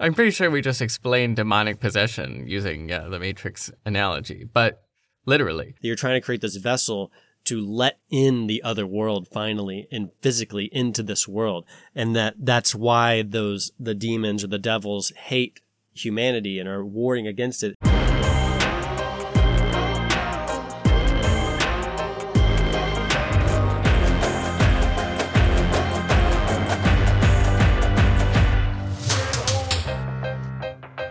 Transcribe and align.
I'm 0.00 0.14
pretty 0.14 0.30
sure 0.30 0.50
we 0.50 0.60
just 0.60 0.80
explained 0.80 1.36
demonic 1.36 1.80
possession 1.80 2.46
using 2.46 2.88
yeah, 2.88 3.08
the 3.08 3.18
Matrix 3.18 3.70
analogy, 3.84 4.48
but 4.52 4.84
literally. 5.26 5.74
You're 5.80 5.96
trying 5.96 6.20
to 6.20 6.24
create 6.24 6.40
this 6.40 6.56
vessel 6.56 7.10
to 7.44 7.60
let 7.60 7.98
in 8.10 8.46
the 8.46 8.62
other 8.62 8.86
world 8.86 9.26
finally 9.26 9.88
and 9.90 10.10
physically 10.20 10.68
into 10.72 11.02
this 11.02 11.26
world. 11.26 11.64
And 11.94 12.14
that 12.14 12.34
that's 12.38 12.74
why 12.74 13.22
those 13.22 13.72
the 13.78 13.94
demons 13.94 14.44
or 14.44 14.48
the 14.48 14.58
devils 14.58 15.12
hate 15.16 15.60
humanity 15.94 16.60
and 16.60 16.68
are 16.68 16.84
warring 16.84 17.26
against 17.26 17.62
it. 17.64 17.74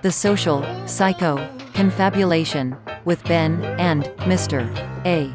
The 0.08 0.14
Social 0.14 0.64
Psycho 0.88 1.36
Confabulation 1.74 2.78
with 3.04 3.22
Ben 3.26 3.62
and 3.78 4.06
Mr. 4.24 4.64
A. 5.06 5.28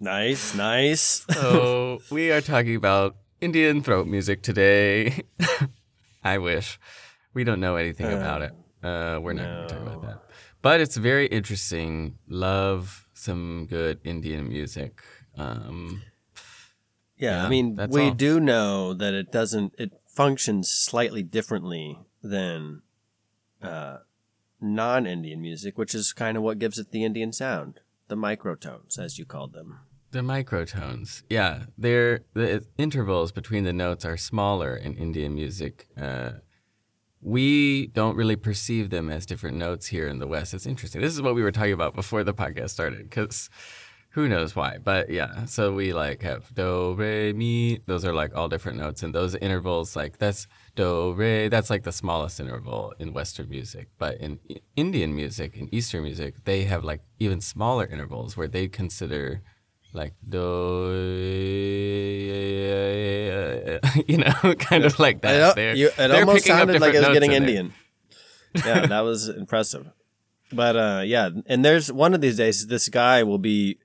Nice, 0.00 0.54
nice. 0.56 1.24
so 1.30 2.02
we 2.10 2.32
are 2.32 2.40
talking 2.40 2.74
about 2.74 3.14
Indian 3.40 3.84
throat 3.84 4.08
music 4.08 4.42
today. 4.42 5.22
I 6.24 6.38
wish. 6.38 6.80
We 7.34 7.44
don't 7.44 7.60
know 7.60 7.76
anything 7.76 8.12
about 8.12 8.42
it. 8.42 8.52
Uh, 8.82 9.20
we're 9.22 9.34
not 9.34 9.44
going 9.44 9.68
to 9.68 9.74
talk 9.74 9.82
about 9.86 10.02
that. 10.02 10.31
But 10.62 10.80
it's 10.80 10.96
very 10.96 11.26
interesting. 11.26 12.18
Love 12.28 13.08
some 13.14 13.66
good 13.68 14.00
Indian 14.04 14.48
music. 14.48 15.02
Um, 15.36 16.02
Yeah, 17.16 17.38
Yeah, 17.38 17.46
I 17.46 17.48
mean, 17.48 17.78
we 17.90 18.02
all. 18.04 18.14
do 18.14 18.40
know 18.40 18.94
that 18.94 19.14
it 19.14 19.30
doesn't. 19.30 19.74
It 19.78 19.92
functions 20.06 20.68
slightly 20.68 21.22
differently 21.22 21.98
than 22.22 22.82
uh, 23.62 23.98
non-Indian 24.60 25.40
music, 25.40 25.78
which 25.78 25.94
is 25.94 26.12
kind 26.12 26.36
of 26.36 26.42
what 26.42 26.58
gives 26.58 26.78
it 26.78 26.90
the 26.90 27.04
Indian 27.04 27.32
sound, 27.32 27.80
the 28.08 28.16
microtones, 28.16 28.98
as 28.98 29.18
you 29.18 29.24
called 29.24 29.52
them. 29.52 29.78
the 30.10 30.20
microtones. 30.20 31.22
Yeah, 31.30 31.64
they're, 31.78 32.20
the 32.34 32.64
intervals 32.76 33.32
between 33.32 33.64
the 33.64 33.72
notes 33.72 34.04
are 34.04 34.16
smaller 34.18 34.76
in 34.76 34.94
Indian 34.94 35.34
music. 35.34 35.88
Uh, 35.96 36.32
we 37.22 37.86
don't 37.88 38.16
really 38.16 38.36
perceive 38.36 38.90
them 38.90 39.08
as 39.08 39.24
different 39.24 39.56
notes 39.56 39.86
here 39.86 40.08
in 40.08 40.18
the 40.18 40.26
West. 40.26 40.52
It's 40.54 40.66
interesting. 40.66 41.00
This 41.00 41.14
is 41.14 41.22
what 41.22 41.34
we 41.34 41.42
were 41.42 41.52
talking 41.52 41.72
about 41.72 41.94
before 41.94 42.24
the 42.24 42.34
podcast 42.34 42.70
started, 42.70 43.08
because 43.08 43.48
who 44.10 44.28
knows 44.28 44.54
why? 44.54 44.76
But 44.76 45.08
yeah, 45.08 45.46
so 45.46 45.72
we 45.72 45.94
like 45.94 46.20
have 46.22 46.52
do 46.54 46.94
re 46.94 47.32
mi. 47.32 47.80
Those 47.86 48.04
are 48.04 48.12
like 48.12 48.34
all 48.34 48.48
different 48.48 48.78
notes, 48.78 49.02
and 49.02 49.14
those 49.14 49.34
intervals 49.36 49.96
like 49.96 50.18
that's 50.18 50.46
do 50.74 51.12
re. 51.12 51.48
That's 51.48 51.70
like 51.70 51.84
the 51.84 51.92
smallest 51.92 52.38
interval 52.40 52.92
in 52.98 53.14
Western 53.14 53.48
music. 53.48 53.88
But 53.98 54.18
in 54.18 54.38
Indian 54.76 55.14
music, 55.14 55.56
in 55.56 55.72
Eastern 55.72 56.02
music, 56.02 56.44
they 56.44 56.64
have 56.64 56.84
like 56.84 57.00
even 57.20 57.40
smaller 57.40 57.86
intervals 57.86 58.36
where 58.36 58.48
they 58.48 58.68
consider 58.68 59.42
like 59.92 60.14
do, 60.26 60.38
you 64.06 64.18
know, 64.18 64.32
kind 64.58 64.84
of 64.84 64.98
like 64.98 65.22
that. 65.22 65.54
They're- 65.54 65.74
you- 65.74 65.88
it 65.88 65.96
they're 65.96 66.20
almost 66.20 66.46
sounded 66.46 66.80
like 66.80 66.94
it 66.94 67.00
was 67.00 67.08
getting. 67.08 67.32
Indian. 67.32 67.72
yeah, 68.54 68.86
that 68.92 69.00
was 69.00 69.28
impressive. 69.28 69.88
But 70.52 70.76
uh, 70.76 71.02
yeah, 71.04 71.30
and 71.46 71.64
there's 71.64 71.90
one 71.90 72.14
of 72.14 72.20
these 72.20 72.36
days 72.36 72.66
this 72.66 72.88
guy 72.88 73.22
will 73.22 73.38
be 73.38 73.78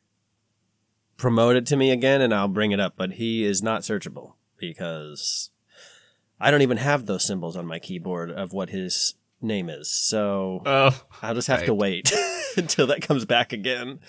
promoted 1.17 1.65
to 1.67 1.75
me 1.77 1.91
again, 1.91 2.21
and 2.21 2.33
I'll 2.33 2.47
bring 2.49 2.71
it 2.71 2.79
up. 2.79 2.93
But 2.97 3.13
he 3.13 3.43
is 3.45 3.63
not 3.63 3.81
searchable 3.81 4.33
because 4.57 5.49
I 6.39 6.51
don't 6.51 6.61
even 6.61 6.77
have 6.77 7.05
those 7.05 7.23
symbols 7.23 7.55
on 7.55 7.65
my 7.65 7.79
keyboard 7.79 8.31
of 8.31 8.51
what 8.53 8.69
his 8.69 9.15
name 9.41 9.69
is. 9.69 9.89
So 9.89 10.61
Oh, 10.65 11.01
I'll 11.21 11.35
just 11.35 11.47
have 11.47 11.65
to 11.65 11.73
wait 11.73 12.11
until 12.57 12.87
that 12.87 13.01
comes 13.01 13.23
back 13.25 13.53
again. 13.53 13.99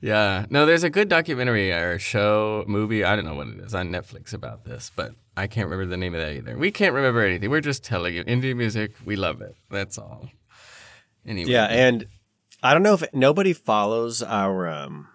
Yeah. 0.00 0.46
No, 0.50 0.64
there's 0.66 0.82
a 0.84 0.90
good 0.90 1.08
documentary 1.08 1.70
or 1.72 1.98
show, 1.98 2.64
movie, 2.66 3.04
I 3.04 3.16
don't 3.16 3.24
know 3.26 3.34
what 3.34 3.48
it 3.48 3.58
is, 3.60 3.74
on 3.74 3.90
Netflix 3.90 4.32
about 4.32 4.64
this, 4.64 4.90
but 4.96 5.14
I 5.36 5.46
can't 5.46 5.68
remember 5.68 5.90
the 5.90 5.96
name 5.98 6.14
of 6.14 6.20
that 6.20 6.32
either. 6.34 6.56
We 6.56 6.70
can't 6.70 6.94
remember 6.94 7.20
anything. 7.24 7.50
We're 7.50 7.60
just 7.60 7.84
telling 7.84 8.14
you. 8.14 8.24
indie 8.24 8.56
music, 8.56 8.92
we 9.04 9.16
love 9.16 9.42
it. 9.42 9.54
That's 9.70 9.98
all. 9.98 10.28
Anyway. 11.26 11.50
Yeah, 11.50 11.66
and 11.66 12.06
I 12.62 12.72
don't 12.72 12.82
know 12.82 12.94
if 12.94 13.04
nobody 13.12 13.52
follows 13.52 14.22
our 14.22 14.68
um 14.68 15.08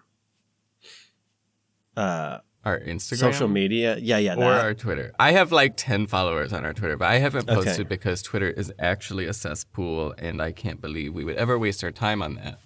uh 1.96 2.38
our 2.64 2.80
Instagram. 2.80 3.16
social 3.18 3.48
media. 3.48 3.96
Yeah, 4.00 4.18
yeah, 4.18 4.34
Or 4.34 4.38
that. 4.40 4.60
our 4.64 4.74
Twitter. 4.74 5.12
I 5.20 5.30
have 5.32 5.52
like 5.52 5.74
10 5.76 6.08
followers 6.08 6.52
on 6.52 6.64
our 6.64 6.72
Twitter, 6.72 6.96
but 6.96 7.08
I 7.08 7.18
haven't 7.18 7.48
Okay. 7.48 7.54
posted 7.64 7.88
because 7.88 8.22
Twitter 8.22 8.50
is 8.50 8.72
actually 8.80 9.26
a 9.26 9.32
cesspool, 9.32 10.14
and 10.18 10.42
I 10.42 10.50
can't 10.50 10.80
believe 10.80 11.14
we 11.14 11.24
would 11.24 11.36
ever 11.36 11.56
waste 11.58 11.84
our 11.84 11.92
time 11.92 12.22
on 12.22 12.34
that. 12.36 12.58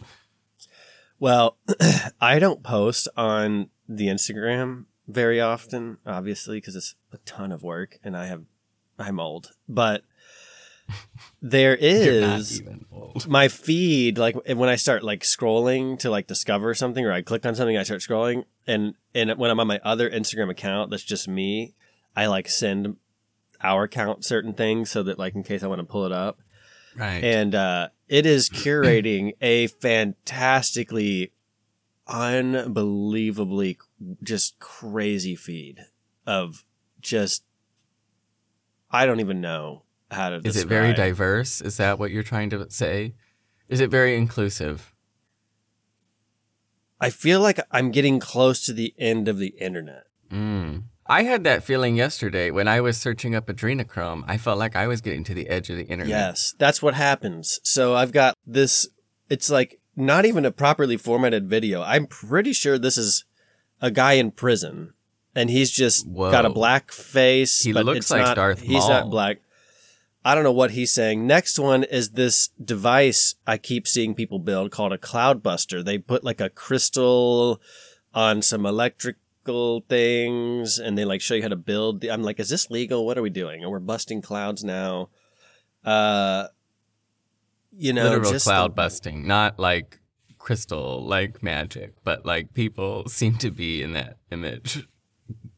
Well, 1.20 1.58
I 2.20 2.38
don't 2.40 2.62
post 2.64 3.06
on 3.16 3.68
the 3.88 4.06
Instagram 4.08 4.86
very 5.06 5.40
often, 5.40 5.98
obviously, 6.06 6.56
because 6.56 6.74
it's 6.74 6.94
a 7.12 7.18
ton 7.18 7.52
of 7.52 7.62
work 7.62 7.98
and 8.02 8.16
I 8.16 8.26
have 8.26 8.42
I'm 8.98 9.20
old. 9.20 9.52
But 9.68 10.02
there 11.42 11.76
is 11.76 12.62
my 13.28 13.48
feed 13.48 14.18
like 14.18 14.34
when 14.46 14.68
I 14.68 14.76
start 14.76 15.02
like 15.04 15.20
scrolling 15.22 15.98
to 16.00 16.10
like 16.10 16.26
discover 16.26 16.74
something 16.74 17.04
or 17.04 17.12
I 17.12 17.22
click 17.22 17.46
on 17.46 17.54
something 17.54 17.76
I 17.76 17.82
start 17.84 18.00
scrolling 18.00 18.44
and 18.66 18.94
and 19.14 19.36
when 19.38 19.50
I'm 19.50 19.60
on 19.60 19.66
my 19.66 19.80
other 19.84 20.10
Instagram 20.10 20.50
account 20.50 20.90
that's 20.90 21.04
just 21.04 21.28
me 21.28 21.74
I 22.16 22.26
like 22.26 22.48
send 22.48 22.96
our 23.62 23.84
account 23.84 24.24
certain 24.24 24.52
things 24.52 24.90
so 24.90 25.02
that 25.04 25.18
like 25.18 25.34
in 25.34 25.42
case 25.44 25.62
I 25.62 25.68
want 25.68 25.78
to 25.80 25.86
pull 25.86 26.06
it 26.06 26.12
up 26.12 26.38
Right. 26.96 27.22
and 27.22 27.54
uh, 27.54 27.88
it 28.10 28.26
is 28.26 28.48
curating 28.50 29.32
a 29.40 29.68
fantastically, 29.68 31.32
unbelievably 32.06 33.78
just 34.22 34.58
crazy 34.58 35.34
feed 35.36 35.86
of 36.26 36.64
just 37.00 37.44
I 38.90 39.06
don't 39.06 39.20
even 39.20 39.40
know 39.40 39.84
how 40.10 40.30
to. 40.30 40.36
is 40.36 40.42
describe. 40.42 40.66
it 40.66 40.68
very 40.68 40.92
diverse? 40.94 41.60
Is 41.60 41.76
that 41.78 41.98
what 41.98 42.10
you're 42.10 42.22
trying 42.24 42.50
to 42.50 42.68
say? 42.70 43.14
Is 43.68 43.80
it 43.80 43.90
very 43.90 44.16
inclusive? 44.16 44.92
I 47.00 47.08
feel 47.10 47.40
like 47.40 47.60
I'm 47.70 47.92
getting 47.92 48.18
close 48.18 48.64
to 48.66 48.72
the 48.72 48.92
end 48.98 49.28
of 49.28 49.38
the 49.38 49.54
internet. 49.60 50.04
Mm. 50.30 50.82
I 51.10 51.24
had 51.24 51.42
that 51.42 51.64
feeling 51.64 51.96
yesterday 51.96 52.52
when 52.52 52.68
I 52.68 52.80
was 52.80 52.96
searching 52.96 53.34
up 53.34 53.48
adrenochrome. 53.48 54.22
I 54.28 54.38
felt 54.38 54.58
like 54.58 54.76
I 54.76 54.86
was 54.86 55.00
getting 55.00 55.24
to 55.24 55.34
the 55.34 55.48
edge 55.48 55.68
of 55.68 55.76
the 55.76 55.82
internet. 55.82 56.08
Yes, 56.08 56.54
that's 56.56 56.80
what 56.80 56.94
happens. 56.94 57.58
So 57.64 57.96
I've 57.96 58.12
got 58.12 58.38
this. 58.46 58.86
It's 59.28 59.50
like 59.50 59.80
not 59.96 60.24
even 60.24 60.46
a 60.46 60.52
properly 60.52 60.96
formatted 60.96 61.50
video. 61.50 61.82
I'm 61.82 62.06
pretty 62.06 62.52
sure 62.52 62.78
this 62.78 62.96
is 62.96 63.24
a 63.80 63.90
guy 63.90 64.12
in 64.12 64.30
prison, 64.30 64.94
and 65.34 65.50
he's 65.50 65.72
just 65.72 66.06
Whoa. 66.06 66.30
got 66.30 66.46
a 66.46 66.50
black 66.50 66.92
face. 66.92 67.64
He 67.64 67.72
looks 67.72 68.08
like 68.08 68.22
not, 68.22 68.36
Darth 68.36 68.60
He's 68.60 68.88
not 68.88 69.10
black. 69.10 69.38
I 70.24 70.36
don't 70.36 70.44
know 70.44 70.52
what 70.52 70.70
he's 70.70 70.92
saying. 70.92 71.26
Next 71.26 71.58
one 71.58 71.82
is 71.82 72.10
this 72.10 72.50
device 72.62 73.34
I 73.48 73.58
keep 73.58 73.88
seeing 73.88 74.14
people 74.14 74.38
build 74.38 74.70
called 74.70 74.92
a 74.92 74.98
Cloudbuster. 74.98 75.84
They 75.84 75.98
put 75.98 76.22
like 76.22 76.40
a 76.40 76.50
crystal 76.50 77.60
on 78.14 78.42
some 78.42 78.64
things 79.44 80.78
and 80.78 80.96
they 80.96 81.04
like 81.04 81.20
show 81.20 81.34
you 81.34 81.42
how 81.42 81.48
to 81.48 81.56
build. 81.56 82.00
the- 82.00 82.10
I'm 82.10 82.22
like, 82.22 82.38
is 82.40 82.48
this 82.48 82.70
legal? 82.70 83.04
What 83.06 83.18
are 83.18 83.22
we 83.22 83.30
doing? 83.30 83.62
And 83.62 83.70
we're 83.70 83.78
busting 83.80 84.22
clouds 84.22 84.62
now. 84.64 85.08
Uh, 85.84 86.46
you 87.72 87.92
know, 87.92 88.04
Literal 88.10 88.32
just 88.32 88.44
cloud 88.46 88.72
the- 88.72 88.74
busting, 88.74 89.26
not 89.26 89.58
like 89.58 89.98
crystal, 90.38 91.04
like 91.06 91.42
magic, 91.42 91.94
but 92.04 92.24
like 92.26 92.54
people 92.54 93.04
seem 93.08 93.36
to 93.38 93.50
be 93.50 93.82
in 93.82 93.92
that 93.92 94.18
image, 94.30 94.86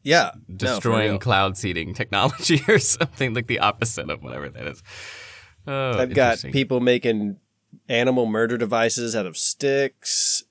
Yeah, 0.03 0.31
destroying 0.53 1.11
real. 1.11 1.19
cloud 1.19 1.57
seeding 1.57 1.93
technology 1.93 2.61
or 2.67 2.79
something 2.79 3.33
like 3.33 3.47
the 3.47 3.59
opposite 3.59 4.09
of 4.09 4.21
whatever 4.23 4.49
that 4.49 4.67
is. 4.67 4.83
Oh, 5.65 5.97
I've 5.97 6.13
got 6.13 6.41
people 6.51 6.79
making 6.81 7.37
animal 7.89 8.25
murder 8.25 8.57
devices 8.57 9.15
out 9.15 9.25
of 9.25 9.37
sticks, 9.37 10.43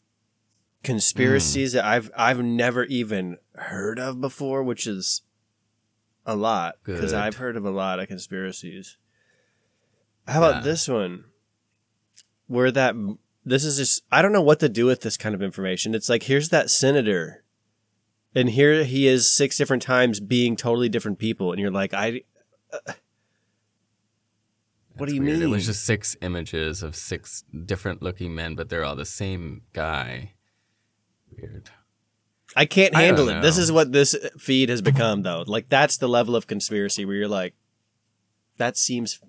Mm. 0.83 0.85
conspiracies 0.85 1.73
that 1.73 1.85
I've 1.85 2.11
I've 2.17 2.43
never 2.43 2.85
even 2.85 3.39
heard 3.55 3.99
of 3.99 4.21
before, 4.21 4.63
which 4.63 4.87
is 4.87 5.23
a 6.27 6.35
lot 6.37 6.77
because 6.85 7.13
I've 7.13 7.37
heard 7.37 7.57
of 7.57 7.65
a 7.65 7.71
lot 7.71 8.01
of 8.01 8.09
conspiracies. 8.09 8.97
How 10.27 10.43
about 10.43 10.57
Yeah. 10.57 10.71
this 10.71 10.89
one? 10.89 11.25
Where 12.47 12.71
that 12.73 12.95
this 13.45 13.65
is 13.65 13.77
just 13.79 14.03
I 14.11 14.23
don't 14.23 14.33
know 14.33 14.43
what 14.43 14.61
to 14.61 14.69
do 14.69 14.87
with 14.87 15.01
this 15.03 15.17
kind 15.17 15.35
of 15.35 15.43
information. 15.43 15.95
It's 15.95 16.09
like 16.09 16.25
here's 16.25 16.49
that 16.51 16.69
senator, 16.71 17.45
and 18.35 18.51
here 18.51 18.85
he 18.85 19.07
is 19.07 19.29
six 19.31 19.57
different 19.57 19.83
times 19.83 20.21
being 20.21 20.57
totally 20.57 20.89
different 20.89 21.19
people, 21.19 21.53
and 21.53 21.61
you're 21.61 21.71
like 21.71 21.95
I. 21.95 22.23
Uh, 22.73 22.79
what 24.95 25.07
That's 25.07 25.11
do 25.11 25.15
you 25.17 25.23
weird. 25.23 25.39
mean? 25.39 25.49
It 25.49 25.51
was 25.51 25.67
just 25.67 25.85
six 25.85 26.17
images 26.21 26.83
of 26.83 26.95
six 26.95 27.45
different 27.65 28.03
looking 28.03 28.35
men, 28.35 28.55
but 28.55 28.69
they're 28.69 28.85
all 28.85 28.97
the 28.97 29.07
same 29.07 29.63
guy. 29.73 30.33
Weird. 31.43 31.71
I 32.55 32.65
can't 32.67 32.95
handle 32.95 33.27
don't 33.27 33.39
it. 33.39 33.41
This 33.43 33.59
is 33.59 33.73
what 33.73 33.93
this 33.93 34.15
feed 34.39 34.69
has 34.69 34.81
become, 34.83 35.23
though. 35.23 35.43
Like 35.47 35.69
that's 35.69 35.97
the 35.97 36.09
level 36.09 36.37
of 36.37 36.47
conspiracy 36.47 37.05
where 37.05 37.17
you're 37.17 37.29
like, 37.29 37.55
that 38.59 38.77
seems. 38.77 39.21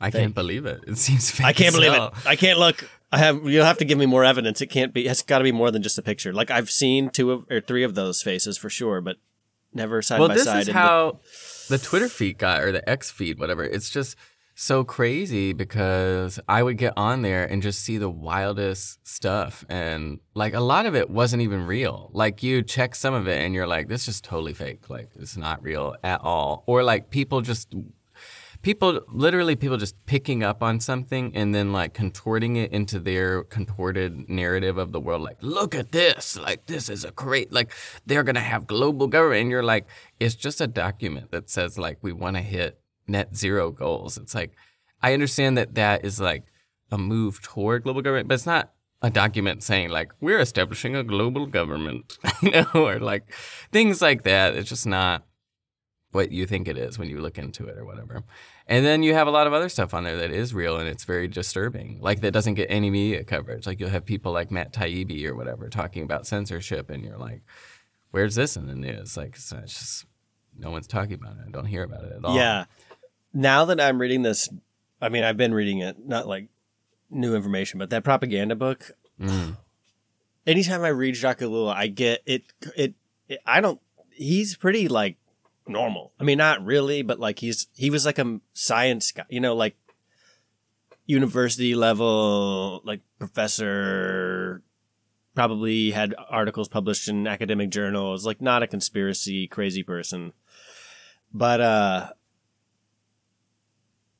I 0.00 0.10
Fake. 0.10 0.20
can't 0.22 0.34
believe 0.34 0.66
it. 0.66 0.82
It 0.86 0.98
seems 0.98 1.30
fake. 1.30 1.46
I 1.46 1.52
can't 1.52 1.74
believe 1.74 1.92
hell. 1.92 2.08
it. 2.08 2.26
I 2.26 2.36
can't 2.36 2.58
look. 2.58 2.88
I 3.10 3.18
have. 3.18 3.44
You'll 3.48 3.64
have 3.64 3.78
to 3.78 3.84
give 3.84 3.98
me 3.98 4.06
more 4.06 4.24
evidence. 4.24 4.60
It 4.60 4.66
can't 4.66 4.92
be. 4.92 5.06
It's 5.06 5.22
got 5.22 5.38
to 5.38 5.44
be 5.44 5.52
more 5.52 5.70
than 5.70 5.82
just 5.82 5.98
a 5.98 6.02
picture. 6.02 6.32
Like 6.32 6.50
I've 6.50 6.70
seen 6.70 7.10
two 7.10 7.32
of, 7.32 7.44
or 7.50 7.60
three 7.60 7.82
of 7.82 7.94
those 7.94 8.22
faces 8.22 8.58
for 8.58 8.68
sure, 8.68 9.00
but 9.00 9.16
never 9.72 10.02
side 10.02 10.20
Well, 10.20 10.28
by 10.28 10.34
this 10.34 10.44
side. 10.44 10.62
is 10.62 10.68
in 10.68 10.74
the- 10.74 10.80
how 10.80 11.20
the 11.68 11.78
Twitter 11.78 12.08
feed 12.08 12.38
got, 12.38 12.62
or 12.62 12.72
the 12.72 12.86
X 12.88 13.10
feed, 13.10 13.38
whatever. 13.38 13.64
It's 13.64 13.88
just 13.90 14.16
so 14.58 14.82
crazy 14.84 15.52
because 15.52 16.40
I 16.48 16.62
would 16.62 16.78
get 16.78 16.94
on 16.96 17.20
there 17.20 17.44
and 17.44 17.62
just 17.62 17.82
see 17.82 17.98
the 17.98 18.08
wildest 18.08 19.06
stuff, 19.06 19.64
and 19.68 20.18
like 20.34 20.54
a 20.54 20.60
lot 20.60 20.86
of 20.86 20.96
it 20.96 21.10
wasn't 21.10 21.42
even 21.42 21.66
real. 21.66 22.10
Like 22.12 22.42
you 22.42 22.62
check 22.62 22.94
some 22.94 23.14
of 23.14 23.28
it, 23.28 23.40
and 23.42 23.54
you're 23.54 23.66
like, 23.66 23.88
"This 23.88 24.02
is 24.02 24.06
just 24.06 24.24
totally 24.24 24.54
fake. 24.54 24.88
Like 24.88 25.10
it's 25.14 25.36
not 25.36 25.62
real 25.62 25.94
at 26.02 26.22
all." 26.22 26.64
Or 26.66 26.82
like 26.82 27.10
people 27.10 27.42
just 27.42 27.74
people 28.62 29.00
literally 29.08 29.54
people 29.54 29.76
just 29.76 29.94
picking 30.06 30.42
up 30.42 30.62
on 30.62 30.80
something 30.80 31.30
and 31.36 31.54
then 31.54 31.72
like 31.72 31.92
contorting 31.92 32.56
it 32.56 32.72
into 32.72 32.98
their 32.98 33.44
contorted 33.44 34.28
narrative 34.28 34.78
of 34.78 34.90
the 34.90 34.98
world 34.98 35.22
like 35.22 35.36
look 35.40 35.74
at 35.74 35.92
this 35.92 36.36
like 36.36 36.66
this 36.66 36.88
is 36.88 37.04
a 37.04 37.10
great 37.12 37.52
like 37.52 37.70
they're 38.06 38.24
gonna 38.24 38.40
have 38.40 38.66
global 38.66 39.06
government 39.06 39.42
and 39.42 39.50
you're 39.50 39.62
like 39.62 39.86
it's 40.18 40.34
just 40.34 40.60
a 40.60 40.66
document 40.66 41.30
that 41.30 41.48
says 41.48 41.78
like 41.78 41.98
we 42.00 42.12
want 42.12 42.34
to 42.34 42.42
hit 42.42 42.80
net 43.08 43.36
zero 43.36 43.70
goals 43.70 44.16
it's 44.16 44.34
like 44.34 44.52
i 45.02 45.12
understand 45.12 45.56
that 45.56 45.74
that 45.74 46.04
is 46.04 46.20
like 46.20 46.44
a 46.90 46.98
move 46.98 47.42
toward 47.42 47.82
global 47.82 48.02
government 48.02 48.28
but 48.28 48.34
it's 48.34 48.46
not 48.46 48.72
a 49.02 49.10
document 49.10 49.62
saying 49.62 49.88
like 49.90 50.12
we're 50.20 50.40
establishing 50.40 50.96
a 50.96 51.04
global 51.04 51.46
government 51.46 52.18
you 52.42 52.50
know 52.50 52.66
or 52.74 52.98
like 52.98 53.32
things 53.72 54.00
like 54.00 54.22
that 54.24 54.54
it's 54.54 54.68
just 54.68 54.86
not 54.86 55.24
what 56.16 56.32
you 56.32 56.46
think 56.46 56.66
it 56.66 56.76
is 56.76 56.98
when 56.98 57.08
you 57.08 57.20
look 57.20 57.38
into 57.38 57.66
it 57.66 57.76
or 57.76 57.84
whatever. 57.84 58.24
And 58.66 58.84
then 58.84 59.02
you 59.02 59.14
have 59.14 59.28
a 59.28 59.30
lot 59.30 59.46
of 59.46 59.52
other 59.52 59.68
stuff 59.68 59.94
on 59.94 60.02
there 60.02 60.16
that 60.16 60.30
is 60.32 60.54
real 60.54 60.78
and 60.78 60.88
it's 60.88 61.04
very 61.04 61.28
disturbing. 61.28 61.98
Like 62.00 62.22
that 62.22 62.32
doesn't 62.32 62.54
get 62.54 62.68
any 62.70 62.90
media 62.90 63.22
coverage. 63.22 63.66
Like 63.66 63.78
you'll 63.78 63.90
have 63.90 64.04
people 64.04 64.32
like 64.32 64.50
Matt 64.50 64.72
Taibbi 64.72 65.24
or 65.26 65.36
whatever 65.36 65.68
talking 65.68 66.02
about 66.02 66.26
censorship 66.26 66.90
and 66.90 67.04
you're 67.04 67.18
like, 67.18 67.42
where's 68.10 68.34
this 68.34 68.56
in 68.56 68.66
the 68.66 68.74
news? 68.74 69.16
Like 69.16 69.36
it's, 69.36 69.50
just 69.50 70.06
no 70.58 70.70
one's 70.70 70.86
talking 70.88 71.14
about 71.14 71.36
it. 71.36 71.44
I 71.46 71.50
don't 71.50 71.66
hear 71.66 71.84
about 71.84 72.04
it 72.04 72.12
at 72.12 72.24
all. 72.24 72.34
Yeah. 72.34 72.64
Now 73.36 73.66
that 73.66 73.78
I'm 73.78 74.00
reading 74.00 74.22
this, 74.22 74.48
I 74.98 75.10
mean, 75.10 75.22
I've 75.22 75.36
been 75.36 75.52
reading 75.52 75.80
it, 75.80 75.98
not 76.02 76.26
like 76.26 76.48
new 77.10 77.36
information, 77.36 77.78
but 77.78 77.90
that 77.90 78.02
propaganda 78.02 78.56
book. 78.56 78.92
Mm. 79.20 79.58
Anytime 80.46 80.82
I 80.84 80.88
read 80.88 81.16
Jacques 81.16 81.40
Ellul, 81.40 81.70
I 81.70 81.88
get 81.88 82.22
it, 82.24 82.44
it. 82.74 82.94
It. 83.28 83.40
I 83.44 83.60
don't. 83.60 83.78
He's 84.10 84.56
pretty 84.56 84.88
like 84.88 85.18
normal. 85.68 86.12
I 86.18 86.24
mean, 86.24 86.38
not 86.38 86.64
really, 86.64 87.02
but 87.02 87.20
like 87.20 87.38
he's 87.40 87.66
he 87.74 87.90
was 87.90 88.06
like 88.06 88.18
a 88.18 88.40
science 88.54 89.12
guy. 89.12 89.26
You 89.28 89.40
know, 89.40 89.54
like 89.54 89.76
university 91.04 91.74
level, 91.74 92.80
like 92.84 93.02
professor. 93.18 94.62
Probably 95.34 95.90
had 95.90 96.14
articles 96.30 96.70
published 96.70 97.06
in 97.06 97.26
academic 97.26 97.68
journals. 97.68 98.24
Like 98.24 98.40
not 98.40 98.62
a 98.62 98.66
conspiracy 98.66 99.46
crazy 99.46 99.82
person, 99.82 100.32
but 101.34 101.60
uh 101.60 102.08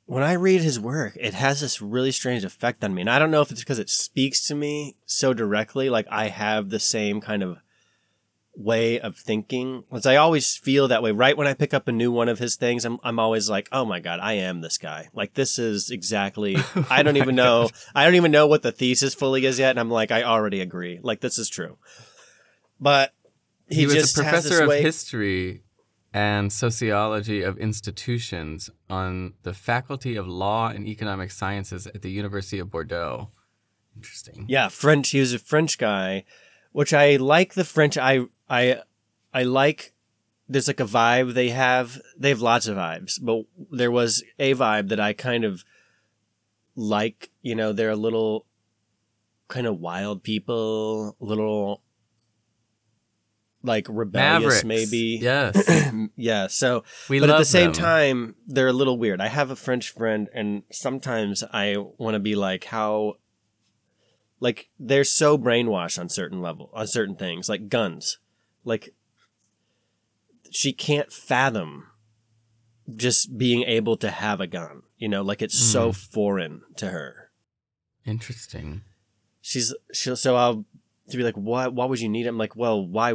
when 0.07 0.23
I 0.23 0.33
read 0.35 0.61
his 0.63 0.79
work, 0.81 1.17
it 1.21 1.35
has 1.35 1.61
this 1.61 1.83
really 1.83 2.13
strange 2.13 2.45
effect 2.45 2.83
on 2.85 2.95
me. 2.95 3.03
And 3.03 3.11
I 3.11 3.19
don't 3.19 3.31
know 3.33 3.43
if 3.43 3.51
it's 3.51 3.61
because 3.61 3.79
it 3.81 3.91
speaks 3.91 4.47
to 4.49 4.55
me 4.55 4.97
so 5.05 5.35
directly, 5.35 5.91
like 5.91 6.07
I 6.11 6.29
have 6.29 6.71
the 6.71 6.79
same 6.81 7.21
kind 7.21 7.43
of 7.43 7.59
way 8.55 9.01
of 9.01 9.17
thinking. 9.17 9.83
Because 9.91 10.07
I 10.07 10.15
always 10.17 10.57
feel 10.57 10.87
that 10.89 11.03
way. 11.03 11.11
Right 11.11 11.37
when 11.37 11.49
I 11.49 11.55
pick 11.55 11.75
up 11.75 11.89
a 11.89 11.93
new 11.93 12.13
one 12.13 12.29
of 12.29 12.39
his 12.39 12.55
things, 12.57 12.85
I'm 12.85 12.99
I'm 13.03 13.19
always 13.19 13.51
like, 13.51 13.69
oh 13.73 13.85
my 13.85 13.99
god, 14.01 14.21
I 14.21 14.35
am 14.35 14.61
this 14.61 14.79
guy. 14.79 15.09
Like 15.13 15.35
this 15.35 15.59
is 15.59 15.91
exactly. 15.91 16.57
Oh 16.77 16.87
I 16.89 17.03
don't 17.03 17.17
even 17.17 17.35
know. 17.35 17.69
I 17.95 18.05
don't 18.05 18.15
even 18.15 18.31
know 18.31 18.47
what 18.47 18.63
the 18.63 18.73
thesis 18.73 19.15
fully 19.15 19.45
is 19.45 19.59
yet, 19.59 19.71
and 19.71 19.81
I'm 19.81 19.91
like, 19.91 20.11
I 20.13 20.23
already 20.23 20.61
agree. 20.61 21.01
Like 21.03 21.21
this 21.21 21.37
is 21.39 21.49
true. 21.49 21.79
But 22.81 23.13
he, 23.69 23.77
He, 23.81 23.87
was 23.87 23.95
just 23.95 24.19
a 24.19 24.23
has 24.25 24.45
this 24.45 24.53
professor 24.53 24.63
of 24.63 24.69
way- 24.69 24.83
history 24.83 25.63
and 26.13 26.53
sociology 26.53 27.43
of 27.43 27.59
institutions 27.59 28.71
on 28.89 29.35
the 29.43 29.53
Faculty 29.53 30.17
of 30.17 30.27
Law 30.27 30.69
and 30.69 30.87
Economic 30.87 31.31
Sciences 31.31 31.87
at 31.87 32.03
the 32.03 32.11
University 32.11 32.59
of 32.59 32.71
Bordeaux. 32.71 33.31
Interesting. 33.97 34.45
Yeah, 34.49 34.69
French. 34.69 35.11
He 35.11 35.21
was 35.21 35.33
a 35.33 35.39
French 35.39 35.79
guy, 35.79 36.25
which 36.73 36.93
I 36.93 37.17
like. 37.17 37.55
The 37.55 37.65
French. 37.65 37.97
I 37.97 38.27
I 38.49 38.83
I 39.33 39.43
like. 39.43 39.95
There's 40.49 40.69
like 40.69 40.81
a 40.81 40.85
vibe 40.85 41.35
they 41.35 41.49
have. 41.49 42.01
They 42.17 42.29
have 42.29 42.41
lots 42.41 42.67
of 42.67 42.77
vibes, 42.77 43.19
but 43.21 43.45
there 43.71 43.91
was 43.91 44.23
a 44.39 44.55
vibe 44.55 44.89
that 44.91 45.01
I 45.01 45.13
kind 45.13 45.45
of 45.45 45.65
like. 46.75 47.31
You 47.43 47.55
know, 47.55 47.73
they're 47.73 47.91
a 47.91 47.97
little 47.97 48.47
kind 49.49 49.67
of 49.67 49.81
wild 49.81 50.23
people, 50.23 51.17
little 51.21 51.83
like 53.67 53.87
rebellious, 53.89 54.65
Mavericks. 54.65 54.65
maybe. 54.65 55.19
Yes. 55.27 56.11
yeah. 56.17 56.47
So 56.47 56.85
We 57.09 57.21
but 57.21 57.31
at 57.31 57.39
the 57.39 57.45
same 57.45 57.73
them. 57.73 57.83
time, 57.83 58.35
they're 58.47 58.69
a 58.69 58.73
little 58.73 58.99
weird. 58.99 59.21
I 59.21 59.29
have 59.29 59.51
a 59.51 59.57
French 59.57 59.91
friend, 59.91 60.29
and 60.33 60.63
sometimes 60.71 61.43
I 61.53 61.77
want 61.99 62.15
to 62.15 62.21
be 62.21 62.37
like, 62.37 62.65
how, 62.65 63.15
like, 64.41 64.69
they're 64.79 65.05
so 65.05 65.37
brainwashed 65.37 65.99
on 65.99 66.09
certain 66.09 66.41
level, 66.41 66.71
on 66.73 66.87
certain 66.87 67.17
things, 67.17 67.49
like 67.49 67.69
guns. 67.69 68.19
Like, 68.65 68.95
she 70.51 70.73
can't 70.73 71.13
fathom 71.13 71.89
just 72.95 73.37
being 73.37 73.63
able 73.65 73.97
to 73.97 74.11
have 74.11 74.41
a 74.41 74.47
gun. 74.47 74.83
You 74.99 75.09
know, 75.09 75.23
like 75.23 75.43
it's 75.43 75.59
so 75.59 75.87
hmm. 75.87 75.93
foreign 75.93 76.63
to 76.77 76.89
her. 76.89 77.31
Interesting. 78.05 78.83
She's 79.43 79.75
she'll 79.93 80.17
so 80.17 80.37
I'll 80.37 80.65
to 81.11 81.17
be 81.17 81.23
like, 81.23 81.35
why 81.35 81.69
why 81.69 81.85
would 81.85 82.01
you 82.01 82.09
need 82.09 82.27
it? 82.27 82.31
I'm 82.31 82.39
like, 82.39 82.57
well, 82.57 82.87
why 82.87 83.15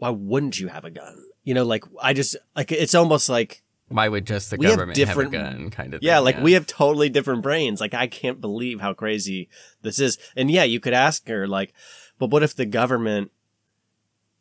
why 0.00 0.10
wouldn't 0.10 0.58
you 0.58 0.68
have 0.68 0.84
a 0.84 0.90
gun? 0.90 1.16
You 1.44 1.54
know, 1.54 1.64
like 1.64 1.84
I 2.02 2.12
just 2.12 2.36
like 2.56 2.72
it's 2.72 2.94
almost 2.94 3.28
like 3.28 3.62
Why 3.88 4.08
would 4.08 4.26
just 4.26 4.50
the 4.50 4.56
We 4.56 4.66
have 4.66 4.74
government 4.76 4.96
different- 4.96 5.32
have 5.34 5.42
a 5.46 5.50
gun 5.52 5.70
kind 5.70 5.94
of 5.94 6.02
Yeah, 6.02 6.16
thing? 6.16 6.24
like 6.24 6.40
we 6.40 6.52
have 6.52 6.66
totally 6.66 7.08
different 7.08 7.42
brains. 7.42 7.80
Like 7.80 7.94
I 7.94 8.06
can't 8.06 8.40
believe 8.40 8.80
how 8.80 8.92
crazy 8.94 9.48
this 9.82 9.98
is. 9.98 10.18
And 10.36 10.50
yeah, 10.50 10.64
you 10.64 10.80
could 10.80 10.92
ask 10.92 11.26
her 11.28 11.46
like, 11.48 11.72
but 12.18 12.30
what 12.30 12.42
if 12.42 12.54
the 12.54 12.66
government, 12.66 13.30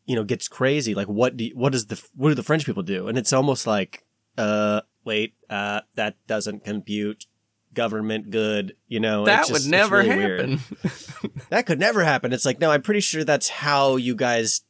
you 0.05 0.15
know, 0.15 0.23
gets 0.23 0.47
crazy? 0.47 0.93
Like 0.95 1.07
what 1.07 1.37
do 1.37 1.45
you, 1.45 1.55
what 1.55 1.71
does 1.71 1.87
the 1.87 2.01
what 2.15 2.29
do 2.29 2.35
the 2.35 2.43
French 2.43 2.65
people 2.65 2.83
do? 2.83 3.07
And 3.07 3.17
it's 3.17 3.33
almost 3.33 3.65
like, 3.67 4.05
uh, 4.37 4.81
wait, 5.05 5.33
uh, 5.49 5.81
that 5.95 6.15
doesn't 6.27 6.63
compute. 6.63 7.25
Government 7.73 8.31
good, 8.31 8.75
you 8.87 8.99
know. 8.99 9.25
that 9.25 9.41
would 9.45 9.47
just- 9.49 9.59
it's 9.61 9.67
never 9.67 9.97
really 9.97 10.09
happen. 10.09 10.59
That 11.49 11.65
could 11.65 11.79
never 11.79 12.03
happen. 12.03 12.33
It's 12.33 12.45
like, 12.45 12.59
no, 12.59 12.71
I'm 12.71 12.81
pretty 12.81 12.99
sure 12.99 13.23
that's 13.23 13.47
how 13.49 13.95
you 13.95 14.15
guys 14.15 14.61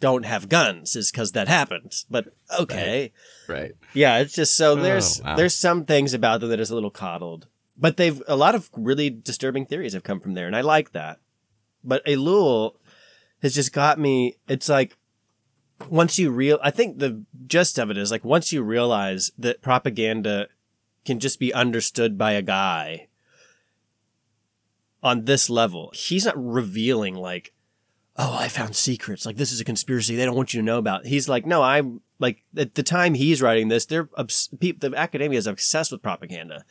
don't 0.00 0.24
have 0.24 0.48
guns 0.48 0.96
is 0.96 1.10
because 1.10 1.32
that 1.32 1.48
happens. 1.48 2.04
But 2.10 2.28
okay. 2.58 3.12
right. 3.48 3.72
Yeah, 3.92 4.18
it's 4.18 4.34
just 4.34 4.56
so 4.56 4.72
Oh, 4.72 4.76
there's 4.76 5.22
wow. 5.22 5.36
there's 5.36 5.54
some 5.54 5.84
things 5.84 6.12
about 6.14 6.40
them 6.40 6.50
that 6.50 6.60
is 6.60 6.70
a 6.70 6.74
little 6.74 6.90
coddled, 6.90 7.46
but 7.76 7.96
they've 7.96 8.22
a 8.28 8.36
lot 8.36 8.54
of 8.54 8.68
really 8.76 9.08
disturbing 9.10 9.66
theories 9.66 9.94
have 9.94 10.02
come 10.02 10.20
from 10.20 10.34
there, 10.34 10.46
and 10.46 10.56
I 10.56 10.60
like 10.60 10.92
that. 10.92 11.20
But 11.82 12.04
Ellul 12.06 12.74
has 13.42 13.54
just 13.54 13.72
got 13.72 13.98
me. 13.98 14.36
It's 14.48 14.68
like 14.68 14.96
once 15.88 16.18
you 16.18 16.30
real, 16.30 16.58
I 16.62 16.70
think 16.70 16.98
the 16.98 17.24
gist 17.46 17.78
of 17.78 17.90
it 17.90 17.98
is 17.98 18.10
like 18.10 18.24
once 18.24 18.52
you 18.52 18.62
realize 18.62 19.30
that 19.38 19.62
propaganda 19.62 20.48
can 21.04 21.18
just 21.20 21.38
be 21.38 21.52
understood 21.52 22.16
by 22.18 22.32
a 22.32 22.42
guy 22.42 23.08
on 25.02 25.24
this 25.24 25.50
level, 25.50 25.90
he's 25.94 26.24
not 26.24 26.34
revealing 26.36 27.14
like 27.14 27.52
oh, 28.16 28.36
I 28.38 28.48
found 28.48 28.76
secrets. 28.76 29.26
Like 29.26 29.36
this 29.36 29.52
is 29.52 29.60
a 29.60 29.64
conspiracy 29.64 30.16
they 30.16 30.24
don't 30.24 30.36
want 30.36 30.54
you 30.54 30.60
to 30.60 30.64
know 30.64 30.78
about. 30.78 31.06
He's 31.06 31.28
like, 31.28 31.46
no, 31.46 31.62
I'm 31.62 32.00
like 32.18 32.42
at 32.56 32.74
the 32.74 32.82
time 32.82 33.14
he's 33.14 33.42
writing 33.42 33.68
this, 33.68 33.86
they're 33.86 34.08
obs- 34.16 34.48
the 34.52 34.92
academia 34.96 35.38
is 35.38 35.46
obsessed 35.46 35.92
with 35.92 36.02
propaganda. 36.02 36.64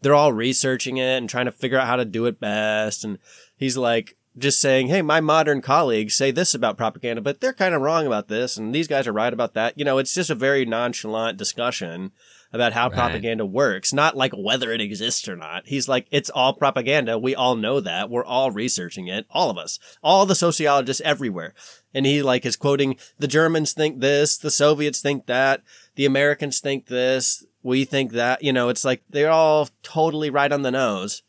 They're 0.00 0.14
all 0.14 0.32
researching 0.32 0.98
it 0.98 1.16
and 1.16 1.28
trying 1.28 1.46
to 1.46 1.52
figure 1.52 1.78
out 1.78 1.86
how 1.86 1.96
to 1.96 2.04
do 2.04 2.26
it 2.26 2.38
best. 2.38 3.04
And 3.04 3.18
he's 3.56 3.76
like, 3.76 4.16
just 4.36 4.60
saying, 4.60 4.88
hey, 4.88 5.02
my 5.02 5.20
modern 5.20 5.60
colleagues 5.60 6.14
say 6.14 6.30
this 6.30 6.54
about 6.54 6.76
propaganda, 6.76 7.22
but 7.22 7.40
they're 7.40 7.52
kind 7.52 7.74
of 7.74 7.82
wrong 7.82 8.06
about 8.06 8.28
this, 8.28 8.56
and 8.56 8.74
these 8.74 8.88
guys 8.88 9.06
are 9.06 9.12
right 9.12 9.32
about 9.32 9.54
that. 9.54 9.78
You 9.78 9.84
know, 9.84 9.98
it's 9.98 10.14
just 10.14 10.30
a 10.30 10.34
very 10.34 10.64
nonchalant 10.64 11.38
discussion 11.38 12.12
about 12.54 12.72
how 12.72 12.84
Right. 12.88 12.94
propaganda 12.94 13.44
works, 13.44 13.92
not 13.92 14.16
like 14.16 14.32
whether 14.34 14.72
it 14.72 14.80
exists 14.80 15.28
or 15.28 15.36
not. 15.36 15.64
He's 15.66 15.88
like, 15.88 16.06
it's 16.10 16.30
all 16.30 16.54
propaganda. 16.54 17.18
We 17.18 17.34
all 17.34 17.56
know 17.56 17.80
that. 17.80 18.08
We're 18.08 18.24
all 18.24 18.50
researching 18.50 19.08
it. 19.08 19.26
All 19.30 19.50
of 19.50 19.58
us. 19.58 19.78
All 20.02 20.24
the 20.24 20.34
sociologists 20.34 21.02
everywhere. 21.04 21.52
And 21.92 22.06
he 22.06 22.22
like 22.22 22.46
is 22.46 22.56
quoting 22.56 22.96
the 23.18 23.28
Germans 23.28 23.72
think 23.72 24.00
this, 24.00 24.38
the 24.38 24.50
Soviets 24.50 25.00
think 25.00 25.26
that, 25.26 25.62
the 25.96 26.06
Americans 26.06 26.60
think 26.60 26.86
this, 26.86 27.44
We 27.62 27.84
think 27.86 28.12
that, 28.12 28.42
you 28.42 28.52
know, 28.52 28.68
it's 28.68 28.84
like 28.84 29.02
they're 29.10 29.30
all 29.30 29.68
totally 29.82 30.28
right 30.30 30.52
on 30.52 30.62
the 30.62 30.70
nose. 30.70 31.22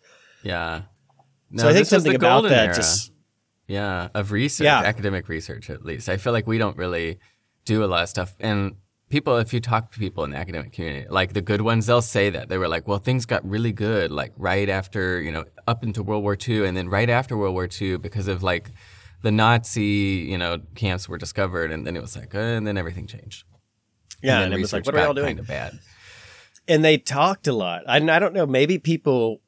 Yeah. 0.44 0.82
so 1.56 1.68
I 1.70 1.74
think 1.74 1.88
this 1.88 1.92
was 1.94 2.04
the 2.04 2.10
something 2.12 2.16
about 2.16 2.44
that 2.44 2.66
era. 2.66 2.76
just 2.76 3.12
Yeah, 3.68 4.10
of 4.14 4.32
research, 4.32 4.66
Yeah. 4.66 4.82
academic 4.82 5.28
research 5.30 5.70
at 5.70 5.84
least. 5.86 6.08
I 6.10 6.18
feel 6.18 6.34
like 6.34 6.46
we 6.46 6.58
don't 6.58 6.78
really 6.78 7.20
do 7.64 7.84
a 7.84 7.88
lot 7.88 8.04
of 8.04 8.10
stuff. 8.10 8.36
And 8.40 8.76
people, 9.10 9.38
if 9.38 9.54
you 9.54 9.60
talk 9.60 9.92
to 9.92 10.00
people 10.00 10.24
in 10.24 10.32
the 10.32 10.38
academic 10.38 10.72
community, 10.74 11.08
like 11.10 11.34
the 11.34 11.42
good 11.42 11.62
ones, 11.62 11.86
they'll 11.86 12.02
say 12.02 12.30
that. 12.30 12.50
They 12.50 12.58
were 12.58 12.68
like, 12.68 12.88
well, 12.88 12.98
things 12.98 13.26
got 13.26 13.48
really 13.48 13.72
good, 13.72 14.12
like 14.12 14.34
right 14.38 14.70
after, 14.70 15.22
you 15.22 15.32
know, 15.32 15.46
up 15.68 15.84
into 15.84 16.04
World 16.04 16.24
War 16.24 16.38
II 16.48 16.66
and 16.66 16.76
then 16.76 16.90
right 16.90 17.10
after 17.10 17.38
World 17.38 17.54
War 17.54 17.68
II 17.70 17.98
because 17.98 18.28
of 18.28 18.44
like 18.44 18.72
the 19.22 19.32
Nazi, 19.32 20.28
you 20.30 20.38
know, 20.38 20.62
camps 20.76 21.08
were 21.08 21.18
discovered. 21.18 21.72
And 21.72 21.86
then 21.86 21.96
it 21.96 22.02
was 22.02 22.16
like, 22.16 22.34
uh, 22.36 22.40
and 22.40 22.66
then 22.66 22.78
everything 22.78 23.08
changed. 23.08 23.46
yeah, 24.22 24.38
and, 24.38 24.46
and 24.46 24.54
it 24.56 24.62
was 24.62 24.74
like, 24.74 24.86
what 24.86 24.96
are 24.96 25.00
we 25.00 25.04
all 25.04 25.14
doing? 25.14 25.38
Kind 25.38 25.40
of 25.40 25.48
bad. 25.48 25.80
and 26.68 26.84
they 26.84 26.98
talked 26.98 27.48
a 27.48 27.54
lot. 27.54 27.84
I, 27.88 27.98
I 27.98 28.20
don't 28.20 28.34
know. 28.34 28.46
Maybe 28.46 28.80
people 28.80 29.42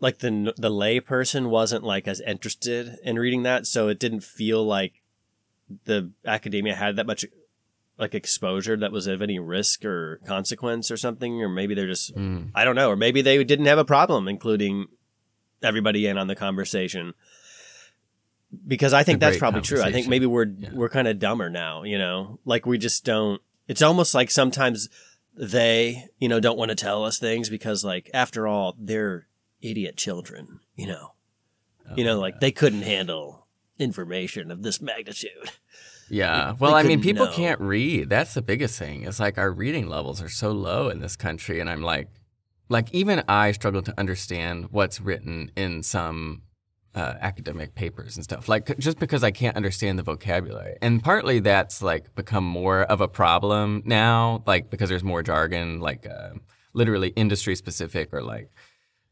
like 0.00 0.18
the 0.18 0.52
the 0.56 0.70
lay 0.70 1.00
person 1.00 1.48
wasn't 1.48 1.84
like 1.84 2.08
as 2.08 2.20
interested 2.20 2.96
in 3.04 3.18
reading 3.18 3.44
that, 3.44 3.66
so 3.66 3.88
it 3.88 4.00
didn't 4.00 4.24
feel 4.24 4.64
like 4.64 4.94
the 5.84 6.10
academia 6.26 6.74
had 6.74 6.96
that 6.96 7.06
much 7.06 7.24
like 7.98 8.14
exposure 8.14 8.76
that 8.76 8.90
was 8.92 9.06
of 9.06 9.22
any 9.22 9.38
risk 9.38 9.84
or 9.84 10.20
consequence 10.26 10.90
or 10.90 10.96
something. 10.96 11.42
Or 11.42 11.48
maybe 11.48 11.74
they're 11.74 11.86
just 11.86 12.14
Mm. 12.16 12.50
I 12.54 12.64
don't 12.64 12.74
know. 12.76 12.90
Or 12.90 12.96
maybe 12.96 13.22
they 13.22 13.42
didn't 13.44 13.66
have 13.66 13.78
a 13.78 13.84
problem 13.84 14.28
including 14.28 14.86
everybody 15.62 16.06
in 16.06 16.18
on 16.18 16.26
the 16.26 16.34
conversation. 16.34 17.14
Because 18.66 18.92
I 18.92 19.02
think 19.02 19.20
that's 19.20 19.38
probably 19.38 19.62
true. 19.62 19.80
I 19.82 19.92
think 19.92 20.08
maybe 20.08 20.26
we're 20.26 20.46
Yeah. 20.46 20.70
we're 20.74 20.88
kind 20.90 21.08
of 21.08 21.18
dumber 21.18 21.48
now, 21.48 21.84
you 21.84 21.96
know. 21.98 22.38
Like 22.44 22.66
we 22.66 22.76
just 22.78 23.04
don't 23.04 23.40
it's 23.68 23.82
almost 23.82 24.14
like 24.14 24.30
sometimes 24.30 24.88
they, 25.34 26.08
you 26.18 26.28
know, 26.28 26.40
don't 26.40 26.58
want 26.58 26.68
to 26.70 26.74
tell 26.74 27.04
us 27.04 27.18
things 27.18 27.48
because 27.48 27.84
like 27.84 28.10
after 28.12 28.46
all, 28.46 28.74
they're 28.78 29.26
idiot 29.62 29.96
children, 29.96 30.60
you 30.76 30.86
know. 30.86 31.12
you 31.96 32.04
know, 32.04 32.16
Oh, 32.16 32.20
like 32.20 32.40
they 32.40 32.52
couldn't 32.52 32.82
handle 32.82 33.46
information 33.78 34.50
of 34.50 34.62
this 34.62 34.80
magnitude. 34.82 35.50
Yeah. 36.08 36.54
Well, 36.58 36.74
I 36.74 36.82
mean, 36.82 37.00
people 37.00 37.26
know. 37.26 37.32
can't 37.32 37.60
read. 37.60 38.08
That's 38.08 38.34
the 38.34 38.42
biggest 38.42 38.78
thing. 38.78 39.04
It's 39.04 39.20
like 39.20 39.38
our 39.38 39.50
reading 39.50 39.88
levels 39.88 40.22
are 40.22 40.28
so 40.28 40.52
low 40.52 40.88
in 40.88 41.00
this 41.00 41.16
country. 41.16 41.60
And 41.60 41.70
I'm 41.70 41.82
like, 41.82 42.08
like 42.68 42.92
even 42.92 43.22
I 43.28 43.52
struggle 43.52 43.82
to 43.82 43.94
understand 43.98 44.68
what's 44.70 45.00
written 45.00 45.50
in 45.56 45.82
some 45.82 46.42
uh, 46.94 47.14
academic 47.20 47.74
papers 47.74 48.16
and 48.16 48.24
stuff. 48.24 48.48
Like 48.48 48.78
just 48.78 48.98
because 48.98 49.24
I 49.24 49.30
can't 49.30 49.56
understand 49.56 49.98
the 49.98 50.02
vocabulary. 50.02 50.76
And 50.82 51.02
partly 51.02 51.40
that's 51.40 51.82
like 51.82 52.14
become 52.14 52.44
more 52.44 52.82
of 52.82 53.00
a 53.00 53.08
problem 53.08 53.82
now, 53.84 54.42
like 54.46 54.70
because 54.70 54.88
there's 54.88 55.04
more 55.04 55.22
jargon, 55.22 55.80
like 55.80 56.06
uh, 56.06 56.30
literally 56.74 57.08
industry 57.08 57.56
specific 57.56 58.12
or 58.12 58.22
like, 58.22 58.50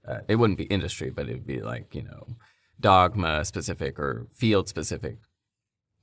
uh, 0.07 0.19
it 0.29 0.37
wouldn't 0.37 0.59
be 0.59 0.65
industry, 0.65 1.11
but 1.11 1.29
it 1.29 1.33
would 1.33 1.47
be 1.47 1.61
like, 1.61 1.95
you 1.95 2.03
know, 2.03 2.27
dogma 2.79 3.45
specific 3.45 3.99
or 3.99 4.27
field 4.33 4.69
specific 4.69 5.19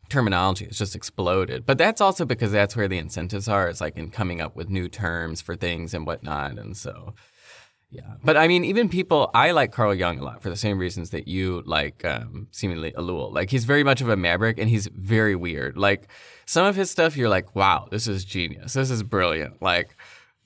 terminology 0.09 0.65
has 0.65 0.77
just 0.77 0.95
exploded. 0.95 1.65
But 1.65 1.77
that's 1.77 2.01
also 2.01 2.25
because 2.25 2.51
that's 2.51 2.75
where 2.75 2.87
the 2.87 2.97
incentives 2.97 3.47
are. 3.47 3.67
It's 3.67 3.81
like 3.81 3.97
in 3.97 4.09
coming 4.09 4.41
up 4.41 4.55
with 4.55 4.69
new 4.69 4.87
terms 4.89 5.41
for 5.41 5.55
things 5.55 5.93
and 5.93 6.05
whatnot. 6.05 6.57
And 6.57 6.75
so, 6.77 7.13
yeah. 7.89 8.15
But 8.23 8.35
I 8.37 8.47
mean, 8.47 8.65
even 8.65 8.89
people, 8.89 9.31
I 9.33 9.51
like 9.51 9.71
Carl 9.71 9.93
Jung 9.93 10.19
a 10.19 10.23
lot 10.23 10.41
for 10.41 10.49
the 10.49 10.55
same 10.57 10.77
reasons 10.77 11.11
that 11.11 11.27
you 11.27 11.63
like 11.65 12.03
um, 12.03 12.47
seemingly 12.51 12.91
Ellul. 12.91 13.31
Like 13.33 13.49
he's 13.49 13.65
very 13.65 13.83
much 13.83 14.01
of 14.01 14.09
a 14.09 14.17
maverick 14.17 14.57
and 14.59 14.69
he's 14.69 14.87
very 14.87 15.35
weird. 15.35 15.77
Like 15.77 16.07
some 16.45 16.65
of 16.65 16.75
his 16.75 16.91
stuff, 16.91 17.15
you're 17.15 17.29
like, 17.29 17.55
wow, 17.55 17.87
this 17.89 18.07
is 18.07 18.25
genius. 18.25 18.73
This 18.73 18.91
is 18.91 19.03
brilliant. 19.03 19.61
Like 19.61 19.95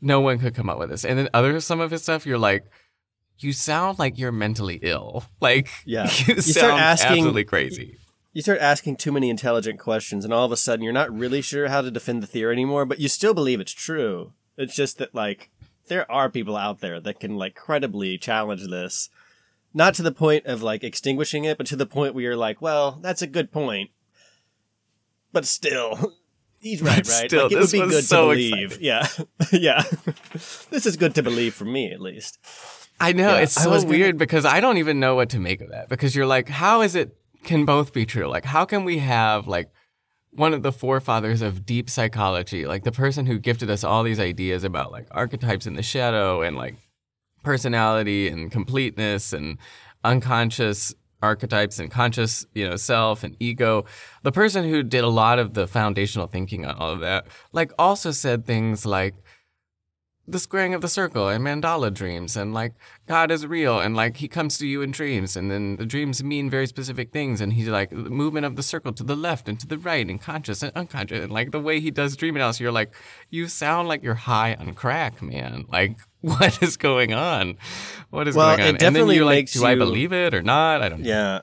no 0.01 0.19
one 0.21 0.39
could 0.39 0.53
come 0.55 0.69
up 0.69 0.77
with 0.79 0.89
this. 0.89 1.03
And 1.05 1.17
then 1.17 1.29
other 1.33 1.59
some 1.59 1.79
of 1.79 1.89
his 1.91 2.03
stuff, 2.03 2.25
you're 2.25 2.37
like, 2.37 2.65
you 3.39 3.53
sound 3.53 3.97
like 3.97 4.19
you're 4.19 4.31
mentally 4.31 4.79
ill. 4.83 5.23
Like 5.41 5.69
Yeah. 5.85 6.03
you, 6.27 6.35
You 6.35 6.41
start 6.41 6.69
sound 6.69 6.79
asking- 6.79 7.11
absolutely 7.11 7.43
crazy. 7.43 7.97
You 8.33 8.41
start 8.41 8.59
asking 8.61 8.95
too 8.95 9.11
many 9.11 9.29
intelligent 9.29 9.79
questions, 9.79 10.23
and 10.23 10.33
all 10.33 10.45
of 10.45 10.51
a 10.51 10.57
sudden 10.57 10.83
you're 10.83 10.93
not 10.93 11.15
really 11.15 11.41
sure 11.41 11.67
how 11.67 11.81
to 11.81 11.91
defend 11.91 12.23
the 12.23 12.27
theory 12.27 12.53
anymore, 12.53 12.85
but 12.85 13.00
you 13.00 13.09
still 13.09 13.33
believe 13.33 13.59
it's 13.59 13.73
true. 13.73 14.31
It's 14.57 14.75
just 14.75 15.00
that, 15.00 15.13
like, 15.13 15.50
there 15.88 16.09
are 16.09 16.29
people 16.29 16.55
out 16.55 16.79
there 16.79 17.01
that 17.01 17.19
can, 17.19 17.35
like, 17.35 17.55
credibly 17.55 18.17
challenge 18.17 18.67
this. 18.69 19.09
Not 19.73 19.95
to 19.95 20.03
the 20.03 20.11
point 20.13 20.45
of, 20.45 20.63
like, 20.63 20.83
extinguishing 20.83 21.43
it, 21.43 21.57
but 21.57 21.67
to 21.67 21.75
the 21.75 21.85
point 21.85 22.13
where 22.13 22.23
you're 22.23 22.35
like, 22.38 22.61
well, 22.61 23.00
that's 23.01 23.21
a 23.21 23.27
good 23.27 23.51
point. 23.51 23.89
But 25.33 25.45
still, 25.45 26.13
he's 26.59 26.81
right, 26.81 26.95
right? 26.97 27.05
still, 27.05 27.43
like, 27.43 27.51
it 27.51 27.55
this 27.59 27.73
would 27.73 27.83
be 27.83 27.89
good 27.89 28.03
so 28.05 28.29
to 28.29 28.35
believe. 28.35 28.81
Yeah. 28.81 29.07
yeah. 29.51 29.83
this 30.69 30.85
is 30.85 30.95
good 30.95 31.15
to 31.15 31.23
believe 31.23 31.53
for 31.53 31.65
me, 31.65 31.91
at 31.91 32.00
least. 32.00 32.39
I 33.00 33.11
know 33.13 33.33
Yeah, 33.35 33.41
it's 33.41 33.57
I 33.57 33.63
so 33.63 33.71
was 33.71 33.83
gonna- 33.83 33.97
weird 33.97 34.17
because 34.17 34.45
I 34.45 34.59
don't 34.61 34.77
even 34.77 35.00
know 35.01 35.15
what 35.15 35.29
to 35.31 35.39
make 35.39 35.59
of 35.59 35.71
that 35.71 35.89
because 35.89 36.15
you're 36.15 36.27
like, 36.27 36.47
how 36.47 36.81
is 36.81 36.95
it 36.95 37.17
can 37.43 37.65
both 37.65 37.93
be 37.93 38.05
true? 38.05 38.27
Like, 38.27 38.45
how 38.45 38.65
can 38.65 38.83
we 38.83 39.00
have 39.00 39.48
like 39.48 39.71
one 40.31 40.53
of 40.53 40.63
the 40.63 40.71
forefathers 40.71 41.41
of 41.41 41.65
deep 41.65 41.89
psychology, 41.89 42.65
like 42.65 42.83
the 42.83 42.91
person 42.91 43.25
who 43.25 43.38
gifted 43.38 43.69
us 43.69 43.83
all 43.83 44.03
these 44.03 44.19
ideas 44.19 44.63
about 44.63 44.91
like 44.91 45.07
archetypes 45.12 45.67
in 45.67 45.75
the 45.75 45.83
shadow 45.83 46.41
and 46.41 46.55
like 46.55 46.75
personality 47.43 48.29
and 48.29 48.51
completeness 48.51 49.33
and 49.33 49.57
unconscious 50.03 50.95
archetypes 51.21 51.79
and 51.79 51.91
conscious, 51.91 52.45
you 52.53 52.67
know, 52.67 52.75
self 52.75 53.24
and 53.24 53.36
ego. 53.39 53.86
The 54.24 54.31
person 54.31 54.67
who 54.67 54.83
did 54.83 55.03
a 55.03 55.10
lot 55.10 55.38
of 55.38 55.53
the 55.53 55.67
foundational 55.67 56.27
thinking 56.27 56.65
on 56.65 56.75
all 56.75 56.91
of 56.91 57.01
that, 57.01 57.27
like 57.51 57.71
also 57.77 58.12
said 58.12 58.45
things 58.45 58.86
like 58.86 59.15
the 60.27 60.39
squaring 60.39 60.73
of 60.73 60.81
the 60.81 60.87
circle 60.87 61.27
and 61.27 61.43
mandala 61.43 61.93
dreams 61.93 62.37
and 62.37 62.53
like 62.53 62.73
God 63.07 63.31
is 63.31 63.45
real 63.45 63.79
and 63.79 63.95
like 63.95 64.17
he 64.17 64.27
comes 64.27 64.57
to 64.59 64.67
you 64.67 64.81
in 64.81 64.91
dreams 64.91 65.35
and 65.35 65.49
then 65.49 65.75
the 65.77 65.85
dreams 65.85 66.23
mean 66.23 66.49
very 66.49 66.67
specific 66.67 67.11
things 67.11 67.41
and 67.41 67.53
he's 67.53 67.67
like 67.67 67.89
the 67.89 67.95
movement 67.95 68.45
of 68.45 68.55
the 68.55 68.63
circle 68.63 68.93
to 68.93 69.03
the 69.03 69.15
left 69.15 69.49
and 69.49 69.59
to 69.59 69.67
the 69.67 69.77
right 69.79 70.07
and 70.07 70.21
conscious 70.21 70.61
and 70.63 70.71
unconscious 70.75 71.23
and 71.23 71.31
like 71.31 71.51
the 71.51 71.59
way 71.59 71.79
he 71.79 71.89
does 71.91 72.15
dream 72.15 72.35
analysis 72.35 72.59
you're 72.61 72.71
like 72.71 72.93
you 73.29 73.47
sound 73.47 73.87
like 73.87 74.03
you're 74.03 74.13
high 74.13 74.53
on 74.55 74.73
crack 74.73 75.21
man. 75.21 75.65
Like 75.69 75.97
what 76.21 76.61
is 76.61 76.77
going 76.77 77.13
on? 77.13 77.57
What 78.11 78.27
is 78.27 78.35
Well, 78.35 78.55
going 78.55 78.61
on? 78.61 78.65
it 78.65 78.69
and 78.69 78.79
then 78.79 78.93
definitely 78.93 79.15
you're 79.15 79.25
like 79.25 79.37
makes 79.39 79.53
do 79.53 79.65
I 79.65 79.75
believe 79.75 80.13
it 80.13 80.33
or 80.33 80.43
not? 80.43 80.81
I 80.83 80.89
don't 80.89 81.01
know. 81.01 81.09
Yeah. 81.09 81.39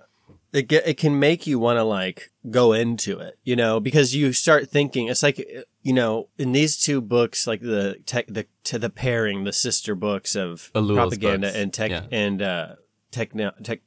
It 0.53 0.69
get, 0.69 0.87
it 0.87 0.97
can 0.97 1.19
make 1.19 1.47
you 1.47 1.59
want 1.59 1.79
to 1.79 1.85
like 1.85 2.31
go 2.51 2.73
into 2.73 3.19
it, 3.19 3.39
you 3.45 3.55
know, 3.55 3.81
because 3.81 4.15
you 4.15 4.33
start 4.33 4.71
thinking 4.71 5.09
it's 5.09 5.23
like 5.23 5.47
you 5.83 5.93
know, 5.93 6.29
in 6.39 6.53
these 6.53 6.77
two 6.77 7.01
books 7.01 7.47
like 7.47 7.61
the 7.61 7.97
tech 8.07 8.27
the 8.29 8.47
to 8.65 8.79
the 8.79 8.91
pairing 8.91 9.45
the 9.45 9.53
sister 9.53 9.95
books 9.95 10.35
of 10.35 10.71
Ellul's 10.75 10.97
propaganda 10.97 11.49
books, 11.49 11.57
and 11.57 11.73
tech 11.73 11.91
yeah. 11.91 12.05
and 12.11 12.41
uh 12.43 12.75
techno 13.11 13.53
tech 13.63 13.81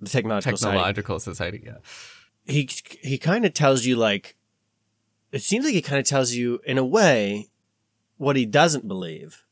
the 0.00 0.08
technological 0.08 0.56
technological 0.56 1.18
society 1.18 1.62
yeah 1.64 1.78
He 2.44 2.68
he 3.02 3.18
kind 3.18 3.44
of 3.44 3.52
tells 3.54 3.84
you 3.84 3.96
like 3.96 4.36
it 5.32 5.42
seems 5.42 5.64
like 5.64 5.74
he 5.74 5.82
kind 5.82 5.98
of 5.98 6.06
tells 6.06 6.32
you 6.32 6.60
in 6.64 6.78
a 6.78 6.84
way 6.84 7.48
what 8.16 8.36
he 8.36 8.46
doesn't 8.46 8.88
believe. 8.88 9.44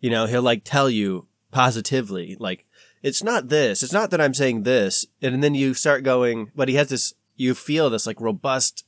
You 0.00 0.10
know, 0.10 0.26
he'll 0.26 0.42
like 0.42 0.62
tell 0.64 0.88
you 0.90 1.26
positively 1.50 2.36
like 2.38 2.65
it's 3.06 3.22
not 3.22 3.50
this. 3.50 3.84
It's 3.84 3.92
not 3.92 4.10
that 4.10 4.20
I'm 4.20 4.34
saying 4.34 4.64
this. 4.64 5.06
And 5.22 5.40
then 5.42 5.54
you 5.54 5.74
start 5.74 6.02
going, 6.02 6.50
but 6.56 6.68
he 6.68 6.74
has 6.74 6.88
this, 6.88 7.14
you 7.36 7.54
feel 7.54 7.88
this 7.88 8.04
like 8.04 8.20
robust, 8.20 8.84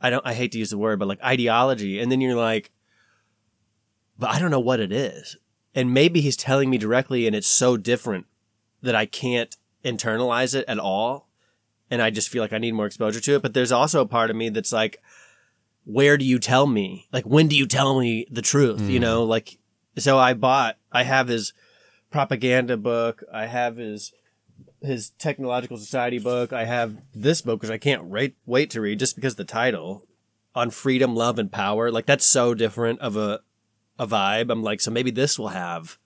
I 0.00 0.08
don't, 0.08 0.24
I 0.24 0.34
hate 0.34 0.52
to 0.52 0.58
use 0.58 0.70
the 0.70 0.78
word, 0.78 1.00
but 1.00 1.08
like 1.08 1.20
ideology. 1.20 1.98
And 1.98 2.12
then 2.12 2.20
you're 2.20 2.36
like, 2.36 2.70
but 4.16 4.30
I 4.30 4.38
don't 4.38 4.52
know 4.52 4.60
what 4.60 4.78
it 4.78 4.92
is. 4.92 5.36
And 5.74 5.92
maybe 5.92 6.20
he's 6.20 6.36
telling 6.36 6.70
me 6.70 6.78
directly 6.78 7.26
and 7.26 7.34
it's 7.34 7.48
so 7.48 7.76
different 7.76 8.26
that 8.82 8.94
I 8.94 9.04
can't 9.04 9.56
internalize 9.84 10.54
it 10.54 10.64
at 10.68 10.78
all. 10.78 11.28
And 11.90 12.00
I 12.00 12.10
just 12.10 12.28
feel 12.28 12.40
like 12.40 12.52
I 12.52 12.58
need 12.58 12.74
more 12.74 12.86
exposure 12.86 13.20
to 13.20 13.34
it. 13.34 13.42
But 13.42 13.52
there's 13.52 13.72
also 13.72 14.00
a 14.00 14.06
part 14.06 14.30
of 14.30 14.36
me 14.36 14.48
that's 14.48 14.72
like, 14.72 15.02
where 15.84 16.16
do 16.16 16.24
you 16.24 16.38
tell 16.38 16.68
me? 16.68 17.08
Like, 17.12 17.26
when 17.26 17.48
do 17.48 17.56
you 17.56 17.66
tell 17.66 17.98
me 17.98 18.28
the 18.30 18.42
truth? 18.42 18.88
You 18.88 18.98
Mm. 19.00 19.02
know, 19.02 19.24
like, 19.24 19.58
so 19.98 20.18
I 20.18 20.34
bought, 20.34 20.76
I 20.92 21.02
have 21.02 21.26
his 21.26 21.52
propaganda 22.10 22.76
book. 22.76 23.22
I 23.32 23.46
have 23.46 23.76
his, 23.76 24.12
his 24.82 25.10
technological 25.10 25.76
society 25.76 26.18
book. 26.18 26.52
I 26.52 26.64
have 26.64 26.96
this 27.14 27.42
book, 27.42 27.62
which 27.62 27.70
I 27.70 27.78
can't 27.78 28.04
wait, 28.04 28.36
wait 28.46 28.70
to 28.70 28.80
read 28.80 28.98
just 28.98 29.16
because 29.16 29.36
the 29.36 29.44
title 29.44 30.04
on 30.54 30.70
freedom, 30.70 31.14
love, 31.14 31.38
and 31.38 31.50
power. 31.50 31.90
Like, 31.90 32.06
that's 32.06 32.24
so 32.24 32.54
different 32.54 33.00
of 33.00 33.16
a, 33.16 33.40
a 33.98 34.06
vibe. 34.06 34.50
I'm 34.50 34.62
like, 34.62 34.80
so 34.80 34.90
maybe 34.90 35.10
this 35.10 35.38
will 35.38 35.48
have 35.48 35.98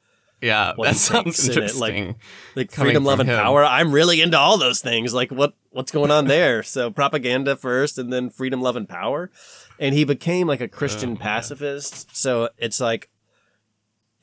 yeah 0.43 0.75
that 0.83 0.97
sounds 0.97 1.25
thinks 1.43 1.57
in 1.57 1.63
it, 1.63 1.75
like- 1.77 1.95
interesting 1.95 2.17
like 2.55 2.71
Coming 2.71 2.91
freedom, 2.91 3.05
love, 3.05 3.21
and 3.21 3.31
him. 3.31 3.39
power. 3.39 3.65
I'm 3.65 3.93
really 3.93 4.21
into 4.21 4.39
all 4.39 4.59
those 4.59 4.81
things. 4.81 5.15
Like 5.15 5.31
what 5.31 5.55
what's 5.71 5.91
going 5.91 6.11
on 6.11 6.27
there? 6.27 6.63
so 6.63 6.91
propaganda 6.91 7.57
first, 7.57 7.99
and 7.99 8.13
then 8.13 8.29
freedom, 8.31 8.61
love, 8.61 8.77
and 8.77 8.89
power. 8.89 9.31
And 9.79 9.95
he 9.95 10.05
became 10.05 10.47
like 10.47 10.61
a 10.61 10.65
oh, 10.65 10.69
Christian 10.69 11.13
Oh, 11.13 11.17
pacifist. 11.17 12.15
So 12.15 12.51
it's 12.59 12.79
like 12.81 13.09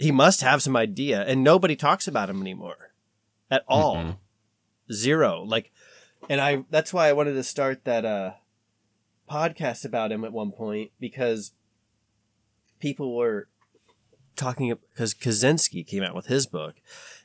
he 0.02 0.12
must 0.12 0.42
have 0.42 0.62
some 0.62 0.76
idea, 0.76 1.22
and 1.22 1.44
nobody 1.44 1.76
talks 1.76 2.08
about 2.08 2.30
him 2.30 2.42
anymore 2.42 2.92
at 3.50 3.64
all. 3.68 3.96
Mm-mm. 3.96 4.18
Zero. 4.92 5.44
Like, 5.44 5.72
and 6.30 6.42
I 6.42 6.66
that's 6.70 6.94
why 6.94 7.08
I 7.08 7.14
wanted 7.14 7.34
to 7.34 7.44
start 7.44 7.86
that 7.86 8.06
uh 8.06 8.32
podcast 9.30 9.86
about 9.86 10.12
him 10.12 10.26
at 10.26 10.34
one 10.34 10.52
point 10.52 10.92
because 11.00 11.54
people 12.80 13.16
were 13.16 13.48
talking 14.36 14.76
because 14.94 15.14
Kaczynski 15.14 15.86
came 15.86 16.04
out 16.04 16.16
with 16.16 16.26
his 16.26 16.48
book, 16.48 16.76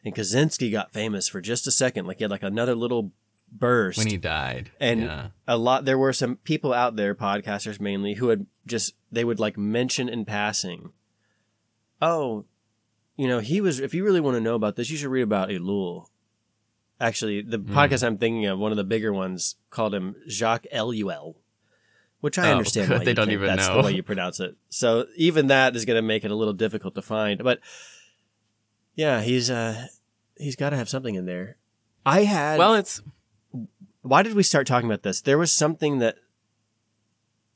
and 0.04 0.14
Kaczynski 0.14 0.70
got 0.70 0.92
famous 0.92 1.28
for 1.28 1.40
just 1.40 1.66
a 1.66 1.72
second. 1.72 2.06
Like 2.06 2.18
he 2.18 2.24
had 2.24 2.30
like 2.30 2.42
another 2.42 2.74
little 2.74 3.12
burst 3.50 3.98
when 3.98 4.08
he 4.08 4.16
died. 4.16 4.70
and 4.80 5.02
yeah. 5.02 5.28
a 5.46 5.56
lot 5.56 5.84
there 5.84 5.96
were 5.96 6.12
some 6.12 6.36
people 6.36 6.72
out 6.72 6.96
there 6.96 7.14
podcasters 7.14 7.80
mainly 7.80 8.14
who 8.14 8.28
had 8.28 8.44
just 8.66 8.94
they 9.12 9.24
would 9.24 9.38
like 9.38 9.56
mention 9.56 10.08
in 10.08 10.24
passing 10.24 10.90
oh 12.02 12.44
you 13.16 13.26
know 13.28 13.38
he 13.40 13.60
was 13.60 13.80
if 13.80 13.94
you 13.94 14.04
really 14.04 14.20
want 14.20 14.36
to 14.36 14.40
know 14.40 14.54
about 14.54 14.76
this 14.76 14.90
you 14.90 14.96
should 14.96 15.08
read 15.10 15.22
about 15.22 15.48
ellul 15.48 16.06
actually 17.00 17.42
the 17.42 17.58
Hmm. 17.58 17.76
podcast 17.76 18.04
i'm 18.06 18.18
thinking 18.18 18.46
of 18.46 18.58
one 18.58 18.70
of 18.72 18.76
the 18.76 18.84
bigger 18.84 19.12
ones 19.12 19.56
called 19.70 19.94
him 19.94 20.14
jacques 20.28 20.66
eluel 20.72 21.34
which 22.20 22.38
i 22.38 22.48
Oh, 22.48 22.52
understand 22.56 22.90
why 22.90 23.04
They 23.04 23.14
don't 23.14 23.30
even 23.30 23.46
that's 23.48 23.68
know. 23.68 23.76
the 23.78 23.82
way 23.86 23.92
you 23.92 24.02
pronounce 24.02 24.40
it 24.40 24.56
so 24.68 25.06
even 25.16 25.46
that 25.48 25.76
is 25.76 25.84
going 25.84 25.96
to 25.96 26.02
make 26.02 26.24
it 26.24 26.30
a 26.30 26.34
little 26.36 26.54
difficult 26.54 26.94
to 26.94 27.02
find 27.02 27.42
but 27.44 27.60
yeah 28.94 29.20
he's 29.20 29.50
uh 29.50 29.86
he's 30.38 30.56
got 30.56 30.70
to 30.70 30.76
have 30.76 30.88
something 30.88 31.14
in 31.14 31.26
there 31.26 31.56
i 32.04 32.24
had 32.24 32.58
Well, 32.58 32.74
it's 32.74 33.02
why 34.02 34.22
did 34.22 34.34
we 34.34 34.44
start 34.44 34.68
talking 34.68 34.88
about 34.88 35.02
this? 35.02 35.20
There 35.20 35.36
was 35.36 35.50
something 35.50 35.98
that 35.98 36.14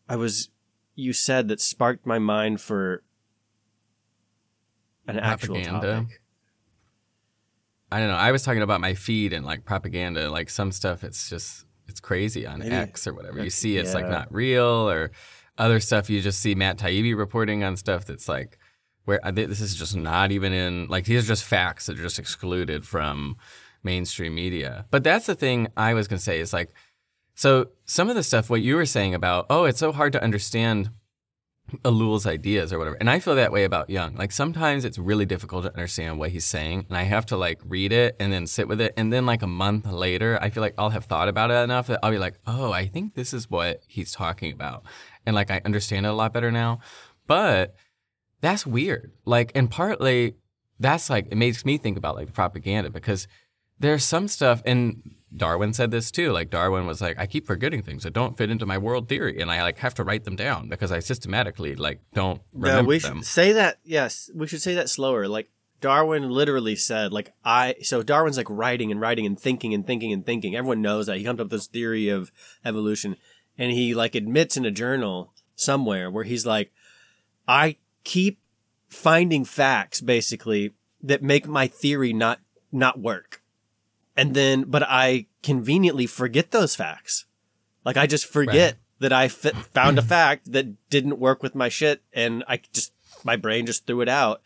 I 0.09 0.17
was 0.17 0.49
you 0.97 1.13
said 1.13 1.47
that 1.47 1.61
sparked 1.61 2.05
my 2.05 2.19
mind 2.19 2.61
for 2.61 3.05
an 5.17 5.21
actual 5.21 5.63
topic. 5.63 6.21
I 7.93 7.99
don't 7.99 8.09
know. 8.09 8.15
I 8.15 8.31
was 8.31 8.43
talking 8.43 8.63
about 8.63 8.81
my 8.81 8.95
feed 8.95 9.33
and 9.33 9.45
like 9.45 9.65
propaganda, 9.65 10.31
like 10.31 10.49
some 10.49 10.71
stuff. 10.73 11.03
It's 11.03 11.29
just 11.29 11.65
it's 11.89 12.01
crazy 12.01 12.47
on 12.47 12.61
Maybe- 12.61 12.73
X 12.75 13.07
or 13.07 13.15
whatever. 13.15 13.43
You 13.43 13.51
see, 13.51 13.77
it's 13.77 13.95
like 13.95 14.09
not 14.09 14.33
real, 14.33 14.89
or 14.89 15.11
other 15.59 15.81
stuff. 15.81 16.09
You 16.09 16.21
just 16.21 16.41
see 16.41 16.55
Matt 16.55 16.79
Taibbi 16.79 17.17
reporting 17.17 17.65
on 17.65 17.77
stuff 17.77 18.05
that's 18.05 18.29
like 18.29 18.59
where 19.05 19.21
this 19.33 19.61
is 19.61 19.75
just 19.75 19.97
not 19.97 20.31
even 20.31 20.53
in 20.53 20.87
like 20.87 21.05
these 21.05 21.25
are 21.25 21.27
just 21.27 21.45
facts 21.45 21.87
that 21.87 21.99
are 21.99 22.03
just 22.03 22.19
excluded 22.19 22.87
from 22.87 23.37
mainstream 23.83 24.35
media. 24.35 24.87
But 24.91 25.03
that's 25.03 25.27
the 25.27 25.35
thing 25.35 25.69
I 25.77 25.95
was 25.95 26.07
gonna 26.07 26.21
say 26.21 26.39
is 26.39 26.53
like 26.53 26.71
so 27.35 27.69
some 27.87 28.09
of 28.09 28.15
the 28.15 28.23
stuff 28.23 28.51
what 28.51 28.63
you 28.63 28.77
were 28.77 28.87
saying 28.87 29.15
about 29.15 29.47
oh 29.51 29.65
it's 29.65 29.79
so 29.79 29.93
hard 29.93 30.13
to 30.13 30.23
understand 30.23 30.91
Ellul's 31.85 32.27
ideas 32.27 32.73
or 32.73 32.79
whatever. 32.79 32.97
And 33.01 33.11
I 33.11 33.21
feel 33.21 33.35
that 33.37 33.53
way 33.53 33.65
about 33.65 33.91
Jung. 33.91 34.17
Like 34.17 34.33
sometimes 34.33 34.85
it's 34.85 34.99
really 34.99 35.27
difficult 35.27 35.65
to 35.65 35.73
understand 35.73 36.19
what 36.19 36.31
he's 36.31 36.45
saying, 36.45 36.87
and 36.89 36.97
I 36.97 37.03
have 37.03 37.27
to 37.27 37.37
like 37.37 37.61
read 37.65 37.93
it 37.93 38.17
and 38.21 38.33
then 38.33 38.47
sit 38.47 38.69
with 38.69 38.81
it. 38.81 38.95
And 38.97 39.13
then 39.13 39.27
like 39.27 39.43
a 39.43 39.47
month 39.47 39.87
later, 39.87 40.39
I 40.41 40.51
feel 40.51 40.63
like 40.63 40.75
I'll 40.79 40.91
have 40.91 41.05
thought 41.05 41.29
about 41.29 41.51
it 41.51 41.55
enough 41.55 41.87
that 41.89 42.01
I'll 42.03 42.11
be 42.11 42.19
like, 42.19 42.39
oh, 42.47 42.73
I 42.73 42.87
think 42.87 43.15
this 43.15 43.33
is 43.33 43.51
what 43.51 43.83
he's 43.87 44.13
talking 44.13 44.53
about, 44.53 44.85
and 45.27 45.35
like 45.35 45.51
I 45.51 45.61
understand 45.65 46.07
it 46.07 46.11
a 46.11 46.13
lot 46.13 46.33
better 46.33 46.51
now. 46.51 46.81
But 47.27 47.75
that's 48.41 48.67
weird. 48.67 49.13
Like, 49.25 49.53
and 49.55 49.71
partly 49.71 50.35
that's 50.79 51.11
like 51.11 51.29
it 51.31 51.37
makes 51.37 51.65
me 51.65 51.79
think 51.79 51.99
about 51.99 52.17
like 52.17 52.27
the 52.27 52.33
propaganda 52.33 52.91
because 52.91 53.29
there's 53.79 54.05
some 54.05 54.29
stuff 54.29 54.63
and 54.65 55.15
Darwin 55.37 55.73
said 55.73 55.91
this 55.91 56.11
too. 56.11 56.33
Like 56.33 56.51
Darwin 56.51 56.87
was 56.87 57.01
like, 57.01 57.19
I 57.19 57.27
keep 57.27 57.47
forgetting 57.47 57.83
things 57.83 58.03
that 58.03 58.13
don't 58.13 58.37
fit 58.37 58.51
into 58.51 58.67
my 58.67 58.79
world 58.79 59.09
theory, 59.09 59.41
and 59.41 59.51
I 59.51 59.63
like 59.63 59.79
have 59.79 59.95
to 59.95 60.05
write 60.05 60.25
them 60.25 60.37
down 60.37 60.69
because 60.69 60.91
I 60.93 61.01
systematically 61.01 61.75
like 61.77 62.01
don't 62.15 62.43
remember 62.53 62.89
we 62.89 62.99
them. 62.99 63.19
should 63.19 63.27
say 63.27 63.53
that. 63.53 63.79
Yes, 63.85 64.31
we 64.35 64.47
should 64.47 64.63
say 64.63 64.75
that 64.75 64.89
slower. 64.91 65.29
Like 65.29 65.51
Darwin 65.81 66.31
literally 66.31 66.77
said, 66.77 67.13
like 67.13 67.33
I. 67.45 67.77
So 67.83 68.03
Darwin's 68.03 68.37
like 68.37 68.51
writing 68.51 68.91
and 68.91 69.01
writing 69.01 69.27
and 69.27 69.39
thinking 69.39 69.73
and 69.73 69.87
thinking 69.87 70.13
and 70.13 70.27
thinking. 70.27 70.57
Everyone 70.57 70.83
knows 70.83 71.07
that 71.07 71.19
he 71.19 71.25
comes 71.25 71.41
up 71.41 71.47
with 71.47 71.53
this 71.53 71.67
theory 71.67 72.09
of 72.09 72.33
evolution, 72.65 73.17
and 73.57 73.73
he 73.73 73.95
like 73.95 74.15
admits 74.15 74.57
in 74.57 74.65
a 74.65 74.71
journal 74.71 75.33
somewhere 75.55 76.11
where 76.11 76.25
he's 76.25 76.47
like, 76.47 76.73
I 77.47 77.77
keep 78.05 78.39
finding 78.89 79.45
facts 79.45 80.01
basically 80.01 80.73
that 81.03 81.23
make 81.23 81.47
my 81.47 81.67
theory 81.67 82.13
not 82.13 82.41
not 82.73 82.99
work, 83.01 83.40
and 84.21 84.35
then 84.35 84.65
but 84.65 84.83
I 84.83 85.27
conveniently 85.43 86.07
forget 86.07 86.51
those 86.51 86.77
facts. 86.77 87.25
Like 87.87 87.97
I 87.97 88.07
just 88.07 88.27
forget 88.27 88.77
that 88.99 89.15
I 89.15 89.29
found 89.29 89.99
a 89.99 90.03
fact 90.17 90.53
that 90.53 90.91
didn't 90.91 91.19
work 91.19 91.43
with 91.43 91.55
my 91.55 91.71
shit, 91.71 92.03
and 92.13 92.45
I 92.47 92.61
just 92.71 92.93
my 93.25 93.37
brain 93.37 93.65
just 93.65 93.87
threw 93.87 94.03
it 94.03 94.11
out. 94.11 94.43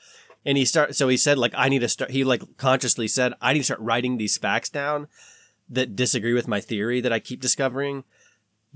And 0.47 0.57
he 0.57 0.65
start 0.65 0.95
so 0.95 1.09
he 1.09 1.17
said 1.17 1.39
like 1.39 1.53
I 1.57 1.69
need 1.69 1.81
to 1.81 1.89
start. 1.89 2.13
He 2.13 2.23
like 2.23 2.57
consciously 2.57 3.09
said 3.09 3.35
I 3.41 3.53
need 3.53 3.61
to 3.61 3.65
start 3.65 3.81
writing 3.81 4.17
these 4.17 4.39
facts 4.39 4.71
down 4.71 5.09
that 5.69 5.97
disagree 5.97 6.35
with 6.35 6.47
my 6.47 6.61
theory 6.61 7.01
that 7.01 7.13
I 7.13 7.19
keep 7.19 7.41
discovering 7.41 8.05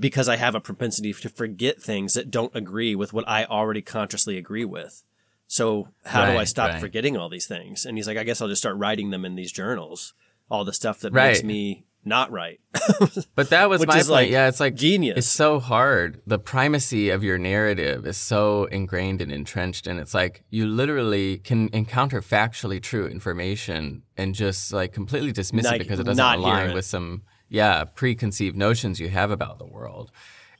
because 0.00 0.28
I 0.28 0.34
have 0.34 0.56
a 0.56 0.60
propensity 0.60 1.12
to 1.12 1.28
forget 1.28 1.80
things 1.80 2.14
that 2.14 2.30
don't 2.30 2.54
agree 2.56 2.96
with 2.96 3.12
what 3.12 3.28
I 3.28 3.44
already 3.44 3.82
consciously 3.82 4.36
agree 4.36 4.64
with. 4.64 5.04
So 5.46 5.88
how 6.04 6.26
do 6.26 6.36
I 6.36 6.44
stop 6.44 6.72
right. 6.72 6.80
forgetting 6.80 7.16
all 7.16 7.28
these 7.28 7.46
things? 7.46 7.86
And 7.86 7.96
he's 7.96 8.06
like, 8.06 8.18
I 8.18 8.24
guess 8.24 8.40
I'll 8.40 8.48
just 8.48 8.62
start 8.62 8.76
writing 8.76 9.10
them 9.10 9.24
in 9.24 9.34
these 9.34 9.50
journals. 9.50 10.12
All 10.50 10.64
the 10.64 10.72
stuff 10.72 11.00
that 11.00 11.12
makes 11.12 11.42
me 11.42 11.84
not 12.04 12.30
right. 12.32 12.60
But 13.34 13.50
that 13.50 13.68
was 13.68 13.86
my 13.86 13.96
point. 13.96 14.08
like, 14.08 14.30
yeah, 14.30 14.48
it's 14.48 14.60
like 14.60 14.74
genius. 14.74 15.18
It's 15.18 15.26
so 15.28 15.60
hard. 15.60 16.20
The 16.26 16.38
primacy 16.38 17.10
of 17.10 17.22
your 17.22 17.38
narrative 17.38 18.06
is 18.06 18.16
so 18.16 18.64
ingrained 18.64 19.20
and 19.22 19.30
entrenched, 19.30 19.86
and 19.86 20.00
it's 20.00 20.14
like 20.14 20.42
you 20.50 20.66
literally 20.66 21.38
can 21.38 21.68
encounter 21.72 22.20
factually 22.20 22.82
true 22.82 23.06
information 23.06 24.02
and 24.16 24.34
just 24.34 24.72
like 24.72 24.92
completely 24.92 25.32
dismiss 25.32 25.64
Not- 25.64 25.76
it 25.76 25.78
because 25.80 26.00
it 26.00 26.04
doesn't 26.04 26.24
align 26.24 26.70
it. 26.70 26.74
with 26.74 26.84
some 26.86 27.22
yeah 27.48 27.84
preconceived 27.84 28.56
notions 28.56 28.98
you 29.00 29.08
have 29.08 29.30
about 29.30 29.58
the 29.58 29.66
world. 29.66 30.10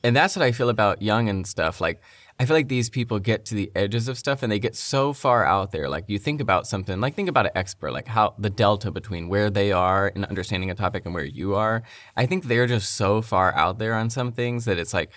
And 0.05 0.15
that's 0.15 0.37
what 0.37 0.45
I 0.45 0.53
feel 0.53 0.69
about 0.69 1.03
Jung 1.03 1.29
and 1.29 1.47
stuff. 1.47 1.81
Like 1.81 2.01
I 2.41 2.45
feel 2.45 2.55
like 2.55 2.69
these 2.69 2.89
people 2.89 3.19
get 3.19 3.45
to 3.47 3.57
the 3.57 3.73
edges 3.75 4.07
of 4.07 4.17
stuff 4.17 4.45
and 4.45 4.53
they 4.53 4.61
get 4.61 4.77
so 4.77 5.13
far 5.13 5.45
out 5.45 5.73
there. 5.73 5.89
Like 5.89 6.05
you 6.07 6.21
think 6.21 6.41
about 6.41 6.69
something, 6.69 7.01
like 7.01 7.15
think 7.15 7.29
about 7.29 7.47
an 7.47 7.53
expert, 7.57 7.91
like 7.91 8.07
how 8.07 8.35
the 8.39 8.51
delta 8.51 8.93
between 8.93 9.29
where 9.29 9.51
they 9.51 9.73
are 9.73 10.09
in 10.09 10.25
understanding 10.25 10.71
a 10.71 10.75
topic 10.77 11.05
and 11.05 11.15
where 11.15 11.25
you 11.25 11.57
are. 11.57 11.83
I 12.17 12.27
think 12.27 12.45
they're 12.45 12.69
just 12.69 12.95
so 12.95 13.23
far 13.23 13.53
out 13.55 13.81
there 13.81 13.95
on 13.95 14.09
some 14.09 14.31
things 14.31 14.67
that 14.67 14.79
it's 14.79 14.95
like 14.95 15.11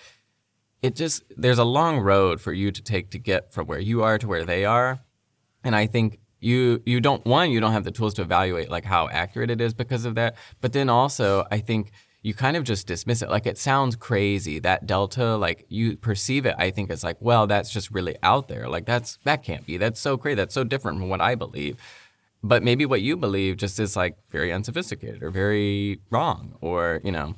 it 0.82 0.96
just 0.96 1.24
there's 1.38 1.60
a 1.60 1.64
long 1.64 2.00
road 2.00 2.42
for 2.42 2.54
you 2.54 2.72
to 2.72 2.82
take 2.82 3.12
to 3.12 3.20
get 3.20 3.54
from 3.54 3.68
where 3.68 3.80
you 3.80 4.02
are 4.02 4.18
to 4.18 4.28
where 4.28 4.44
they 4.44 4.66
are. 4.66 5.00
And 5.64 5.76
I 5.76 5.86
think 5.86 6.20
you 6.40 6.82
you 6.88 7.00
don't 7.00 7.24
one 7.24 7.52
you 7.52 7.60
don't 7.60 7.74
have 7.74 7.84
the 7.84 7.92
tools 7.92 8.16
to 8.16 8.24
evaluate 8.24 8.72
like 8.72 8.84
how 8.84 9.08
accurate 9.10 9.52
it 9.52 9.62
is 9.62 9.76
because 9.76 10.06
of 10.06 10.16
that. 10.16 10.38
But 10.60 10.74
then 10.74 10.90
also 10.90 11.46
I 11.52 11.60
think 11.60 11.92
you 12.24 12.34
kind 12.34 12.56
of 12.56 12.64
just 12.64 12.86
dismiss 12.86 13.22
it. 13.22 13.30
Like 13.30 13.48
it 13.48 13.58
sounds 13.58 13.96
crazy. 13.96 14.60
That 14.60 14.86
delta 14.86 15.36
like 15.38 15.66
you 15.70 15.98
perceive 15.98 16.46
it 16.46 16.56
I 16.58 16.70
think 16.70 16.92
as 16.92 17.04
like 17.04 17.18
well 17.20 17.48
that's 17.48 17.72
just 17.72 17.92
really 17.92 18.16
out 18.22 18.48
there. 18.48 18.68
Like 18.68 18.86
that's 18.86 19.18
that 19.24 19.44
can't 19.44 19.66
be. 19.66 19.78
That's 19.78 20.00
so 20.00 20.18
crazy. 20.18 20.36
That's 20.36 20.54
so 20.54 20.64
different 20.64 21.00
from 21.00 21.10
what 21.10 21.22
I 21.22 21.36
believe. 21.36 21.78
But 22.44 22.64
maybe 22.64 22.86
what 22.86 23.02
you 23.02 23.18
believe 23.18 23.58
just 23.58 23.80
is 23.80 23.96
like 23.96 24.18
very 24.30 24.52
unsophisticated 24.52 25.24
or 25.24 25.32
very 25.32 26.00
wrong 26.10 26.58
or 26.62 27.02
you 27.04 27.12
know. 27.12 27.36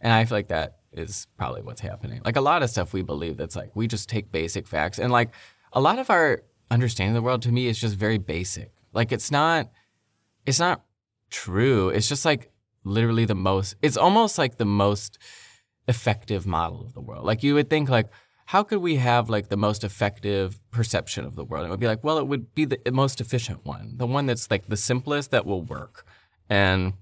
And 0.00 0.12
i 0.12 0.24
feel 0.24 0.36
like 0.36 0.48
that 0.48 0.76
is 0.92 1.26
probably 1.38 1.62
what's 1.62 1.80
happening. 1.80 2.20
Like 2.24 2.36
a 2.36 2.40
lot 2.40 2.62
of 2.62 2.70
stuff 2.70 2.92
we 2.92 3.02
believe 3.02 3.36
that's 3.36 3.56
like 3.56 3.70
we 3.74 3.86
just 3.86 4.08
take 4.08 4.30
basic 4.30 4.66
facts. 4.66 4.98
And 4.98 5.10
like 5.10 5.30
a 5.72 5.80
lot 5.80 5.98
of 5.98 6.10
our 6.10 6.42
understanding 6.70 7.16
of 7.16 7.22
the 7.22 7.26
world 7.26 7.42
to 7.42 7.52
me 7.52 7.68
is 7.68 7.78
just 7.78 7.96
very 7.96 8.18
basic. 8.18 8.70
Like 8.92 9.12
it's 9.12 9.30
not 9.30 9.70
it's 10.44 10.60
not 10.60 10.82
true. 11.30 11.88
It's 11.88 12.08
just 12.08 12.24
like 12.26 12.50
literally 12.86 13.24
the 13.24 13.34
most 13.34 13.74
it's 13.82 13.96
almost 13.96 14.38
like 14.38 14.56
the 14.56 14.64
most 14.64 15.18
effective 15.88 16.46
model 16.46 16.80
of 16.80 16.94
the 16.94 17.00
world 17.00 17.24
like 17.24 17.42
you 17.42 17.54
would 17.54 17.68
think 17.68 17.88
like 17.88 18.08
how 18.46 18.62
could 18.62 18.78
we 18.78 18.96
have 18.96 19.28
like 19.28 19.48
the 19.48 19.56
most 19.56 19.82
effective 19.82 20.60
perception 20.70 21.24
of 21.24 21.34
the 21.34 21.44
world? 21.44 21.66
It 21.66 21.70
would 21.70 21.80
be 21.80 21.88
like, 21.88 22.04
well, 22.04 22.16
it 22.18 22.28
would 22.28 22.54
be 22.54 22.64
the 22.64 22.78
most 22.92 23.20
efficient 23.20 23.66
one, 23.66 23.94
the 23.96 24.06
one 24.06 24.26
that's 24.26 24.50
like 24.50 24.68
the 24.68 24.76
simplest 24.76 25.32
that 25.32 25.44
will 25.44 25.62
work. 25.62 26.06
And 26.48 26.92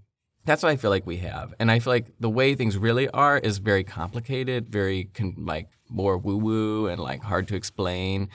that's 0.47 0.63
what 0.63 0.71
I 0.71 0.77
feel 0.77 0.91
like 0.91 1.07
we 1.07 1.19
have. 1.19 1.53
And 1.59 1.71
I 1.71 1.81
feel 1.81 1.93
like 1.93 2.07
the 2.19 2.31
way 2.31 2.55
things 2.55 2.79
really 2.79 3.09
are 3.11 3.39
is 3.39 3.59
very 3.59 3.85
complicated, 3.85 4.71
very 4.71 5.05
con- 5.13 5.37
like 5.39 5.69
more 5.91 6.17
woo 6.17 6.39
woo 6.39 6.87
and 6.87 7.01
like 7.01 7.23
hard 7.23 7.47
to 7.49 7.57
explain 7.57 8.31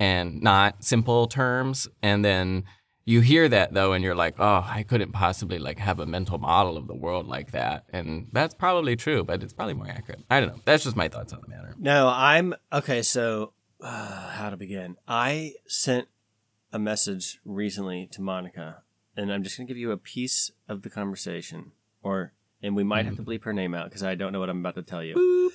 and 0.00 0.42
not 0.42 0.82
simple 0.82 1.28
terms. 1.28 1.88
And 2.02 2.24
then 2.24 2.64
you 3.08 3.22
hear 3.22 3.48
that 3.48 3.72
though, 3.72 3.94
and 3.94 4.04
you're 4.04 4.14
like, 4.14 4.34
oh, 4.38 4.62
I 4.66 4.84
couldn't 4.86 5.12
possibly 5.12 5.58
like 5.58 5.78
have 5.78 5.98
a 5.98 6.04
mental 6.04 6.36
model 6.36 6.76
of 6.76 6.86
the 6.86 6.94
world 6.94 7.26
like 7.26 7.52
that. 7.52 7.86
And 7.90 8.28
that's 8.32 8.54
probably 8.54 8.96
true, 8.96 9.24
but 9.24 9.42
it's 9.42 9.54
probably 9.54 9.72
more 9.72 9.88
accurate. 9.88 10.20
I 10.28 10.40
don't 10.40 10.50
know. 10.50 10.60
That's 10.66 10.84
just 10.84 10.94
my 10.94 11.08
thoughts 11.08 11.32
on 11.32 11.40
the 11.40 11.48
matter. 11.48 11.74
No, 11.78 12.08
I'm 12.08 12.54
okay. 12.70 13.00
So, 13.00 13.54
uh, 13.80 14.28
how 14.28 14.50
to 14.50 14.58
begin? 14.58 14.96
I 15.08 15.54
sent 15.66 16.08
a 16.70 16.78
message 16.78 17.40
recently 17.46 18.08
to 18.12 18.20
Monica, 18.20 18.82
and 19.16 19.32
I'm 19.32 19.42
just 19.42 19.56
going 19.56 19.66
to 19.66 19.72
give 19.72 19.80
you 19.80 19.90
a 19.90 19.96
piece 19.96 20.50
of 20.68 20.82
the 20.82 20.90
conversation, 20.90 21.72
or 22.02 22.34
and 22.62 22.76
we 22.76 22.84
might 22.84 23.06
have 23.06 23.16
to 23.16 23.22
bleep 23.22 23.44
her 23.44 23.54
name 23.54 23.72
out 23.72 23.88
because 23.88 24.02
I 24.02 24.16
don't 24.16 24.34
know 24.34 24.40
what 24.40 24.50
I'm 24.50 24.58
about 24.58 24.74
to 24.74 24.82
tell 24.82 25.02
you. 25.02 25.50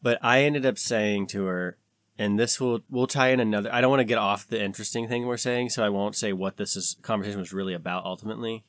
But 0.00 0.18
I 0.22 0.42
ended 0.42 0.64
up 0.64 0.78
saying 0.78 1.26
to 1.28 1.46
her, 1.46 1.76
and 2.18 2.38
this 2.38 2.60
will 2.60 2.80
we'll 2.88 3.06
tie 3.06 3.28
in 3.28 3.40
another. 3.40 3.72
I 3.72 3.80
don't 3.80 3.90
want 3.90 4.00
to 4.00 4.04
get 4.04 4.18
off 4.18 4.46
the 4.46 4.62
interesting 4.62 5.08
thing 5.08 5.26
we're 5.26 5.36
saying, 5.36 5.70
so 5.70 5.84
I 5.84 5.88
won't 5.88 6.16
say 6.16 6.32
what 6.32 6.56
this 6.56 6.76
is 6.76 6.96
conversation 7.02 7.40
was 7.40 7.52
really 7.52 7.74
about 7.74 8.04
ultimately. 8.04 8.64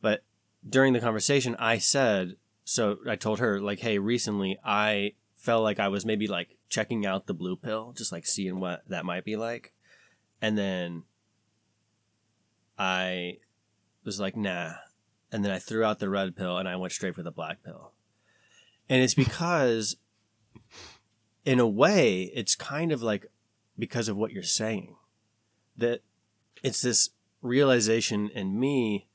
But 0.00 0.22
during 0.68 0.92
the 0.92 1.00
conversation, 1.00 1.56
I 1.58 1.78
said, 1.78 2.36
so 2.64 2.98
I 3.08 3.16
told 3.16 3.38
her 3.38 3.60
like, 3.60 3.80
hey, 3.80 3.98
recently 3.98 4.58
I 4.64 5.12
felt 5.36 5.62
like 5.62 5.78
I 5.78 5.88
was 5.88 6.04
maybe 6.04 6.26
like 6.26 6.56
checking 6.68 7.06
out 7.06 7.26
the 7.26 7.34
blue 7.34 7.56
pill, 7.56 7.92
just 7.96 8.12
like 8.12 8.26
seeing 8.26 8.60
what 8.60 8.82
that 8.88 9.04
might 9.04 9.24
be 9.24 9.36
like, 9.36 9.72
and 10.42 10.58
then 10.58 11.04
I 12.78 13.38
was 14.04 14.20
like, 14.20 14.36
nah. 14.36 14.72
And 15.32 15.44
then 15.44 15.52
I 15.52 15.58
threw 15.58 15.84
out 15.84 15.98
the 15.98 16.08
red 16.08 16.36
pill 16.36 16.58
and 16.58 16.68
I 16.68 16.76
went 16.76 16.92
straight 16.92 17.14
for 17.14 17.22
the 17.22 17.30
black 17.30 17.62
pill. 17.64 17.92
And 18.88 19.02
it's 19.02 19.14
because, 19.14 19.96
in 21.44 21.60
a 21.60 21.66
way, 21.66 22.30
it's 22.34 22.54
kind 22.54 22.92
of 22.92 23.02
like 23.02 23.26
because 23.78 24.08
of 24.08 24.16
what 24.16 24.32
you're 24.32 24.42
saying. 24.42 24.96
That 25.76 26.02
it's 26.62 26.80
this 26.80 27.10
realization 27.42 28.30
in 28.30 28.58
me 28.58 29.08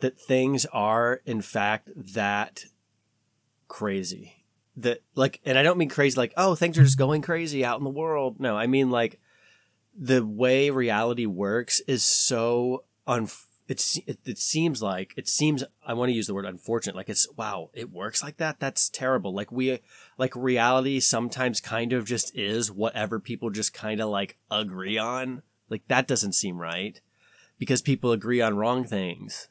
that 0.00 0.20
things 0.20 0.66
are, 0.66 1.22
in 1.24 1.40
fact, 1.40 1.88
that 1.96 2.64
crazy. 3.68 4.44
That, 4.76 5.02
like, 5.14 5.40
and 5.44 5.58
I 5.58 5.62
don't 5.62 5.78
mean 5.78 5.88
crazy 5.88 6.16
like, 6.16 6.32
oh, 6.36 6.54
things 6.54 6.78
are 6.78 6.84
just 6.84 6.98
going 6.98 7.22
crazy 7.22 7.64
out 7.64 7.78
in 7.78 7.84
the 7.84 7.90
world. 7.90 8.40
No, 8.40 8.56
I 8.56 8.66
mean 8.66 8.90
like 8.90 9.20
the 9.98 10.24
way 10.24 10.70
reality 10.70 11.26
works 11.26 11.80
is 11.80 12.02
so 12.02 12.84
un 13.06 13.28
it's 13.72 13.98
it, 14.06 14.18
it 14.26 14.38
seems 14.38 14.82
like 14.82 15.14
it 15.16 15.26
seems 15.26 15.64
I 15.86 15.94
want 15.94 16.10
to 16.10 16.14
use 16.14 16.26
the 16.26 16.34
word 16.34 16.44
unfortunate 16.44 16.94
like 16.94 17.08
it's 17.08 17.26
wow 17.38 17.70
it 17.72 17.90
works 17.90 18.22
like 18.22 18.36
that? 18.36 18.60
That's 18.60 18.90
terrible. 18.90 19.32
Like 19.32 19.50
we 19.50 19.78
like 20.18 20.36
reality 20.36 21.00
sometimes 21.00 21.58
kind 21.58 21.94
of 21.94 22.04
just 22.04 22.36
is 22.36 22.70
whatever 22.70 23.18
people 23.18 23.48
just 23.48 23.72
kind 23.72 24.02
of 24.02 24.10
like 24.10 24.36
agree 24.50 24.98
on. 24.98 25.42
Like 25.70 25.88
that 25.88 26.06
doesn't 26.06 26.34
seem 26.34 26.58
right 26.58 27.00
because 27.58 27.80
people 27.80 28.12
agree 28.12 28.42
on 28.42 28.58
wrong 28.58 28.84
things. 28.84 29.48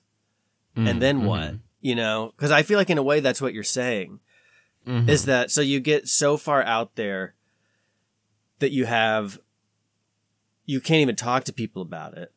Mm, 0.78 0.88
and 0.88 1.02
then 1.02 1.26
what? 1.26 1.54
Mhm, 1.54 1.60
you 1.82 1.96
know? 1.96 2.32
Because 2.38 2.52
I 2.52 2.62
feel 2.62 2.78
like 2.78 2.92
in 2.92 3.00
a 3.00 3.04
way 3.04 3.22
that's 3.22 3.42
what 3.42 3.56
you're 3.56 3.64
saying 3.64 4.20
mhm. 4.86 5.10
is 5.10 5.26
that 5.26 5.50
so 5.50 5.62
you 5.62 5.80
get 5.80 6.08
so 6.08 6.38
far 6.38 6.62
out 6.62 6.96
there 6.96 7.34
that 8.60 8.72
you 8.72 8.86
have 8.86 9.40
you 10.68 10.80
can't 10.80 11.02
even 11.02 11.16
talk 11.16 11.44
to 11.46 11.52
people 11.52 11.82
about 11.82 12.16
it 12.16 12.32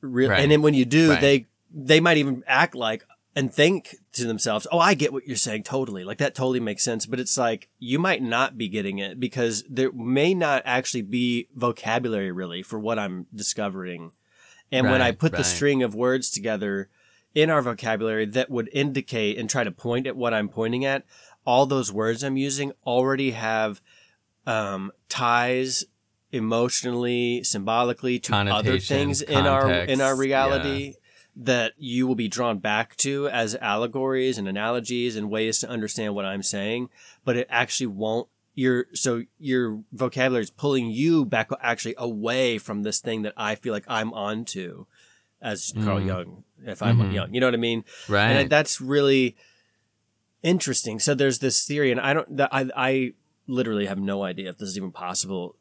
Re- 0.00 0.26
Right. 0.26 0.40
and 0.40 0.50
then 0.50 0.62
when 0.62 0.74
you 0.74 0.84
do 0.84 1.10
Right. 1.10 1.20
they 1.20 1.46
they 1.72 2.00
might 2.00 2.16
even 2.16 2.42
act 2.46 2.74
like 2.74 3.04
and 3.36 3.52
think 3.54 3.94
to 4.12 4.24
themselves 4.26 4.66
oh 4.72 4.78
i 4.80 4.92
get 4.94 5.12
what 5.12 5.26
you're 5.26 5.36
saying 5.36 5.62
totally 5.62 6.02
like 6.04 6.18
that 6.18 6.34
totally 6.34 6.58
makes 6.60 6.82
sense 6.82 7.06
but 7.06 7.20
it's 7.20 7.38
like 7.38 7.68
you 7.78 7.98
might 7.98 8.22
not 8.22 8.58
be 8.58 8.68
getting 8.68 8.98
it 8.98 9.20
because 9.20 9.62
there 9.70 9.92
may 9.92 10.34
not 10.34 10.62
actually 10.64 11.02
be 11.02 11.46
vocabulary 11.54 12.32
really 12.32 12.62
for 12.62 12.78
what 12.78 12.98
i'm 12.98 13.26
discovering 13.34 14.10
and 14.72 14.90
when 14.90 15.00
i 15.00 15.06
Right, 15.10 15.18
put 15.18 15.32
the 15.32 15.44
string 15.44 15.82
of 15.84 15.94
words 15.94 16.28
together 16.30 16.88
in 17.32 17.50
our 17.50 17.62
vocabulary 17.62 18.26
that 18.26 18.50
would 18.50 18.68
indicate 18.72 19.38
and 19.38 19.48
try 19.48 19.62
to 19.62 19.70
point 19.70 20.08
at 20.08 20.16
what 20.16 20.34
i'm 20.34 20.48
pointing 20.48 20.84
at 20.84 21.04
all 21.46 21.66
those 21.66 21.92
words 21.92 22.24
i'm 22.24 22.36
using 22.36 22.72
already 22.84 23.30
have 23.30 23.80
um, 24.46 24.90
ties 25.08 25.84
emotionally, 26.32 27.42
symbolically 27.44 28.18
to 28.20 28.34
other 28.36 28.78
things 28.78 29.22
in 29.22 29.46
our 29.46 29.70
in 29.84 30.00
our 30.00 30.16
reality 30.16 30.94
that 31.36 31.72
you 31.78 32.06
will 32.06 32.14
be 32.16 32.28
drawn 32.28 32.58
back 32.58 32.96
to 32.96 33.28
as 33.28 33.54
allegories 33.56 34.36
and 34.36 34.48
analogies 34.48 35.16
and 35.16 35.30
ways 35.30 35.58
to 35.60 35.68
understand 35.68 36.14
what 36.14 36.24
I'm 36.24 36.42
saying, 36.42 36.90
but 37.24 37.36
it 37.36 37.46
actually 37.50 37.86
won't 37.86 38.28
your 38.54 38.86
so 38.92 39.22
your 39.38 39.82
vocabulary 39.92 40.42
is 40.42 40.50
pulling 40.50 40.90
you 40.90 41.24
back 41.24 41.50
actually 41.62 41.94
away 41.96 42.58
from 42.58 42.82
this 42.82 42.98
thing 43.00 43.22
that 43.22 43.32
I 43.36 43.54
feel 43.54 43.72
like 43.72 43.84
I'm 43.88 44.12
onto 44.12 44.86
as 45.40 45.72
Carl 45.82 46.00
Mm. 46.00 46.06
Jung 46.06 46.44
if 46.66 46.82
I'm 46.82 46.98
Mhm. 46.98 47.14
young. 47.14 47.32
You 47.34 47.40
know 47.40 47.46
what 47.46 47.54
I 47.54 47.58
mean? 47.58 47.84
right. 48.08 48.32
and 48.32 48.50
that's 48.50 48.80
really 48.80 49.36
interesting. 50.42 50.98
So 50.98 51.14
there's 51.14 51.38
this 51.38 51.64
theory, 51.64 51.90
and 51.90 52.00
I 52.00 52.12
don't, 52.12 52.36
that 52.36 52.48
I, 52.52 52.68
I 52.76 53.12
literally 53.46 53.86
have 53.86 53.98
no 53.98 54.22
idea 54.22 54.48
if 54.50 54.58
this 54.58 54.68
is 54.70 54.76
even 54.76 54.92
possible 54.92 55.56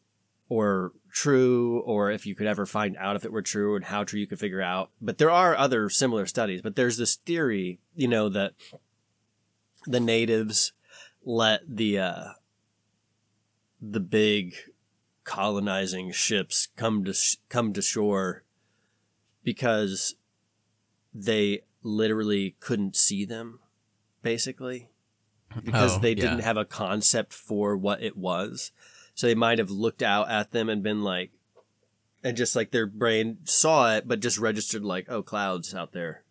or 0.49 0.91
true, 1.11 1.79
or 1.85 2.09
if 2.11 2.25
you 2.25 2.33
could 2.35 2.47
ever 2.47 2.65
find 2.65 2.97
out 2.97 3.15
if 3.15 3.23
it 3.23 3.31
were 3.31 3.41
true 3.41 3.75
and 3.75 3.85
how 3.85 4.03
true 4.03 4.19
you 4.19 4.27
could 4.27 4.39
figure 4.39 4.61
out. 4.61 4.89
But 4.99 5.17
there 5.19 5.29
are 5.31 5.55
other 5.55 5.89
similar 5.89 6.25
studies. 6.25 6.61
But 6.61 6.75
there's 6.75 6.97
this 6.97 7.15
theory, 7.15 7.79
you 7.95 8.07
know, 8.07 8.29
that 8.29 8.53
the 9.85 9.99
natives 9.99 10.73
let 11.23 11.61
the 11.67 11.99
uh, 11.99 12.23
the 13.81 13.99
big 13.99 14.55
colonizing 15.23 16.11
ships 16.11 16.67
come 16.75 17.03
to 17.05 17.13
sh- 17.13 17.37
come 17.49 17.71
to 17.73 17.81
shore 17.81 18.43
because 19.43 20.15
they 21.13 21.61
literally 21.83 22.55
couldn't 22.59 22.95
see 22.95 23.23
them 23.25 23.59
basically 24.21 24.89
because 25.63 25.97
Oh, 25.97 25.99
they 25.99 26.09
yeah. 26.09 26.21
didn't 26.21 26.39
have 26.41 26.57
a 26.57 26.65
concept 26.65 27.33
for 27.33 27.77
what 27.77 28.01
it 28.03 28.17
was 28.17 28.71
so 29.19 29.27
they 29.27 29.35
might 29.35 29.59
have 29.59 29.69
looked 29.69 30.01
out 30.01 30.31
at 30.31 30.51
them 30.51 30.69
and 30.69 30.81
been 30.81 31.03
like 31.03 31.31
and 32.23 32.37
just 32.37 32.55
like 32.55 32.71
their 32.71 32.85
brain 32.85 33.39
saw 33.43 33.93
it 33.93 34.07
but 34.07 34.21
just 34.21 34.37
registered 34.37 34.81
like 34.81 35.07
oh 35.09 35.21
clouds 35.21 35.75
out 35.75 35.91
there 35.91 36.23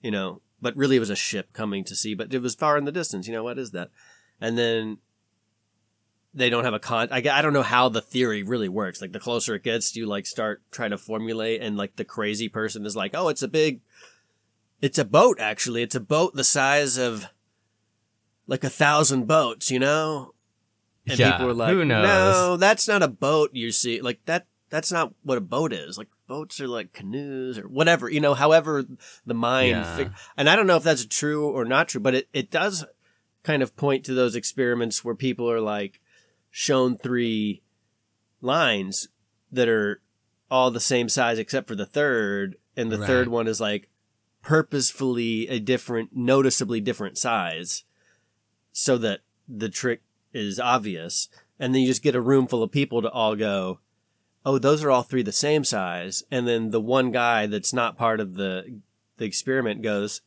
you 0.00 0.12
know? 0.12 0.42
But 0.62 0.76
really 0.76 0.94
it 0.94 1.00
was 1.00 1.10
a 1.10 1.16
ship 1.16 1.52
coming 1.52 1.82
to 1.82 1.96
sea 1.96 2.14
but 2.14 2.32
it 2.32 2.40
was 2.40 2.54
far 2.54 2.78
in 2.78 2.84
the 2.84 2.92
distance. 2.92 3.26
You 3.26 3.32
know 3.32 3.42
what 3.42 3.58
is 3.58 3.72
that? 3.72 3.90
And 4.40 4.56
then 4.56 4.98
they 6.32 6.48
don't 6.48 6.62
have 6.62 6.72
a 6.72 6.78
con 6.78 7.08
I, 7.10 7.16
I 7.16 7.42
don't 7.42 7.52
know 7.52 7.62
how 7.62 7.88
the 7.88 8.00
theory 8.00 8.44
really 8.44 8.68
works. 8.68 9.00
Like 9.00 9.10
the 9.10 9.18
closer 9.18 9.56
it 9.56 9.64
gets 9.64 9.96
you 9.96 10.06
like 10.06 10.24
start 10.24 10.62
trying 10.70 10.90
to 10.90 10.98
formulate 10.98 11.60
and 11.60 11.76
like 11.76 11.96
the 11.96 12.04
crazy 12.04 12.48
person 12.48 12.86
is 12.86 12.94
like 12.94 13.10
oh 13.12 13.28
it's 13.28 13.42
a 13.42 13.48
big 13.48 13.80
it's 14.80 14.98
a 14.98 15.04
boat 15.04 15.40
actually. 15.40 15.82
It's 15.82 15.96
a 15.96 16.00
boat 16.00 16.36
the 16.36 16.44
size 16.44 16.96
of 16.96 17.26
like 18.46 18.62
a 18.62 18.70
thousand 18.70 19.26
boats 19.26 19.68
you 19.68 19.80
know 19.80 20.35
and 21.08 21.18
Yeah, 21.18 21.32
people 21.32 21.50
are 21.50 21.54
like 21.54 21.70
who 21.72 21.84
knows? 21.84 22.04
no 22.06 22.56
that's 22.56 22.86
not 22.88 23.02
a 23.02 23.08
boat 23.08 23.50
you 23.52 23.70
see 23.72 24.00
like 24.00 24.20
that 24.26 24.46
that's 24.70 24.90
not 24.90 25.14
what 25.22 25.38
a 25.38 25.40
boat 25.42 25.72
is 25.72 25.96
like 25.96 26.08
boats 26.26 26.60
are 26.60 26.66
like 26.68 26.92
canoes 26.92 27.56
or 27.58 27.68
whatever 27.68 28.08
you 28.10 28.20
know 28.20 28.34
however 28.34 28.84
the 29.24 29.34
mind 29.34 29.70
Yeah. 29.70 29.96
fig- 29.96 30.12
and 30.36 30.48
i 30.50 30.56
don't 30.56 30.66
know 30.66 30.76
if 30.76 30.82
that's 30.82 31.06
true 31.06 31.48
or 31.48 31.64
not 31.64 31.88
true 31.88 32.00
but 32.00 32.14
it, 32.14 32.28
it 32.32 32.50
does 32.50 32.84
kind 33.44 33.62
of 33.62 33.76
point 33.76 34.04
to 34.04 34.14
those 34.14 34.34
experiments 34.34 35.04
where 35.04 35.14
people 35.14 35.48
are 35.50 35.60
like 35.60 36.00
shown 36.50 36.96
three 36.98 37.62
lines 38.40 39.08
that 39.52 39.68
are 39.68 40.00
all 40.50 40.70
the 40.70 40.80
same 40.80 41.08
size 41.08 41.38
except 41.38 41.68
for 41.68 41.74
the 41.76 41.86
third 41.86 42.56
and 42.76 42.90
the 42.90 42.98
Right. 42.98 43.06
third 43.06 43.28
one 43.28 43.46
is 43.46 43.60
like 43.60 43.88
purposefully 44.42 45.48
a 45.48 45.58
different 45.58 46.10
noticeably 46.14 46.80
different 46.80 47.18
size 47.18 47.84
so 48.72 48.96
that 48.98 49.20
the 49.48 49.68
trick 49.68 50.02
is 50.36 50.60
obvious 50.60 51.28
and 51.58 51.74
then 51.74 51.82
you 51.82 51.88
just 51.88 52.02
get 52.02 52.14
a 52.14 52.20
room 52.20 52.46
full 52.46 52.62
of 52.62 52.70
people 52.70 53.00
to 53.02 53.10
all 53.10 53.34
go 53.34 53.80
oh 54.44 54.58
those 54.58 54.84
are 54.84 54.90
all 54.90 55.02
three 55.02 55.22
the 55.22 55.32
same 55.32 55.64
size. 55.64 56.22
And 56.30 56.46
then 56.46 56.70
the 56.70 56.80
one 56.80 57.10
guy 57.10 57.46
that's 57.46 57.72
not 57.72 57.98
part 57.98 58.20
of 58.20 58.34
the 58.34 58.80
the 59.16 59.24
experiment 59.24 59.82
goes 59.82 60.20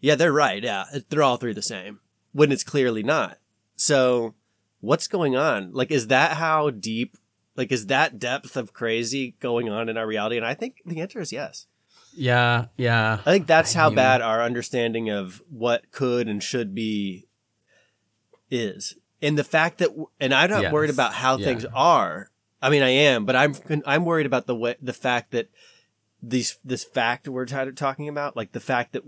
yeah 0.00 0.14
they're 0.14 0.32
right. 0.32 0.62
Yeah 0.62 0.84
they're 1.08 1.22
all 1.22 1.38
three 1.38 1.54
the 1.54 1.62
same 1.62 2.00
when 2.32 2.52
it's 2.52 2.64
clearly 2.64 3.02
not. 3.02 3.38
So 3.76 4.34
what's 4.80 5.08
going 5.08 5.36
on? 5.36 5.72
Like 5.72 5.90
is 5.90 6.08
that 6.08 6.32
how 6.36 6.70
deep 6.70 7.16
like 7.56 7.72
is 7.72 7.86
that 7.86 8.18
depth 8.18 8.56
of 8.56 8.72
crazy 8.72 9.36
going 9.40 9.68
on 9.70 9.88
in 9.88 9.96
our 9.96 10.06
reality? 10.06 10.36
And 10.36 10.46
i 10.46 10.54
think 10.54 10.82
the 10.84 11.00
answer 11.00 11.20
is 11.20 11.32
yes. 11.32 11.66
Yeah, 12.14 12.66
yeah. 12.76 13.20
I 13.24 13.30
think 13.32 13.46
that's 13.46 13.74
I 13.74 13.78
how 13.78 13.88
mean- 13.88 13.96
bad 13.96 14.20
our 14.20 14.42
understanding 14.42 15.08
of 15.08 15.42
what 15.48 15.90
could 15.92 16.28
and 16.28 16.42
should 16.42 16.74
be 16.74 17.26
is. 18.50 18.96
And 19.22 19.38
the 19.38 19.44
fact 19.44 19.78
that, 19.78 19.90
and 20.20 20.34
I'm 20.34 20.50
not 20.50 20.62
Yes. 20.62 20.72
worried 20.72 20.90
about 20.90 21.14
how 21.14 21.36
Yeah. 21.38 21.44
things 21.46 21.64
are. 21.72 22.30
I 22.60 22.70
mean, 22.70 22.82
I 22.82 22.90
am, 22.90 23.24
but 23.24 23.34
I'm 23.36 23.54
I'm 23.86 24.04
worried 24.04 24.26
about 24.26 24.46
the 24.46 24.54
way 24.54 24.76
the 24.82 24.92
fact 24.92 25.30
that 25.30 25.48
these 26.22 26.58
this 26.64 26.84
fact 26.84 27.26
we're 27.28 27.46
t- 27.46 27.72
talking 27.72 28.08
about, 28.08 28.36
like 28.36 28.52
the 28.52 28.60
fact 28.60 28.92
that 28.92 29.02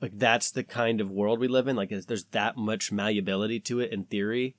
like 0.00 0.18
that's 0.18 0.50
the 0.50 0.64
kind 0.64 1.00
of 1.00 1.10
world 1.10 1.38
we 1.38 1.48
live 1.48 1.68
in. 1.68 1.76
Like, 1.76 1.92
is 1.92 2.06
there's 2.06 2.24
that 2.26 2.56
much 2.56 2.90
malleability 2.90 3.60
to 3.60 3.80
it 3.80 3.92
in 3.92 4.04
theory, 4.04 4.56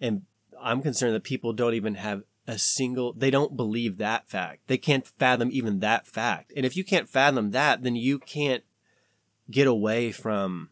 and 0.00 0.22
I'm 0.60 0.82
concerned 0.82 1.14
that 1.14 1.24
people 1.24 1.52
don't 1.52 1.74
even 1.74 1.94
have 1.96 2.22
a 2.46 2.58
single. 2.58 3.12
They 3.12 3.30
don't 3.30 3.56
believe 3.56 3.98
that 3.98 4.28
fact. 4.28 4.68
They 4.68 4.78
can't 4.78 5.06
fathom 5.06 5.48
even 5.52 5.80
that 5.80 6.06
fact. 6.06 6.52
And 6.56 6.64
if 6.64 6.76
you 6.76 6.84
can't 6.84 7.08
fathom 7.08 7.50
that, 7.50 7.82
then 7.82 7.96
you 7.96 8.18
can't 8.18 8.62
get 9.50 9.66
away 9.66 10.12
from 10.12 10.70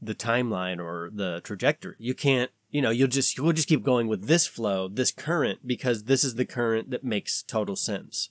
the 0.00 0.14
timeline 0.14 0.78
or 0.78 1.10
the 1.12 1.40
trajectory. 1.42 1.94
You 1.98 2.14
can't. 2.14 2.50
You 2.70 2.82
know, 2.82 2.90
you'll 2.90 3.08
just 3.08 3.36
you'll 3.38 3.52
just 3.52 3.68
keep 3.68 3.82
going 3.82 4.08
with 4.08 4.26
this 4.26 4.46
flow, 4.46 4.88
this 4.88 5.10
current, 5.10 5.66
because 5.66 6.04
this 6.04 6.22
is 6.22 6.34
the 6.34 6.44
current 6.44 6.90
that 6.90 7.02
makes 7.02 7.42
total 7.42 7.76
sense. 7.76 8.28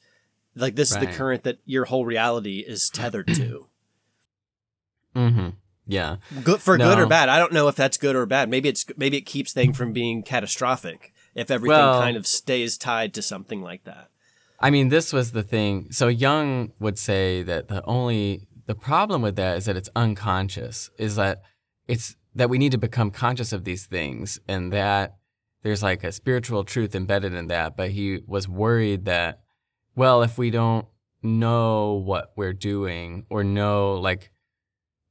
Like 0.56 0.76
this 0.76 0.92
is 0.92 0.98
the 0.98 1.08
current 1.08 1.44
that 1.44 1.58
your 1.66 1.86
whole 1.86 2.06
reality 2.06 2.60
is 2.60 2.90
tethered 2.90 3.28
to. 3.36 3.68
Mm-hmm. 5.16 5.50
Yeah. 5.88 6.18
good 6.44 6.62
for 6.62 6.78
good 6.78 6.98
or 7.00 7.04
No. 7.04 7.08
bad. 7.08 7.30
I 7.30 7.40
don't 7.40 7.54
know 7.54 7.68
if 7.68 7.76
that's 7.76 7.98
good 7.98 8.16
or 8.16 8.26
bad. 8.26 8.50
Maybe 8.50 8.70
it's 8.70 8.86
maybe 8.98 9.18
it 9.18 9.22
keeps 9.26 9.54
things 9.54 9.76
from 9.78 9.94
being 9.94 10.22
catastrophic 10.22 11.14
if 11.34 11.50
everything 11.50 11.78
Well- 11.78 12.00
kind 12.02 12.18
of 12.18 12.28
stays 12.28 12.78
tied 12.78 13.14
to 13.16 13.22
something 13.22 13.62
like 13.62 13.84
that. 13.86 14.10
I 14.60 14.70
mean, 14.70 14.90
this 14.90 15.14
was 15.14 15.32
the 15.32 15.44
thing. 15.44 15.88
So 15.92 16.08
Jung 16.08 16.72
would 16.80 16.98
say 17.00 17.44
that 17.44 17.68
the 17.68 17.84
only 17.86 18.48
the 18.66 18.76
problem 18.76 19.22
with 19.22 19.36
that 19.38 19.58
is 19.58 19.66
that 19.66 19.78
it's 19.78 19.90
unconscious. 19.96 20.90
Is 20.98 21.16
that 21.16 21.42
it's 21.88 22.16
that 22.36 22.50
we 22.50 22.58
need 22.58 22.72
to 22.72 22.78
become 22.78 23.12
conscious 23.12 23.52
of 23.54 23.64
these 23.64 23.86
things, 23.86 24.40
and 24.48 24.72
that 24.74 25.18
there's 25.64 25.84
like 25.84 26.04
a 26.04 26.12
spiritual 26.12 26.64
truth 26.64 26.96
embedded 26.96 27.34
in 27.34 27.48
that. 27.48 27.76
But 27.76 27.92
he 27.92 28.22
was 28.28 28.48
worried 28.48 29.06
that 29.06 29.42
well, 29.96 30.22
if 30.22 30.38
we 30.38 30.52
don't 30.52 30.86
know 31.24 31.94
what 31.94 32.32
we're 32.36 32.54
doing 32.54 33.26
or 33.30 33.44
know 33.44 33.96
like 33.96 34.32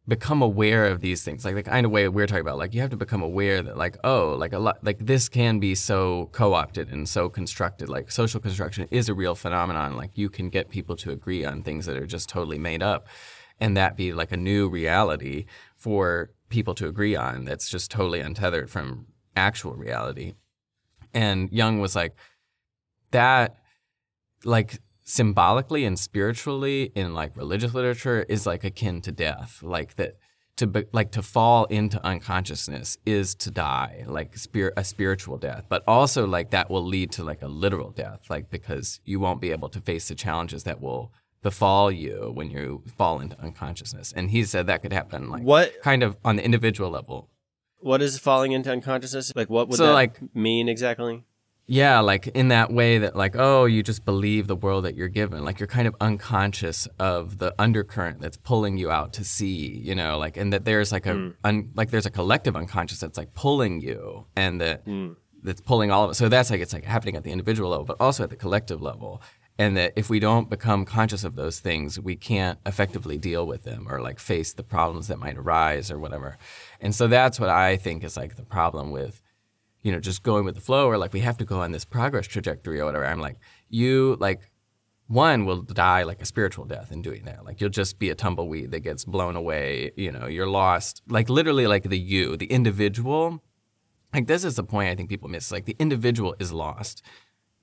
become 0.09 0.41
aware 0.41 0.87
of 0.87 1.01
these 1.01 1.25
things 1.25 1.45
like 1.45 1.57
the 1.57 1.63
kind 1.65 1.85
of 1.85 1.91
way 1.91 2.09
we're 2.09 2.29
talking 2.29 2.41
about 2.41 2.57
like 2.57 2.73
you 2.73 2.81
have 2.81 2.91
to 2.91 2.97
become 2.97 3.23
aware 3.23 3.61
that 3.61 3.77
like 3.77 3.97
oh 4.05 4.37
like 4.39 4.53
a 4.53 4.59
lot 4.59 4.79
like 4.85 5.05
this 5.05 5.29
can 5.29 5.59
be 5.59 5.75
so 5.75 6.29
co-opted 6.31 6.89
and 6.93 7.09
so 7.09 7.29
constructed 7.29 7.89
like 7.89 8.09
social 8.09 8.41
construction 8.41 8.87
is 8.93 9.09
a 9.09 9.15
real 9.15 9.35
phenomenon 9.35 9.97
like 9.97 10.17
you 10.17 10.29
can 10.31 10.49
get 10.49 10.71
people 10.71 10.95
to 10.95 11.11
agree 11.11 11.45
on 11.45 11.61
things 11.61 11.87
that 11.87 11.97
are 11.97 12.07
just 12.07 12.29
totally 12.29 12.59
made 12.59 12.85
up 12.85 13.09
and 13.59 13.77
that 13.77 13.97
be 13.97 14.13
like 14.13 14.31
a 14.31 14.37
new 14.37 14.69
reality 14.69 15.45
for 15.77 16.31
people 16.49 16.75
to 16.75 16.87
agree 16.87 17.17
on 17.17 17.45
that's 17.45 17.69
just 17.69 17.91
totally 17.91 18.21
untethered 18.21 18.71
from 18.71 19.07
actual 19.35 19.75
reality. 19.75 20.35
And 21.13 21.51
Jung 21.53 21.81
was 21.81 21.97
like 21.97 22.15
that 23.11 23.57
like 24.45 24.81
symbolically 25.03 25.85
and 25.85 25.99
spiritually 25.99 26.93
in 26.95 27.15
like 27.15 27.37
religious 27.37 27.75
literature 27.75 28.25
is 28.29 28.47
like 28.47 28.65
akin 28.65 29.01
to 29.03 29.13
death. 29.13 29.63
Like 29.63 29.97
that 29.97 30.17
to 30.57 30.67
be, 30.67 30.85
like 30.93 31.13
to 31.13 31.23
fall 31.23 31.67
into 31.67 32.05
unconsciousness 32.05 32.99
is 33.05 33.35
to 33.37 33.51
die 33.51 34.05
like 34.07 34.37
spirit 34.37 34.75
a 34.77 34.85
spiritual 34.85 35.39
death. 35.39 35.65
But 35.69 35.85
also 35.87 36.27
like 36.27 36.51
that 36.51 36.71
will 36.71 36.85
lead 36.85 37.13
to 37.13 37.25
like 37.25 37.43
a 37.43 37.49
literal 37.49 37.91
death 37.91 38.29
like 38.31 38.51
because 38.51 39.01
you 39.05 39.21
won't 39.21 39.41
be 39.41 39.53
able 39.53 39.69
to 39.71 39.81
face 39.81 40.09
the 40.09 40.15
challenges 40.15 40.65
that 40.65 40.81
will 40.81 41.13
befall 41.49 41.93
you 41.93 42.33
when 42.35 42.51
you 42.51 42.83
fall 42.99 43.21
into 43.21 43.39
unconsciousness 43.41 44.13
and 44.17 44.31
he 44.31 44.43
said 44.43 44.67
that 44.67 44.83
could 44.83 44.93
happen 44.93 45.31
like 45.31 45.43
What 45.43 45.69
kind 45.83 46.03
of 46.03 46.17
on 46.25 46.37
the 46.37 46.45
individual 46.45 46.91
level 46.91 47.29
what 47.81 48.03
is 48.03 48.19
falling 48.19 48.53
into 48.53 48.71
unconsciousness? 48.73 49.33
Like 49.37 49.49
what 49.49 49.69
would 49.69 49.77
So, 49.77 49.87
that 49.87 49.93
like- 49.93 50.35
mean 50.35 50.69
exactly? 50.69 51.25
Yeah, 51.69 51.99
like 51.99 52.29
in 52.29 52.49
that 52.49 52.73
way 52.73 52.99
that 52.99 53.17
like 53.17 53.35
oh, 53.35 53.65
you 53.65 53.83
just 53.83 54.05
believe 54.05 54.47
the 54.47 54.55
world 54.55 54.85
that 54.85 54.95
you're 54.95 55.09
given. 55.09 55.45
Like 55.45 55.59
you're 55.59 55.67
kind 55.67 55.89
of 55.89 55.97
unconscious 56.01 56.87
of 57.01 57.39
the 57.39 57.53
undercurrent 57.59 58.21
that's 58.21 58.37
pulling 58.37 58.77
you 58.77 58.89
out 58.91 59.13
to 59.15 59.25
sea, 59.25 59.81
you 59.83 59.95
know, 59.97 60.17
like 60.17 60.37
and 60.37 60.53
that 60.53 60.65
there's 60.65 60.93
like 60.93 61.07
a 61.07 61.15
hmm. 61.15 61.31
un, 61.43 61.73
like 61.75 61.91
there's 61.91 62.07
a 62.07 62.11
collective 62.11 62.55
unconscious 62.55 63.01
that's 63.01 63.19
like 63.19 63.35
pulling 63.35 63.81
you 63.81 64.27
and 64.37 64.61
that 64.61 64.83
hmm. 64.85 65.15
that's 65.43 65.61
pulling 65.61 65.91
all 65.91 66.05
of 66.05 66.11
us. 66.11 66.19
So 66.19 66.29
that's 66.29 66.51
like 66.53 66.61
it's 66.61 66.73
like 66.73 66.85
happening 66.85 67.17
at 67.17 67.25
the 67.25 67.33
individual 67.33 67.71
level, 67.71 67.85
but 67.85 67.97
also 68.01 68.23
at 68.23 68.31
the 68.31 68.37
collective 68.37 68.81
level. 68.81 69.21
And 69.59 69.77
that 69.77 69.95
if 69.97 70.11
we 70.11 70.21
don't 70.21 70.51
become 70.51 70.85
conscious 70.85 71.25
of 71.25 71.35
those 71.35 71.61
things, 71.61 71.99
we 71.99 72.15
can't 72.15 72.59
effectively 72.67 73.17
deal 73.17 73.47
with 73.47 73.63
them 73.63 73.87
or 73.89 74.03
like 74.03 74.19
face 74.19 74.53
the 74.53 74.63
problems 74.63 75.09
that 75.09 75.19
might 75.19 75.39
arise 75.39 75.91
or 75.91 75.99
whatever. 75.99 76.37
And 76.79 76.95
so 76.95 77.07
that's 77.07 77.41
what 77.41 77.49
I 77.49 77.77
think 77.77 78.05
is 78.05 78.19
like 78.19 78.37
the 78.37 78.45
problem 78.45 78.91
with 78.91 79.23
you 79.87 79.93
know, 79.93 80.01
just 80.01 80.25
going 80.25 80.45
with 80.45 80.57
the 80.57 80.61
flow 80.61 80.89
or 80.89 80.99
like 80.99 81.13
we 81.13 81.21
have 81.21 81.37
to 81.37 81.45
go 81.45 81.61
on 81.61 81.71
this 81.71 81.85
progress 81.85 82.27
trajectory 82.27 82.81
or 82.81 82.87
whatever. 82.87 83.07
I'm 83.07 83.21
like, 83.21 83.37
you 83.69 84.17
like 84.19 84.51
one 85.07 85.47
will 85.47 85.63
die 85.63 86.03
like 86.03 86.21
a 86.21 86.27
spiritual 86.27 86.65
death 86.65 86.91
in 86.91 87.03
doing 87.03 87.25
that. 87.27 87.45
Like 87.45 87.61
you'll 87.61 87.71
just 87.71 88.01
be 88.01 88.11
a 88.11 88.17
tumbleweed 88.17 88.73
that 88.73 88.81
gets 88.81 89.05
blown 89.05 89.37
away, 89.37 89.93
you 89.97 90.11
know, 90.11 90.27
you're 90.27 90.49
lost. 90.49 91.03
Like 91.07 91.31
literally 91.31 91.69
like 91.69 91.85
the 91.85 91.99
you, 91.99 92.37
the 92.37 92.47
individual. 92.47 93.41
Like 94.13 94.27
this 94.27 94.43
is 94.45 94.57
the 94.57 94.65
point 94.65 94.91
I 94.91 94.97
think 94.97 95.09
people 95.09 95.29
miss. 95.29 95.53
Like 95.53 95.67
the 95.67 95.77
individual 95.79 96.35
is 96.41 96.51
lost 96.53 97.03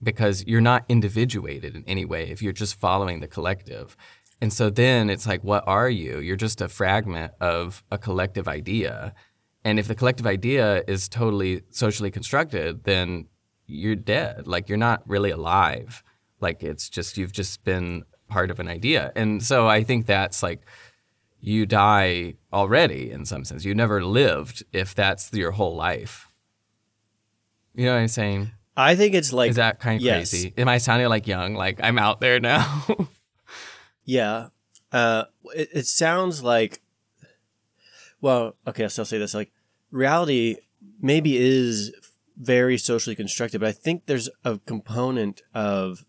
because 0.04 0.46
you're 0.46 0.62
not 0.62 0.86
individuated 0.90 1.76
in 1.76 1.84
any 1.88 2.06
way 2.06 2.30
if 2.30 2.42
you're 2.42 2.54
just 2.54 2.80
following 2.80 3.20
the 3.20 3.28
collective. 3.28 3.98
And 4.42 4.52
so 4.52 4.70
then 4.70 5.10
it's 5.10 5.26
like, 5.26 5.44
what 5.44 5.64
are 5.68 5.90
you? 5.90 6.20
You're 6.20 6.36
just 6.36 6.62
a 6.62 6.68
fragment 6.68 7.34
of 7.40 7.84
a 7.90 7.98
collective 7.98 8.48
idea. 8.48 9.14
And 9.64 9.80
if 9.80 9.88
the 9.88 9.96
collective 9.96 10.28
idea 10.28 10.84
is 10.88 11.08
totally 11.08 11.62
socially 11.70 12.12
constructed, 12.12 12.84
then 12.84 13.28
you're 13.66 13.96
dead. 13.96 14.46
Like 14.48 14.68
you're 14.68 14.78
not 14.78 15.02
really 15.08 15.32
alive. 15.32 16.04
Like 16.42 16.62
it's 16.64 16.90
just, 16.90 17.18
you've 17.18 17.32
just 17.32 17.64
been 17.64 18.04
part 18.28 18.52
of 18.52 18.60
an 18.60 18.68
idea. 18.68 19.14
And 19.16 19.42
so 19.42 19.68
I 19.68 19.84
think 19.84 20.06
that's 20.06 20.44
like, 20.44 20.62
you 21.40 21.66
die 21.66 22.36
already 22.54 23.12
in 23.12 23.26
some 23.26 23.44
sense. 23.44 23.66
You 23.66 23.76
never 23.76 24.04
lived 24.04 24.64
if 24.72 24.96
that's 24.96 25.32
your 25.34 25.52
whole 25.52 25.76
life. 25.76 26.30
You 27.76 27.86
know 27.86 27.94
what 27.94 28.00
I'm 28.02 28.08
saying? 28.08 28.52
I 28.76 28.96
think 28.96 29.14
it's 29.14 29.32
like 29.32 29.52
Is 29.52 29.56
that 29.58 29.80
kind 29.80 29.98
of 29.98 30.02
yes. 30.02 30.32
crazy? 30.32 30.54
Am 30.58 30.68
I 30.68 30.78
sounding 30.80 31.08
like 31.10 31.28
Jung? 31.28 31.54
Like 31.56 31.80
I'm 31.84 31.98
out 32.00 32.20
there 32.20 32.40
now? 32.40 32.86
Yeah. 34.06 34.48
Uh, 34.92 35.24
it, 35.56 35.70
it 35.74 35.86
sounds 35.88 36.44
like, 36.44 36.82
well, 38.20 38.58
okay, 38.68 38.84
I'll 38.84 38.90
still 38.90 39.06
say 39.06 39.18
this. 39.18 39.34
Like, 39.34 39.54
reality 39.92 40.58
maybe 41.02 41.38
is 41.38 41.94
very 42.38 42.78
socially 42.78 43.16
constructed, 43.16 43.60
but 43.62 43.70
I 43.70 43.72
think 43.72 44.06
there's 44.06 44.28
a 44.44 44.60
component 44.66 45.42
of, 45.54 46.04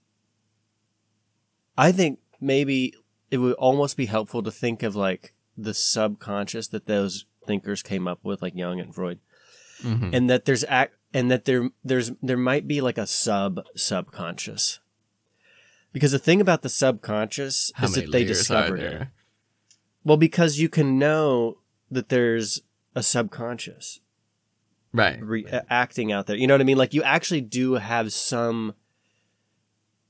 I 1.78 1.92
think 1.92 2.18
maybe 2.40 2.94
it 3.30 3.38
would 3.38 3.54
almost 3.54 3.96
be 3.96 4.06
helpful 4.06 4.42
to 4.42 4.50
think 4.50 4.82
of 4.82 4.96
like 4.96 5.34
the 5.56 5.72
subconscious 5.74 6.66
that 6.68 6.86
those 6.86 7.26
thinkers 7.46 7.80
came 7.82 8.08
up 8.08 8.20
with, 8.24 8.42
like 8.42 8.56
Jung 8.56 8.80
and 8.80 8.92
Freud, 8.94 9.20
Mhm. 9.82 10.12
and 10.14 10.28
that 10.30 10.46
there's 10.46 10.64
act, 10.64 10.93
and 11.14 11.30
that 11.30 11.46
there 11.46 11.70
there's 11.82 12.10
there 12.22 12.36
might 12.36 12.68
be 12.68 12.82
like 12.82 12.98
a 12.98 13.06
sub 13.06 13.60
subconscious. 13.74 14.80
Because 15.92 16.10
the 16.12 16.18
thing 16.18 16.40
about 16.40 16.62
the 16.62 16.68
subconscious 16.68 17.70
How 17.76 17.86
is 17.86 17.94
that 17.94 18.10
they 18.10 18.24
discovered 18.24 18.80
it. 18.80 19.08
Well, 20.02 20.16
because 20.16 20.58
you 20.58 20.68
can 20.68 20.98
know 20.98 21.58
that 21.90 22.08
there's 22.08 22.60
a 22.96 23.02
subconscious 23.02 24.00
Right. 24.92 25.20
re- 25.22 25.46
acting 25.70 26.10
out 26.12 26.26
there. 26.26 26.36
You 26.36 26.46
know 26.46 26.54
what 26.54 26.60
I 26.60 26.64
mean? 26.64 26.76
Like 26.78 26.94
you 26.94 27.02
actually 27.04 27.40
do 27.40 27.74
have 27.74 28.12
some 28.12 28.74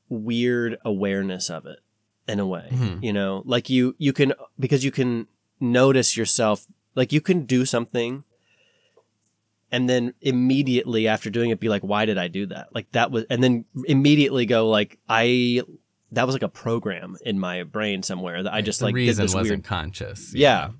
weird 0.08 0.78
awareness 0.84 1.50
of 1.50 1.66
it 1.66 1.80
in 2.28 2.40
a 2.40 2.46
way. 2.46 2.68
Mhm. 2.70 3.02
You 3.02 3.12
know, 3.12 3.42
like 3.44 3.68
you 3.70 3.94
you 3.98 4.12
can 4.12 4.32
because 4.58 4.84
you 4.84 4.90
can 4.90 5.26
notice 5.60 6.16
yourself. 6.16 6.66
Like 6.94 7.12
you 7.12 7.20
can 7.20 7.44
do 7.44 7.64
something. 7.64 8.24
And 9.72 9.88
then 9.88 10.14
immediately 10.20 11.08
after 11.08 11.30
doing 11.30 11.50
it, 11.50 11.58
be 11.58 11.68
like, 11.68 11.82
"Why 11.82 12.04
did 12.04 12.16
I 12.18 12.28
do 12.28 12.46
that?" 12.46 12.68
Like 12.74 12.90
that 12.92 13.10
was, 13.10 13.24
and 13.30 13.42
then 13.42 13.64
immediately 13.86 14.46
go 14.46 14.68
like, 14.68 14.98
"I 15.08 15.62
that 16.12 16.26
was 16.26 16.34
like 16.34 16.42
a 16.42 16.48
program 16.48 17.16
in 17.24 17.40
my 17.40 17.64
brain 17.64 18.02
somewhere 18.02 18.42
that 18.44 18.52
I 18.52 18.60
just 18.60 18.78
the 18.78 18.86
like 18.86 18.94
did 18.94 19.00
reason 19.00 19.24
this 19.24 19.34
wasn't 19.34 19.58
weird 19.58 19.64
conscious. 19.64 20.32
you 20.32 20.42
yeah. 20.42 20.70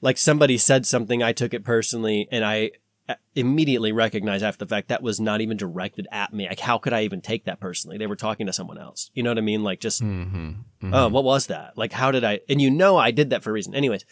Like 0.00 0.16
somebody 0.18 0.58
said 0.58 0.86
something, 0.86 1.22
I 1.22 1.32
took 1.32 1.52
it 1.54 1.62
personally, 1.64 2.26
and 2.32 2.44
I 2.44 2.70
uh, 3.08 3.14
immediately 3.34 3.92
recognized 3.92 4.42
after 4.42 4.64
the 4.64 4.68
fact 4.68 4.88
that 4.88 5.02
was 5.02 5.20
not 5.20 5.40
even 5.40 5.56
directed 5.56 6.08
at 6.10 6.32
me. 6.32 6.48
Like, 6.48 6.60
how 6.60 6.78
could 6.78 6.92
I 6.92 7.02
even 7.02 7.20
take 7.20 7.44
that 7.44 7.60
personally? 7.60 7.98
They 7.98 8.06
were 8.06 8.16
talking 8.16 8.46
to 8.46 8.52
someone 8.52 8.78
else. 8.78 9.10
You 9.14 9.22
know 9.22 9.30
what 9.30 9.38
I 9.38 9.42
mean? 9.42 9.62
Like, 9.62 9.80
just, 9.80 10.02
Mhm. 10.02 10.64
Mhm. 10.82 10.90
oh, 10.92 11.08
what 11.08 11.22
was 11.24 11.46
that? 11.48 11.76
Like, 11.76 11.92
how 11.92 12.10
did 12.10 12.24
I? 12.24 12.40
And 12.48 12.60
you 12.62 12.70
know, 12.70 12.96
I 12.96 13.10
did 13.10 13.30
that 13.30 13.42
for 13.42 13.50
a 13.50 13.52
reason. 13.52 13.74
Anyways, 13.74 14.04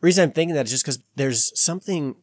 reason 0.00 0.24
I'm 0.24 0.32
thinking 0.32 0.54
that 0.54 0.66
is 0.66 0.70
just 0.72 0.84
because 0.84 1.00
there's 1.16 1.58
something. 1.60 2.16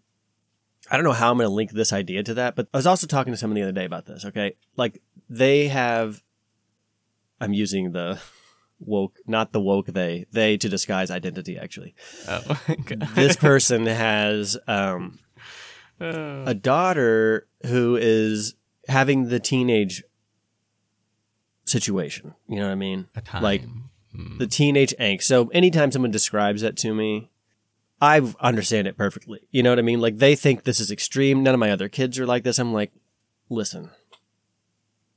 I 0.89 0.95
don't 0.95 1.03
know 1.03 1.11
how 1.11 1.31
I'm 1.31 1.37
going 1.37 1.49
to 1.49 1.53
link 1.53 1.71
this 1.71 1.91
idea 1.91 2.23
to 2.23 2.33
that, 2.35 2.55
but 2.55 2.67
I 2.73 2.77
was 2.77 2.87
also 2.87 3.07
talking 3.07 3.33
to 3.33 3.37
someone 3.37 3.55
the 3.55 3.63
other 3.63 3.71
day 3.73 3.85
about 3.85 4.05
this. 4.05 4.23
Okay, 4.25 4.55
like 4.75 5.01
they 5.29 5.67
have. 5.67 6.23
I'm 7.41 7.53
using 7.53 7.91
the 7.91 8.19
woke, 8.79 9.17
not 9.27 9.51
the 9.51 9.59
woke 9.59 9.87
they, 9.87 10.25
they 10.31 10.57
to 10.57 10.69
disguise 10.69 11.11
identity. 11.11 11.57
Actually, 11.57 11.93
Oh 12.27 12.59
this 13.15 13.35
person 13.35 13.85
has 13.85 14.57
um, 14.67 15.19
Oh. 15.99 16.43
a 16.45 16.53
daughter 16.53 17.47
who 17.65 17.95
is 17.95 18.55
having 18.87 19.29
the 19.29 19.39
teenage 19.39 20.03
situation. 21.65 22.33
You 22.47 22.57
know 22.57 22.65
what 22.65 22.71
I 22.71 22.75
mean? 22.75 23.07
like 23.41 23.63
Mm. 24.15 24.39
the 24.39 24.47
teenage 24.47 24.95
angst. 24.99 25.23
So 25.23 25.49
anytime 25.49 25.91
someone 25.91 26.09
describes 26.11 26.61
that 26.61 26.75
to 26.77 26.93
me, 26.95 27.29
I 28.01 28.21
understand 28.39 28.87
it 28.87 28.97
perfectly. 28.97 29.41
You 29.51 29.63
know 29.63 29.71
what 29.71 29.79
I 29.79 29.83
mean? 29.83 29.99
Like 29.99 30.17
they 30.17 30.35
think 30.35 30.63
this 30.63 30.79
is 30.79 30.91
extreme. 30.91 31.43
None 31.43 31.53
of 31.53 31.59
my 31.59 31.71
other 31.71 31.89
kids 31.89 32.19
are 32.19 32.27
like 32.27 32.43
this. 32.43 32.59
I'm 32.59 32.73
like, 32.73 32.91
listen, 33.49 33.89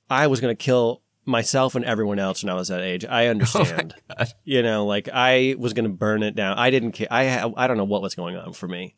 I 0.08 0.26
was 0.26 0.40
going 0.40 0.54
to 0.54 0.62
kill 0.62 1.02
myself 1.26 1.74
and 1.74 1.84
everyone 1.84 2.18
else 2.18 2.42
when 2.42 2.50
I 2.50 2.54
was 2.54 2.68
that 2.68 2.80
age. 2.80 3.04
I 3.04 3.26
oh 3.28 3.30
understand. 3.30 3.94
God. 4.08 4.28
you 4.44 4.62
know, 4.62 4.86
like 4.86 5.08
I 5.12 5.54
was 5.58 5.72
going 5.72 5.84
to 5.84 5.90
burn 5.90 6.22
it 6.22 6.34
down. 6.34 6.58
I 6.58 6.70
didn't 6.70 6.92
care. 6.92 7.08
I, 7.10 7.52
I 7.56 7.66
don't 7.66 7.76
know 7.76 7.84
what 7.84 8.02
was 8.02 8.14
going 8.14 8.36
on 8.36 8.52
for 8.52 8.66
me, 8.68 8.94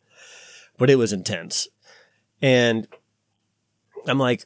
but 0.79 0.90
it 0.90 0.97
was 0.97 1.12
intense. 1.12 1.68
And 2.40 2.87
I'm 4.07 4.18
like, 4.18 4.45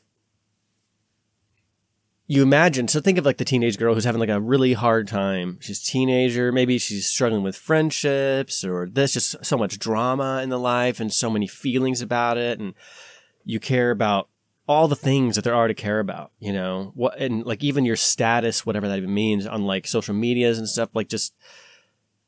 you 2.29 2.43
imagine 2.43 2.89
so 2.89 3.01
think 3.01 3.19
of 3.19 3.25
like 3.25 3.37
the 3.37 3.45
teenage 3.45 3.79
girl 3.79 3.95
who's 3.95 4.05
having 4.05 4.19
like 4.19 4.29
a 4.29 4.41
really 4.41 4.73
hard 4.73 5.07
time. 5.07 5.59
She's 5.61 5.81
a 5.81 5.85
teenager. 5.85 6.51
Maybe 6.51 6.79
she's 6.79 7.07
struggling 7.07 7.43
with 7.43 7.57
friendships 7.57 8.65
or 8.65 8.89
there's 8.91 9.13
just 9.13 9.45
so 9.45 9.57
much 9.57 9.79
drama 9.79 10.41
in 10.43 10.49
the 10.49 10.59
life 10.59 10.99
and 10.99 11.13
so 11.13 11.31
many 11.31 11.47
feelings 11.47 12.03
about 12.03 12.37
it. 12.37 12.59
And 12.59 12.75
you 13.45 13.61
care 13.61 13.93
about 13.93 14.29
all 14.67 14.89
the 14.89 14.97
things 14.97 15.37
that 15.37 15.43
there 15.43 15.55
are 15.55 15.69
to 15.69 15.75
care 15.75 16.01
about 16.01 16.33
you 16.41 16.53
know? 16.53 16.93
What 16.95 17.19
and 17.19 17.45
like 17.47 17.63
even 17.63 17.85
your 17.85 17.97
status 17.97 18.67
whatever 18.67 18.89
that 18.89 18.99
even 18.99 19.15
means 19.15 19.47
on 19.47 19.65
like 19.65 19.87
social 19.87 20.15
medias 20.15 20.59
and 20.59 20.69
stuff 20.69 20.91
like 20.95 21.09
just 21.09 21.35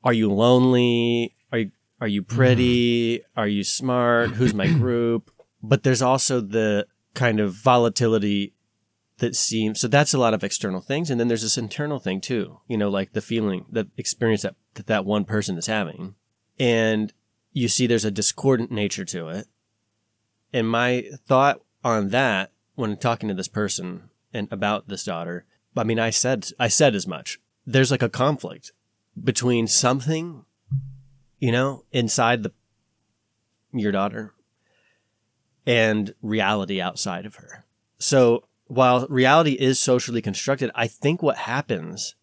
are 0.05 0.13
you 0.13 0.33
lonely? 0.33 1.35
Are 1.51 1.59
you 1.59 1.71
are 2.01 2.09
you 2.09 2.23
pretty? 2.23 3.19
Mm-hmm. 3.19 3.41
Are 3.41 3.49
you 3.49 3.65
smart? 3.65 4.31
Who's 4.31 4.55
my 4.55 4.69
group? 4.69 5.33
But 5.61 5.83
there's 5.83 6.03
also 6.03 6.41
the 6.41 6.87
kind 7.15 7.41
of 7.41 7.53
volatility 7.53 8.53
that 9.19 9.37
seems 9.37 9.81
so 9.81 9.89
that's 9.89 10.15
a 10.15 10.19
lot 10.19 10.35
of 10.35 10.45
external 10.45 10.81
things. 10.81 11.11
And 11.11 11.19
then 11.19 11.29
there's 11.29 11.43
this 11.43 11.59
internal 11.59 11.99
thing 11.99 12.21
too 12.21 12.61
you 12.69 12.77
know 12.77 12.89
like 12.89 13.13
the 13.13 13.21
feeling 13.21 13.67
the 13.71 13.89
experience 13.97 14.43
that 14.43 14.55
that, 14.75 14.87
that 14.87 15.05
one 15.05 15.25
person 15.25 15.59
is 15.59 15.67
having. 15.67 16.15
And 16.59 17.13
you 17.53 17.69
see 17.69 17.87
there's 17.87 18.05
a 18.05 18.11
discordant 18.11 18.71
nature 18.71 19.05
to 19.07 19.29
it. 19.29 19.47
And 20.53 20.69
my 20.69 21.05
thought 21.27 21.61
on 21.85 22.09
that 22.09 22.53
when 22.75 22.97
talking 22.97 23.29
to 23.29 23.35
this 23.35 23.49
person 23.49 24.11
and 24.33 24.49
about 24.51 24.89
this 24.89 25.05
daughter 25.05 25.47
i 25.77 25.85
mean 25.85 25.99
i 25.99 26.11
said 26.11 26.47
i 26.59 26.69
said 26.69 26.95
as 26.95 27.07
much. 27.07 27.39
There's 27.67 27.91
like 27.91 28.03
a 28.03 28.09
conflict 28.09 28.73
between 29.23 29.67
something 29.67 30.45
you 31.39 31.53
know 31.53 31.85
inside 31.93 32.43
the 32.43 32.53
your 33.73 33.93
daughter 33.93 34.33
and 35.67 36.15
reality 36.23 36.81
outside 36.81 37.27
of 37.27 37.37
her. 37.37 37.67
So 37.99 38.48
while 38.69 39.07
reality 39.09 39.53
is 39.53 39.79
socially 39.79 40.23
constructed, 40.23 40.71
I 40.75 40.87
think 40.87 41.23
what 41.23 41.37
happens 41.37 42.15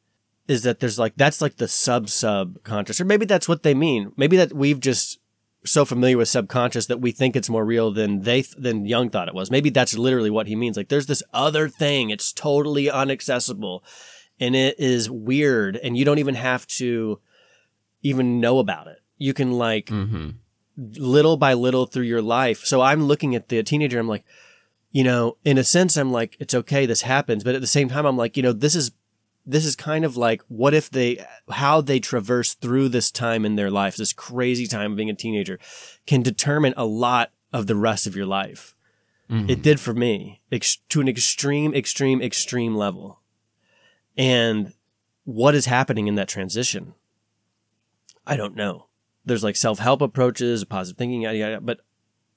is 0.48 0.64
that 0.64 0.80
there's 0.80 1.00
like 1.00 1.14
that's 1.16 1.42
like 1.42 1.58
the 1.58 1.68
sub 1.68 2.08
subconscious, 2.10 3.02
or 3.02 3.06
maybe 3.06 3.26
that's 3.26 3.50
what 3.50 3.64
they 3.64 3.74
mean. 3.74 4.12
Maybe 4.16 4.38
that 4.38 4.54
we've 4.54 4.80
just 4.80 5.20
so 5.66 5.84
familiar 5.84 6.18
with 6.18 6.30
subconscious 6.30 6.86
that 6.86 7.02
we 7.02 7.12
think 7.12 7.36
it's 7.36 7.50
more 7.50 7.66
real 7.66 7.92
than 7.92 8.22
they 8.22 8.44
th- 8.44 8.56
than 8.58 8.86
Jung 8.86 9.10
thought 9.10 9.28
it 9.28 9.34
was. 9.34 9.50
Maybe 9.50 9.72
that's 9.72 9.98
literally 9.98 10.30
what 10.30 10.46
he 10.46 10.56
means. 10.56 10.78
Like 10.78 10.90
there's 10.90 11.08
this 11.08 11.24
other 11.34 11.68
thing. 11.68 12.12
It's 12.12 12.32
totally 12.32 12.86
unaccessible, 12.86 13.82
and 14.40 14.56
it 14.56 14.80
is 14.80 15.10
weird, 15.10 15.76
and 15.78 15.98
you 15.98 16.06
don't 16.06 16.20
even 16.20 16.36
have 16.36 16.68
to 16.68 17.20
even 18.04 18.40
know 18.40 18.60
about 18.60 18.88
it. 18.88 19.00
You 19.18 19.34
can 19.34 19.54
like 19.54 19.88
Mm-hmm. 19.88 20.30
little 20.78 21.38
by 21.38 21.54
little 21.56 21.88
through 21.88 22.04
your 22.04 22.22
life. 22.22 22.66
So 22.66 22.82
I'm 22.82 23.04
looking 23.06 23.34
at 23.34 23.50
the 23.50 23.64
teenager. 23.64 23.98
I'm 23.98 24.08
like, 24.08 24.26
you 24.96 25.04
know, 25.04 25.36
in 25.44 25.58
a 25.58 25.64
sense, 25.66 25.98
I'm 25.98 26.14
like, 26.14 26.38
it's 26.40 26.54
okay, 26.54 26.86
this 26.86 27.02
happens. 27.02 27.44
But 27.44 27.54
at 27.54 27.60
the 27.60 27.68
same 27.68 27.90
time, 27.90 28.06
I'm 28.06 28.16
like, 28.16 28.38
you 28.38 28.44
know, 28.44 28.54
this 28.54 28.76
is, 28.76 28.92
this 29.46 29.66
is 29.66 29.76
kind 29.76 30.06
of 30.06 30.16
like, 30.16 30.42
what 30.48 30.74
if 30.74 30.90
they, 30.90 31.22
how 31.50 31.82
they 31.82 32.00
traverse 32.00 32.54
through 32.54 32.88
this 32.88 33.12
time 33.12 33.44
in 33.44 33.58
their 33.58 33.70
life, 33.70 33.98
this 33.98 34.14
crazy 34.14 34.68
time 34.68 34.94
of 34.94 34.96
being 34.96 35.10
a 35.10 35.14
teenager, 35.14 35.60
can 36.08 36.22
determine 36.22 36.74
a 36.78 36.86
lot 36.86 37.34
of 37.52 37.68
the 37.68 37.76
rest 37.76 38.08
of 38.08 38.16
your 38.16 38.26
life. 38.26 38.74
Mm-hmm. 39.30 39.50
It 39.50 39.62
did 39.62 39.82
for 39.82 39.94
me 39.94 40.40
ex- 40.50 40.78
to 40.88 41.02
an 41.02 41.10
extreme, 41.10 41.74
extreme, 41.76 42.22
extreme 42.22 42.74
level. 42.74 43.20
And 44.18 44.72
what 45.26 45.56
is 45.56 45.66
happening 45.66 46.08
in 46.08 46.16
that 46.16 46.30
transition? 46.30 46.94
I 48.26 48.38
don't 48.38 48.56
know. 48.56 48.86
There's 49.26 49.44
like 49.44 49.58
self 49.58 49.80
help 49.80 50.02
approaches, 50.02 50.64
positive 50.64 50.98
thinking, 50.98 51.24
yada, 51.24 51.38
yada, 51.38 51.60
but 51.60 51.82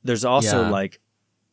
there's 0.03 0.25
also 0.25 0.63
Yeah. 0.63 0.71
like 0.71 0.99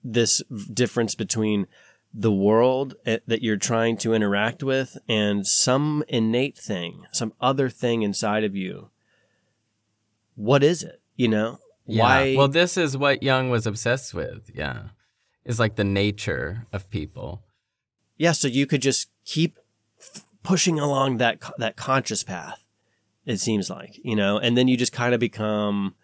this 0.08 0.42
difference 0.72 1.16
between 1.16 1.66
the 2.14 2.32
world 2.32 2.96
eh, 3.06 3.18
that 3.28 3.42
you're 3.42 3.58
trying 3.58 3.98
to 3.98 4.14
interact 4.14 4.64
with 4.64 4.98
and 5.10 5.46
some 5.46 6.04
innate 6.08 6.58
thing, 6.58 7.06
some 7.12 7.34
other 7.42 7.70
thing 7.70 8.04
inside 8.04 8.44
of 8.44 8.56
you. 8.56 8.90
What 10.36 10.64
is 10.64 10.84
it? 10.84 11.02
You 11.16 11.28
know? 11.30 11.60
Yeah. 11.86 12.04
Why? 12.04 12.36
Well, 12.38 12.48
this 12.48 12.78
is 12.78 12.96
what 12.98 13.24
Jung 13.24 13.50
was 13.50 13.66
obsessed 13.68 14.14
with. 14.14 14.50
Yeah. 14.54 14.90
It's 15.44 15.60
like 15.60 15.76
the 15.76 15.84
nature 15.84 16.68
of 16.72 16.90
people. 16.90 17.44
yeah, 18.18 18.32
so 18.32 18.48
you 18.48 18.66
could 18.66 18.82
just 18.82 19.10
keep 19.26 19.60
f- 20.00 20.24
pushing 20.44 20.80
along 20.80 21.18
that 21.18 21.40
that 21.58 21.76
conscious 21.76 22.24
path. 22.24 22.66
It 23.26 23.38
seems 23.40 23.70
like 23.70 24.00
you 24.04 24.16
know, 24.16 24.38
and 24.38 24.56
then 24.58 24.68
you 24.68 24.78
just 24.78 24.94
kind 24.94 25.14
of 25.14 25.20
become. 25.20 25.96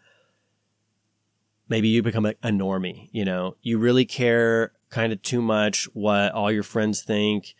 Maybe 1.72 1.88
you 1.88 2.04
become 2.04 2.26
a, 2.26 2.34
a 2.44 2.50
normie. 2.50 3.08
You 3.14 3.24
know, 3.24 3.56
you 3.62 3.78
really 3.78 4.04
care 4.04 4.74
kind 4.90 5.14
of 5.14 5.22
too 5.22 5.42
much 5.42 5.86
what 5.94 6.34
all 6.34 6.52
your 6.52 6.64
friends 6.64 7.02
think. 7.02 7.56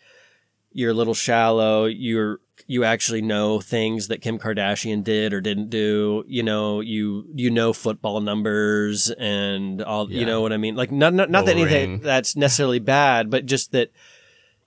You're 0.74 0.92
a 0.92 0.94
little 0.94 1.14
shallow. 1.14 1.86
You're 1.86 2.42
you 2.68 2.84
actually 2.84 3.22
know 3.22 3.62
things 3.62 4.10
that 4.10 4.22
Kim 4.22 4.38
Kardashian 4.38 5.02
did 5.02 5.34
or 5.34 5.40
didn't 5.40 5.70
do. 5.70 6.26
You 6.28 6.44
know, 6.44 6.82
you 6.82 7.26
you 7.34 7.50
know 7.50 7.72
football 7.72 8.20
numbers 8.20 9.10
and 9.12 9.82
all. 9.82 10.12
You 10.12 10.26
know 10.26 10.42
what 10.42 10.52
I 10.52 10.58
mean? 10.58 10.76
Like 10.76 10.92
not 10.92 11.14
not, 11.14 11.30
not 11.30 11.46
that 11.46 11.56
anything 11.56 12.00
that's 12.00 12.36
necessarily 12.36 12.80
bad, 12.80 13.30
but 13.30 13.46
just 13.46 13.72
that 13.72 13.94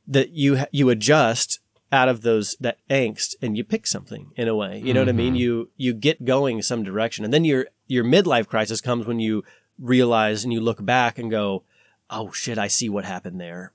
that 0.09 0.31
you 0.31 0.65
you 0.73 0.89
adjust 0.89 1.61
out 1.95 2.09
of 2.09 2.21
those 2.23 2.57
that 2.61 2.79
angst 2.91 3.35
and 3.41 3.57
you 3.57 3.65
pick 3.65 3.87
something 3.87 4.33
in 4.37 4.49
a 4.49 4.55
way. 4.55 4.81
You 4.85 4.93
know 4.93 5.01
what 5.01 5.09
I 5.09 5.13
mean? 5.13 5.35
Mhm. 5.35 5.39
You 5.39 5.71
you 5.77 5.95
get 5.95 6.25
going 6.25 6.61
some 6.63 6.83
direction, 6.83 7.25
and 7.25 7.33
then 7.33 7.45
your 7.45 7.67
your 7.87 8.05
midlife 8.05 8.47
crisis 8.49 8.81
comes 8.81 9.07
when 9.07 9.21
you 9.21 9.45
realize 9.79 10.45
and 10.45 10.53
you 10.53 10.61
look 10.61 10.85
back 10.85 11.19
and 11.19 11.31
go, 11.31 11.63
"Oh 12.11 12.33
shit, 12.33 12.59
I 12.59 12.69
see 12.69 12.89
what 12.89 13.05
happened 13.05 13.41
there. 13.41 13.73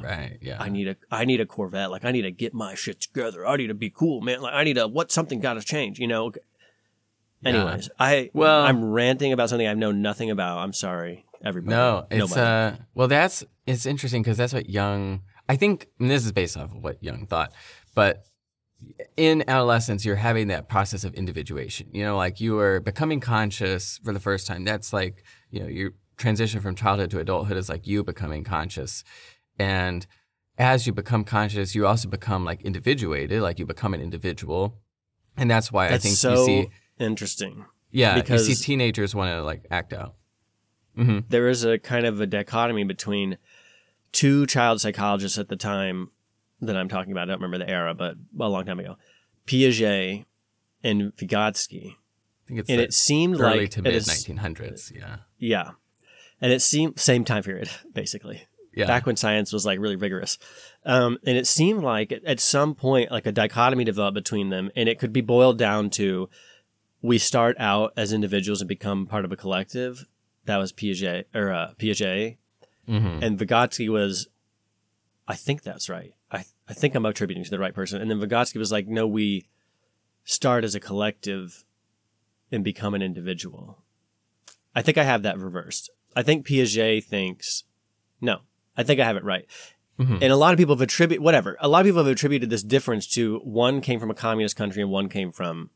Right. 0.00 0.38
Yeah. 0.40 0.58
I 0.62 0.68
need 0.68 0.86
a 0.88 0.96
I 1.10 1.24
need 1.24 1.40
a 1.40 1.46
Corvette. 1.46 1.90
Like 1.90 2.04
I 2.04 2.12
need 2.12 2.22
to 2.22 2.30
get 2.30 2.54
my 2.54 2.74
shit 2.74 3.00
together. 3.00 3.44
I 3.46 3.56
need 3.56 3.66
to 3.66 3.74
be 3.74 3.90
cool, 3.90 4.20
man. 4.20 4.40
Like 4.40 4.54
I 4.54 4.62
need 4.64 4.74
to 4.74 4.86
what 4.86 5.10
something 5.10 5.40
got 5.40 5.54
to 5.54 5.62
change. 5.62 5.98
You 5.98 6.06
know." 6.06 6.32
Yeah. 7.42 7.50
Anyways, 7.50 7.90
I 7.98 8.30
Well- 8.32 8.62
I'm 8.62 8.82
ranting 8.84 9.32
about 9.32 9.50
something 9.50 9.66
I 9.68 9.74
know 9.74 9.92
nothing 9.92 10.30
about. 10.30 10.58
I'm 10.58 10.72
sorry, 10.72 11.26
everybody. 11.44 11.76
No, 11.76 12.06
it's 12.10 12.18
Nobody. 12.18 12.40
uh 12.40 12.82
well 12.94 13.08
that's 13.08 13.44
it's 13.66 13.86
interesting 13.86 14.22
because 14.22 14.36
that's 14.38 14.54
what 14.54 14.68
Jung 14.70 15.22
I 15.48 15.56
think 15.56 15.88
and 16.00 16.10
this 16.10 16.24
is 16.24 16.32
based 16.32 16.56
off 16.56 16.72
of 16.74 16.82
what 16.82 17.02
Jung 17.02 17.26
thought, 17.26 17.52
but 17.94 18.24
in 19.16 19.42
adolescence 19.48 20.04
you're 20.04 20.16
having 20.16 20.48
that 20.48 20.68
process 20.68 21.04
of 21.04 21.14
individuation. 21.14 21.88
You 21.92 22.04
know, 22.04 22.16
like 22.16 22.40
you 22.40 22.58
are 22.58 22.80
becoming 22.80 23.20
conscious 23.20 23.98
for 24.04 24.12
the 24.12 24.20
first 24.20 24.46
time. 24.46 24.64
That's 24.64 24.92
like, 24.92 25.24
you 25.50 25.60
know, 25.60 25.66
your 25.66 25.92
transition 26.16 26.60
from 26.60 26.74
childhood 26.74 27.10
to 27.12 27.18
adulthood 27.20 27.56
is 27.56 27.68
like 27.68 27.86
you 27.86 28.04
becoming 28.04 28.44
conscious. 28.44 29.02
And 29.58 30.06
as 30.58 30.86
you 30.86 30.92
become 30.92 31.24
conscious, 31.24 31.74
you 31.74 31.86
also 31.86 32.08
become 32.08 32.44
like 32.44 32.62
individuated, 32.62 33.40
like 33.40 33.58
you 33.58 33.66
become 33.66 33.94
an 33.94 34.00
individual. 34.00 34.74
And 35.36 35.50
that's 35.50 35.70
why 35.72 35.88
That's 35.88 36.04
I 36.04 36.08
think 36.08 36.16
so 36.16 36.30
you 36.30 36.44
see 36.46 36.68
interesting. 36.98 37.64
yeah, 37.90 38.14
because- 38.20 38.48
you 38.48 38.54
see 38.54 38.64
teenagers 38.64 39.14
want 39.14 39.30
to 39.30 39.42
like 39.42 39.66
act 39.70 39.92
out. 39.92 40.14
hmm 40.94 41.20
there 41.28 41.48
is 41.48 41.64
a 41.64 41.78
kind 41.78 42.04
of 42.06 42.20
a 42.20 42.26
dichotomy 42.26 42.84
between 42.84 43.36
two 44.12 44.46
child 44.46 44.80
psychologists 44.80 45.38
at 45.38 45.48
the 45.48 45.56
time 45.56 46.10
that 46.60 46.76
I'm 46.76 46.88
talking 46.88 47.12
about. 47.12 47.22
I 47.28 47.32
don't 47.32 47.42
remember 47.42 47.58
the 47.64 47.70
era, 47.70 47.94
but 47.94 48.16
a 48.38 48.48
long 48.48 48.64
time 48.64 48.80
ago. 48.80 48.96
Piaget 49.46 50.24
and 50.82 51.12
Vygotsky. 51.16 51.92
I 51.92 52.48
think 52.48 52.60
it's 52.60 52.70
And 52.70 52.80
it 52.80 52.92
seemed 52.94 53.40
early 53.40 53.60
like 53.62 53.70
to 53.72 53.82
mid 53.82 53.94
1900s. 53.94 54.92
Yeah. 54.94 55.16
Yeah. 55.38 55.70
And 56.40 56.52
it 56.52 56.60
seemed 56.62 56.98
same 56.98 57.24
time 57.24 57.42
period, 57.42 57.68
basically. 57.94 58.46
Yeah. 58.74 58.86
Back 58.86 59.06
when 59.06 59.16
science 59.16 59.52
was 59.52 59.64
like 59.64 59.78
really 59.80 59.96
rigorous. 59.96 60.38
Um, 60.84 61.18
and 61.26 61.36
it 61.38 61.46
seemed 61.46 61.82
like 61.82 62.12
at- 62.12 62.24
at 62.24 62.40
some 62.40 62.74
point, 62.74 63.10
like 63.10 63.26
a 63.26 63.32
dichotomy 63.32 63.84
developed 63.84 64.14
between 64.14 64.50
them. 64.50 64.70
And 64.76 64.88
it 64.88 64.98
could 64.98 65.12
be 65.14 65.22
boiled 65.22 65.56
down 65.58 65.88
to 65.90 66.28
we 67.00 67.16
start 67.18 67.56
out 67.58 67.92
as 67.96 68.12
individuals 68.12 68.60
and 68.60 68.68
become 68.68 69.06
part 69.06 69.24
of 69.24 69.32
a 69.32 69.36
collective. 69.36 70.04
That 70.44 70.58
was 70.58 70.72
Piaget 70.72 71.24
or 71.34 71.50
uh, 71.52 71.72
Piaget. 71.78 72.36
Hmm 72.86 73.18
and 73.22 73.38
Vygotsky 73.38 73.88
was, 73.88 74.28
I 75.28 75.34
think 75.34 75.62
that's 75.62 75.88
right. 75.88 76.12
I 76.30 76.44
I 76.68 76.74
think 76.74 76.94
I'm 76.94 77.06
attributing 77.06 77.44
to 77.44 77.50
the 77.50 77.58
right 77.58 77.74
person. 77.74 78.00
And 78.00 78.10
then 78.10 78.20
Vygotsky 78.20 78.58
was 78.58 78.72
like, 78.72 78.86
no, 78.86 79.06
we 79.06 79.48
start 80.24 80.64
as 80.64 80.74
a 80.74 80.80
collective 80.80 81.64
and 82.50 82.62
become 82.64 82.94
an 82.94 83.02
individual. 83.02 83.82
I 84.74 84.82
think 84.82 84.98
I 84.98 85.04
have 85.04 85.22
that 85.22 85.38
reversed. 85.38 85.90
I 86.14 86.22
think 86.22 86.46
Piaget 86.46 87.04
thinks, 87.04 87.64
no, 88.20 88.40
I 88.76 88.82
think 88.82 89.00
I 89.00 89.04
have 89.04 89.16
it 89.16 89.24
right. 89.24 89.46
Mhm. 89.98 90.20
And 90.20 90.24
a 90.24 90.36
lot 90.36 90.52
of 90.52 90.58
people 90.58 90.74
have 90.74 90.82
attributed 90.82 91.22
whatever. 91.24 91.56
A 91.60 91.68
lot 91.68 91.80
of 91.80 91.86
people 91.86 92.04
have 92.04 92.12
attributed 92.12 92.50
this 92.50 92.62
difference 92.62 93.06
to 93.08 93.38
one 93.38 93.80
came 93.80 93.98
from 93.98 94.10
a 94.10 94.14
communist 94.14 94.54
country 94.56 94.82
and 94.82 94.90
one 94.90 95.08
came 95.08 95.32
from 95.32 95.70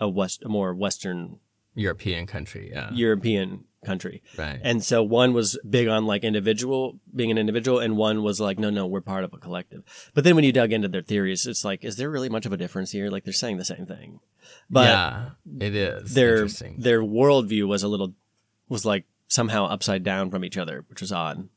a 0.00 0.08
west, 0.08 0.42
a 0.44 0.48
more 0.48 0.74
Western 0.74 1.38
European 1.74 2.26
country. 2.26 2.70
Yeah. 2.72 2.90
European 2.92 3.64
country. 3.84 4.22
right. 4.36 4.60
And 4.62 4.82
so 4.82 5.02
one 5.02 5.32
was 5.32 5.58
big 5.68 5.88
on 5.88 6.06
like 6.06 6.24
individual, 6.24 6.98
being 7.14 7.30
an 7.30 7.38
individual, 7.38 7.78
and 7.78 7.96
one 7.96 8.22
was 8.22 8.40
like, 8.40 8.58
no, 8.58 8.70
no, 8.70 8.86
we're 8.86 9.00
part 9.00 9.24
of 9.24 9.32
a 9.32 9.38
collective. 9.38 9.84
But 10.14 10.24
then 10.24 10.34
when 10.34 10.44
you 10.44 10.52
dug 10.52 10.72
into 10.72 10.88
their 10.88 11.02
theories, 11.02 11.46
it's 11.46 11.64
like, 11.64 11.84
is 11.84 11.96
there 11.96 12.10
really 12.10 12.28
much 12.28 12.46
of 12.46 12.52
a 12.52 12.56
difference 12.56 12.90
here? 12.90 13.10
Like 13.10 13.24
they're 13.24 13.32
saying 13.32 13.58
the 13.58 13.64
same 13.64 13.86
thing, 13.86 14.20
but 14.68 14.88
yeah, 14.88 15.30
it 15.60 15.74
is 15.74 16.14
their 16.14 16.48
their 16.76 17.02
worldview 17.02 17.68
was 17.68 17.82
a 17.82 17.88
little 17.88 18.14
was 18.68 18.84
like 18.84 19.04
somehow 19.28 19.66
upside 19.66 20.02
down 20.02 20.30
from 20.30 20.44
each 20.44 20.56
other, 20.56 20.84
which 20.88 21.00
was 21.00 21.12
odd. 21.12 21.48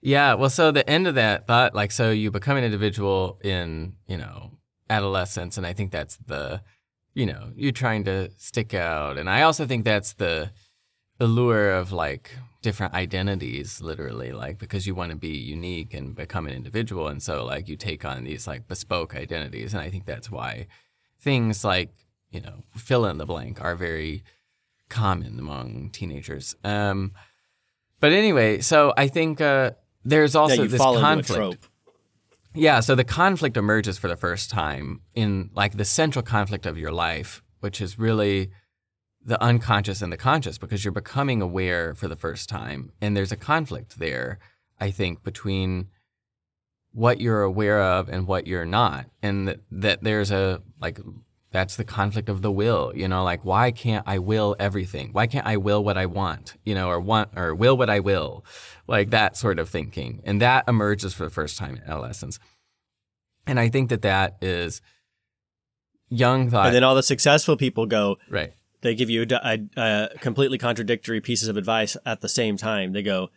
Yeah. 0.00 0.34
Well, 0.34 0.50
so 0.50 0.72
the 0.72 0.88
end 0.88 1.06
of 1.06 1.14
that 1.14 1.46
thought, 1.46 1.74
like, 1.74 1.92
so 1.92 2.10
you 2.10 2.30
become 2.30 2.56
an 2.56 2.64
individual 2.64 3.38
in, 3.42 3.94
you 4.08 4.18
know, 4.18 4.58
adolescence. 4.90 5.56
And 5.56 5.66
I 5.66 5.72
think 5.72 5.92
that's 5.92 6.16
the, 6.26 6.62
you 7.14 7.24
know, 7.24 7.52
you're 7.54 7.72
trying 7.72 8.04
to 8.04 8.30
stick 8.36 8.74
out. 8.74 9.16
And 9.16 9.30
I 9.30 9.42
also 9.42 9.64
think 9.64 9.84
that's 9.84 10.14
the 10.14 10.50
allure 11.22 11.70
of 11.70 11.92
like 11.92 12.30
different 12.62 12.94
identities, 12.94 13.80
literally, 13.80 14.32
like, 14.32 14.58
because 14.58 14.86
you 14.86 14.94
want 14.94 15.10
to 15.10 15.16
be 15.16 15.36
unique 15.36 15.94
and 15.94 16.14
become 16.14 16.46
an 16.46 16.52
individual. 16.52 17.08
And 17.08 17.22
so, 17.22 17.44
like, 17.44 17.68
you 17.68 17.76
take 17.76 18.04
on 18.04 18.24
these 18.24 18.46
like 18.46 18.68
bespoke 18.68 19.14
identities. 19.16 19.74
And 19.74 19.82
I 19.82 19.90
think 19.90 20.06
that's 20.06 20.30
why 20.30 20.66
things 21.20 21.64
like, 21.64 21.90
you 22.30 22.40
know, 22.40 22.62
fill 22.76 23.06
in 23.06 23.18
the 23.18 23.26
blank 23.26 23.60
are 23.60 23.76
very 23.76 24.22
common 24.88 25.38
among 25.38 25.90
teenagers. 25.90 26.54
Um, 26.64 27.12
but 28.00 28.12
anyway, 28.12 28.60
so 28.60 28.92
I 28.96 29.08
think 29.08 29.40
uh, 29.40 29.72
there's 30.04 30.34
also 30.34 30.66
this 30.66 30.78
fall 30.78 30.96
into 30.96 31.02
a 31.02 31.36
conflict. 31.36 31.68
Yeah, 32.54 32.80
so 32.80 32.94
the 32.94 33.04
conflict 33.04 33.56
emerges 33.56 33.96
for 33.96 34.08
the 34.08 34.16
first 34.16 34.50
time 34.50 35.00
in 35.14 35.50
like 35.54 35.76
the 35.76 35.84
central 35.84 36.22
conflict 36.22 36.66
of 36.66 36.76
your 36.76 36.92
life, 36.92 37.42
which 37.60 37.80
is 37.80 37.98
really 37.98 38.50
the 39.24 39.40
unconscious 39.42 40.02
and 40.02 40.12
the 40.12 40.16
conscious 40.16 40.58
because 40.58 40.84
you're 40.84 40.92
becoming 40.92 41.40
aware 41.40 41.94
for 41.94 42.08
the 42.08 42.16
first 42.16 42.48
time. 42.48 42.92
And 43.00 43.16
there's 43.16 43.32
a 43.32 43.36
conflict 43.36 43.98
there, 43.98 44.38
I 44.80 44.90
think, 44.90 45.22
between 45.22 45.88
what 46.92 47.20
you're 47.20 47.42
aware 47.42 47.80
of 47.80 48.08
and 48.08 48.26
what 48.26 48.46
you're 48.46 48.66
not. 48.66 49.06
And 49.22 49.48
that, 49.48 49.60
that 49.70 50.02
there's 50.02 50.30
a 50.30 50.60
like 50.80 50.98
that's 51.52 51.76
the 51.76 51.84
conflict 51.84 52.28
of 52.28 52.42
the 52.42 52.50
will, 52.50 52.92
you 52.94 53.06
know, 53.06 53.22
like 53.24 53.44
why 53.44 53.70
can't 53.70 54.04
I 54.08 54.18
will 54.18 54.56
everything? 54.58 55.10
Why 55.12 55.26
can't 55.26 55.46
I 55.46 55.58
will 55.58 55.84
what 55.84 55.98
I 55.98 56.06
want, 56.06 56.56
you 56.64 56.74
know, 56.74 56.88
or 56.88 56.98
want 56.98 57.30
or 57.36 57.54
will 57.54 57.76
what 57.76 57.90
I 57.90 58.00
will? 58.00 58.44
Like 58.86 59.10
that 59.10 59.36
sort 59.36 59.58
of 59.58 59.68
thinking. 59.68 60.22
And 60.24 60.40
that 60.40 60.66
emerges 60.66 61.14
for 61.14 61.24
the 61.24 61.30
first 61.30 61.58
time 61.58 61.76
in 61.76 61.82
adolescence. 61.82 62.38
And 63.46 63.60
I 63.60 63.68
think 63.68 63.90
that 63.90 64.02
that 64.02 64.36
is 64.40 64.80
Jung 66.08 66.50
thought. 66.50 66.66
And 66.66 66.74
then 66.74 66.84
all 66.84 66.94
the 66.94 67.02
successful 67.02 67.56
people 67.56 67.86
go, 67.86 68.16
right. 68.28 68.52
They 68.82 68.94
give 68.94 69.08
you 69.10 69.26
a, 69.30 69.58
a, 69.76 70.10
a 70.14 70.18
completely 70.18 70.58
contradictory 70.58 71.20
pieces 71.20 71.48
of 71.48 71.56
advice 71.56 71.96
at 72.04 72.20
the 72.20 72.28
same 72.28 72.56
time. 72.56 72.92
They 72.92 73.02
go, 73.02 73.30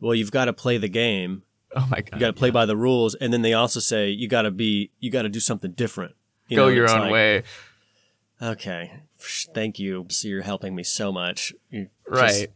well, 0.00 0.14
you've 0.14 0.30
got 0.30 0.44
to 0.46 0.52
play 0.52 0.76
the 0.78 0.88
game. 0.88 1.42
Oh 1.74 1.86
my 1.90 2.00
god. 2.00 2.14
You 2.14 2.20
got 2.20 2.26
to 2.28 2.32
play 2.32 2.50
by 2.50 2.66
the 2.66 2.76
rules. 2.76 3.14
And 3.14 3.32
then 3.32 3.42
they 3.42 3.52
also 3.54 3.80
say, 3.80 4.10
you 4.10 4.28
got 4.28 4.42
to 4.42 4.50
be, 4.50 4.90
you 5.00 5.10
got 5.10 5.22
to 5.22 5.28
do 5.28 5.40
something 5.40 5.72
different. 5.72 6.14
You 6.48 6.56
Go 6.56 6.66
know, 6.66 6.74
your 6.74 6.90
own 6.90 7.00
like, 7.00 7.12
way. 7.12 7.42
Okay. 8.40 8.92
Thank 9.54 9.78
you. 9.78 10.06
So 10.08 10.28
you're 10.28 10.42
helping 10.42 10.74
me 10.74 10.82
so 10.82 11.12
much. 11.12 11.52
You're 11.70 11.86
Right. 12.06 12.48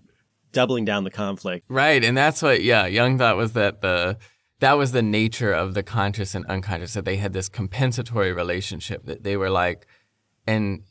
doubling 0.52 0.84
down 0.84 1.04
the 1.04 1.10
conflict. 1.10 1.64
Right, 1.68 2.02
and 2.04 2.16
that's 2.16 2.42
what 2.42 2.62
yeah, 2.62 2.86
Jung 2.86 3.18
thought 3.18 3.36
was 3.36 3.52
that 3.52 3.80
the 3.82 4.16
that 4.60 4.74
was 4.74 4.92
the 4.92 5.02
nature 5.02 5.52
of 5.52 5.74
the 5.74 5.82
conscious 5.82 6.34
and 6.34 6.46
unconscious 6.46 6.94
that 6.94 7.04
they 7.04 7.16
had 7.16 7.32
this 7.32 7.48
compensatory 7.48 8.32
relationship 8.32 9.04
that 9.06 9.24
they 9.24 9.36
were 9.36 9.50
like 9.50 9.86
and 10.46 10.82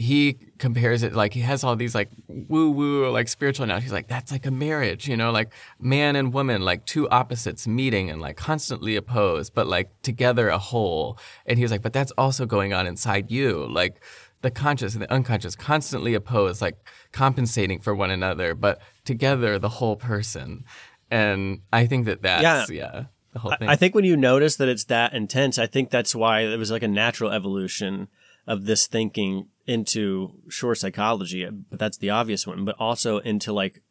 he 0.00 0.38
compares 0.56 1.02
it 1.02 1.12
like 1.14 1.34
he 1.34 1.40
has 1.40 1.62
all 1.62 1.76
these 1.76 1.94
like 1.94 2.08
woo 2.26 2.70
woo 2.70 3.10
like 3.10 3.28
spiritual 3.28 3.66
now 3.66 3.78
he's 3.78 3.92
like 3.92 4.08
that's 4.08 4.32
like 4.32 4.46
a 4.46 4.50
marriage 4.50 5.06
you 5.06 5.14
know 5.14 5.30
like 5.30 5.52
man 5.78 6.16
and 6.16 6.32
woman 6.32 6.62
like 6.62 6.86
two 6.86 7.06
opposites 7.10 7.66
meeting 7.66 8.08
and 8.08 8.18
like 8.18 8.34
constantly 8.34 8.96
opposed 8.96 9.52
but 9.54 9.66
like 9.66 9.90
together 10.02 10.48
a 10.48 10.58
whole. 10.58 11.18
And 11.46 11.58
he 11.58 11.64
was 11.64 11.70
like 11.70 11.82
but 11.82 11.92
that's 11.92 12.12
also 12.12 12.46
going 12.46 12.72
on 12.72 12.86
inside 12.86 13.30
you. 13.30 13.66
Like 13.66 14.00
the 14.42 14.50
conscious 14.50 14.94
and 14.94 15.02
the 15.02 15.12
unconscious 15.12 15.54
constantly 15.54 16.14
opposed 16.14 16.62
like 16.62 16.78
compensating 17.12 17.80
for 17.80 17.94
one 17.94 18.10
another 18.10 18.54
but 18.54 18.80
together 19.04 19.58
the 19.58 19.68
whole 19.68 19.96
person. 19.96 20.64
And 21.10 21.60
i 21.72 21.86
think 21.86 22.06
that 22.06 22.22
that's 22.22 22.70
yeah, 22.70 23.04
the 23.32 23.38
whole 23.40 23.52
thing. 23.58 23.68
I 23.68 23.76
think 23.76 23.94
when 23.94 24.04
you 24.04 24.16
notice 24.16 24.56
that 24.56 24.68
it's 24.68 24.84
that 24.84 25.12
intense, 25.12 25.58
I 25.58 25.66
think 25.66 25.90
that's 25.90 26.14
why 26.14 26.40
it 26.40 26.56
was 26.56 26.70
like 26.70 26.82
a 26.82 26.88
natural 26.88 27.30
evolution 27.30 28.08
of 28.46 28.64
this 28.64 28.86
thinking 28.86 29.48
into 29.66 30.34
sure 30.48 30.74
psychology, 30.74 31.46
but 31.48 31.78
that's 31.78 31.98
the 31.98 32.10
obvious 32.10 32.46
one, 32.46 32.64
but 32.64 32.76
also 32.78 33.18
into 33.18 33.52
like 33.52 33.82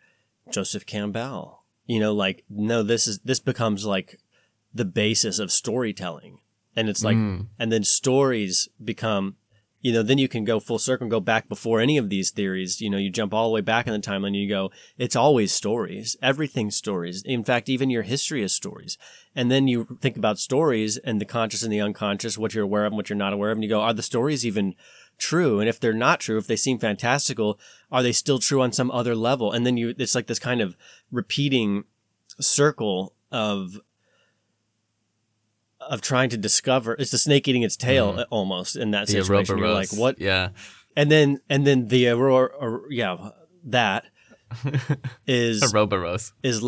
Joseph 0.52 0.86
Campbell. 0.86 1.64
You 1.86 2.00
know, 2.00 2.14
like 2.14 2.44
no, 2.50 2.84
this 2.84 3.08
is 3.08 3.20
this 3.20 3.40
becomes 3.40 3.86
like 3.86 4.20
the 4.74 4.86
basis 4.86 5.40
of 5.40 5.52
storytelling, 5.52 6.40
and 6.76 6.90
it's 6.90 7.04
like, 7.04 7.18
Mm. 7.18 7.48
and 7.58 7.72
then 7.72 7.84
stories 7.84 8.70
become. 8.84 9.36
You 9.82 9.94
know, 9.94 10.04
then 10.04 10.18
you 10.18 10.28
can 10.28 10.44
go 10.44 10.60
full 10.60 10.78
circle 10.78 11.06
and 11.06 11.10
go 11.12 11.22
back 11.22 11.48
before 11.48 11.80
any 11.80 11.96
of 11.98 12.10
these 12.10 12.32
theories. 12.32 12.82
You 12.82 12.90
know, 12.90 12.98
you 12.98 13.10
jump 13.10 13.34
all 13.34 13.48
the 13.48 13.54
way 13.54 13.62
back 13.62 13.88
in 13.88 13.94
the 13.94 14.00
timeline 14.00 14.28
and 14.28 14.36
you 14.36 14.50
go, 14.50 14.72
it's 14.98 15.16
always 15.16 15.54
stories. 15.54 16.18
Everything's 16.22 16.76
stories. 16.76 17.24
In 17.24 17.46
fact, 17.46 17.70
even 17.70 17.90
your 17.90 18.02
history 18.04 18.44
is 18.44 18.52
stories. 18.54 18.98
And 19.34 19.50
then 19.50 19.70
you 19.70 19.98
think 20.02 20.18
about 20.18 20.38
stories 20.38 20.98
and 20.98 21.22
the 21.22 21.26
conscious 21.26 21.64
and 21.64 21.72
the 21.72 21.80
unconscious, 21.80 22.38
what 22.38 22.54
you're 22.54 22.66
aware 22.66 22.84
of 22.84 22.92
and 22.92 22.98
what 22.98 23.10
you're 23.10 23.16
not 23.16 23.32
aware 23.32 23.52
of. 23.52 23.56
And 23.58 23.64
you 23.64 23.70
go, 23.70 23.80
are 23.80 23.94
the 23.94 24.04
stories 24.04 24.46
even 24.46 24.76
true? 25.20 25.60
And 25.60 25.70
if 25.70 25.80
they're 25.80 25.94
not 25.94 26.20
true, 26.20 26.38
if 26.38 26.48
they 26.48 26.56
seem 26.56 26.80
fantastical, 26.80 27.60
are 27.92 28.02
they 28.02 28.12
still 28.12 28.40
true 28.40 28.62
on 28.62 28.72
some 28.72 28.90
other 28.92 29.16
level? 29.16 29.52
And 29.52 29.66
then 29.66 29.78
you, 29.78 29.94
it's 29.98 30.16
like 30.16 30.28
this 30.28 30.40
kind 30.40 30.62
of 30.62 30.76
repeating 31.12 31.84
circle 32.40 33.14
of, 33.32 33.80
of 35.80 36.02
trying 36.02 36.30
to 36.30 36.38
discover, 36.38 36.96
it's 36.98 37.12
the 37.12 37.18
snake 37.18 37.48
eating 37.48 37.64
its 37.64 37.76
tail 37.76 38.26
almost 38.30 38.76
in 38.76 38.92
that 38.92 39.08
the 39.08 39.14
situation. 39.14 39.58
You're 39.58 39.70
like, 39.70 39.92
what? 39.92 40.20
yeah 40.20 40.50
And 40.96 41.12
then, 41.12 41.42
and 41.50 41.68
then 41.68 41.88
the 41.88 42.10
aurora, 42.10 42.50
or, 42.60 42.84
yeah, 42.90 43.30
that 43.66 44.06
is 45.28 45.62
Ouroboros. 45.64 46.34
is 46.44 46.64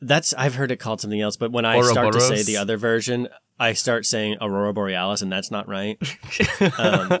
that's 0.00 0.34
I've 0.34 0.54
heard 0.54 0.70
it 0.70 0.76
called 0.76 1.00
something 1.00 1.20
else, 1.20 1.36
but 1.36 1.52
when 1.52 1.64
I 1.64 1.80
start 1.80 2.12
to 2.12 2.20
say 2.20 2.42
the 2.42 2.58
other 2.58 2.76
version, 2.76 3.28
I 3.58 3.72
start 3.72 4.04
saying 4.04 4.36
aurora 4.40 4.72
borealis, 4.72 5.22
and 5.22 5.32
that's 5.32 5.50
not 5.50 5.68
right. 5.68 5.98
um, 6.78 7.20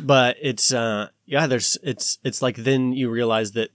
but 0.00 0.36
it's 0.40 0.72
uh, 0.72 1.08
yeah, 1.26 1.46
there's 1.46 1.78
it's 1.82 2.18
it's 2.24 2.42
like 2.42 2.56
then 2.56 2.92
you 2.92 3.10
realize 3.10 3.52
that 3.52 3.70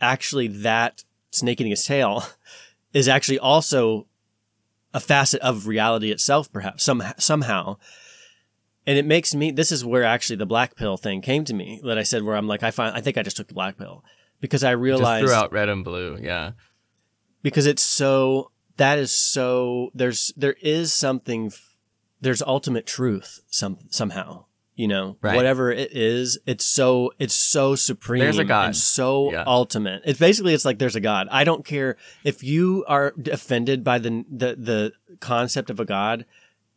actually 0.00 0.48
that 0.48 1.04
snake 1.30 1.60
eating 1.60 1.72
its 1.72 1.86
tail 1.86 2.24
is 2.92 3.08
actually 3.08 3.38
also 3.38 4.06
a 4.92 5.00
facet 5.00 5.40
of 5.40 5.66
reality 5.66 6.10
itself, 6.10 6.52
perhaps 6.52 6.84
some 6.84 7.02
somehow. 7.18 7.76
And 8.86 8.98
it 8.98 9.06
makes 9.06 9.34
me. 9.34 9.50
This 9.50 9.72
is 9.72 9.84
where 9.84 10.04
actually 10.04 10.36
the 10.36 10.46
black 10.46 10.76
pill 10.76 10.96
thing 10.96 11.22
came 11.22 11.44
to 11.46 11.54
me. 11.54 11.80
That 11.84 11.98
I 11.98 12.02
said 12.02 12.22
where 12.22 12.36
I'm 12.36 12.46
like, 12.46 12.62
I 12.62 12.70
find 12.70 12.94
I 12.94 13.00
think 13.00 13.16
I 13.16 13.22
just 13.22 13.36
took 13.36 13.48
the 13.48 13.54
black 13.54 13.78
pill 13.78 14.04
because 14.40 14.62
I 14.62 14.72
realized 14.72 15.26
threw 15.26 15.34
out 15.34 15.52
red 15.52 15.68
and 15.70 15.82
blue. 15.82 16.18
Yeah. 16.20 16.52
because 17.42 17.66
it's 17.66 17.82
so 17.82 18.50
that 18.76 18.98
is 18.98 19.12
so 19.12 19.90
there's 19.94 20.32
there 20.36 20.56
is 20.60 20.92
something 20.92 21.52
there's 22.20 22.42
ultimate 22.42 22.86
truth 22.86 23.40
some 23.48 23.78
somehow 23.88 24.43
you 24.76 24.88
know 24.88 25.16
Right. 25.22 25.36
whatever 25.36 25.70
it 25.70 25.92
is 25.92 26.38
it's 26.46 26.64
so 26.64 27.12
it's 27.18 27.34
so 27.34 27.74
supreme 27.76 28.20
There's 28.20 28.38
a 28.38 28.44
God. 28.44 28.66
and 28.66 28.76
so 28.76 29.30
Yeah. 29.32 29.44
ultimate. 29.46 30.02
It's 30.04 30.18
basically 30.18 30.52
it's 30.54 30.64
like 30.64 30.78
there's 30.78 30.96
a 30.96 31.00
god. 31.00 31.28
I 31.30 31.44
don't 31.44 31.64
care 31.64 31.96
if 32.24 32.42
you 32.42 32.84
are 32.88 33.14
offended 33.30 33.84
by 33.84 33.98
the 33.98 34.24
the 34.30 34.56
the 34.56 34.92
concept 35.20 35.70
of 35.70 35.78
a 35.80 35.84
god. 35.84 36.24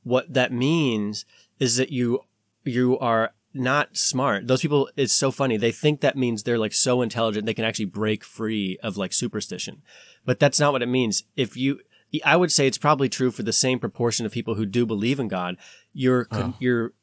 What 0.03 0.33
that 0.33 0.51
means 0.53 1.25
is 1.59 1.75
that 1.77 1.91
you 1.91 2.21
you 2.63 2.97
are 2.99 3.33
not 3.53 3.97
smart. 3.97 4.45
Those 4.47 4.61
people 4.61 4.89
it's 4.95 5.13
so 5.13 5.31
funny. 5.31 5.57
They 5.57 5.71
think 5.71 6.01
that 6.01 6.15
means 6.15 6.43
they're 6.43 6.59
like 6.59 6.73
so 6.73 7.01
intelligent 7.01 7.45
they 7.47 7.53
can 7.55 7.65
actually 7.65 7.85
break 7.85 8.23
free 8.23 8.77
of 8.83 8.97
like 8.97 9.11
superstition. 9.13 9.81
But 10.25 10.39
that's 10.39 10.59
not 10.59 10.71
what 10.73 10.83
it 10.83 10.87
means. 10.87 11.23
If 11.35 11.57
you 11.57 11.79
i 12.25 12.35
would 12.35 12.51
say 12.51 12.67
it's 12.67 12.77
probably 12.77 13.09
true 13.09 13.31
for 13.31 13.43
the 13.43 13.53
same 13.53 13.79
proportion 13.79 14.25
of 14.25 14.31
people 14.31 14.55
who 14.55 14.65
do 14.65 14.85
believe 14.85 15.19
in 15.19 15.27
god. 15.27 15.57
Your 15.93 16.25
con 16.25 16.53
your 16.59 16.93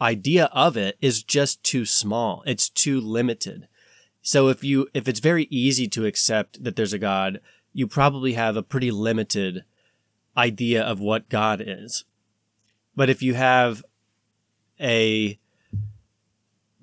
idea 0.00 0.46
of 0.52 0.76
it 0.76 0.96
is 1.00 1.22
just 1.22 1.62
too 1.62 1.84
small. 1.84 2.42
It's 2.46 2.68
too 2.68 3.00
limited. 3.00 3.68
So 4.22 4.48
if 4.48 4.62
you 4.62 4.88
if 4.94 5.08
it's 5.08 5.20
very 5.20 5.44
easy 5.50 5.88
to 5.88 6.06
accept 6.06 6.62
that 6.62 6.76
there's 6.76 6.92
a 6.92 6.98
god 6.98 7.40
you 7.72 7.86
probably 7.88 8.34
have 8.34 8.56
a 8.56 8.62
pretty 8.62 8.90
limited 8.90 9.64
idea 10.36 10.82
of 10.82 11.00
what 11.00 11.28
god 11.28 11.62
is. 11.64 12.04
But 12.96 13.10
if 13.10 13.22
you 13.22 13.34
have 13.34 13.82
a 14.80 15.38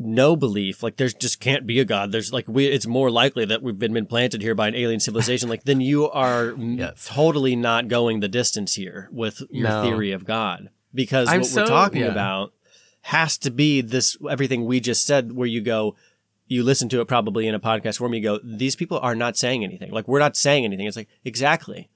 no 0.05 0.35
belief, 0.35 0.83
like 0.83 0.97
there's 0.97 1.13
just 1.13 1.39
can't 1.39 1.65
be 1.67 1.79
a 1.79 1.85
god. 1.85 2.11
There's 2.11 2.31
like 2.33 2.47
we, 2.47 2.67
it's 2.67 2.87
more 2.87 3.09
likely 3.11 3.45
that 3.45 3.61
we've 3.61 3.77
been 3.79 3.95
implanted 3.97 4.41
here 4.41 4.55
by 4.55 4.67
an 4.67 4.75
alien 4.75 4.99
civilization. 4.99 5.49
Like 5.49 5.63
then 5.63 5.81
you 5.81 6.09
are 6.09 6.51
Yes. 6.57 7.05
totally 7.07 7.55
not 7.55 7.87
going 7.87 8.19
the 8.19 8.27
distance 8.27 8.75
here 8.75 9.09
with 9.11 9.41
your 9.49 9.69
No. 9.69 9.83
theory 9.83 10.11
of 10.11 10.25
God 10.25 10.69
because 10.93 11.29
I'm 11.29 11.41
what 11.41 11.49
so- 11.49 11.61
we're 11.61 11.67
talking 11.67 12.01
yeah. 12.01 12.07
about 12.11 12.53
has 13.05 13.37
to 13.39 13.49
be 13.51 13.81
this 13.81 14.15
everything 14.29 14.65
we 14.65 14.79
just 14.79 15.05
said. 15.05 15.31
Where 15.33 15.47
you 15.47 15.61
go, 15.61 15.95
you 16.47 16.63
listen 16.63 16.87
to 16.89 17.01
it 17.01 17.07
probably 17.07 17.47
in 17.47 17.55
a 17.55 17.59
podcast 17.59 17.97
form. 17.97 18.13
You 18.13 18.21
go, 18.21 18.39
these 18.43 18.75
people 18.75 18.99
are 18.99 19.15
not 19.15 19.35
saying 19.37 19.63
anything. 19.63 19.91
Like 19.91 20.07
we're 20.07 20.19
not 20.19 20.35
saying 20.37 20.65
anything. 20.65 20.85
It's 20.85 20.97
like 20.97 21.09
exactly 21.25 21.89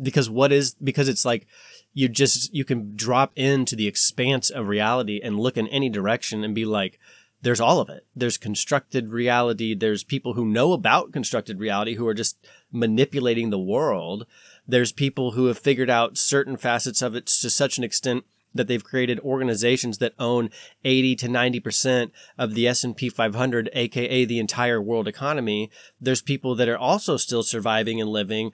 because 0.00 0.28
what 0.30 0.52
is 0.52 0.74
because 0.74 1.08
it's 1.08 1.24
like 1.24 1.46
you 1.92 2.08
just 2.08 2.54
you 2.54 2.64
can 2.64 2.94
drop 2.94 3.32
into 3.34 3.74
the 3.74 3.88
expanse 3.88 4.48
of 4.48 4.68
reality 4.68 5.20
and 5.24 5.40
look 5.40 5.56
in 5.56 5.66
any 5.68 5.88
direction 5.88 6.44
and 6.44 6.54
be 6.54 6.64
like 6.64 6.99
there's 7.42 7.60
all 7.60 7.80
of 7.80 7.88
it 7.88 8.06
there's 8.14 8.38
constructed 8.38 9.10
reality 9.10 9.74
there's 9.74 10.04
people 10.04 10.34
who 10.34 10.44
know 10.44 10.72
about 10.72 11.12
constructed 11.12 11.58
reality 11.58 11.94
who 11.94 12.06
are 12.06 12.14
just 12.14 12.38
manipulating 12.72 13.50
the 13.50 13.58
world 13.58 14.26
there's 14.66 14.92
people 14.92 15.32
who 15.32 15.46
have 15.46 15.58
figured 15.58 15.90
out 15.90 16.18
certain 16.18 16.56
facets 16.56 17.02
of 17.02 17.14
it 17.14 17.26
to 17.26 17.50
such 17.50 17.78
an 17.78 17.84
extent 17.84 18.24
that 18.52 18.66
they've 18.66 18.82
created 18.82 19.20
organizations 19.20 19.98
that 19.98 20.12
own 20.18 20.50
80 20.84 21.14
to 21.16 21.28
90% 21.28 22.10
of 22.36 22.54
the 22.54 22.66
S&P 22.66 23.08
500 23.08 23.70
aka 23.72 24.24
the 24.24 24.38
entire 24.38 24.82
world 24.82 25.06
economy 25.06 25.70
there's 26.00 26.22
people 26.22 26.54
that 26.56 26.68
are 26.68 26.78
also 26.78 27.16
still 27.16 27.42
surviving 27.42 28.00
and 28.00 28.10
living 28.10 28.52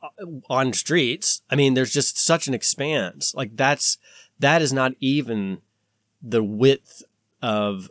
uh, 0.00 0.08
on 0.48 0.72
streets. 0.72 1.42
I 1.50 1.56
mean, 1.56 1.74
there's 1.74 1.92
just 1.92 2.16
such 2.18 2.46
an 2.46 2.54
expanse. 2.54 3.34
Like 3.34 3.56
that's 3.56 3.98
that 4.38 4.62
is 4.62 4.72
not 4.72 4.92
even 5.00 5.58
the 6.22 6.42
width 6.42 7.02
of 7.42 7.90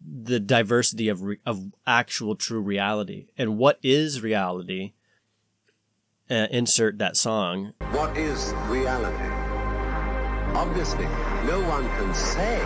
the 0.00 0.38
diversity 0.40 1.08
of 1.08 1.22
re- 1.22 1.40
of 1.44 1.72
actual 1.86 2.36
true 2.36 2.60
reality. 2.60 3.26
And 3.36 3.58
what 3.58 3.78
is 3.82 4.22
reality 4.22 4.92
uh, 6.30 6.46
insert 6.50 6.98
that 6.98 7.16
song. 7.16 7.72
What 7.90 8.16
is 8.16 8.52
reality? 8.66 9.24
Obviously, 10.54 11.04
no 11.46 11.62
one 11.66 11.88
can 11.96 12.14
say 12.14 12.58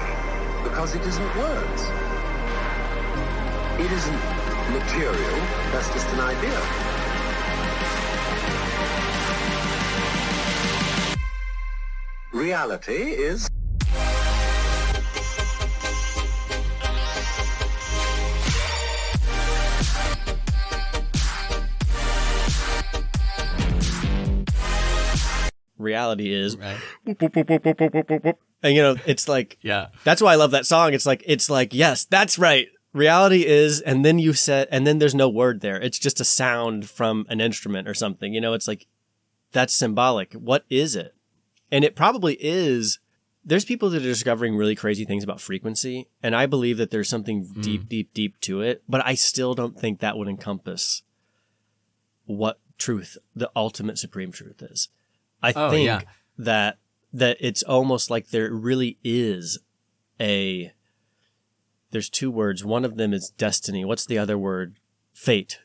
because 0.64 0.94
it 0.94 1.02
isn't 1.02 1.36
words. 1.36 1.82
It 3.78 3.90
isn't 3.90 4.42
material, 4.72 5.38
that's 5.72 5.92
just 5.92 6.08
an 6.08 6.20
idea. 6.20 6.62
Reality 12.32 13.12
is 13.12 13.48
Reality 25.78 26.32
is, 26.32 26.56
Right. 26.56 26.78
and 28.62 28.74
you 28.74 28.82
know, 28.82 28.96
it's 29.06 29.28
like 29.28 29.58
Yeah. 29.62 29.88
That's 30.04 30.22
why 30.22 30.32
I 30.32 30.36
love 30.36 30.50
that 30.52 30.66
song. 30.66 30.94
It's 30.94 31.06
like 31.06 31.22
it's 31.26 31.50
like 31.50 31.74
yes, 31.74 32.04
that's 32.04 32.38
right. 32.38 32.68
Reality 32.92 33.46
is, 33.46 33.80
and 33.80 34.04
then 34.04 34.18
you 34.18 34.34
said, 34.34 34.68
and 34.70 34.86
then 34.86 34.98
there's 34.98 35.14
no 35.14 35.28
word 35.28 35.62
there. 35.62 35.80
It's 35.80 35.98
just 35.98 36.20
a 36.20 36.24
sound 36.24 36.90
from 36.90 37.24
an 37.30 37.40
instrument 37.40 37.88
or 37.88 37.94
something. 37.94 38.34
You 38.34 38.40
know, 38.40 38.52
it's 38.52 38.68
like 38.68 38.86
that's 39.52 39.72
symbolic. 39.72 40.34
What 40.34 40.64
is 40.68 40.94
it? 40.94 41.14
And 41.70 41.84
it 41.84 41.96
probably 41.96 42.36
is. 42.38 42.98
There's 43.44 43.64
people 43.64 43.90
that 43.90 44.02
are 44.02 44.06
discovering 44.06 44.56
really 44.56 44.76
crazy 44.76 45.04
things 45.04 45.24
about 45.24 45.40
frequency, 45.40 46.06
and 46.22 46.36
I 46.36 46.46
believe 46.46 46.76
that 46.76 46.90
there's 46.90 47.08
something 47.08 47.44
hmm. 47.44 47.60
deep, 47.60 47.88
deep, 47.88 48.14
deep 48.14 48.38
to 48.40 48.60
it. 48.60 48.82
But 48.88 49.04
I 49.04 49.14
still 49.14 49.54
don't 49.54 49.78
think 49.78 50.00
that 50.00 50.16
would 50.16 50.28
encompass 50.28 51.02
what 52.26 52.60
truth, 52.78 53.16
the 53.34 53.50
ultimate 53.56 53.98
supreme 53.98 54.32
truth 54.32 54.62
is. 54.62 54.88
I 55.42 55.52
Oh, 55.54 55.70
think 55.70 55.86
yeah. 55.86 56.00
that 56.38 56.78
that 57.12 57.36
it's 57.40 57.62
almost 57.62 58.10
like 58.10 58.28
there 58.28 58.52
really 58.52 58.98
is 59.04 59.58
a 60.20 60.72
there's 61.90 62.08
two 62.08 62.30
words. 62.30 62.64
One 62.64 62.84
of 62.84 62.96
them 62.96 63.12
is 63.12 63.30
destiny. 63.30 63.84
What's 63.84 64.06
the 64.06 64.18
other 64.18 64.38
word? 64.38 64.78
Fate. 65.12 65.58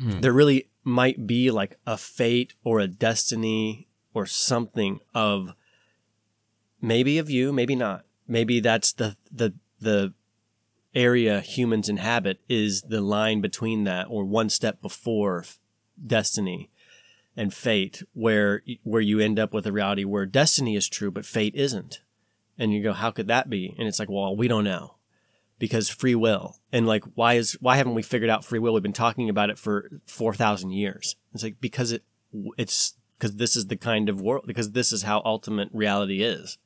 Hmm. 0.00 0.20
There 0.20 0.32
really 0.32 0.68
might 0.82 1.26
be 1.26 1.50
like 1.50 1.78
a 1.86 1.96
fate 1.96 2.54
or 2.64 2.80
a 2.80 2.88
destiny 2.88 3.86
or 4.14 4.26
something 4.26 4.98
of 5.14 5.54
maybe 6.80 7.18
of 7.18 7.30
you, 7.30 7.52
maybe 7.52 7.76
not. 7.76 8.04
Maybe 8.26 8.60
that's 8.60 8.92
the 8.92 9.16
the 9.30 9.54
the 9.78 10.14
area 10.94 11.40
humans 11.40 11.88
inhabit 11.88 12.40
is 12.48 12.82
the 12.82 13.00
line 13.00 13.40
between 13.40 13.84
that 13.84 14.06
or 14.10 14.24
one 14.24 14.48
step 14.48 14.82
before 14.82 15.44
destiny 16.04 16.69
and 17.40 17.54
fate 17.54 18.02
where 18.12 18.62
where 18.82 19.00
you 19.00 19.18
end 19.18 19.38
up 19.38 19.54
with 19.54 19.66
a 19.66 19.72
reality 19.72 20.04
where 20.04 20.26
destiny 20.26 20.76
is 20.76 20.86
true 20.86 21.10
but 21.10 21.24
fate 21.24 21.54
isn't. 21.54 22.02
And 22.58 22.74
you 22.74 22.82
go 22.82 22.92
how 22.92 23.10
could 23.10 23.28
that 23.28 23.48
be? 23.48 23.74
And 23.78 23.88
it's 23.88 23.98
like 23.98 24.10
well 24.10 24.36
we 24.36 24.46
don't 24.46 24.64
know. 24.64 24.96
Because 25.58 25.88
free 25.88 26.14
will. 26.14 26.56
And 26.70 26.86
like 26.86 27.02
why 27.14 27.34
is 27.34 27.54
why 27.54 27.76
haven't 27.78 27.94
we 27.94 28.02
figured 28.02 28.28
out 28.28 28.44
free 28.44 28.58
will? 28.58 28.74
We've 28.74 28.82
been 28.82 28.92
talking 28.92 29.30
about 29.30 29.48
it 29.48 29.58
for 29.58 29.90
4000 30.06 30.70
years. 30.70 31.16
It's 31.32 31.42
like 31.42 31.62
because 31.62 31.92
it 31.92 32.04
it's 32.58 32.94
because 33.18 33.36
this 33.36 33.56
is 33.56 33.68
the 33.68 33.76
kind 33.76 34.10
of 34.10 34.20
world 34.20 34.44
because 34.46 34.72
this 34.72 34.92
is 34.92 35.04
how 35.04 35.22
ultimate 35.24 35.70
reality 35.72 36.22
is. 36.22 36.58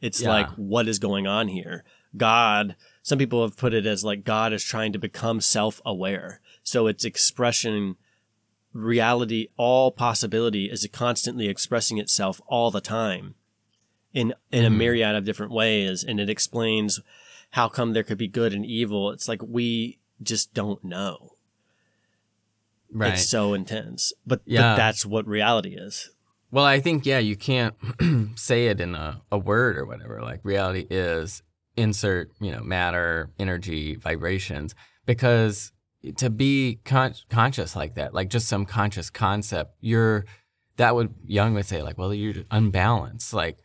It's 0.00 0.22
Yeah. 0.22 0.30
like 0.30 0.48
what 0.52 0.88
is 0.88 0.98
going 0.98 1.26
on 1.26 1.48
here? 1.48 1.84
God 2.16 2.74
some 3.02 3.18
people 3.18 3.42
have 3.42 3.58
put 3.58 3.74
it 3.74 3.84
as 3.84 4.02
like 4.02 4.24
god 4.24 4.54
is 4.54 4.64
trying 4.64 4.94
to 4.94 4.98
become 4.98 5.42
self-aware. 5.42 6.40
So 6.62 6.86
it's 6.86 7.04
expression 7.04 7.96
reality 8.76 9.48
all 9.56 9.90
possibility 9.90 10.66
is 10.66 10.86
constantly 10.92 11.48
expressing 11.48 11.98
itself 11.98 12.40
all 12.46 12.70
the 12.70 12.80
time 12.80 13.34
in 14.12 14.34
in 14.50 14.64
a 14.64 14.70
hmm. 14.70 14.78
myriad 14.78 15.14
of 15.14 15.24
different 15.24 15.52
ways. 15.52 16.04
And 16.04 16.20
it 16.20 16.30
explains 16.30 17.00
how 17.50 17.68
come 17.68 17.92
there 17.92 18.02
could 18.02 18.18
be 18.18 18.28
good 18.28 18.52
and 18.52 18.64
evil. 18.64 19.10
It's 19.10 19.28
like 19.28 19.42
we 19.42 19.98
just 20.22 20.54
don't 20.54 20.82
know. 20.84 21.32
Right. 22.92 23.14
it's 23.14 23.28
so 23.28 23.52
intense. 23.52 24.12
But, 24.26 24.40
Yeah. 24.46 24.62
but 24.62 24.76
that's 24.76 25.04
what 25.04 25.26
reality 25.26 25.76
is. 25.76 26.10
Well, 26.50 26.64
I 26.64 26.80
think 26.80 27.04
yeah, 27.04 27.18
you 27.18 27.36
can't 27.36 27.74
say 28.38 28.68
it 28.68 28.80
in 28.80 28.94
a, 28.94 29.20
a 29.30 29.38
word 29.38 29.76
or 29.76 29.84
whatever. 29.84 30.22
Like 30.22 30.40
reality 30.44 30.86
is 30.88 31.42
insert, 31.76 32.30
you 32.40 32.52
know, 32.52 32.62
matter, 32.62 33.30
energy, 33.38 33.96
vibrations, 33.96 34.74
because 35.04 35.72
to 36.12 36.30
be 36.30 36.80
con- 36.84 37.14
conscious 37.28 37.76
like 37.76 37.94
that, 37.94 38.14
like 38.14 38.28
just 38.28 38.48
some 38.48 38.64
conscious 38.64 39.10
concept, 39.10 39.76
you're 39.80 40.24
that 40.76 40.94
would 40.94 41.14
Jung 41.24 41.54
would 41.54 41.66
say 41.66 41.82
like, 41.82 41.98
well, 41.98 42.12
you're 42.12 42.44
unbalanced. 42.50 43.32
Like 43.32 43.58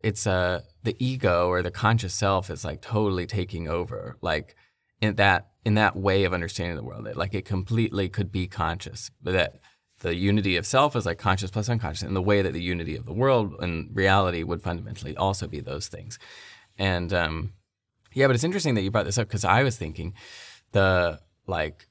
it's 0.00 0.26
uh 0.26 0.62
the 0.82 0.96
ego 0.98 1.48
or 1.48 1.62
the 1.62 1.70
conscious 1.70 2.14
self 2.14 2.50
is 2.50 2.64
like 2.64 2.80
totally 2.80 3.26
taking 3.26 3.68
over. 3.68 4.16
Like 4.20 4.56
in 5.00 5.16
that 5.16 5.48
in 5.64 5.74
that 5.74 5.96
way 5.96 6.24
of 6.24 6.32
understanding 6.32 6.76
the 6.76 6.82
world, 6.82 7.08
like 7.16 7.34
it 7.34 7.44
completely 7.44 8.08
could 8.08 8.32
be 8.32 8.46
conscious, 8.46 9.10
but 9.22 9.32
that 9.32 9.60
the 10.00 10.14
unity 10.14 10.56
of 10.56 10.64
self 10.64 10.94
is 10.96 11.06
like 11.06 11.18
conscious 11.18 11.50
plus 11.50 11.68
unconscious, 11.68 12.02
and 12.02 12.16
the 12.16 12.22
way 12.22 12.42
that 12.42 12.52
the 12.52 12.62
unity 12.62 12.96
of 12.96 13.04
the 13.04 13.12
world 13.12 13.54
and 13.60 13.94
reality 13.94 14.42
would 14.42 14.62
fundamentally 14.62 15.16
also 15.16 15.46
be 15.46 15.60
those 15.60 15.88
things. 15.88 16.18
And 16.78 17.12
um, 17.12 17.52
yeah, 18.14 18.26
but 18.26 18.34
it's 18.34 18.44
interesting 18.44 18.74
that 18.76 18.82
you 18.82 18.90
brought 18.90 19.06
this 19.06 19.18
up 19.18 19.28
because 19.28 19.44
I 19.44 19.62
was 19.62 19.76
thinking 19.76 20.14
the 20.72 21.20
like 21.48 21.88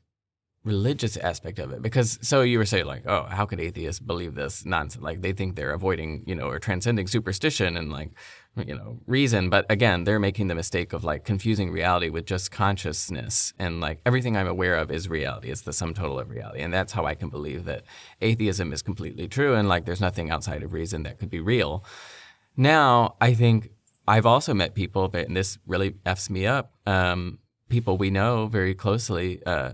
religious 0.67 1.15
aspect 1.17 1.59
of 1.59 1.71
it. 1.71 1.81
Because 1.81 2.19
so 2.21 2.41
you 2.41 2.57
were 2.57 2.65
saying 2.65 2.85
like 2.85 3.03
oh 3.07 3.23
how 3.23 3.45
could 3.45 3.59
atheists 3.59 3.99
believe 3.99 4.35
this 4.35 4.65
nonsense? 4.65 5.01
Like 5.01 5.21
they 5.21 5.31
think 5.31 5.55
they're 5.55 5.71
avoiding 5.71 6.23
you 6.27 6.35
know 6.35 6.47
or 6.49 6.59
transcending 6.59 7.07
superstition 7.07 7.77
and 7.77 7.91
like 7.91 8.11
you 8.57 8.75
know 8.75 8.99
reason. 9.07 9.49
But 9.49 9.65
again 9.69 10.03
they're 10.03 10.19
making 10.19 10.47
the 10.47 10.55
mistake 10.55 10.91
of 10.93 11.03
like 11.03 11.23
confusing 11.23 11.71
reality 11.71 12.09
with 12.09 12.25
just 12.25 12.51
consciousness. 12.51 13.53
And 13.57 13.79
like 13.79 14.01
everything 14.05 14.35
i'm 14.35 14.47
aware 14.47 14.75
of 14.75 14.91
is 14.91 15.07
reality. 15.07 15.49
It's 15.49 15.61
the 15.61 15.73
sum 15.73 15.93
total 15.93 16.19
of 16.19 16.29
reality. 16.29 16.59
And 16.61 16.73
that's 16.73 16.91
how 16.91 17.05
i 17.05 17.15
can 17.15 17.29
believe 17.29 17.63
that 17.65 17.83
atheism 18.21 18.73
is 18.73 18.81
completely 18.81 19.27
true 19.27 19.55
and 19.55 19.69
like 19.69 19.85
there's 19.85 20.01
nothing 20.01 20.29
outside 20.29 20.63
of 20.63 20.73
reason 20.73 21.03
that 21.03 21.17
could 21.17 21.29
be 21.29 21.39
real. 21.39 21.83
Now 22.57 23.15
i 23.21 23.33
think 23.33 23.71
i've 24.07 24.25
also 24.25 24.53
met 24.53 24.73
people 24.73 25.07
but 25.07 25.27
and 25.27 25.35
this 25.35 25.59
really 25.67 25.95
f's 26.05 26.29
me 26.29 26.47
up 26.47 26.73
um, 26.85 27.39
people 27.69 27.97
we 27.97 28.09
know 28.09 28.47
very 28.47 28.73
closely 28.73 29.43
uh, 29.45 29.73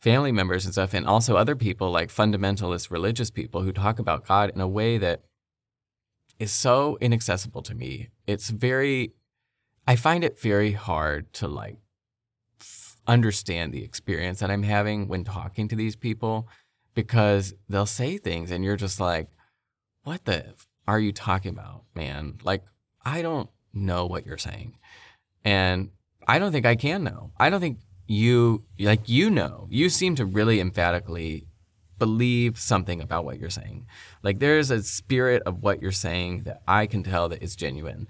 family 0.00 0.32
members 0.32 0.64
and 0.64 0.74
stuff, 0.74 0.94
and 0.94 1.06
also 1.06 1.36
other 1.36 1.56
people 1.56 1.90
like 1.90 2.10
fundamentalist 2.10 2.90
religious 2.90 3.30
people 3.30 3.62
who 3.62 3.72
talk 3.72 3.98
about 3.98 4.26
God 4.26 4.50
in 4.54 4.60
a 4.60 4.68
way 4.68 4.98
that 4.98 5.22
is 6.38 6.50
so 6.50 6.98
inaccessible 7.00 7.62
to 7.62 7.74
me. 7.74 8.08
It's 8.26 8.50
very, 8.50 9.12
I 9.86 9.96
find 9.96 10.24
it 10.24 10.40
very 10.40 10.72
hard 10.72 11.32
to 11.34 11.48
like 11.48 11.76
understand 13.06 13.72
the 13.72 13.84
experience 13.84 14.40
that 14.40 14.50
I'm 14.50 14.62
having 14.62 15.08
when 15.08 15.24
talking 15.24 15.68
to 15.68 15.76
these 15.76 15.96
people 15.96 16.48
because 16.94 17.54
they'll 17.68 17.86
say 17.86 18.18
things 18.18 18.50
and 18.50 18.64
you're 18.64 18.76
just 18.76 19.00
like, 19.00 19.28
what 20.04 20.24
the 20.24 20.46
f- 20.46 20.68
are 20.86 21.00
you 21.00 21.12
talking 21.12 21.52
about, 21.52 21.84
man? 21.94 22.38
Like, 22.42 22.64
I 23.04 23.22
don't 23.22 23.50
know 23.72 24.06
what 24.06 24.26
you're 24.26 24.38
saying. 24.38 24.76
And 25.44 25.90
I 26.26 26.38
don't 26.38 26.52
think 26.52 26.66
I 26.66 26.76
can 26.76 27.04
know. 27.04 27.32
I 27.38 27.50
don't 27.50 27.60
think 27.60 27.78
you 28.06 28.64
like 28.78 29.08
you 29.08 29.30
know. 29.30 29.66
You 29.70 29.88
seem 29.88 30.14
to 30.16 30.24
really 30.24 30.60
emphatically 30.60 31.46
believe 31.98 32.58
something 32.58 33.00
about 33.00 33.24
what 33.24 33.38
you're 33.38 33.50
saying. 33.50 33.86
Like 34.22 34.38
there's 34.38 34.70
a 34.70 34.82
spirit 34.82 35.42
of 35.46 35.62
what 35.62 35.80
you're 35.80 35.92
saying 35.92 36.44
that 36.44 36.62
I 36.66 36.86
can 36.86 37.02
tell 37.02 37.28
that 37.28 37.42
is 37.42 37.56
genuine. 37.56 38.08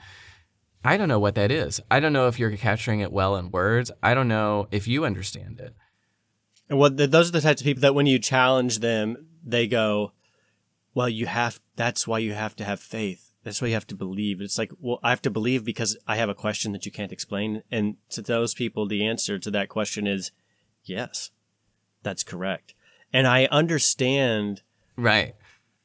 I 0.84 0.96
don't 0.96 1.08
know 1.08 1.20
what 1.20 1.36
that 1.36 1.50
is. 1.50 1.80
I 1.90 2.00
don't 2.00 2.12
know 2.12 2.26
if 2.26 2.38
you're 2.38 2.56
capturing 2.56 3.00
it 3.00 3.12
well 3.12 3.36
in 3.36 3.50
words. 3.50 3.90
I 4.02 4.14
don't 4.14 4.28
know 4.28 4.66
if 4.70 4.88
you 4.88 5.04
understand 5.04 5.60
it. 5.60 5.74
And 6.68 6.78
what 6.78 6.96
the, 6.96 7.06
those 7.06 7.28
are 7.28 7.32
the 7.32 7.40
types 7.40 7.60
of 7.60 7.66
people 7.66 7.82
that 7.82 7.94
when 7.94 8.06
you 8.06 8.18
challenge 8.18 8.78
them, 8.78 9.28
they 9.44 9.66
go, 9.66 10.12
"Well, 10.94 11.08
you 11.08 11.26
have. 11.26 11.60
That's 11.76 12.06
why 12.06 12.18
you 12.18 12.32
have 12.32 12.56
to 12.56 12.64
have 12.64 12.80
faith. 12.80 13.31
That's 13.44 13.60
why 13.60 13.68
you 13.68 13.74
have 13.74 13.86
to 13.88 13.94
believe." 13.94 14.40
It's 14.40 14.58
like, 14.58 14.72
well, 14.80 15.00
I 15.02 15.10
have 15.10 15.22
to 15.22 15.30
believe 15.30 15.64
because 15.64 15.96
I 16.06 16.16
have 16.16 16.28
a 16.28 16.34
question 16.34 16.72
that 16.72 16.86
you 16.86 16.92
can't 16.92 17.12
explain. 17.12 17.62
And 17.70 17.96
to 18.10 18.22
those 18.22 18.54
people, 18.54 18.86
the 18.86 19.06
answer 19.06 19.38
to 19.38 19.50
that 19.50 19.68
question 19.68 20.06
is 20.06 20.30
yes, 20.84 21.30
that's 22.02 22.24
correct. 22.24 22.74
And 23.12 23.26
I 23.26 23.46
understand 23.46 24.62
Right. 24.96 25.34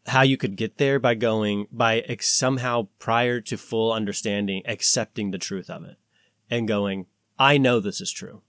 how 0.07 0.21
you 0.21 0.37
could 0.37 0.55
get 0.55 0.77
there 0.77 0.99
by 0.99 1.15
going 1.15 1.67
by 1.71 1.99
ex- 2.01 2.29
somehow 2.31 2.87
prior 2.99 3.41
to 3.41 3.57
full 3.57 3.91
understanding 3.91 4.61
accepting 4.65 5.31
the 5.31 5.37
truth 5.37 5.69
of 5.69 5.83
it 5.83 5.97
and 6.49 6.67
going 6.67 7.05
i 7.37 7.57
know 7.57 7.79
this 7.79 7.99
is 8.01 8.11
true 8.11 8.41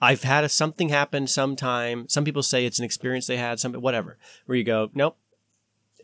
i've 0.00 0.22
had 0.24 0.42
a, 0.44 0.48
something 0.48 0.88
happen 0.88 1.26
sometime 1.26 2.08
some 2.08 2.24
people 2.24 2.42
say 2.42 2.64
it's 2.66 2.78
an 2.80 2.84
experience 2.84 3.26
they 3.28 3.36
had 3.36 3.60
some 3.60 3.74
whatever 3.74 4.18
where 4.46 4.58
you 4.58 4.64
go 4.64 4.90
nope 4.94 5.16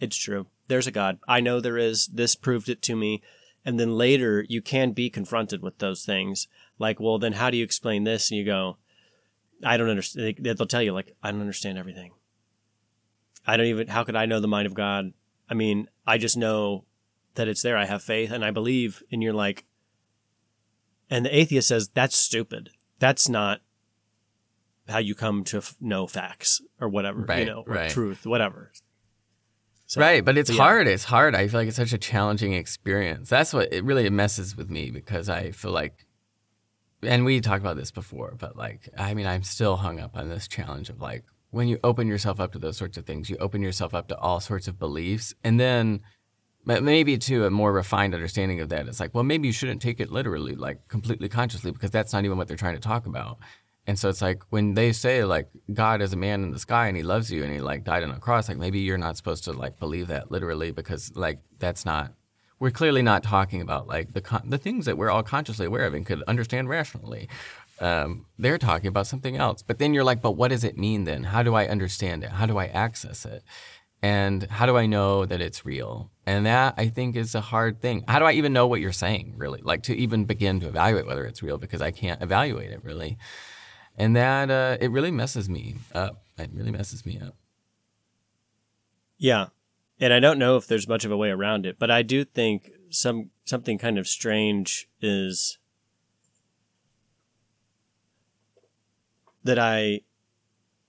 it's 0.01 0.17
true 0.17 0.47
there's 0.69 0.87
a 0.87 0.93
god 0.93 1.19
i 1.29 1.41
know 1.41 1.61
there 1.61 1.79
is 1.79 2.07
this 2.09 2.35
proved 2.35 2.69
it 2.69 2.83
to 2.83 2.97
me 2.97 3.23
and 3.65 3.79
then 3.79 3.97
later 3.97 4.45
you 4.49 4.63
can 4.63 4.93
be 4.93 5.11
confronted 5.11 5.63
with 5.63 5.79
those 5.79 6.05
things 6.05 6.49
like 6.79 6.99
well 6.99 7.19
then 7.19 7.35
how 7.35 7.51
do 7.51 7.57
you 7.57 7.65
explain 7.65 8.05
this 8.05 8.31
and 8.31 8.39
you 8.39 8.45
go 8.45 8.77
i 9.65 9.77
don't 9.77 9.91
understand 9.91 10.37
they'll 10.41 10.67
tell 10.67 10.83
you 10.83 10.93
like 10.93 11.15
i 11.23 11.31
don't 11.31 11.41
understand 11.41 11.79
everything 11.79 12.13
I 13.47 13.57
don't 13.57 13.67
even. 13.67 13.89
How 13.89 14.05
could 14.05 14.17
I 14.17 14.27
know 14.27 14.41
the 14.41 14.49
mind 14.49 14.67
of 14.67 14.75
God? 14.75 15.13
I 15.49 15.55
mean, 15.55 15.89
I 16.07 16.19
just 16.19 16.37
know 16.37 16.85
that 17.35 17.49
it's 17.49 17.63
there. 17.63 17.77
I 17.77 17.87
have 17.87 18.03
faith 18.03 18.31
and 18.31 18.45
I 18.45 18.51
believe. 18.51 19.03
And 19.11 19.23
you're 19.23 19.33
like, 19.33 19.65
and 21.09 21.25
the 21.25 21.37
atheist 21.37 21.69
says 21.69 21.89
that's 21.89 22.17
stupid. 22.17 22.71
That's 22.99 23.29
not 23.29 23.61
how 24.89 24.99
you 24.99 25.15
come 25.15 25.45
to 25.45 25.59
f- 25.59 25.77
know 25.81 26.07
facts 26.07 26.61
or 26.81 26.89
whatever, 26.89 27.25
you 27.39 27.45
know, 27.45 27.65
right. 27.67 27.91
truth, 27.91 28.27
whatever. 28.27 28.73
So- 29.91 30.01
right, 30.01 30.25
but 30.25 30.39
it's 30.39 30.49
but 30.51 30.57
yeah. 30.57 30.63
hard. 30.63 30.87
It's 30.87 31.03
hard. 31.03 31.35
I 31.35 31.49
feel 31.49 31.59
like 31.59 31.67
it's 31.67 31.77
such 31.77 31.93
a 31.93 31.99
challenging 31.99 32.53
experience. 32.53 33.29
That's 33.29 33.53
what 33.53 33.73
it 33.73 33.83
really 33.83 34.09
messes 34.09 34.57
with 34.57 34.71
me 34.71 34.93
because 34.93 35.29
I 35.29 35.51
feel 35.51 35.73
like, 35.73 36.07
and 37.03 37.25
we 37.25 37.41
talked 37.41 37.61
about 37.61 37.77
this 37.77 37.91
before, 37.91 38.37
but 38.39 38.57
like, 38.57 38.89
I 38.97 39.15
mean, 39.15 39.27
I'm 39.27 39.43
still 39.43 39.77
hung 39.77 39.99
up 39.99 40.17
on 40.17 40.29
this 40.29 40.47
challenge 40.47 40.91
of 40.91 41.01
like, 41.01 41.25
when 41.51 41.67
you 41.67 41.81
open 41.83 42.07
yourself 42.07 42.39
up 42.39 42.53
to 42.53 42.61
those 42.61 42.77
sorts 42.77 42.99
of 42.99 43.05
things, 43.05 43.29
you 43.29 43.37
open 43.39 43.63
yourself 43.63 43.93
up 43.93 44.07
to 44.09 44.17
all 44.17 44.39
sorts 44.39 44.69
of 44.69 44.79
beliefs, 44.79 45.35
and 45.43 45.59
then 45.59 46.03
but 46.65 46.85
maybe 46.85 47.19
to 47.19 47.47
a 47.47 47.51
more 47.51 47.73
refined 47.73 48.15
understanding 48.15 48.61
of 48.61 48.69
that, 48.69 48.87
it's 48.87 49.01
like, 49.01 49.13
well, 49.13 49.25
maybe 49.25 49.49
you 49.49 49.53
shouldn't 49.53 49.83
take 49.83 49.99
it 49.99 50.13
literally, 50.13 50.55
like 50.55 50.87
completely 50.87 51.29
consciously, 51.29 51.73
because 51.73 51.91
that's 51.91 52.13
not 52.13 52.25
even 52.25 52.37
what 52.39 52.49
they're 52.49 52.57
trying 52.57 52.75
to 52.75 52.81
talk 52.81 53.07
about. 53.07 53.39
And 53.87 53.99
so 53.99 54.09
it's 54.09 54.23
like 54.23 54.43
when 54.51 54.75
they 54.75 54.93
say 54.93 55.25
like 55.25 55.49
God 55.73 56.01
is 56.01 56.13
a 56.13 56.17
man 56.17 56.43
in 56.43 56.51
the 56.53 56.59
sky 56.59 56.87
and 56.87 56.97
he 56.97 57.03
loves 57.03 57.31
you 57.31 57.43
and 57.43 57.53
he 57.53 57.61
like 57.61 57.85
died 57.85 58.03
on 58.03 58.11
a 58.11 58.21
cross, 58.21 58.49
like 58.49 58.59
maybe 58.59 58.81
you're 58.81 58.99
not 58.99 59.17
supposed 59.17 59.45
to 59.45 59.53
like 59.53 59.79
believe 59.79 60.09
that 60.09 60.31
literally 60.31 60.71
because 60.71 61.15
like 61.17 61.41
that's 61.59 61.85
not. 61.85 62.13
We're 62.59 62.71
clearly 62.71 63.01
not 63.01 63.23
talking 63.23 63.63
about 63.63 63.89
like 63.89 64.13
the 64.13 64.21
con- 64.21 64.51
the 64.51 64.59
things 64.59 64.85
that 64.85 64.99
we're 64.99 65.11
all 65.11 65.23
consciously 65.23 65.67
aware 65.67 65.87
of 65.87 65.95
and 65.95 66.05
could 66.05 66.23
understand 66.25 66.69
rationally. 66.69 67.29
Um, 67.81 68.27
they're 68.39 68.59
talking 68.59 68.89
about 68.89 69.07
something 69.07 69.37
else. 69.37 69.63
But 69.63 69.79
then 69.79 69.95
you're 69.95 70.05
like, 70.05 70.21
but 70.21 70.33
what 70.33 70.49
does 70.49 70.65
it 70.65 70.77
mean 70.77 71.05
then? 71.05 71.25
How 71.25 71.43
do 71.43 71.55
I 71.55 71.67
understand 71.67 72.23
it? 72.23 72.31
How 72.31 72.45
do 72.45 72.59
I 72.59 72.67
access 72.67 73.25
it? 73.25 73.43
And 74.03 74.45
how 74.45 74.67
do 74.67 74.77
I 74.77 74.87
know 74.87 75.27
that 75.27 75.41
it's 75.41 75.67
real? 75.67 76.11
And 76.27 76.47
that 76.47 76.75
I 76.77 76.89
think 76.89 77.17
is 77.17 77.35
a 77.35 77.41
hard 77.41 77.81
thing. 77.81 78.05
How 78.09 78.19
do 78.19 78.25
I 78.25 78.33
even 78.33 78.53
know 78.53 78.67
what 78.67 78.81
you're 78.81 78.93
saying, 78.93 79.35
really? 79.37 79.61
Like 79.63 79.83
to 79.85 79.97
even 79.97 80.25
begin 80.25 80.61
to 80.61 80.69
evaluate 80.69 81.07
whether 81.07 81.25
it's 81.27 81.43
real 81.43 81.59
because 81.59 81.83
I 81.83 81.91
can't 81.91 82.23
evaluate 82.23 82.71
it 82.71 82.83
really. 82.83 83.19
And 83.97 84.17
that 84.17 84.51
uh, 84.51 84.79
it 84.81 84.91
really 84.91 85.11
messes 85.11 85.49
me 85.49 85.77
up. 85.95 86.23
It 86.39 86.51
really 86.55 86.71
messes 86.71 87.05
me 87.05 87.21
up. 87.21 87.37
Yeah. 89.19 89.47
And 90.01 90.13
I 90.13 90.21
don't 90.21 90.39
know 90.39 90.57
if 90.57 90.67
there's 90.67 90.89
much 90.89 91.05
of 91.05 91.13
a 91.13 91.17
way 91.17 91.29
around 91.29 91.67
it, 91.67 91.79
but 91.79 91.91
I 91.91 92.03
do 92.03 92.25
think 92.25 92.71
some 92.89 93.31
something 93.45 93.77
kind 93.79 93.99
of 93.99 94.09
strange 94.09 94.89
is 95.01 95.59
that 99.45 99.59
I 99.59 100.01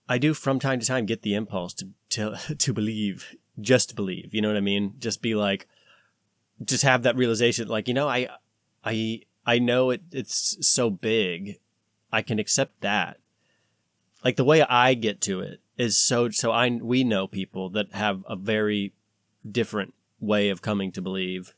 I 0.08 0.18
do 0.18 0.34
from 0.34 0.60
time 0.60 0.80
to 0.80 0.86
time 0.86 1.06
get 1.06 1.22
the 1.22 1.36
impulse 1.36 1.74
to 1.76 1.90
to 2.12 2.56
to 2.58 2.74
believe, 2.74 3.36
just 3.60 3.96
believe, 3.96 4.34
you 4.34 4.42
know 4.42 4.48
what 4.48 4.58
I 4.58 4.62
mean? 4.62 4.94
Just 4.98 5.22
be 5.22 5.36
like 5.36 5.68
just 6.64 6.84
have 6.84 7.04
that 7.04 7.16
realization 7.16 7.68
like, 7.68 7.88
you 7.88 7.94
know, 7.94 8.08
I 8.08 8.30
I 8.84 9.22
I 9.46 9.60
know 9.60 9.90
it 9.90 10.02
it's 10.12 10.58
so 10.66 10.90
big. 10.90 11.60
I 12.12 12.22
can 12.22 12.40
accept 12.40 12.82
that. 12.82 13.18
Like 14.24 14.36
the 14.36 14.44
way 14.44 14.62
I 14.62 14.94
get 14.94 15.22
to 15.22 15.40
it 15.42 15.62
is 15.78 15.98
so 15.98 16.30
so 16.30 16.52
I 16.52 16.70
we 16.70 17.04
know 17.04 17.28
people 17.28 17.70
that 17.72 17.94
have 17.94 18.24
a 18.28 18.36
very 18.36 18.94
different 19.50 19.94
way 20.20 20.50
of 20.50 20.62
coming 20.62 20.92
to 20.92 21.02
believe 21.02 21.54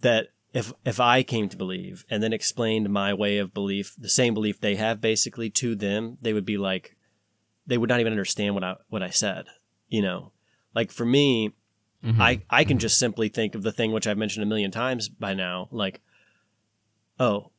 that 0.00 0.28
if 0.52 0.72
if 0.84 1.00
I 1.00 1.24
came 1.24 1.48
to 1.48 1.56
believe 1.56 2.04
and 2.08 2.22
then 2.22 2.32
explained 2.32 2.88
my 2.88 3.12
way 3.12 3.38
of 3.38 3.52
belief, 3.52 3.94
the 3.98 4.08
same 4.08 4.34
belief 4.34 4.60
they 4.60 4.76
have 4.76 5.00
basically 5.00 5.50
to 5.50 5.74
them, 5.74 6.16
they 6.22 6.32
would 6.32 6.44
be 6.44 6.56
like 6.56 6.96
they 7.66 7.76
would 7.76 7.90
not 7.90 8.00
even 8.00 8.12
understand 8.12 8.54
what 8.54 8.62
I 8.62 8.76
what 8.88 9.02
I 9.02 9.10
said, 9.10 9.46
you 9.88 10.00
know. 10.00 10.30
Like 10.74 10.92
for 10.92 11.04
me, 11.04 11.50
mm-hmm. 12.04 12.22
I 12.22 12.42
I 12.48 12.62
can 12.62 12.78
just 12.78 12.98
simply 12.98 13.28
think 13.28 13.56
of 13.56 13.62
the 13.62 13.72
thing 13.72 13.90
which 13.90 14.06
I've 14.06 14.18
mentioned 14.18 14.44
a 14.44 14.46
million 14.46 14.70
times 14.70 15.08
by 15.08 15.34
now, 15.34 15.68
like 15.72 16.00
oh, 17.18 17.50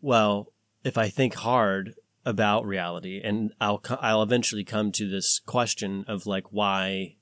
well, 0.00 0.52
if 0.86 0.96
I 0.96 1.08
think 1.08 1.34
hard 1.34 1.94
about 2.24 2.64
reality 2.64 3.20
and 3.22 3.52
I'll 3.60 3.82
I'll 4.00 4.22
eventually 4.22 4.62
come 4.62 4.92
to 4.92 5.08
this 5.08 5.40
question 5.40 6.04
of 6.06 6.26
like 6.26 6.52
why 6.52 7.16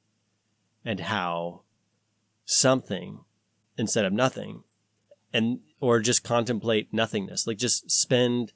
and 0.84 1.00
how 1.00 1.62
something 2.44 3.20
instead 3.78 4.04
of 4.04 4.12
nothing 4.12 4.64
and 5.32 5.60
or 5.80 6.00
just 6.00 6.22
contemplate 6.22 6.92
nothingness. 6.92 7.46
Like 7.46 7.56
just 7.56 7.90
spend 7.90 8.52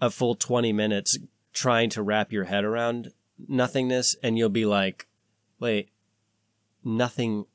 a 0.00 0.10
full 0.10 0.36
20 0.36 0.72
minutes 0.72 1.18
trying 1.52 1.90
to 1.90 2.00
wrap 2.00 2.30
your 2.30 2.44
head 2.44 2.62
around 2.62 3.12
nothingness 3.48 4.14
and 4.22 4.38
you'll 4.38 4.48
be 4.48 4.64
like 4.64 5.08
wait 5.58 5.90
nothing 6.84 7.46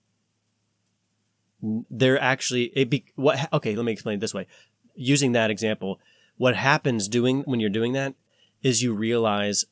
they're 1.90 2.22
actually 2.22 2.64
it 2.76 2.90
be 2.90 3.06
what 3.16 3.48
okay 3.54 3.78
let 3.78 3.86
me 3.86 3.94
explain 3.94 4.18
it 4.18 4.20
this 4.20 4.34
way. 4.34 4.46
Using 4.94 5.32
that 5.32 5.50
example 5.50 6.02
what 6.44 6.58
happens 6.58 7.08
doing 7.08 7.42
when 7.44 7.62
you're 7.62 7.70
doing 7.70 7.94
that 7.94 8.14
is 8.62 8.84
you 8.84 8.94
realize 8.94 9.64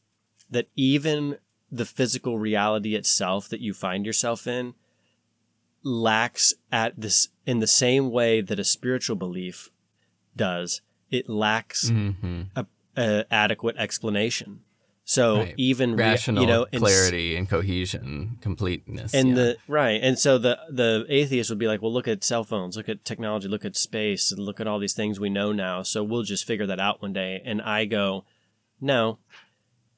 that 0.49 0.69
even 0.78 1.38
the 1.69 1.84
physical 1.84 2.39
reality 2.39 2.95
itself 2.95 3.49
that 3.49 3.59
you 3.59 3.74
find 3.74 4.05
yourself 4.05 4.47
in 4.47 4.74
lacks 5.84 6.53
at 6.72 6.93
this 6.95 7.28
in 7.45 7.59
the 7.59 7.67
same 7.67 8.09
way 8.09 8.39
that 8.39 8.57
a 8.57 8.63
spiritual 8.63 9.17
belief 9.17 9.69
does 10.38 10.82
it 11.09 11.28
lacks 11.28 11.89
Mm-hmm. 11.89 12.43
a, 12.55 12.65
a 12.95 13.26
adequate 13.30 13.76
explanation 13.76 14.61
so 15.12 15.39
Right. 15.39 15.53
even 15.57 15.97
Rational 15.97 16.41
you 16.41 16.47
know 16.47 16.66
clarity 16.74 17.36
and 17.36 17.49
cohesion, 17.49 18.38
completeness. 18.39 19.14
and 19.14 19.30
yeah. 19.30 19.36
the 19.36 19.57
right 19.68 19.99
and 20.01 20.18
so 20.18 20.38
the 20.38 20.57
the 20.70 21.05
atheist 21.09 21.49
would 21.49 21.59
be 21.59 21.68
like 21.68 21.82
well 21.82 21.91
look 21.91 22.07
at 22.07 22.24
cell 22.24 22.45
phones 22.45 22.78
look 22.78 22.88
at 22.88 23.03
technology 23.03 23.49
look 23.49 23.66
at 23.66 23.76
space 23.76 24.32
and 24.32 24.39
look 24.39 24.62
at 24.62 24.68
all 24.68 24.80
these 24.80 24.93
things 24.93 25.20
we 25.20 25.30
know 25.30 25.51
now 25.51 25.84
so 25.84 26.01
we'll 26.01 26.24
just 26.24 26.47
figure 26.47 26.66
that 26.66 26.80
out 26.80 27.01
one 27.01 27.12
day 27.12 27.41
and 27.43 27.62
i 27.62 27.84
go 27.84 28.24
no 28.80 29.20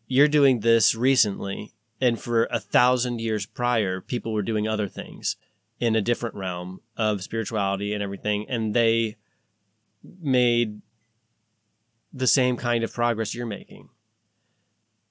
you're 0.08 0.28
doing 0.28 0.62
this 0.62 0.96
recently 0.96 1.74
and 2.02 2.20
for 2.20 2.46
a 2.46 2.60
thousand 2.60 3.22
years 3.22 3.46
prior 3.46 4.02
people 4.02 4.34
were 4.34 4.42
doing 4.42 4.68
other 4.68 4.88
things 4.88 5.36
in 5.80 5.96
a 5.96 6.02
different 6.02 6.34
realm 6.34 6.80
of 6.98 7.22
spirituality 7.22 7.94
and 7.94 8.02
everything 8.02 8.48
and 8.50 8.74
they 8.74 9.16
made 10.20 10.82
the 12.12 12.28
same 12.28 12.58
kind 12.58 12.84
of 12.84 12.92
progress 12.92 13.36
you're 13.36 13.46
making 13.46 13.90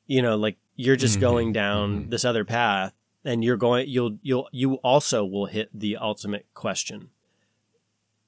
you 0.07 0.23
know 0.23 0.37
like 0.37 0.57
you're 0.77 0.97
just 0.97 1.19
Mhm, 1.19 1.21
going 1.21 1.53
down 1.53 2.05
mhm. 2.07 2.11
this 2.11 2.25
other 2.25 2.45
path 2.45 2.93
and 3.25 3.45
you're 3.45 3.57
going 3.57 3.89
you'll 3.89 4.19
you'll 4.23 4.49
you 4.53 4.75
also 4.77 5.25
will 5.25 5.47
hit 5.47 5.69
the 5.73 5.97
ultimate 5.97 6.47
question 6.55 7.11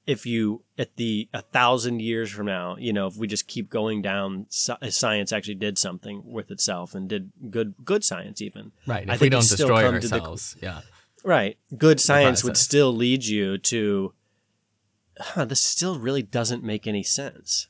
if 0.07 0.25
you 0.25 0.63
at 0.77 0.95
the 0.97 1.27
a 1.33 1.41
thousand 1.41 1.99
years 1.99 2.29
from 2.31 2.45
now 2.45 2.75
you 2.77 2.93
know 2.93 3.07
if 3.07 3.17
we 3.17 3.27
just 3.27 3.47
keep 3.47 3.69
going 3.69 4.01
down 4.01 4.45
science 4.49 5.31
actually 5.33 5.55
did 5.55 5.77
something 5.77 6.21
with 6.25 6.51
itself 6.51 6.93
and 6.93 7.09
did 7.09 7.31
good 7.49 7.73
good 7.83 8.03
science 8.03 8.41
even 8.41 8.71
right. 8.85 9.09
I 9.09 9.15
If 9.15 9.21
we 9.21 9.25
think 9.25 9.31
don't 9.31 9.41
destroy 9.49 9.81
to 9.99 10.07
the- 10.07 10.15
ourselves, 10.15 10.55
yeah. 10.61 10.81
right 11.23 11.57
good 11.75 11.99
science 11.99 12.43
would 12.43 12.55
still 12.57 12.93
lead 12.93 13.25
you 13.25 13.57
to 13.57 14.13
huh, 15.19 15.45
this 15.45 15.61
still 15.61 15.97
really 15.97 16.21
doesn't 16.21 16.63
make 16.63 16.85
any 16.85 17.03
sense 17.03 17.67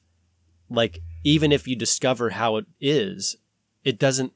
like 0.69 0.99
even 1.23 1.51
if 1.53 1.67
you 1.67 1.75
discover 1.75 2.31
how 2.31 2.57
it 2.57 2.65
is 2.81 3.37
it 3.85 3.97
doesn't 3.97 4.33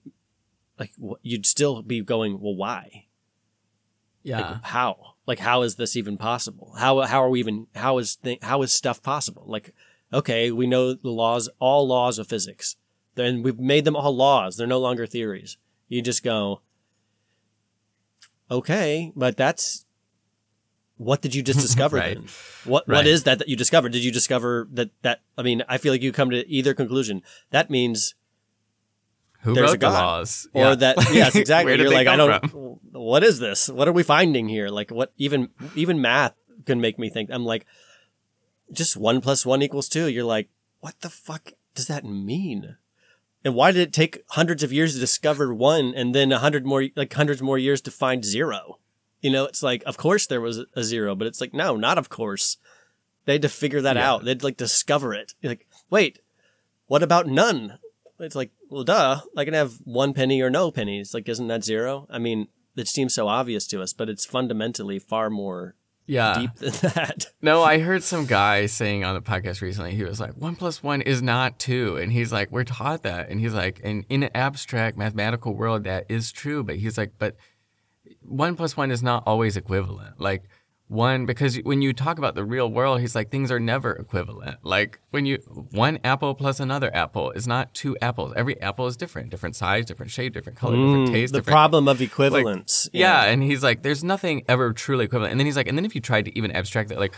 like 0.79 0.91
you'd 1.21 1.45
still 1.45 1.81
be 1.81 1.99
going 2.01 2.39
well 2.39 2.55
why? 2.55 3.07
Yeah. 4.23 4.51
like 4.51 4.63
how? 4.63 5.15
Like 5.27 5.39
how 5.39 5.61
is 5.63 5.75
this 5.75 5.97
even 5.97 6.15
possible? 6.17 6.73
How 6.77 7.01
how 7.01 7.21
are 7.23 7.29
we 7.29 7.39
even 7.39 7.67
how 7.75 7.97
is 7.97 8.15
th- 8.17 8.39
how 8.41 8.61
is 8.61 8.71
stuff 8.71 9.03
possible? 9.03 9.43
Like 9.47 9.73
okay 10.13 10.51
we 10.51 10.65
know 10.67 10.93
the 10.93 11.09
laws 11.09 11.49
all 11.59 11.85
laws 11.87 12.17
of 12.19 12.27
physics. 12.27 12.77
Then 13.15 13.43
we've 13.43 13.59
made 13.59 13.83
them 13.85 13.95
all 13.95 14.15
laws. 14.15 14.55
They're 14.55 14.67
no 14.67 14.79
longer 14.79 15.05
theories. 15.05 15.57
You 15.89 16.01
just 16.01 16.23
go 16.23 16.61
okay 18.51 19.11
but 19.15 19.37
that's 19.37 19.85
what 20.97 21.21
did 21.21 21.33
you 21.35 21.41
just 21.43 21.59
discover 21.67 21.97
Right. 21.97 22.15
then? 22.15 22.27
What 22.65 22.87
Right. 22.87 22.97
what 22.97 23.07
is 23.07 23.23
that 23.23 23.39
that 23.39 23.47
you 23.49 23.55
discovered? 23.55 23.91
Did 23.91 24.03
you 24.03 24.11
discover 24.11 24.67
that 24.73 24.89
that 25.01 25.21
i 25.37 25.41
mean 25.43 25.63
i 25.69 25.77
feel 25.77 25.93
like 25.93 26.01
you 26.01 26.11
come 26.11 26.29
to 26.31 26.47
either 26.49 26.73
conclusion. 26.73 27.21
That 27.51 27.69
means 27.69 28.15
Who 29.41 29.53
there's 29.53 29.69
wrote 29.69 29.75
a 29.75 29.77
God. 29.77 29.89
the 29.91 29.93
laws? 29.95 30.47
or 30.53 30.61
Yeah. 30.63 30.75
that 30.75 30.97
yes 31.13 31.35
exactly 31.35 31.71
Where 31.71 31.77
did 31.77 31.83
you're 31.83 31.89
they 31.91 31.95
like 32.05 32.07
i 32.07 32.15
don't 32.15 32.49
from? 32.49 32.59
what 32.91 33.23
is 33.23 33.39
this 33.39 33.69
what 33.69 33.87
are 33.87 33.91
we 33.93 34.03
finding 34.03 34.49
here 34.49 34.67
like 34.69 34.91
what 34.91 35.13
even 35.17 35.49
even 35.75 36.01
math 36.01 36.33
can 36.65 36.81
make 36.81 36.99
me 36.99 37.09
think 37.09 37.29
i'm 37.31 37.45
like 37.45 37.65
just 38.71 38.97
one 38.97 39.21
plus 39.21 39.45
one 39.45 39.61
equals 39.61 39.87
two 39.89 40.07
you're 40.07 40.23
like 40.23 40.49
what 40.79 40.95
the 41.01 41.09
fuck 41.09 41.53
does 41.75 41.87
that 41.87 42.03
mean 42.05 42.75
and 43.45 43.55
why 43.55 43.71
did 43.71 43.81
it 43.81 43.93
take 43.93 44.23
hundreds 44.31 44.63
of 44.63 44.73
years 44.73 44.93
to 44.93 44.99
discover 44.99 45.53
one 45.53 45.93
and 45.95 46.13
then 46.13 46.31
a 46.31 46.39
hundred 46.39 46.65
more 46.65 46.85
like 46.95 47.13
hundreds 47.13 47.41
more 47.41 47.57
years 47.57 47.81
to 47.81 47.91
find 47.91 48.25
zero 48.25 48.77
you 49.21 49.31
know 49.31 49.45
it's 49.45 49.63
like 49.63 49.81
of 49.85 49.97
course 49.97 50.27
there 50.27 50.41
was 50.41 50.59
a 50.75 50.83
zero 50.83 51.15
but 51.15 51.27
it's 51.27 51.39
like 51.41 51.53
no 51.53 51.75
not 51.75 51.97
of 51.97 52.09
course 52.09 52.57
they 53.25 53.33
had 53.33 53.41
to 53.41 53.49
figure 53.49 53.81
that 53.81 53.95
Yeah. 53.95 54.11
out 54.11 54.25
they'd 54.25 54.43
like 54.43 54.57
discover 54.57 55.13
it 55.13 55.33
You're 55.41 55.51
like 55.51 55.65
wait 55.89 56.19
what 56.87 57.03
about 57.03 57.27
none 57.27 57.79
it's 58.25 58.35
like, 58.35 58.51
well, 58.69 58.83
duh. 58.83 59.21
I 59.37 59.45
can 59.45 59.53
have 59.53 59.73
one 59.83 60.13
penny 60.13 60.41
or 60.41 60.49
no 60.49 60.71
pennies. 60.71 61.13
Like, 61.13 61.27
isn't 61.29 61.47
that 61.47 61.63
zero? 61.63 62.07
I 62.09 62.19
mean, 62.19 62.47
it 62.75 62.87
seems 62.87 63.13
so 63.13 63.27
obvious 63.27 63.67
to 63.67 63.81
us, 63.81 63.93
but 63.93 64.09
it's 64.09 64.25
fundamentally 64.25 64.99
far 64.99 65.29
more 65.29 65.75
Yeah. 66.05 66.37
deep 66.39 66.53
than 66.55 66.71
that. 66.93 67.27
No, 67.41 67.63
I 67.63 67.79
heard 67.79 68.03
some 68.03 68.25
guy 68.25 68.65
saying 68.67 69.03
on 69.03 69.15
the 69.15 69.21
podcast 69.21 69.61
recently, 69.61 69.95
he 69.95 70.03
was 70.03 70.19
like, 70.19 70.33
one 70.33 70.55
plus 70.55 70.81
one 70.83 71.01
is 71.01 71.21
not 71.21 71.59
two. 71.59 71.97
And 71.97 72.11
he's 72.11 72.31
like, 72.31 72.51
we're 72.51 72.63
taught 72.63 73.03
that. 73.03 73.29
And 73.29 73.39
he's 73.39 73.53
like, 73.53 73.81
and 73.83 74.05
in 74.09 74.23
an 74.23 74.29
abstract 74.35 74.97
mathematical 74.97 75.53
world, 75.55 75.83
that 75.85 76.05
is 76.09 76.31
true. 76.31 76.63
But 76.63 76.77
he's 76.77 76.97
like, 76.97 77.13
but 77.17 77.35
one 78.21 78.55
plus 78.55 78.75
one 78.77 78.91
is 78.91 79.03
not 79.03 79.23
always 79.25 79.57
equivalent. 79.57 80.19
Like, 80.19 80.43
one, 80.89 81.25
because 81.27 81.55
when 81.57 81.81
you 81.81 81.93
talk 81.93 82.17
about 82.17 82.33
the 82.35 82.43
real 82.43 82.69
world, 82.69 82.99
he's 82.99 83.13
like, 83.15 83.29
things 83.29 83.51
are 83.51 83.59
never 83.59 83.93
equivalent. 83.93 84.57
Like, 84.63 84.99
when 85.11 85.25
you, 85.25 85.37
one 85.71 85.99
apple 86.03 86.33
plus 86.33 86.59
another 86.59 86.93
apple 86.95 87.29
is 87.31 87.47
not 87.47 87.73
two 87.75 87.95
apples. 88.01 88.33
Every 88.35 88.59
apple 88.59 88.87
is 88.87 88.97
different, 88.97 89.29
different 89.29 89.55
size, 89.55 89.85
different 89.85 90.11
shape, 90.11 90.33
different 90.33 90.57
color, 90.57 90.75
different 90.75 91.07
taste, 91.09 91.31
Mm, 91.31 91.33
the 91.33 91.39
different. 91.39 91.53
problem 91.53 91.87
of 91.87 92.01
equivalence. 92.01 92.89
Yeah, 92.91 93.23
and 93.23 93.43
he's 93.43 93.63
like, 93.63 93.83
there's 93.83 94.03
nothing 94.03 94.43
ever 94.49 94.73
truly 94.73 95.05
equivalent. 95.05 95.31
And 95.31 95.39
then 95.39 95.45
he's 95.45 95.55
like, 95.55 95.67
and 95.67 95.77
then 95.77 95.85
if 95.85 95.93
you 95.93 96.01
tried 96.01 96.25
to 96.25 96.35
even 96.37 96.51
abstract 96.51 96.89
that, 96.89 96.99
like, 96.99 97.13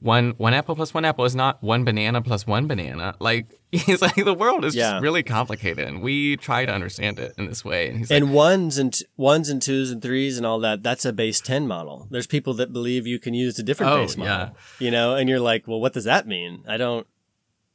one 0.00 0.30
one 0.38 0.54
apple 0.54 0.76
plus 0.76 0.94
one 0.94 1.04
apple 1.04 1.24
is 1.24 1.34
not 1.34 1.62
one 1.62 1.84
banana 1.84 2.22
plus 2.22 2.46
one 2.46 2.66
banana. 2.66 3.14
Like 3.18 3.46
he's 3.72 4.00
like, 4.00 4.14
the 4.14 4.34
world 4.34 4.64
is 4.64 4.74
Yeah. 4.74 4.92
just 4.92 5.02
really 5.02 5.22
complicated, 5.22 5.86
and 5.86 6.00
we 6.02 6.36
try 6.36 6.64
to 6.64 6.72
understand 6.72 7.18
it 7.18 7.34
in 7.36 7.46
this 7.46 7.64
way. 7.64 7.88
And 7.88 7.98
he's 7.98 8.10
like, 8.10 8.24
ones 8.24 8.78
and 8.78 8.92
t- 8.94 9.04
ones 9.16 9.48
and 9.48 9.60
twos 9.60 9.90
and 9.90 10.00
threes 10.00 10.36
and 10.36 10.46
all 10.46 10.58
that, 10.60 10.82
that's 10.82 11.04
a 11.04 11.12
base 11.12 11.40
10 11.40 11.66
model. 11.66 12.06
There's 12.10 12.26
people 12.26 12.54
that 12.54 12.72
believe 12.72 13.06
you 13.06 13.18
can 13.18 13.34
use 13.34 13.58
a 13.58 13.62
different 13.62 13.92
Oh, 13.92 13.96
base 14.02 14.16
model. 14.16 14.32
yeah. 14.32 14.50
You 14.78 14.90
know, 14.90 15.14
and 15.16 15.28
you're 15.28 15.40
like, 15.40 15.66
well, 15.68 15.80
what 15.80 15.92
does 15.92 16.04
that 16.04 16.26
mean? 16.26 16.64
I 16.68 16.76
don't 16.76 17.06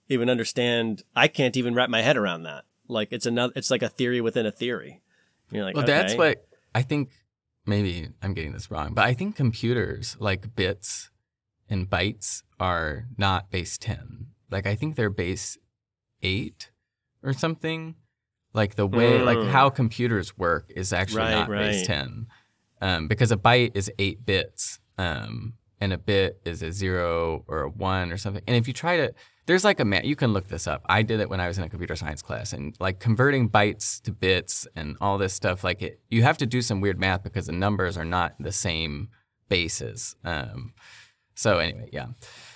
even 0.09 0.29
understand. 0.29 1.03
I 1.15 1.27
can't 1.27 1.55
even 1.57 1.75
wrap 1.75 1.89
my 1.89 2.01
head 2.01 2.17
around 2.17 2.43
that. 2.43 2.63
Like 2.87 3.09
it's 3.11 3.25
another, 3.25 3.53
it's 3.55 3.71
like 3.71 3.81
a 3.83 3.89
theory 3.89 4.21
within 4.21 4.45
a 4.45 4.51
theory. 4.51 5.01
And 5.49 5.55
you're 5.57 5.65
like, 5.65 5.75
well, 5.75 5.83
okay. 5.83 5.93
that's 5.93 6.15
what 6.15 6.45
I 6.73 6.81
think. 6.81 7.09
Maybe 7.65 8.09
I'm 8.21 8.33
getting 8.33 8.51
this 8.51 8.69
wrong, 8.69 8.93
but 8.93 9.05
I 9.05 9.13
think 9.13 9.37
computers 9.37 10.17
like 10.19 10.53
bits 10.53 11.09
and 11.69 11.89
bytes 11.89 12.43
are 12.59 13.05
not 13.17 13.49
base 13.51 13.77
ten. 13.77 14.27
Like 14.51 14.65
I 14.67 14.75
think 14.75 14.95
they're 14.95 15.09
base 15.09 15.57
eight 16.21 16.71
or 17.23 17.33
something. 17.33 17.95
Like 18.53 18.75
the 18.75 18.85
way, 18.85 19.19
like 19.23 19.39
Mm. 19.39 19.49
how 19.49 19.69
computers 19.71 20.37
work 20.37 20.71
is 20.75 20.93
actually 20.93 21.21
Right, 21.23 21.31
not 21.31 21.49
base 21.49 21.87
ten, 21.87 22.27
um, 22.81 23.07
because 23.07 23.31
a 23.31 23.37
byte 23.37 23.71
is 23.75 23.91
eight 23.97 24.23
bits, 24.27 24.79
um, 24.99 25.53
and 25.81 25.91
a 25.91 25.97
bit 25.97 26.39
is 26.45 26.61
a 26.61 26.71
zero 26.71 27.43
or 27.47 27.61
a 27.63 27.69
one 27.69 28.11
or 28.11 28.17
something. 28.17 28.43
And 28.45 28.55
if 28.55 28.67
you 28.67 28.73
try 28.73 28.97
to, 28.97 29.13
there's 29.47 29.63
like 29.63 29.79
a 29.79 29.85
man. 29.85 30.05
You 30.05 30.15
can 30.15 30.33
look 30.33 30.47
this 30.49 30.67
up. 30.67 30.83
I 30.87 31.01
did 31.01 31.19
it 31.19 31.29
when 31.31 31.39
I 31.39 31.47
was 31.47 31.57
in 31.57 31.63
a 31.63 31.69
computer 31.69 31.95
science 31.95 32.21
class, 32.21 32.53
and 32.53 32.75
like 32.79 32.99
converting 32.99 33.49
bytes 33.49 33.99
to 34.03 34.11
bits 34.11 34.67
and 34.75 34.97
all 35.01 35.17
this 35.17 35.33
stuff. 35.33 35.63
Like 35.63 35.81
it, 35.81 35.99
you 36.11 36.21
have 36.21 36.37
to 36.37 36.45
do 36.45 36.61
some 36.61 36.79
weird 36.79 36.99
math 36.99 37.23
because 37.23 37.47
the 37.47 37.53
numbers 37.53 37.97
are 37.97 38.05
not 38.05 38.35
the 38.39 38.51
same 38.51 39.09
bases. 39.49 40.15
Um, 40.23 40.73
so 41.35 41.59
anyway, 41.59 41.89
yeah, 41.91 42.07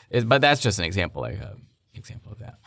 it, 0.10 0.28
but 0.28 0.42
that's 0.42 0.62
just 0.62 0.80
an 0.80 0.86
example, 0.86 1.22
like 1.22 1.38
a 1.38 1.56
example 1.94 2.32
of 2.32 2.40
that. 2.40 2.60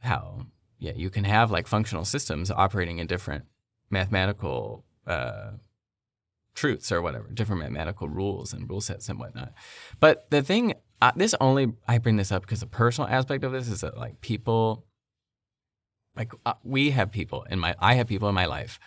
How 0.00 0.46
yeah, 0.78 0.92
you 0.96 1.10
can 1.10 1.24
have 1.24 1.50
like 1.50 1.66
functional 1.68 2.04
systems 2.04 2.50
operating 2.50 2.98
in 2.98 3.06
different 3.06 3.44
mathematical 3.88 4.84
uh, 5.06 5.52
truths 6.54 6.90
or 6.90 7.00
whatever, 7.00 7.28
different 7.32 7.62
mathematical 7.62 8.08
rules 8.08 8.52
and 8.52 8.68
rule 8.68 8.80
sets 8.80 9.08
and 9.08 9.18
whatnot. 9.18 9.52
But 10.00 10.28
the 10.30 10.42
thing, 10.42 10.74
uh, 11.00 11.12
this 11.14 11.34
only 11.40 11.72
I 11.86 11.98
bring 11.98 12.16
this 12.16 12.32
up 12.32 12.42
because 12.42 12.60
the 12.60 12.66
personal 12.66 13.08
aspect 13.08 13.44
of 13.44 13.52
this 13.52 13.68
is 13.68 13.82
that 13.82 13.96
like 13.96 14.20
people, 14.20 14.84
like 16.16 16.32
uh, 16.44 16.54
we 16.64 16.90
have 16.90 17.12
people 17.12 17.44
in 17.44 17.58
my, 17.58 17.74
I 17.78 17.94
have 17.94 18.08
people 18.08 18.28
in 18.28 18.34
my 18.34 18.46
life 18.46 18.80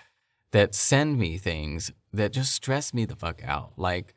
that 0.52 0.76
send 0.76 1.18
me 1.18 1.38
things 1.38 1.92
that 2.14 2.34
just 2.34 2.54
stress 2.54 2.94
me 2.94 3.06
the 3.06 3.16
fuck 3.16 3.42
out. 3.44 3.74
Like 3.78 4.14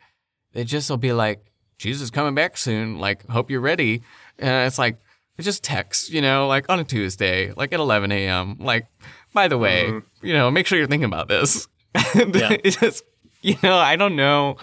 it 0.53 0.65
just 0.65 0.91
will 0.91 0.97
be 0.97 1.13
like, 1.13 1.45
Jesus 1.79 2.03
is 2.03 2.11
coming 2.11 2.35
back 2.35 2.57
soon. 2.57 2.99
Like, 2.99 3.27
hope 3.29 3.51
you're 3.51 3.61
ready. 3.61 4.03
And 4.39 4.67
it's 4.67 4.79
like, 4.79 4.99
it's 5.37 5.45
just 5.45 5.63
text, 5.63 6.11
you 6.11 6.21
know, 6.21 6.49
like 6.49 6.69
on 6.69 6.81
a 6.81 6.85
Tuesday, 6.85 7.53
like 7.53 7.73
at 7.73 7.81
11 7.81 8.11
a.m. 8.11 8.57
Like, 8.59 8.87
by 9.33 9.49
the 9.49 9.57
way, 9.57 9.85
mm-hmm. 9.85 10.27
you 10.27 10.33
know, 10.33 10.51
make 10.51 10.67
sure 10.67 10.79
you're 10.79 10.89
thinking 10.89 11.05
about 11.05 11.29
this. 11.29 11.69
And 12.15 12.35
Yeah. 12.35 12.57
it 12.65 12.79
just, 12.81 13.05
you 13.41 13.57
know, 13.63 13.77
I 13.77 13.95
don't 13.97 14.17
know 14.17 14.57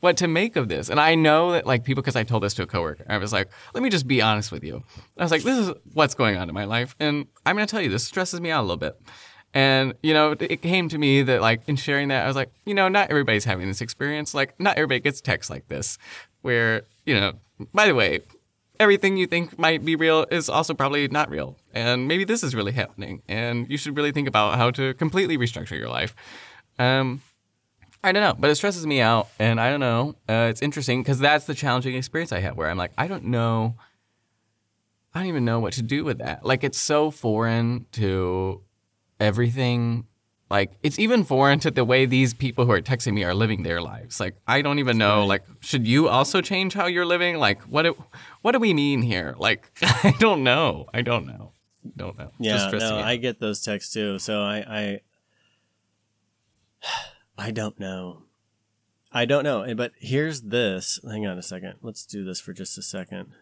what 0.00 0.18
to 0.18 0.28
make 0.28 0.56
of 0.56 0.68
this. 0.68 0.90
And 0.90 1.00
I 1.00 1.14
know 1.14 1.52
that 1.52 1.66
like 1.66 1.84
people, 1.84 2.02
because 2.02 2.16
I 2.16 2.24
told 2.24 2.42
this 2.42 2.54
to 2.54 2.62
a 2.62 2.66
coworker, 2.66 3.04
I 3.08 3.16
was 3.16 3.32
like, 3.32 3.48
let 3.74 3.82
me 3.82 3.88
just 3.88 4.06
be 4.06 4.20
honest 4.20 4.52
with 4.52 4.62
you. 4.62 4.82
I 5.16 5.22
was 5.22 5.30
like, 5.30 5.42
this 5.42 5.58
is 5.58 5.72
what's 5.94 6.14
going 6.14 6.36
on 6.36 6.48
in 6.48 6.54
my 6.54 6.64
life. 6.64 6.94
And 7.00 7.26
I'm 7.46 7.56
going 7.56 7.66
to 7.66 7.70
tell 7.70 7.80
you, 7.80 7.88
this 7.88 8.04
stresses 8.04 8.40
me 8.40 8.50
out 8.50 8.60
a 8.60 8.66
little 8.66 8.76
bit. 8.76 9.00
And, 9.54 9.94
you 10.02 10.12
know, 10.12 10.36
it 10.38 10.60
came 10.60 10.90
to 10.90 10.98
me 10.98 11.22
that, 11.22 11.40
like, 11.40 11.62
in 11.66 11.76
sharing 11.76 12.08
that, 12.08 12.24
I 12.24 12.26
was 12.26 12.36
like, 12.36 12.52
you 12.66 12.74
know, 12.74 12.88
not 12.88 13.08
everybody's 13.08 13.46
having 13.46 13.66
this 13.66 13.80
experience. 13.80 14.34
Like, 14.34 14.60
not 14.60 14.76
everybody 14.76 15.00
gets 15.00 15.22
texts 15.22 15.48
like 15.48 15.66
this, 15.68 15.96
where, 16.42 16.82
you 17.06 17.14
know, 17.14 17.32
by 17.72 17.86
the 17.86 17.94
way, 17.94 18.20
everything 18.80 19.16
you 19.16 19.26
think 19.26 19.58
might 19.58 19.84
be 19.84 19.96
real 19.96 20.26
is 20.30 20.48
also 20.48 20.74
probably 20.74 21.08
not 21.08 21.30
real. 21.30 21.56
And 21.74 22.06
maybe 22.06 22.24
this 22.24 22.42
is 22.42 22.54
really 22.54 22.72
happening. 22.72 23.22
And 23.28 23.68
you 23.68 23.76
should 23.76 23.96
really 23.96 24.12
think 24.12 24.28
about 24.28 24.56
how 24.56 24.70
to 24.72 24.94
completely 24.94 25.36
restructure 25.36 25.78
your 25.78 25.88
life. 25.88 26.14
Um, 26.78 27.22
I 28.04 28.12
don't 28.12 28.22
know, 28.22 28.34
but 28.38 28.50
it 28.50 28.54
stresses 28.54 28.86
me 28.86 29.00
out. 29.00 29.28
And 29.38 29.60
I 29.60 29.70
don't 29.70 29.80
know. 29.80 30.14
Uh, 30.28 30.46
it's 30.48 30.62
interesting 30.62 31.02
because 31.02 31.18
that's 31.18 31.46
the 31.46 31.54
challenging 31.54 31.96
experience 31.96 32.32
I 32.32 32.40
have 32.40 32.56
where 32.56 32.70
I'm 32.70 32.78
like, 32.78 32.92
I 32.96 33.08
don't 33.08 33.24
know. 33.24 33.74
I 35.14 35.20
don't 35.20 35.28
even 35.28 35.44
know 35.44 35.58
what 35.58 35.72
to 35.74 35.82
do 35.82 36.04
with 36.04 36.18
that. 36.18 36.44
Like, 36.44 36.62
it's 36.62 36.78
so 36.78 37.10
foreign 37.10 37.86
to 37.92 38.62
everything. 39.18 40.06
Like, 40.50 40.72
it's 40.82 40.98
even 40.98 41.24
foreign 41.24 41.58
to 41.60 41.70
the 41.70 41.84
way 41.84 42.06
these 42.06 42.32
people 42.32 42.64
who 42.64 42.72
are 42.72 42.80
texting 42.80 43.12
me 43.12 43.24
are 43.24 43.34
living 43.34 43.62
their 43.62 43.82
lives. 43.82 44.18
Like, 44.18 44.36
I 44.46 44.62
don't 44.62 44.78
even 44.78 44.96
know. 44.96 45.26
Like, 45.26 45.44
should 45.60 45.86
you 45.86 46.08
also 46.08 46.40
change 46.40 46.72
how 46.72 46.86
you're 46.86 47.04
living? 47.04 47.36
Like, 47.36 47.60
what 47.62 47.82
do, 47.82 48.02
what 48.40 48.52
do 48.52 48.58
we 48.58 48.72
mean 48.72 49.02
here? 49.02 49.34
Like, 49.38 49.70
I 49.82 50.14
don't 50.18 50.42
know. 50.42 50.86
I 50.94 51.02
don't 51.02 51.26
know. 51.26 51.52
Don't 51.96 52.18
know. 52.18 52.32
Yeah, 52.38 52.66
stressing 52.66 52.88
no. 52.88 52.98
I 52.98 53.16
get 53.16 53.40
those 53.40 53.60
texts 53.60 53.92
too. 53.92 54.18
So 54.18 54.40
I, 54.42 54.56
I, 54.68 55.00
I 57.46 57.50
don't 57.50 57.78
know. 57.78 58.22
I 59.12 59.26
don't 59.26 59.44
know. 59.44 59.74
But 59.74 59.92
here's 59.98 60.42
this. 60.42 60.98
Hang 61.08 61.26
on 61.26 61.38
a 61.38 61.42
second. 61.42 61.74
Let's 61.82 62.06
do 62.06 62.24
this 62.24 62.40
for 62.40 62.52
just 62.52 62.76
a 62.78 62.82
second. 62.82 63.32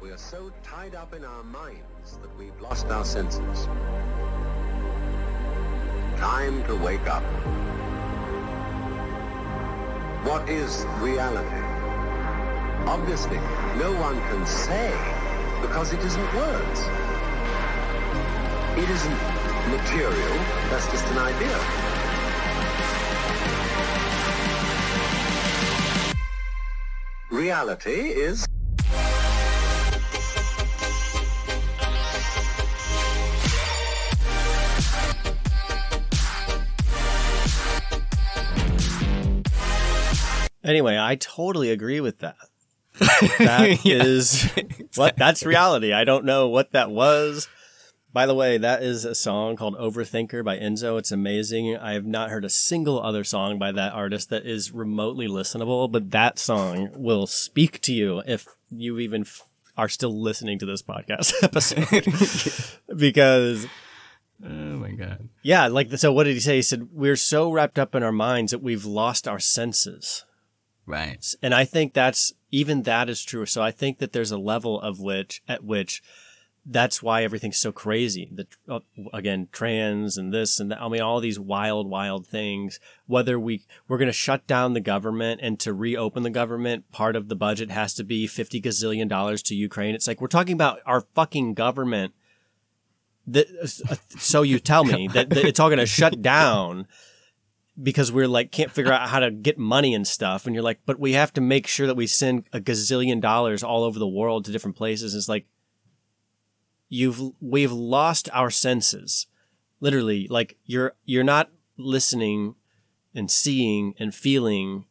We 0.00 0.10
are 0.10 0.18
so 0.18 0.52
tied 0.62 0.94
up 0.94 1.14
in 1.14 1.24
our 1.24 1.42
minds 1.42 2.18
that 2.22 2.36
we've 2.38 2.58
lost 2.60 2.86
our 2.86 3.04
senses. 3.04 3.66
Time 6.18 6.64
to 6.64 6.74
wake 6.74 7.06
up. 7.06 7.22
What 10.26 10.48
is 10.48 10.84
reality? 10.98 11.62
Obviously, 12.88 13.36
no 13.78 13.94
one 14.00 14.18
can 14.22 14.44
say 14.44 14.90
because 15.62 15.92
it 15.92 16.00
isn't 16.00 16.34
words. 16.34 16.80
It 18.76 18.90
isn't 18.90 19.18
material, 19.70 20.34
that's 20.70 20.90
just 20.90 21.06
an 21.06 21.18
idea. 21.18 21.58
Reality 27.30 28.10
is 28.10 28.44
Anyway, 40.68 40.98
I 40.98 41.16
totally 41.16 41.70
agree 41.70 42.00
with 42.00 42.18
that. 42.18 42.36
That 43.38 43.86
is 43.86 44.50
what 44.96 45.16
that's 45.16 45.42
reality. 45.46 45.92
I 45.94 46.04
don't 46.04 46.24
know 46.26 46.48
what 46.48 46.72
that 46.72 46.90
was. 46.90 47.48
By 48.12 48.26
the 48.26 48.34
way, 48.34 48.58
that 48.58 48.82
is 48.82 49.04
a 49.04 49.14
song 49.14 49.56
called 49.56 49.78
Overthinker 49.78 50.44
by 50.44 50.58
INZO. 50.58 50.98
It's 50.98 51.12
amazing. 51.12 51.76
I 51.76 51.92
have 51.92 52.04
not 52.04 52.30
heard 52.30 52.44
a 52.44 52.50
single 52.50 53.00
other 53.00 53.24
song 53.24 53.58
by 53.58 53.72
that 53.72 53.92
artist 53.94 54.28
that 54.30 54.44
is 54.44 54.72
remotely 54.72 55.26
listenable, 55.26 55.90
but 55.90 56.10
that 56.10 56.38
song 56.38 56.90
will 56.94 57.26
speak 57.26 57.80
to 57.82 57.94
you 57.94 58.22
if 58.26 58.46
you 58.70 58.98
even 58.98 59.22
f- 59.22 59.42
are 59.76 59.88
still 59.88 60.20
listening 60.20 60.58
to 60.58 60.66
this 60.66 60.82
podcast 60.82 61.32
episode. 61.42 62.84
because 62.98 63.66
oh 64.44 64.48
my 64.48 64.90
God. 64.90 65.28
yeah, 65.42 65.68
like 65.68 65.92
so 65.96 66.12
what 66.12 66.24
did 66.24 66.34
he 66.34 66.40
say? 66.40 66.56
He 66.56 66.62
said 66.62 66.88
we're 66.92 67.16
so 67.16 67.50
wrapped 67.52 67.78
up 67.78 67.94
in 67.94 68.02
our 68.02 68.12
minds 68.12 68.50
that 68.52 68.62
we've 68.62 68.84
lost 68.84 69.26
our 69.28 69.38
senses 69.38 70.24
Right. 70.88 71.34
and 71.42 71.54
I 71.54 71.64
think 71.64 71.92
that's 71.92 72.32
even 72.50 72.82
that 72.82 73.10
is 73.10 73.22
true. 73.22 73.44
So 73.46 73.62
I 73.62 73.70
think 73.70 73.98
that 73.98 74.12
there's 74.12 74.32
a 74.32 74.38
level 74.38 74.80
of 74.80 75.00
which 75.00 75.42
at 75.46 75.62
which 75.62 76.02
that's 76.70 77.02
why 77.02 77.24
everything's 77.24 77.58
so 77.58 77.72
crazy. 77.72 78.30
The 78.32 78.46
uh, 78.68 78.80
again 79.12 79.48
trans 79.52 80.16
and 80.16 80.32
this 80.32 80.58
and 80.58 80.70
that. 80.70 80.80
I 80.80 80.88
mean 80.88 81.00
all 81.00 81.20
these 81.20 81.38
wild 81.38 81.88
wild 81.88 82.26
things. 82.26 82.80
Whether 83.06 83.38
we 83.38 83.64
we're 83.86 83.98
going 83.98 84.06
to 84.06 84.12
shut 84.12 84.46
down 84.46 84.72
the 84.72 84.80
government 84.80 85.40
and 85.42 85.60
to 85.60 85.72
reopen 85.72 86.22
the 86.22 86.30
government, 86.30 86.90
part 86.90 87.16
of 87.16 87.28
the 87.28 87.36
budget 87.36 87.70
has 87.70 87.94
to 87.94 88.04
be 88.04 88.26
fifty 88.26 88.60
gazillion 88.60 89.08
dollars 89.08 89.42
to 89.44 89.54
Ukraine. 89.54 89.94
It's 89.94 90.06
like 90.06 90.20
we're 90.20 90.28
talking 90.28 90.54
about 90.54 90.80
our 90.86 91.02
fucking 91.14 91.54
government 91.54 92.14
that, 93.26 93.46
uh, 93.90 93.96
so 94.18 94.42
you 94.42 94.58
tell 94.58 94.84
me 94.84 95.08
that, 95.08 95.30
that 95.30 95.44
it's 95.44 95.60
all 95.60 95.68
going 95.68 95.78
to 95.78 95.86
shut 95.86 96.22
down 96.22 96.86
because 97.80 98.10
we're 98.10 98.28
like 98.28 98.50
can't 98.50 98.70
figure 98.70 98.92
out 98.92 99.08
how 99.08 99.20
to 99.20 99.30
get 99.30 99.58
money 99.58 99.94
and 99.94 100.06
stuff. 100.06 100.46
And 100.46 100.54
you're 100.54 100.64
like 100.64 100.80
but 100.86 100.98
we 100.98 101.12
have 101.12 101.32
to 101.34 101.40
make 101.40 101.66
sure 101.66 101.86
that 101.86 101.96
we 101.96 102.06
send 102.06 102.46
a 102.52 102.60
gazillion 102.60 103.20
dollars 103.20 103.62
all 103.62 103.84
over 103.84 103.98
the 103.98 104.08
world 104.08 104.44
to 104.44 104.52
different 104.52 104.76
places. 104.76 105.14
It's 105.14 105.28
like 105.28 105.46
you've 106.88 107.20
we've 107.40 107.72
lost 107.72 108.28
our 108.32 108.50
senses. 108.50 109.26
Literally 109.80 110.26
like 110.28 110.56
you're 110.64 110.94
you're 111.04 111.24
not 111.24 111.50
listening 111.76 112.56
and 113.14 113.30
seeing 113.30 113.94
and 113.98 114.14
feeling 114.14 114.84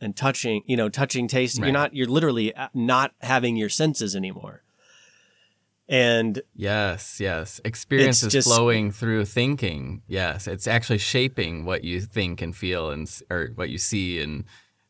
and 0.00 0.16
touching 0.16 0.62
you 0.66 0.76
know 0.76 0.88
touching 0.88 1.28
tasting. 1.28 1.62
Right. 1.62 1.68
you're 1.68 1.72
not 1.72 1.94
you're 1.94 2.08
literally 2.08 2.54
uh, 2.54 2.68
not 2.74 3.14
having 3.20 3.56
your 3.56 3.68
senses 3.68 4.16
anymore 4.16 4.62
and 5.88 6.40
Yes, 6.54 7.18
yes. 7.20 7.60
Experience 7.64 8.22
is 8.22 8.32
just- 8.32 8.48
flowing 8.48 8.90
through 8.92 9.24
thinking. 9.26 10.02
Yes, 10.06 10.46
it's 10.46 10.66
actually 10.66 10.98
shaping 10.98 11.64
what 11.64 11.84
you 11.84 12.00
think 12.00 12.40
and 12.42 12.54
feel 12.56 12.90
and 12.90 13.08
or 13.30 13.50
what 13.54 13.68
you 13.70 13.78
see 13.78 14.20
and 14.20 14.44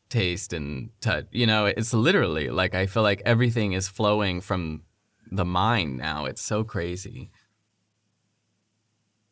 taste 0.09 0.53
and 0.53 0.89
touch. 1.01 1.25
You 1.31 1.45
know, 1.47 1.65
it's 1.65 1.93
literally 1.93 2.49
like 2.49 2.75
I 2.75 2.85
feel 2.85 3.03
like 3.03 3.21
everything 3.25 3.73
is 3.73 3.87
flowing 3.87 4.41
from 4.41 4.83
the 5.31 5.45
mind 5.45 5.97
now. 5.97 6.25
It's 6.25 6.41
so 6.41 6.63
crazy. 6.63 7.31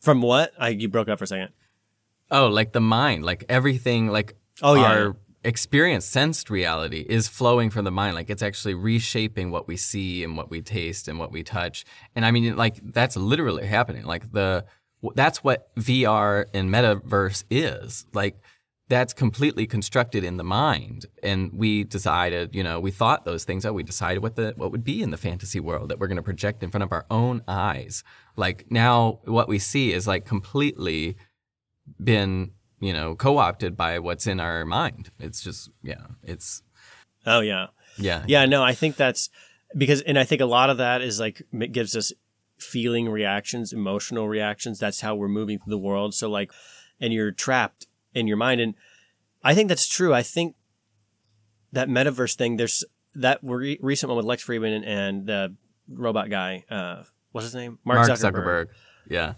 from 0.02 0.22
what 0.24 0.52
i 0.58 0.70
you 0.70 0.88
broke 0.90 1.08
up 1.10 1.20
for 1.20 1.26
a 1.26 1.28
second 1.28 1.50
Oh, 2.34 2.48
like 2.48 2.72
the 2.72 2.80
mind, 2.82 3.26
like 3.26 3.44
everything, 3.50 4.08
like 4.08 4.36
Oh, 4.64 4.76
yeah, 4.76 4.82
our. 4.84 5.18
Experience, 5.44 6.06
sensed 6.06 6.50
reality 6.50 7.06
is 7.08 7.28
flowing 7.28 7.70
from 7.70 7.86
the 7.86 7.92
mind. 7.92 8.16
Like 8.16 8.30
it's 8.30 8.44
actually 8.44 8.76
reshaping 8.76 9.52
what 9.52 9.68
we 9.68 9.78
see 9.78 10.24
and 10.24 10.38
what 10.38 10.50
we 10.50 10.62
taste 10.62 11.08
and 11.08 11.18
what 11.18 11.32
we 11.32 11.44
touch. 11.44 11.86
And 12.16 12.26
I 12.26 12.32
mean, 12.32 12.56
like 12.56 12.80
that's 12.94 13.18
literally 13.18 13.66
happening. 13.66 14.06
Like 14.06 14.32
the 14.32 14.66
that's 15.16 15.44
what 15.44 15.76
VR 15.76 16.46
and 16.54 16.70
metaverse 16.70 17.44
is. 17.50 18.06
Like 18.14 18.40
that's 18.88 19.14
completely 19.14 19.66
constructed 19.66 20.24
in 20.24 20.38
the 20.38 20.44
mind. 20.44 21.06
And 21.24 21.52
we 21.54 21.86
decided, 21.86 22.54
you 22.54 22.62
know, 22.62 22.80
we 22.80 22.92
thought 22.92 23.24
those 23.24 23.46
things 23.46 23.66
out. 23.66 23.74
We 23.74 23.84
decided 23.84 24.22
what 24.22 24.36
the 24.36 24.54
what 24.58 24.72
would 24.72 24.84
be 24.84 25.02
in 25.02 25.12
the 25.12 25.18
fantasy 25.18 25.60
world 25.60 25.90
that 25.90 26.00
we're 26.00 26.08
going 26.08 26.18
to 26.18 26.24
project 26.24 26.62
in 26.62 26.70
front 26.70 26.84
of 26.84 26.92
our 26.92 27.06
own 27.10 27.42
eyes. 27.48 28.04
Like 28.36 28.66
now, 28.70 29.22
what 29.24 29.48
we 29.48 29.60
see 29.60 29.94
is 29.94 30.08
like 30.08 30.26
completely 30.26 31.16
been 32.04 32.52
you 32.82 32.92
know 32.92 33.16
co-opted 33.16 33.78
by 33.78 34.00
what's 34.00 34.28
in 34.28 34.40
our 34.40 34.66
mind 34.66 35.12
it's 35.20 35.42
just 35.42 35.70
yeah 35.84 36.08
it's 36.24 36.64
oh 37.26 37.40
yeah 37.40 37.68
yeah 37.98 38.24
Yeah, 38.28 38.46
no, 38.46 38.64
I 38.64 38.74
think 38.74 38.96
that's 38.96 39.30
because, 39.78 40.02
and 40.02 40.18
I 40.18 40.24
think 40.24 40.42
a 40.42 40.46
lot 40.46 40.70
of 40.70 40.78
that 40.78 41.02
is 41.02 41.20
like 41.20 41.42
it 41.52 41.72
gives 41.72 41.96
us 41.96 42.12
feeling 42.58 43.10
reactions, 43.10 43.74
emotional 43.74 44.28
reactions. 44.28 44.80
That's 44.80 45.02
how 45.02 45.16
we're 45.16 45.28
moving 45.28 45.60
through 45.60 45.72
the 45.72 45.78
world. 45.78 46.14
So 46.14 46.30
like, 46.30 46.52
and 47.00 47.14
you're 47.14 47.32
trapped 47.32 47.88
in 48.14 48.28
your 48.28 48.38
mind, 48.38 48.62
and 48.62 48.76
I 49.44 49.54
think 49.54 49.70
that's 49.70 49.88
true. 49.88 50.14
I 50.14 50.24
think 50.24 50.56
that 51.72 51.90
metaverse 51.90 52.36
thing. 52.36 52.58
There's 52.58 52.84
that 53.16 53.40
re- 53.42 53.80
recent 53.82 54.10
one 54.10 54.18
with 54.18 54.26
Lex 54.26 54.46
Fridman 54.46 54.76
and, 54.76 54.86
and 54.86 55.28
the 55.28 55.56
robot 55.90 56.30
guy. 56.30 56.64
Uh, 56.70 57.04
what's 57.32 57.46
his 57.46 57.56
name? 57.56 57.80
mark 57.84 58.08
zuckerberg, 58.08 58.68
yeah 59.10 59.34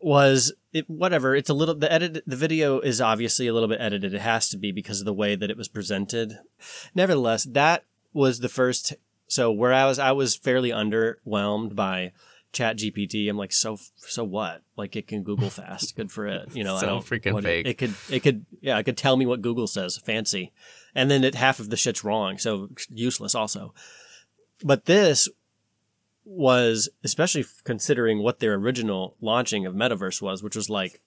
was 0.00 0.52
it 0.72 0.88
whatever 0.88 1.34
it's 1.36 1.50
a 1.50 1.54
little 1.54 1.74
the 1.74 1.92
edit 1.92 2.22
the 2.26 2.36
video 2.36 2.80
is 2.80 3.00
obviously 3.00 3.46
a 3.46 3.52
little 3.52 3.68
bit 3.68 3.80
edited. 3.80 4.14
It 4.14 4.20
has 4.20 4.48
to 4.50 4.56
be 4.56 4.72
because 4.72 5.00
of 5.00 5.04
the 5.04 5.12
way 5.12 5.34
that 5.36 5.50
it 5.50 5.56
was 5.56 5.68
presented. 5.68 6.38
Nevertheless 6.94 7.44
that 7.44 7.84
was 8.12 8.40
the 8.40 8.48
first 8.48 8.94
so 9.26 9.52
where 9.52 9.72
i 9.72 9.84
was 9.84 9.98
i 9.98 10.10
was 10.12 10.34
fairly 10.36 10.70
underwhelmed 10.70 11.74
by 11.76 12.12
chat 12.52 12.76
gpt 12.78 13.28
i'm 13.28 13.36
like 13.36 13.52
so 13.52 13.78
so 13.96 14.24
what? 14.24 14.62
Like 14.76 14.96
it 14.96 15.06
can 15.06 15.22
google 15.22 15.50
fast. 15.50 15.94
Good 15.96 16.10
for 16.10 16.26
it. 16.26 16.54
You 16.54 16.64
know 16.64 16.76
i 16.76 16.80
don't 16.86 17.04
freaking 17.04 17.32
what- 17.34 17.44
fake. 17.44 17.66
it 17.66 17.74
could 17.78 17.94
it 18.10 18.20
could 18.20 18.46
yeah 18.60 18.78
it 18.78 18.84
could 18.84 18.96
tell 18.96 19.16
me 19.16 19.26
what 19.26 19.42
google 19.42 19.66
says. 19.66 19.98
Fancy. 19.98 20.52
And 20.94 21.10
then 21.10 21.22
it 21.24 21.34
half 21.34 21.60
of 21.60 21.70
the 21.70 21.76
shit's 21.76 22.02
wrong. 22.04 22.38
So 22.38 22.70
useless 22.88 23.34
also. 23.34 23.74
But 24.64 24.86
this 24.86 25.28
was 26.24 26.88
especially 27.02 27.44
considering 27.64 28.22
what 28.22 28.38
their 28.40 28.54
original 28.54 29.16
launching 29.20 29.66
of 29.66 29.74
metaverse 29.74 30.20
was 30.22 30.42
which 30.42 30.54
was 30.56 30.68
like 30.70 31.00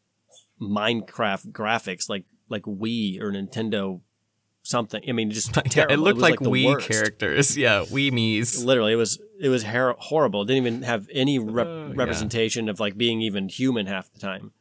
minecraft 0.62 1.52
graphics 1.52 2.10
like 2.10 2.26
like 2.50 2.64
wii 2.64 3.22
or 3.22 3.32
nintendo 3.32 4.02
something. 4.66 5.04
I 5.08 5.12
mean 5.12 5.30
just 5.32 5.54
terrible. 5.66 5.94
It 5.94 5.98
looked 6.00 6.16
was 6.16 6.22
like, 6.22 6.40
the 6.40 6.50
wii 6.50 6.66
worst. 6.74 6.88
characters. 6.90 7.58
Yeah 7.66 7.84
wii 7.86 8.12
Mii's 8.12 8.64
literally 8.64 8.94
it 8.94 8.98
was 8.98 9.20
it 9.40 9.50
was 9.50 9.64
her- 9.64 9.96
horrible. 9.98 10.44
It 10.44 10.48
didn't 10.48 10.66
even 10.68 10.82
have 10.84 11.08
any 11.12 11.38
rep- 11.40 11.68
Uh, 11.68 11.88
yeah. 11.88 11.94
representation 11.96 12.70
of 12.70 12.80
like 12.80 12.98
being 12.98 13.22
even 13.22 13.50
human 13.50 13.88
half 13.88 14.12
the 14.14 14.20
time. 14.20 14.52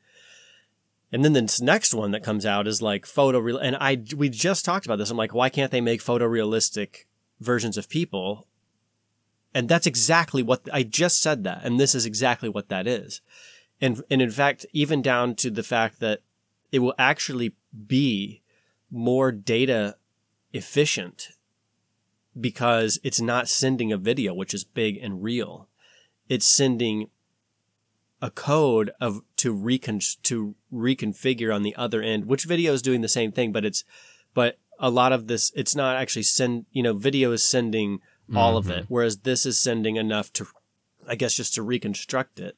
And 1.12 1.24
then 1.24 1.34
this 1.34 1.60
next 1.60 1.92
one 1.94 2.10
that 2.12 2.22
comes 2.24 2.46
out 2.46 2.66
is 2.66 2.80
like 2.82 3.04
photo 3.06 3.38
real 3.38 3.58
and 3.58 3.76
i 3.80 4.02
we 4.16 4.28
just 4.28 4.64
talked 4.64 4.86
about 4.86 4.96
this. 4.96 5.10
I'm 5.10 5.16
like 5.16 5.34
why 5.34 5.48
can't 5.48 5.70
they 5.70 5.80
make 5.80 6.02
photorealistic 6.02 7.04
versions 7.40 7.76
of 7.76 7.88
people 7.88 8.46
and 9.54 9.68
that's 9.68 9.86
exactly 9.86 10.42
what 10.42 10.68
i 10.72 10.82
just 10.82 11.20
said 11.22 11.44
that 11.44 11.60
and 11.64 11.78
this 11.78 11.94
is 11.94 12.06
exactly 12.06 12.48
what 12.48 12.68
that 12.68 12.86
is. 12.86 13.20
And 13.80 14.02
and 14.10 14.22
in 14.22 14.30
fact 14.30 14.66
even 14.72 15.02
down 15.02 15.34
to 15.36 15.50
the 15.50 15.62
fact 15.62 16.00
that 16.00 16.20
it 16.70 16.78
will 16.78 16.94
actually 16.98 17.54
be 17.86 18.42
more 18.90 19.32
data 19.32 19.96
efficient 20.52 21.30
because 22.38 22.98
it's 23.02 23.20
not 23.20 23.48
sending 23.48 23.92
a 23.92 23.98
video 23.98 24.32
which 24.32 24.54
is 24.54 24.64
big 24.64 24.96
and 24.96 25.22
real. 25.22 25.68
It's 26.28 26.46
sending 26.46 27.08
a 28.22 28.30
code 28.30 28.92
of 29.00 29.22
to 29.36 29.52
recon 29.52 30.00
to 30.22 30.54
reconfigure 30.72 31.54
on 31.54 31.62
the 31.62 31.74
other 31.74 32.00
end 32.00 32.26
which 32.26 32.44
video 32.44 32.72
is 32.72 32.80
doing 32.80 33.00
the 33.00 33.08
same 33.08 33.32
thing 33.32 33.50
but 33.50 33.64
it's 33.64 33.82
but 34.32 34.58
a 34.78 34.88
lot 34.88 35.12
of 35.12 35.26
this 35.26 35.50
it's 35.56 35.74
not 35.74 35.96
actually 35.96 36.22
send 36.22 36.64
you 36.70 36.84
know 36.84 36.94
video 36.94 37.32
is 37.32 37.42
sending 37.42 38.00
all 38.34 38.56
of 38.56 38.66
mm-hmm. 38.66 38.80
it 38.80 38.84
whereas 38.88 39.18
this 39.18 39.44
is 39.44 39.58
sending 39.58 39.96
enough 39.96 40.32
to 40.32 40.46
i 41.08 41.14
guess 41.14 41.34
just 41.34 41.54
to 41.54 41.62
reconstruct 41.62 42.40
it 42.40 42.56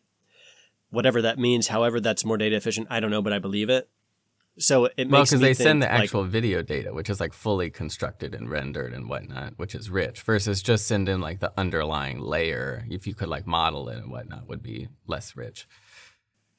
whatever 0.90 1.22
that 1.22 1.38
means 1.38 1.68
however 1.68 2.00
that's 2.00 2.24
more 2.24 2.36
data 2.36 2.56
efficient 2.56 2.86
i 2.90 3.00
don't 3.00 3.10
know 3.10 3.22
but 3.22 3.32
i 3.32 3.38
believe 3.38 3.68
it 3.68 3.88
so 4.56 4.84
it 4.96 5.08
well 5.08 5.24
because 5.24 5.40
they 5.40 5.52
send 5.52 5.82
the 5.82 5.86
think, 5.86 5.94
like, 5.94 6.04
actual 6.04 6.24
video 6.24 6.62
data 6.62 6.94
which 6.94 7.10
is 7.10 7.18
like 7.18 7.32
fully 7.32 7.70
constructed 7.70 8.34
and 8.34 8.48
rendered 8.48 8.92
and 8.92 9.08
whatnot 9.08 9.54
which 9.56 9.74
is 9.74 9.90
rich 9.90 10.20
versus 10.22 10.62
just 10.62 10.86
sending 10.86 11.20
like 11.20 11.40
the 11.40 11.52
underlying 11.56 12.20
layer 12.20 12.84
if 12.88 13.06
you 13.06 13.14
could 13.14 13.28
like 13.28 13.46
model 13.46 13.88
it 13.88 13.98
and 13.98 14.12
whatnot 14.12 14.48
would 14.48 14.62
be 14.62 14.88
less 15.06 15.36
rich 15.36 15.66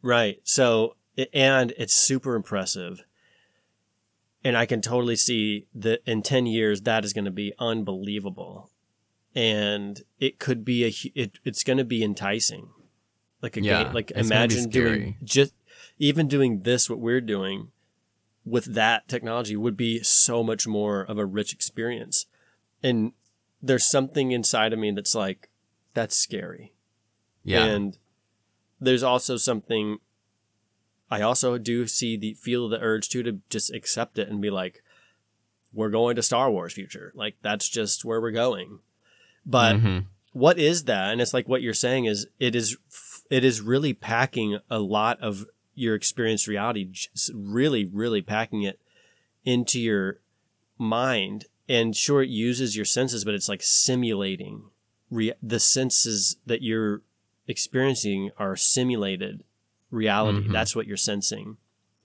Right. 0.05 0.39
So, 0.43 0.97
and 1.33 1.73
it's 1.79 1.95
super 1.95 2.35
impressive. 2.35 3.03
And 4.43 4.55
I 4.55 4.67
can 4.67 4.79
totally 4.79 5.15
see 5.15 5.65
that 5.73 6.01
in 6.05 6.21
10 6.21 6.45
years, 6.45 6.81
that 6.81 7.03
is 7.03 7.11
going 7.11 7.25
to 7.25 7.31
be 7.31 7.53
unbelievable. 7.57 8.69
And 9.35 10.01
it 10.19 10.39
could 10.39 10.63
be 10.63 10.85
a, 10.85 10.93
it, 11.13 11.39
it's 11.43 11.63
going 11.63 11.77
to 11.77 11.83
be 11.83 12.03
enticing. 12.03 12.69
Like 13.41 13.57
a 13.57 13.61
Yeah, 13.61 13.83
game, 13.83 13.93
like 13.93 14.11
it's 14.11 14.29
gonna 14.29 14.47
be 14.47 14.55
imagine 14.55 14.69
doing 14.69 15.17
just, 15.23 15.53
even 15.99 16.27
doing 16.27 16.61
this, 16.63 16.89
what 16.89 16.99
we're 16.99 17.21
doing 17.21 17.71
with 18.43 18.65
that 18.73 19.07
technology 19.07 19.55
would 19.55 19.77
be 19.77 20.01
so 20.01 20.41
much 20.43 20.65
more 20.65 21.01
of 21.01 21.17
a 21.17 21.25
rich 21.25 21.53
experience. 21.53 22.25
And 22.81 23.11
there's 23.61 23.85
something 23.85 24.31
inside 24.31 24.73
of 24.73 24.79
me 24.79 24.91
that's 24.91 25.13
like, 25.13 25.49
that's 25.93 26.15
scary. 26.15 26.73
yeah 27.43 27.65
And 27.65 27.97
there's 28.79 29.03
also 29.03 29.37
something 29.37 29.99
I 31.11 31.21
also 31.21 31.57
do 31.57 31.85
see 31.87 32.17
the 32.17 32.33
feel 32.33 32.67
the 32.67 32.79
urge 32.79 33.09
to 33.09 33.21
to 33.23 33.39
just 33.49 33.71
accept 33.73 34.17
it 34.17 34.27
and 34.27 34.41
be 34.41 34.49
like, 34.49 34.81
we're 35.71 35.89
going 35.89 36.15
to 36.15 36.23
Star 36.23 36.49
Wars 36.49 36.73
future. 36.73 37.11
Like 37.15 37.35
that's 37.41 37.69
just 37.69 38.03
where 38.03 38.19
we're 38.19 38.31
going. 38.31 38.79
But 39.45 39.75
Mhm. 39.77 40.05
what 40.33 40.57
is 40.57 40.85
that? 40.85 41.11
And 41.11 41.21
it's 41.21 41.33
like 41.33 41.47
what 41.47 41.61
you're 41.61 41.73
saying 41.73 42.05
is 42.05 42.27
it 42.39 42.55
is 42.55 42.77
it 43.29 43.43
is 43.43 43.61
really 43.61 43.93
packing 43.93 44.59
a 44.69 44.79
lot 44.79 45.19
of 45.19 45.45
your 45.73 45.95
experienced 45.95 46.47
reality, 46.47 46.89
really, 47.33 47.85
really 47.85 48.21
packing 48.21 48.61
it 48.63 48.79
into 49.43 49.79
your 49.79 50.19
mind. 50.77 51.45
And 51.67 51.95
sure, 51.95 52.21
it 52.21 52.29
uses 52.29 52.75
your 52.75 52.85
senses, 52.85 53.25
but 53.25 53.33
it's 53.33 53.49
like 53.49 53.63
simulating 53.63 54.69
re- 55.09 55.33
the 55.41 55.59
senses 55.59 56.37
that 56.45 56.61
you're 56.61 57.01
experiencing 57.47 58.31
are 58.37 58.55
simulated 58.55 59.43
reality. 59.89 60.47
Mhm. 60.47 60.51
That's 60.51 60.75
what 60.75 60.87
you're 60.87 60.97
sensing, 60.97 61.57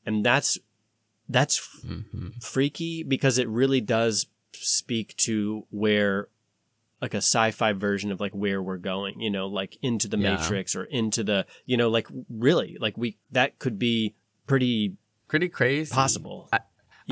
and 0.07 0.25
that's 0.25 0.59
that's 1.29 1.61
Mhm. 1.87 2.43
freaky 2.43 3.05
because 3.05 3.39
it 3.39 3.47
really 3.49 3.81
does 3.81 4.27
speak 4.53 5.17
to 5.19 5.65
where 5.71 6.29
like 7.01 7.15
a 7.15 7.19
sci-fi 7.19 7.73
version 7.73 8.13
of 8.13 8.21
like 8.21 8.33
where 8.33 8.63
we're 8.63 8.77
going 8.77 9.21
you 9.21 9.31
know 9.31 9.47
like 9.47 9.77
into 9.83 10.09
the 10.09 10.19
Yeah. 10.19 10.37
matrix 10.37 10.75
or 10.77 10.85
into 10.85 11.25
the 11.25 11.47
you 11.67 11.77
know 11.77 11.89
like 11.89 12.07
really 12.29 12.77
like 12.81 12.97
we 12.99 13.19
that 13.31 13.59
could 13.59 13.79
be 13.79 14.15
pretty 14.47 14.97
pretty 15.29 15.49
crazy 15.49 15.93
possible 15.95 16.49
I- 16.53 16.61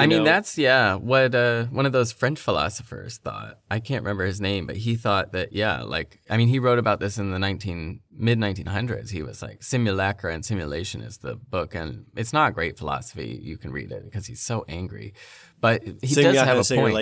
I 0.00 0.06
mean, 0.06 0.22
that's 0.22 0.56
yeah. 0.56 0.94
What 0.94 1.34
uh, 1.34 1.64
one 1.64 1.84
of 1.84 1.90
those 1.90 2.12
French 2.12 2.38
philosophers 2.38 3.16
thought. 3.18 3.58
I 3.68 3.80
can't 3.80 4.04
remember 4.04 4.26
his 4.26 4.40
name, 4.40 4.64
but 4.64 4.76
he 4.76 4.94
thought 4.94 5.32
that 5.32 5.52
yeah, 5.52 5.82
like 5.82 6.20
I 6.30 6.36
mean, 6.36 6.46
he 6.46 6.60
wrote 6.60 6.78
about 6.78 7.00
this 7.00 7.18
in 7.18 7.32
the 7.32 7.38
nineteen 7.40 7.98
mid 8.16 8.38
nineteen 8.38 8.66
hundreds. 8.66 9.10
He 9.10 9.24
was 9.24 9.42
like, 9.42 9.60
"Simulacra 9.64 10.32
and 10.32 10.44
Simulation" 10.44 11.00
is 11.00 11.18
the 11.18 11.34
book, 11.34 11.74
and 11.74 12.04
it's 12.14 12.32
not 12.32 12.54
great 12.54 12.78
philosophy. 12.78 13.40
You 13.42 13.56
can 13.58 13.72
read 13.72 13.90
it 13.90 14.04
because 14.04 14.26
he's 14.26 14.40
so 14.40 14.64
angry, 14.68 15.14
but 15.60 15.82
he 15.82 16.14
does 16.14 16.36
have 16.36 16.58
a 16.58 16.74
point. 16.76 16.94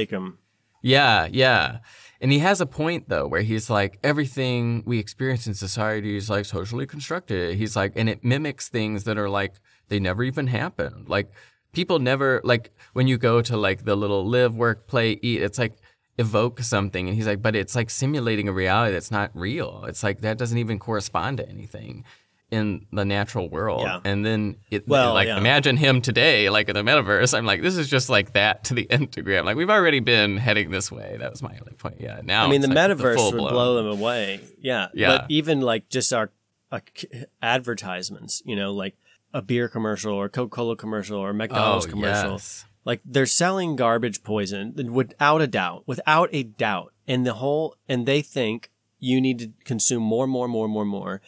Yeah, 0.81 1.27
yeah. 1.31 1.79
And 2.21 2.33
he 2.33 2.39
has 2.41 2.61
a 2.61 2.67
point 2.67 3.09
though, 3.09 3.27
where 3.27 3.43
he's 3.43 3.69
like, 3.69 3.99
everything 4.03 4.83
we 4.87 4.99
experience 4.99 5.47
in 5.47 5.55
society 5.55 6.17
is 6.17 6.31
like 6.31 6.45
socially 6.45 6.87
constructed. 6.87 7.57
He's 7.57 7.77
like, 7.77 7.93
and 7.97 8.09
it 8.09 8.25
mimics 8.25 8.69
things 8.69 9.05
that 9.05 9.19
are 9.19 9.29
like 9.29 9.55
they 9.89 10.01
never 10.01 10.23
even 10.23 10.47
happened. 10.47 11.09
Like 11.09 11.31
people 11.73 11.99
never 11.99 12.41
like 12.45 12.71
when 12.95 13.07
you 13.07 13.19
go 13.19 13.43
to 13.43 13.57
like 13.57 13.85
the 13.85 13.97
little 13.97 14.27
live, 14.27 14.55
work, 14.55 14.87
play, 14.87 15.19
eat. 15.23 15.43
It's 15.43 15.59
like 15.59 15.77
evoke 16.19 16.61
something, 16.61 17.09
and 17.09 17.15
he's 17.15 17.27
like, 17.27 17.43
but 17.43 17.55
it's 17.55 17.77
like 17.77 17.91
simulating 17.91 18.49
a 18.49 18.53
reality 18.53 18.93
that's 18.93 19.11
not 19.11 19.31
real. 19.35 19.85
It's 19.87 20.03
like 20.03 20.23
that 20.23 20.39
doesn't 20.39 20.59
even 20.59 20.79
correspond 20.79 21.37
to 21.39 21.49
anything 21.49 22.05
in 22.51 22.87
the 22.93 23.05
natural 23.05 23.49
world. 23.49 23.83
Yeah. 23.83 24.01
And 24.05 24.25
then 24.25 24.57
it 24.71 24.87
Well, 24.87 25.15
like 25.15 25.27
yeah. 25.27 25.37
imagine 25.37 25.77
him 25.77 26.01
today, 26.01 26.49
like 26.49 26.69
in 26.69 26.75
the 26.75 26.83
metaverse. 26.83 27.37
I'm 27.37 27.45
like, 27.45 27.61
this 27.63 27.77
is 27.77 27.89
just 27.89 28.09
like 28.09 28.35
that 28.35 28.65
to 28.65 28.75
the 28.75 28.89
nth 28.91 29.11
degree. 29.13 29.37
I'm 29.37 29.45
like, 29.45 29.57
we've 29.57 29.69
already 29.71 29.99
been 30.01 30.37
heading 30.37 30.71
this 30.71 30.93
way. 30.93 31.17
That 31.19 31.31
was 31.31 31.43
my 31.43 31.57
only 31.59 31.73
point. 31.75 31.97
Yeah. 32.01 32.21
Now 32.23 32.45
I 32.47 32.49
mean, 32.49 32.61
the 32.61 32.69
like 32.69 32.77
metaverse 32.77 33.01
would 33.17 33.17
full-blown- 33.19 33.53
blow 33.53 33.75
them 33.77 33.87
away. 33.89 34.41
Yeah. 34.61 34.89
Yeah. 34.95 35.09
But 35.19 35.27
even 35.31 35.61
like 35.61 35.89
just 35.89 36.13
our 36.13 36.31
uh, 36.71 36.79
advertisements, 37.43 38.43
you 38.45 38.57
know, 38.57 38.73
like 38.73 38.95
a 39.33 39.43
beer 39.43 39.69
commercial 39.69 40.13
or 40.15 40.29
Coca 40.29 40.51
Cola 40.51 40.77
commercial 40.77 41.19
or 41.19 41.33
McDonald's 41.33 41.87
Oh, 41.87 41.91
commercial. 41.91 42.33
yes. 42.33 42.65
Like 42.85 43.01
they're 43.05 43.27
selling 43.27 43.75
garbage 43.77 44.23
poison 44.23 44.75
without 44.93 45.43
a 45.43 45.47
doubt, 45.47 45.83
without 45.87 46.29
a 46.33 46.43
doubt. 46.45 46.93
And 47.09 47.27
the 47.27 47.35
whole, 47.35 47.77
and 47.89 48.07
they 48.07 48.23
think 48.23 48.71
you 48.99 49.21
need 49.21 49.39
to 49.41 49.53
consume 49.65 50.03
more, 50.03 50.27
more, 50.27 50.49
more, 50.49 50.69
more, 50.69 50.85
more. 50.85 51.21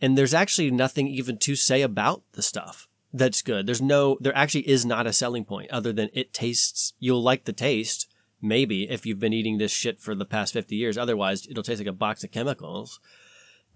And 0.00 0.16
there's 0.16 0.34
actually 0.34 0.70
nothing 0.70 1.06
even 1.08 1.36
to 1.38 1.54
say 1.54 1.82
about 1.82 2.22
the 2.32 2.42
stuff 2.42 2.88
that's 3.12 3.42
good. 3.42 3.66
There's 3.66 3.82
no, 3.82 4.16
there 4.20 4.36
actually 4.36 4.68
is 4.68 4.86
not 4.86 5.06
a 5.06 5.12
selling 5.12 5.44
point 5.44 5.70
other 5.70 5.92
than 5.92 6.08
it 6.12 6.32
tastes, 6.32 6.92
you'll 6.98 7.22
like 7.22 7.44
the 7.44 7.52
taste. 7.52 8.06
Maybe 8.42 8.88
if 8.88 9.04
you've 9.04 9.18
been 9.18 9.34
eating 9.34 9.58
this 9.58 9.72
shit 9.72 10.00
for 10.00 10.14
the 10.14 10.24
past 10.24 10.52
50 10.54 10.74
years. 10.74 10.96
Otherwise, 10.96 11.46
it'll 11.50 11.62
taste 11.62 11.80
like 11.80 11.86
a 11.88 11.92
box 11.92 12.24
of 12.24 12.30
chemicals. 12.30 12.98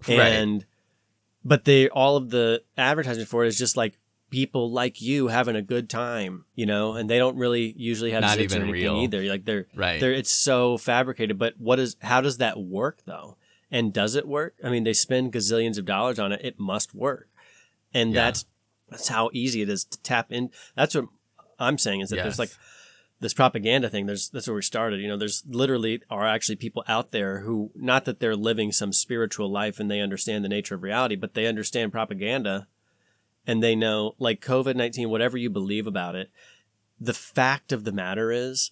Right. 0.07 0.19
And, 0.19 0.65
but 1.43 1.65
they, 1.65 1.89
all 1.89 2.17
of 2.17 2.31
the 2.31 2.63
advertising 2.75 3.25
for 3.25 3.45
it 3.45 3.49
is 3.49 3.59
just 3.59 3.77
like 3.77 3.99
people 4.31 4.71
like 4.71 5.01
you 5.01 5.27
having 5.27 5.55
a 5.55 5.61
good 5.61 5.89
time, 5.89 6.45
you 6.55 6.65
know, 6.65 6.93
and 6.95 7.07
they 7.07 7.19
don't 7.19 7.37
really 7.37 7.75
usually 7.77 8.11
have 8.11 8.21
Not 8.21 8.39
even 8.39 8.71
real. 8.71 8.97
either. 9.01 9.21
Like 9.23 9.45
they're, 9.45 9.67
Right. 9.75 9.99
they're, 9.99 10.13
it's 10.13 10.31
so 10.31 10.77
fabricated. 10.77 11.37
But 11.37 11.53
what 11.59 11.77
is, 11.79 11.95
how 12.01 12.21
does 12.21 12.37
that 12.39 12.59
work 12.59 12.99
though? 13.05 13.37
And 13.75 13.91
does 13.91 14.15
it 14.15 14.25
work? 14.25 14.55
I 14.63 14.69
mean, 14.69 14.85
they 14.85 14.93
spend 14.93 15.33
gazillions 15.33 15.77
of 15.77 15.83
dollars 15.83 16.17
on 16.17 16.31
it. 16.31 16.39
It 16.41 16.57
must 16.57 16.95
work. 16.95 17.27
And 17.93 18.13
Yeah. 18.13 18.23
that's, 18.23 18.45
that's 18.89 19.09
how 19.09 19.29
easy 19.33 19.61
it 19.61 19.67
is 19.67 19.83
to 19.83 20.01
tap 20.01 20.31
in. 20.31 20.49
That's 20.77 20.95
what 20.95 21.09
I'm 21.59 21.77
saying 21.77 21.99
is 21.99 22.09
that 22.11 22.15
there's 22.23 22.39
like 22.39 22.51
this 23.19 23.33
propaganda 23.33 23.89
thing. 23.89 24.05
There's 24.05 24.29
that's 24.29 24.47
where 24.47 24.55
we 24.55 24.61
started. 24.61 25.01
You 25.01 25.09
know, 25.09 25.17
there's 25.17 25.43
literally 25.45 26.01
are 26.09 26.25
actually 26.25 26.55
people 26.55 26.85
out 26.87 27.11
there 27.11 27.39
who 27.39 27.71
not 27.75 28.05
that 28.05 28.21
they're 28.21 28.35
living 28.37 28.71
some 28.71 28.93
spiritual 28.93 29.51
life 29.51 29.77
and 29.77 29.91
they 29.91 29.99
understand 29.99 30.45
the 30.45 30.49
nature 30.49 30.75
of 30.75 30.83
reality, 30.83 31.17
but 31.17 31.33
they 31.33 31.45
understand 31.45 31.91
propaganda 31.91 32.67
and 33.45 33.61
they 33.61 33.75
know 33.75 34.15
like 34.19 34.39
COVID 34.39 34.75
nineteen, 34.75 35.09
whatever 35.09 35.37
you 35.37 35.49
believe 35.49 35.85
about 35.85 36.15
it, 36.15 36.29
the 36.97 37.13
fact 37.13 37.73
of 37.73 37.83
the 37.83 37.91
matter 37.91 38.31
is 38.31 38.71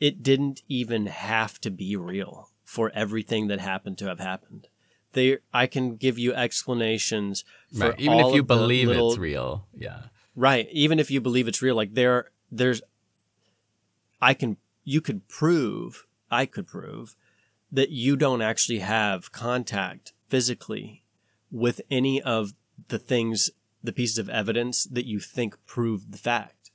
it 0.00 0.22
didn't 0.22 0.60
even 0.68 1.06
have 1.06 1.58
to 1.62 1.70
be 1.70 1.96
real 1.96 2.50
for 2.72 2.90
everything 2.94 3.48
that 3.48 3.60
happened 3.60 3.98
to 3.98 4.06
have 4.06 4.18
happened. 4.18 4.66
They 5.12 5.36
I 5.52 5.66
can 5.66 5.96
give 5.96 6.18
you 6.18 6.32
explanations 6.32 7.44
for 7.76 7.90
Right. 7.90 8.00
Even 8.00 8.18
if 8.20 8.34
you 8.34 8.42
believe 8.42 8.88
little- 8.88 9.10
it's 9.10 9.18
real. 9.18 9.66
Yeah. 9.76 10.04
Right. 10.34 10.66
Even 10.72 10.98
if 10.98 11.10
you 11.10 11.20
believe 11.20 11.46
it's 11.48 11.60
real, 11.60 11.74
like 11.76 11.92
there, 11.92 12.30
there's, 12.50 12.80
I 14.22 14.32
can, 14.32 14.56
you 14.84 15.02
could 15.02 15.28
prove, 15.28 16.06
I 16.30 16.46
could 16.46 16.66
prove 16.66 17.14
that 17.70 17.90
you 17.90 18.16
don't 18.16 18.40
actually 18.40 18.78
have 18.78 19.32
contact 19.32 20.14
physically 20.28 21.02
with 21.50 21.82
any 21.90 22.22
of 22.22 22.54
the 22.88 22.98
things, 22.98 23.50
the 23.84 23.92
pieces 23.92 24.16
of 24.16 24.30
evidence 24.30 24.84
that 24.84 25.04
you 25.04 25.20
think 25.20 25.56
prove 25.66 26.10
the 26.10 26.16
fact. 26.18 26.70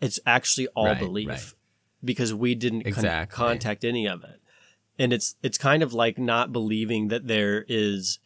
It's 0.00 0.18
actually 0.24 0.68
all 0.68 0.86
Right, 0.86 0.98
belief 0.98 1.28
right. 1.28 1.54
because 2.02 2.32
we 2.32 2.54
didn't 2.54 2.84
con- 2.90 3.26
contact 3.26 3.84
any 3.84 4.08
of 4.08 4.24
it. 4.24 4.40
And 5.02 5.12
it's, 5.12 5.34
it's 5.42 5.58
kind 5.58 5.82
of 5.82 5.92
like 5.92 6.18
not 6.18 6.52
believing 6.52 7.08
that 7.08 7.26
there 7.26 7.64
is, 7.68 8.20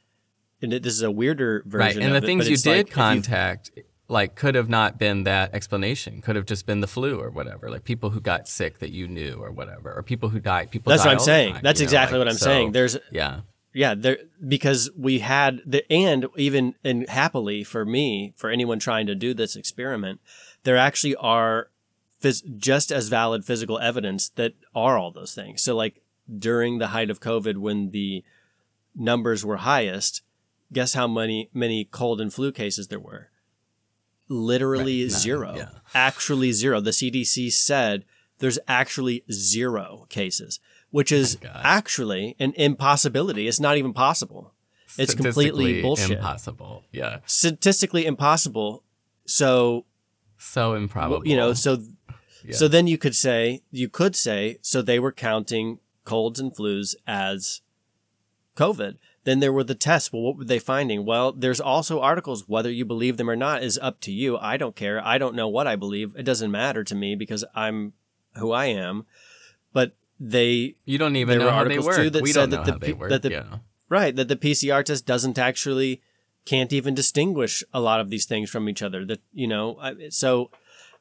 and 0.61 0.72
it, 0.72 0.83
this 0.83 0.93
is 0.93 1.03
a 1.03 1.11
weirder 1.11 1.62
version 1.66 2.01
Right. 2.01 2.07
And 2.07 2.12
the 2.12 2.18
it, 2.18 2.24
things 2.24 2.49
you 2.49 2.57
did 2.57 2.87
like 2.87 2.91
contact 2.91 3.70
like 4.09 4.35
could 4.35 4.55
have 4.55 4.68
not 4.68 4.99
been 4.99 5.24
that 5.24 5.55
explanation. 5.55 6.20
Could 6.20 6.37
have 6.37 6.47
just 6.47 6.66
been 6.66 6.81
the 6.81 6.87
flu 6.87 7.20
or 7.20 7.31
whatever. 7.31 7.70
Like 7.70 7.85
people 7.85 8.11
who 8.11 8.20
got 8.20 8.49
sick 8.49 8.79
that 8.79 8.91
you 8.91 9.09
knew 9.09 9.43
or 9.43 9.51
whatever. 9.51 9.93
Or 9.93 10.03
people 10.03 10.29
who 10.29 10.41
died. 10.41 10.70
People 10.70 10.91
That's 10.91 11.05
what 11.05 11.12
I'm 11.12 11.20
saying. 11.20 11.55
time, 11.55 11.62
That's 11.62 11.81
know, 11.81 11.85
exactly 11.85 12.18
like, 12.18 12.27
what 12.27 12.33
I'm 12.33 12.39
so, 12.39 12.47
saying. 12.47 12.72
There's 12.72 12.97
yeah. 13.11 13.41
yeah, 13.72 13.95
there 13.95 14.18
because 14.47 14.91
we 14.97 15.20
had 15.20 15.61
the 15.66 15.91
and 15.93 16.27
even 16.37 16.74
and 16.85 17.09
happily 17.09 17.64
for 17.64 17.85
me, 17.85 18.33
for 18.37 18.51
anyone 18.51 18.79
trying 18.79 19.07
to 19.07 19.14
do 19.14 19.35
this 19.35 19.57
experiment, 19.57 20.20
there 20.62 20.77
actually 20.77 21.16
are 21.16 21.70
phys- 22.22 22.59
just 22.59 22.93
as 22.93 23.09
valid 23.09 23.45
physical 23.45 23.79
evidence 23.79 24.29
that 24.31 24.55
are 24.74 24.99
all 24.99 25.11
those 25.11 25.35
things. 25.35 25.62
So 25.62 25.74
like 25.74 26.01
during 26.39 26.79
the 26.79 26.89
height 26.89 27.11
of 27.11 27.20
COVID 27.20 27.57
when 27.59 27.91
the 27.91 28.24
numbers 28.95 29.45
were 29.45 29.59
highest, 29.59 30.22
guess 30.72 30.95
how 30.95 31.07
many 31.07 31.51
many 31.53 31.85
cold 31.85 32.20
and 32.20 32.33
flu 32.33 32.51
cases 32.53 32.89
there 32.89 33.01
were? 33.01 33.31
Literally 34.29 35.03
Right, 35.05 35.11
none, 35.12 35.20
zero. 35.20 35.55
yeah. 35.57 35.68
Actually 35.95 36.53
zero. 36.53 36.81
The 36.81 36.91
CDC 36.91 37.53
said 37.53 38.05
there's 38.39 38.59
actually 38.66 39.22
zero 39.31 40.07
cases, 40.09 40.59
which 40.91 41.12
is 41.12 41.39
actually 41.55 42.35
an 42.41 42.53
impossibility. 42.57 43.47
It's 43.47 43.61
not 43.61 43.77
even 43.77 43.93
possible. 43.93 44.53
It's 44.99 45.14
completely 45.14 45.81
bullshit. 45.83 46.12
Impossible. 46.18 46.85
Yeah. 46.91 47.18
Statistically 47.27 48.05
impossible. 48.07 48.83
So 49.27 49.85
So 50.39 50.74
improbable. 50.74 51.27
you 51.27 51.37
know, 51.37 51.53
so 51.53 51.79
Yeah. 52.45 52.57
so 52.57 52.66
then 52.68 52.87
you 52.89 52.99
could 52.99 53.14
say 53.14 53.62
you 53.70 53.89
could 53.89 54.16
say 54.16 54.59
so 54.62 54.83
they 54.83 54.99
were 54.99 55.12
counting 55.12 55.79
colds 56.07 56.40
and 56.40 56.54
flus 56.54 56.94
as 57.07 57.61
COVID. 58.57 58.96
Then 59.24 59.40
there 59.40 59.52
were 59.52 59.64
the 59.64 59.74
tests. 59.74 60.12
Well, 60.12 60.22
what 60.22 60.36
were 60.38 60.44
they 60.44 60.59
finding? 60.61 61.04
Well, 61.04 61.32
there's 61.32 61.61
also 61.61 62.00
articles. 62.00 62.44
Whether 62.48 62.70
you 62.70 62.84
believe 62.84 63.16
them 63.16 63.28
or 63.28 63.36
not 63.36 63.62
is 63.62 63.76
up 63.82 64.00
to 64.02 64.12
you. 64.12 64.38
I 64.38 64.57
don't 64.57 64.76
care. 64.76 65.04
I 65.04 65.18
don't 65.18 65.34
know 65.34 65.48
what 65.48 65.66
I 65.66 65.74
believe. 65.76 66.14
It 66.16 66.22
doesn't 66.22 66.50
matter 66.50 66.84
to 66.84 66.94
me 66.94 67.16
because 67.16 67.44
I'm 67.54 67.92
who 68.36 68.52
I 68.52 68.66
am. 68.66 69.04
But 69.72 69.96
they 70.20 70.76
you 70.84 70.96
don't 70.96 71.16
even 71.16 71.32
there 71.32 71.40
know 71.40 71.44
were 71.46 71.50
how 71.52 71.64
they 71.64 71.76
articles, 71.76 71.86
work. 71.86 71.96
too, 71.96 72.11
that 72.11 72.22
we 72.22 72.32
said 72.32 72.50
that 72.52 72.64
the 72.64 72.72
how 72.72 72.78
they 72.78 72.86
pe- 72.86 72.92
work. 72.92 73.11
that 73.11 73.22
the- 73.22 73.30
yeah. 73.30 73.59
Right, 73.88 74.16
that 74.16 74.26
the 74.28 74.36
PCR 74.36 74.84
test 74.84 75.07
doesn't 75.07 75.38
actually 75.38 76.00
can't 76.44 76.72
even 76.72 76.92
distinguish 76.94 77.62
a 77.72 77.80
lot 77.80 78.00
of 78.00 78.11
these 78.11 78.24
things 78.24 78.48
from 78.50 78.68
each 78.68 78.82
other. 78.82 79.04
That 79.04 79.20
you 79.32 79.46
know, 79.48 79.76
I- 79.80 80.09
so 80.11 80.50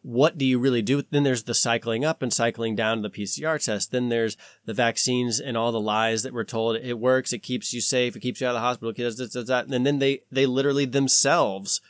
what 0.08 0.38
do 0.38 0.46
you 0.46 0.60
really 0.60 0.84
do? 0.84 1.02
Then 1.10 1.24
there's 1.24 1.46
the 1.46 1.56
cycling 1.56 2.06
up 2.06 2.22
and 2.22 2.32
cycling 2.32 2.76
down 2.76 3.02
to 3.02 3.10
the 3.10 3.10
PCR 3.10 3.64
test. 3.64 3.92
Then 3.92 4.10
there's 4.10 4.38
the 4.66 4.74
vaccines 4.74 5.40
and 5.40 5.58
all 5.58 5.72
the 5.72 5.80
lies 5.82 6.22
that 6.22 6.32
we're 6.32 6.44
told 6.44 6.76
it 6.76 7.00
works, 7.00 7.34
it 7.34 7.40
keeps 7.40 7.74
you 7.74 7.82
safe, 7.82 8.16
it 8.16 8.20
keeps 8.20 8.40
you 8.40 8.46
out 8.46 8.52
of 8.52 8.58
the 8.58 8.60
hospital, 8.68 8.92
it 8.92 8.98
does 8.98 9.18
this, 9.18 9.34
does 9.34 9.48
that. 9.48 9.66
And 9.68 9.84
then 9.84 9.98
they 9.98 10.22
they 10.32 10.46
literally 10.46 10.86
themselves 10.86 11.82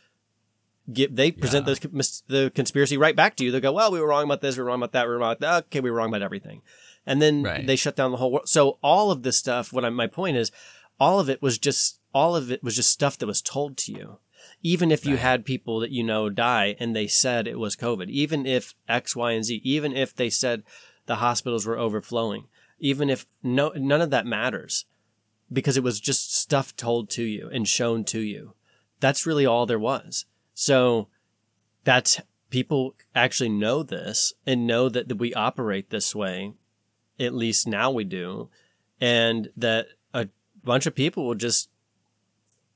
get 0.93 1.15
they 1.17 1.29
present 1.29 1.67
Yeah. 1.67 1.73
those 1.91 2.23
the 2.27 2.51
conspiracy 2.55 2.95
right 2.95 3.17
back 3.17 3.35
to 3.35 3.43
you. 3.43 3.51
They 3.51 3.59
go, 3.59 3.73
well, 3.73 3.91
we 3.91 3.99
were 3.99 4.07
wrong 4.07 4.23
about 4.23 4.39
this, 4.39 4.55
we 4.55 4.63
were 4.63 4.67
wrong 4.69 4.79
about 4.79 4.93
that, 4.93 5.07
we 5.07 5.09
were 5.13 5.17
wrong 5.19 5.31
about 5.33 5.39
that. 5.41 5.65
Okay, 5.65 5.81
we 5.81 5.91
were 5.91 5.97
wrong 5.97 6.07
about 6.09 6.21
everything. 6.21 6.61
And 7.05 7.21
then 7.21 7.43
Right. 7.43 7.67
they 7.67 7.75
shut 7.75 7.97
down 7.97 8.11
the 8.11 8.17
whole 8.17 8.31
world. 8.31 8.47
So 8.47 8.77
all 8.81 9.11
of 9.11 9.23
this 9.23 9.35
stuff, 9.37 9.73
what 9.73 9.83
I, 9.83 9.89
my 9.89 10.07
point 10.07 10.37
is, 10.37 10.51
all 11.01 11.19
of 11.19 11.29
it 11.29 11.41
was 11.41 11.57
just 11.57 11.99
all 12.13 12.33
of 12.37 12.49
it 12.49 12.63
was 12.63 12.77
just 12.77 12.91
stuff 12.91 13.17
that 13.17 13.27
was 13.27 13.41
told 13.41 13.75
to 13.77 13.91
you. 13.91 14.19
Even 14.65 14.89
if 14.89 15.05
you 15.05 15.17
had 15.17 15.45
people 15.45 15.79
that 15.79 15.91
you 15.91 16.03
know 16.03 16.27
die 16.27 16.75
and 16.79 16.95
they 16.95 17.05
said 17.05 17.45
it 17.45 17.59
was 17.59 17.75
COVID, 17.75 18.09
even 18.09 18.47
if 18.47 18.73
X, 18.89 19.15
Y, 19.15 19.31
and 19.31 19.45
Z, 19.45 19.61
even 19.63 19.95
if 19.95 20.15
they 20.15 20.27
said 20.27 20.63
the 21.05 21.17
hospitals 21.17 21.67
were 21.67 21.77
overflowing, 21.77 22.45
even 22.79 23.07
if 23.07 23.27
no 23.43 23.69
none 23.75 24.01
of 24.01 24.09
that 24.09 24.25
matters 24.25 24.85
because 25.53 25.77
it 25.77 25.83
was 25.83 25.99
just 25.99 26.35
stuff 26.35 26.75
told 26.75 27.11
to 27.11 27.21
you 27.21 27.47
and 27.53 27.67
shown 27.67 28.03
to 28.05 28.19
you. 28.19 28.55
That's 28.99 29.27
really 29.27 29.45
all 29.45 29.67
there 29.67 29.77
was. 29.77 30.25
So 30.55 31.09
that's 31.83 32.19
people 32.49 32.95
actually 33.13 33.49
know 33.49 33.83
this 33.83 34.33
and 34.47 34.65
know 34.65 34.89
that, 34.89 35.09
that 35.09 35.17
we 35.17 35.31
operate 35.35 35.91
this 35.91 36.15
way. 36.15 36.53
At 37.19 37.35
least 37.35 37.67
now 37.67 37.91
we 37.91 38.03
do. 38.03 38.49
And 38.99 39.49
that 39.55 39.89
a 40.11 40.29
bunch 40.63 40.87
of 40.87 40.95
people 40.95 41.27
will 41.27 41.35
just 41.35 41.69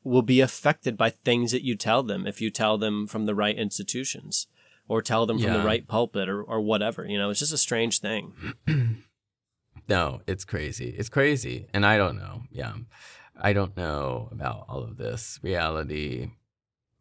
will 0.04 0.22
be 0.22 0.42
affected 0.42 0.98
by 0.98 1.10
things 1.10 1.52
that 1.52 1.64
you 1.64 1.76
tell 1.76 2.04
them 2.04 2.26
if 2.26 2.42
you 2.42 2.50
tell 2.50 2.78
them 2.78 3.08
from 3.08 3.26
the 3.26 3.36
right 3.36 3.58
institutions 3.58 4.48
or 4.88 5.02
tell 5.02 5.26
them 5.26 5.40
from 5.40 5.54
the 5.54 5.64
right 5.64 5.88
pulpit 5.88 6.28
or, 6.28 6.42
or 6.42 6.62
whatever. 6.62 7.06
You 7.06 7.18
know, 7.18 7.30
it's 7.30 7.40
just 7.40 7.54
a 7.54 7.58
strange 7.58 8.00
thing. 8.00 8.34
No, 9.90 10.22
it's 10.28 10.46
crazy. 10.46 10.94
It's 10.96 11.10
crazy. 11.10 11.66
And 11.74 11.84
I 11.84 11.98
don't 11.98 12.16
know. 12.16 12.44
Yeah. 12.52 12.74
I 13.36 13.54
don't 13.54 13.76
know 13.76 14.30
about 14.32 14.66
all 14.70 14.84
of 14.84 14.98
this 14.98 15.40
reality. 15.42 16.30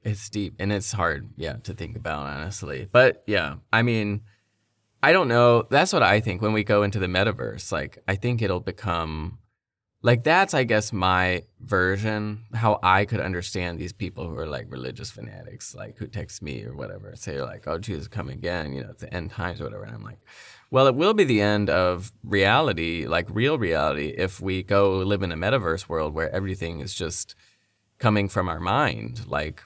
It's 0.03 0.31
deep 0.31 0.55
and 0.59 0.73
it's 0.73 0.93
hard, 0.93 1.29
yeah, 1.37 1.57
to 1.65 1.75
think 1.75 1.97
about, 1.97 2.27
honestly. 2.27 2.89
But 2.91 3.23
yeah, 3.27 3.57
I 3.73 3.83
mean, 3.83 4.23
I 5.03 5.13
don't 5.13 5.29
know. 5.29 5.67
That's 5.69 5.93
what 5.93 6.03
I 6.03 6.21
think 6.21 6.41
when 6.41 6.55
we 6.55 6.65
go 6.65 6.83
into 6.83 6.99
the 6.99 7.07
metaverse. 7.07 7.71
Like, 7.71 7.99
I 8.09 8.15
think 8.15 8.41
it'll 8.41 8.61
become 8.61 9.39
like 10.03 10.23
that's, 10.23 10.55
I 10.55 10.65
guess, 10.65 10.93
my 10.93 11.43
version, 11.61 12.45
how 12.55 12.79
I 12.83 13.05
could 13.05 13.21
understand 13.21 13.79
these 13.79 13.93
people 13.93 14.29
who 14.29 14.37
are 14.39 14.47
like 14.47 14.67
religious 14.71 15.11
fanatics, 15.11 15.75
like 15.75 15.99
who 15.99 16.07
text 16.07 16.41
me 16.41 16.65
or 16.65 16.75
whatever, 16.75 17.13
say 17.17 17.43
like, 17.43 17.67
"Oh, 17.67 17.79
Jesus, 17.79 18.07
come 18.07 18.29
again," 18.29 18.73
you 18.73 18.83
know, 18.83 18.91
it's 18.91 19.03
the 19.03 19.13
end 19.13 19.33
times 19.33 19.61
or 19.61 19.65
whatever. 19.65 19.85
And 19.85 19.95
I'm 19.95 20.05
like, 20.05 20.21
well, 20.71 20.87
it 20.87 20.95
will 20.95 21.15
be 21.15 21.25
the 21.25 21.41
end 21.41 21.71
of 21.71 22.13
reality, 22.23 23.07
like 23.07 23.27
real 23.31 23.59
reality, 23.59 24.15
if 24.17 24.41
we 24.41 24.63
go 24.63 24.99
live 24.99 25.23
in 25.23 25.33
a 25.33 25.37
metaverse 25.37 25.89
world 25.89 26.15
where 26.15 26.35
everything 26.35 26.81
is 26.81 26.95
just 26.95 27.35
coming 27.99 28.29
from 28.29 28.49
our 28.49 28.61
mind. 28.61 29.27
Like 29.27 29.63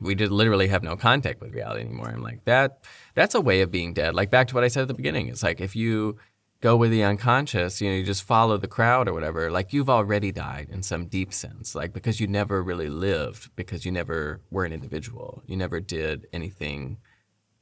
we 0.00 0.14
did 0.14 0.30
literally 0.30 0.68
have 0.68 0.82
no 0.82 0.96
contact 0.96 1.40
with 1.40 1.54
reality 1.54 1.82
anymore. 1.82 2.08
I'm 2.08 2.22
like 2.22 2.44
that. 2.44 2.84
That's 3.14 3.34
a 3.34 3.40
way 3.40 3.60
of 3.62 3.70
being 3.70 3.94
dead. 3.94 4.14
Like 4.14 4.30
back 4.30 4.48
to 4.48 4.54
what 4.54 4.64
I 4.64 4.68
said 4.68 4.82
at 4.82 4.88
the 4.88 4.94
beginning. 4.94 5.28
It's 5.28 5.42
like 5.42 5.60
if 5.60 5.74
you 5.74 6.18
go 6.60 6.76
with 6.76 6.90
the 6.90 7.04
unconscious, 7.04 7.80
you 7.80 7.88
know, 7.88 7.96
you 7.96 8.04
just 8.04 8.24
follow 8.24 8.56
the 8.56 8.66
crowd 8.66 9.08
or 9.08 9.12
whatever. 9.12 9.50
Like 9.50 9.72
you've 9.72 9.88
already 9.90 10.32
died 10.32 10.68
in 10.70 10.82
some 10.82 11.06
deep 11.06 11.32
sense. 11.32 11.74
Like 11.74 11.92
because 11.92 12.20
you 12.20 12.26
never 12.26 12.62
really 12.62 12.88
lived, 12.88 13.54
because 13.54 13.84
you 13.84 13.92
never 13.92 14.40
were 14.50 14.64
an 14.64 14.72
individual. 14.72 15.42
You 15.46 15.56
never 15.56 15.80
did 15.80 16.26
anything. 16.32 16.98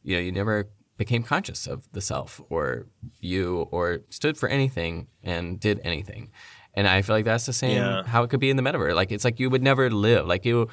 You 0.02 0.16
know, 0.16 0.22
you 0.22 0.32
never 0.32 0.68
became 0.96 1.22
conscious 1.22 1.66
of 1.66 1.86
the 1.92 2.00
self 2.00 2.40
or 2.48 2.86
you 3.20 3.68
or 3.70 4.00
stood 4.08 4.38
for 4.38 4.48
anything 4.48 5.08
and 5.22 5.60
did 5.60 5.78
anything. 5.84 6.30
And 6.72 6.88
I 6.88 7.02
feel 7.02 7.16
like 7.16 7.26
that's 7.26 7.44
the 7.46 7.52
same 7.52 7.76
Yeah. 7.76 8.02
how 8.04 8.22
it 8.22 8.30
could 8.30 8.40
be 8.40 8.48
in 8.48 8.56
the 8.56 8.62
metaverse. 8.62 8.94
Like 8.94 9.12
it's 9.12 9.24
like 9.24 9.38
you 9.38 9.50
would 9.50 9.62
never 9.62 9.90
live. 9.90 10.26
Like 10.26 10.46
you 10.46 10.68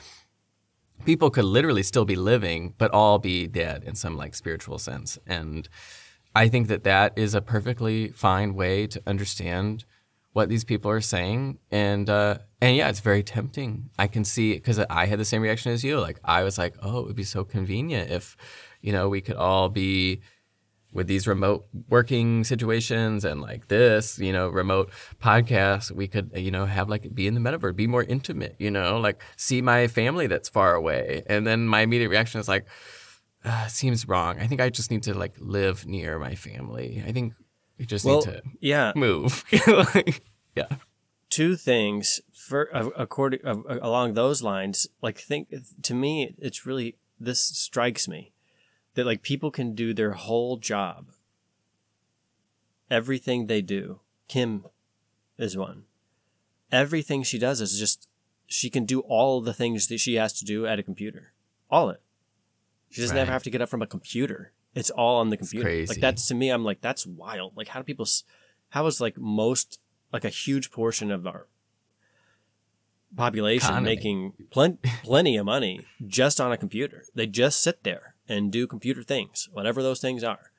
people 1.05 1.29
could 1.29 1.43
literally 1.43 1.83
still 1.83 2.05
be 2.05 2.15
living 2.15 2.73
but 2.77 2.89
all 2.91 3.19
be 3.19 3.47
dead 3.47 3.83
in 3.83 3.95
some 3.95 4.15
like 4.15 4.33
spiritual 4.33 4.77
sense 4.79 5.19
and 5.27 5.67
i 6.35 6.47
think 6.47 6.67
that 6.67 6.83
that 6.83 7.13
is 7.17 7.33
a 7.33 7.41
perfectly 7.41 8.09
fine 8.09 8.53
way 8.53 8.87
to 8.87 9.01
understand 9.05 9.85
what 10.33 10.49
these 10.49 10.63
people 10.63 10.89
are 10.91 11.01
saying. 11.01 11.59
And 11.71 12.09
uh 12.09 12.39
and 12.59 12.75
yeah 12.75 12.89
it's 12.89 12.99
very 12.99 13.23
tempting. 13.23 13.89
I 13.97 14.07
can 14.07 14.25
see 14.25 14.53
because 14.53 14.79
i 14.79 15.05
had 15.05 15.19
the 15.19 15.25
same 15.25 15.41
reaction 15.41 15.71
as 15.71 15.83
you. 15.83 15.99
Like 15.99 16.19
i 16.23 16.43
was 16.43 16.57
like 16.57 16.75
oh 16.81 16.99
it 16.99 17.07
would 17.07 17.15
be 17.15 17.23
so 17.23 17.43
convenient 17.43 18.11
if 18.11 18.35
you 18.81 18.91
know 18.91 19.07
we 19.09 19.21
could 19.21 19.35
all 19.37 19.69
be 19.69 20.21
with 20.91 21.07
these 21.07 21.27
remote 21.27 21.65
working 21.89 22.43
situations 22.43 23.25
and 23.25 23.41
like 23.41 23.67
this, 23.67 24.19
you 24.19 24.31
know, 24.31 24.47
remote 24.47 24.91
podcasts, 25.19 25.89
we 25.89 26.07
could, 26.07 26.29
you 26.35 26.51
know, 26.51 26.65
have 26.67 26.87
like 26.87 27.13
be 27.15 27.25
in 27.25 27.33
the 27.33 27.39
metaverse, 27.39 27.75
be 27.75 27.87
more 27.87 28.03
intimate, 28.03 28.55
you 28.59 28.69
know, 28.69 28.99
like 28.99 29.19
see 29.35 29.59
my 29.59 29.87
family 29.87 30.27
that's 30.27 30.49
far 30.49 30.75
away. 30.75 31.23
And 31.25 31.47
then 31.47 31.67
my 31.67 31.81
immediate 31.81 32.09
reaction 32.09 32.39
is 32.39 32.47
like, 32.47 32.67
uh, 33.45 33.67
seems 33.67 34.07
wrong. 34.07 34.39
I 34.39 34.47
think 34.47 34.61
I 34.61 34.69
just 34.69 34.91
need 34.91 35.03
to 35.03 35.13
like 35.13 35.35
live 35.39 35.85
near 35.85 36.19
my 36.19 36.35
family. 36.35 37.03
I 37.05 37.11
think 37.11 37.33
we 37.77 37.85
just 37.85 38.05
Well, 38.05 38.17
need 38.19 38.25
to 38.25 38.41
yeah. 38.59 38.91
move. 38.95 39.43
like, 39.67 40.23
yeah. 40.55 40.67
two 41.29 41.55
things 41.55 42.21
for 42.31 42.69
uh, 42.75 42.89
according 42.95 43.39
uh, 43.45 43.55
along 43.81 44.13
those 44.13 44.43
lines 44.43 44.87
like 45.01 45.17
think 45.17 45.51
to 45.81 45.93
me 45.93 46.35
it's 46.37 46.65
really 46.65 46.97
this 47.19 47.39
strikes 47.41 48.07
me 48.07 48.31
that 48.95 49.05
like 49.05 49.23
people 49.23 49.49
can 49.49 49.73
do 49.73 49.93
their 49.93 50.11
whole 50.11 50.57
job 50.57 51.07
everything 52.91 53.47
they 53.47 53.61
do 53.61 54.01
kim 54.27 54.65
is 55.37 55.57
one 55.57 55.83
everything 56.71 57.23
she 57.23 57.39
does 57.39 57.61
is 57.61 57.79
just 57.79 58.07
she 58.45 58.69
can 58.69 58.85
do 58.85 58.99
all 59.01 59.41
the 59.41 59.53
things 59.53 59.87
that 59.87 59.99
she 59.99 60.15
has 60.15 60.33
to 60.33 60.45
do 60.45 60.67
at 60.67 60.77
a 60.79 60.83
computer 60.83 61.33
all 61.71 61.89
it 61.89 62.01
she 62.93 63.01
doesn't 63.01 63.17
ever 63.17 63.31
have 63.31 63.43
to 63.43 63.49
get 63.49 63.61
up 63.61 63.69
from 63.69 63.81
a 63.81 63.87
computer 63.87 64.51
it's 64.75 64.89
all 64.89 65.19
on 65.19 65.29
the 65.29 65.37
computer 65.37 65.85
like 65.85 65.99
that's 65.99 66.27
to 66.27 66.35
me 66.35 66.49
i'm 66.49 66.63
like 66.63 66.81
that's 66.81 67.05
wild 67.05 67.55
like 67.55 67.67
how 67.69 67.79
do 67.79 67.83
people 67.83 68.07
how 68.69 68.85
is 68.85 69.01
like 69.01 69.17
most 69.17 69.79
like 70.11 70.25
a 70.25 70.29
huge 70.29 70.71
portion 70.71 71.11
of 71.11 71.27
our 71.27 71.47
population 73.15 73.69
Economy. 73.69 73.95
making 73.95 74.33
plen- 74.49 74.79
plenty 75.03 75.37
of 75.37 75.45
money 75.45 75.85
just 76.05 76.39
on 76.41 76.51
a 76.51 76.57
computer. 76.57 77.05
They 77.13 77.27
just 77.27 77.61
sit 77.61 77.83
there 77.83 78.15
and 78.27 78.51
do 78.51 78.67
computer 78.67 79.03
things, 79.03 79.49
whatever 79.51 79.83
those 79.83 79.99
things 79.99 80.23
are. 80.23 80.51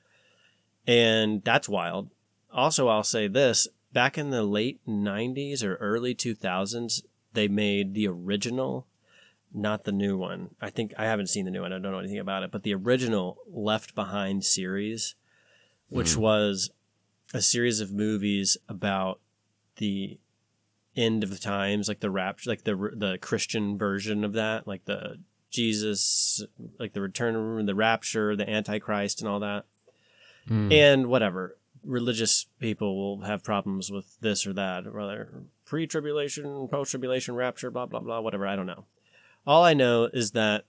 And 0.87 1.43
that's 1.45 1.69
wild. 1.69 2.11
Also, 2.53 2.89
I'll 2.89 3.05
say 3.05 3.27
this 3.27 3.69
back 3.93 4.19
in 4.19 4.31
the 4.31 4.43
late 4.43 4.81
90s 4.87 5.65
or 5.65 5.77
early 5.77 6.15
2000s, 6.15 7.03
they 7.33 7.49
made 7.49 7.95
the 7.95 8.07
original, 8.07 8.87
not 9.55 9.85
the 9.85 9.93
new 9.93 10.19
one. 10.19 10.51
I 10.61 10.69
think 10.71 10.93
I 10.99 11.05
haven't 11.05 11.29
seen 11.29 11.45
the 11.45 11.51
new 11.51 11.63
one. 11.63 11.73
I 11.73 11.79
don't 11.79 11.93
know 11.93 11.99
anything 11.99 12.19
about 12.19 12.43
it, 12.43 12.51
but 12.51 12.63
the 12.65 12.75
original 12.75 13.39
Left 13.49 13.95
Behind 13.95 14.45
series, 14.45 15.15
which 15.89 16.17
was 16.17 16.71
a 17.33 17.41
series 17.41 17.81
of 17.81 17.93
movies 17.93 18.57
about 18.69 19.21
the 19.77 20.19
end 20.97 21.23
of 21.25 21.31
the 21.31 21.39
times, 21.39 21.89
like 21.89 22.01
the 22.01 22.11
rapture, 22.11 22.51
like 22.51 22.65
the 22.65 22.75
the 22.95 23.19
Christian 23.21 23.79
version 23.79 24.25
of 24.25 24.33
that, 24.35 24.67
like 24.67 24.85
the 24.87 25.19
Jesus, 25.51 26.45
like 26.81 26.93
the 26.93 27.01
return, 27.01 27.65
the 27.67 27.75
rapture, 27.75 28.35
the 28.35 28.49
Antichrist, 28.49 29.21
and 29.21 29.29
all 29.29 29.41
that, 29.41 29.65
Mm. 30.49 30.73
and 30.73 31.07
whatever. 31.07 31.57
Religious 31.85 32.47
people 32.59 32.97
will 32.97 33.25
have 33.27 33.43
problems 33.45 33.91
with 33.91 34.19
this 34.21 34.47
or 34.47 34.53
that, 34.55 34.93
whether 34.93 35.43
pre-tribulation, 35.65 36.67
post-tribulation, 36.69 37.35
rapture, 37.35 37.71
blah 37.71 37.87
blah 37.87 38.01
blah, 38.01 38.21
whatever. 38.21 38.47
I 38.47 38.57
don't 38.57 38.67
know. 38.67 38.85
All 39.47 39.65
I 39.65 39.75
know 39.75 40.05
is 40.13 40.31
that 40.33 40.65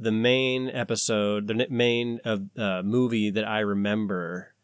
the 0.00 0.12
main 0.12 0.68
episode, 0.68 1.46
the 1.48 1.66
main 1.68 2.20
of 2.24 2.46
uh, 2.56 2.82
movie 2.82 3.30
that 3.30 3.46
I 3.46 3.60
remember 3.60 4.54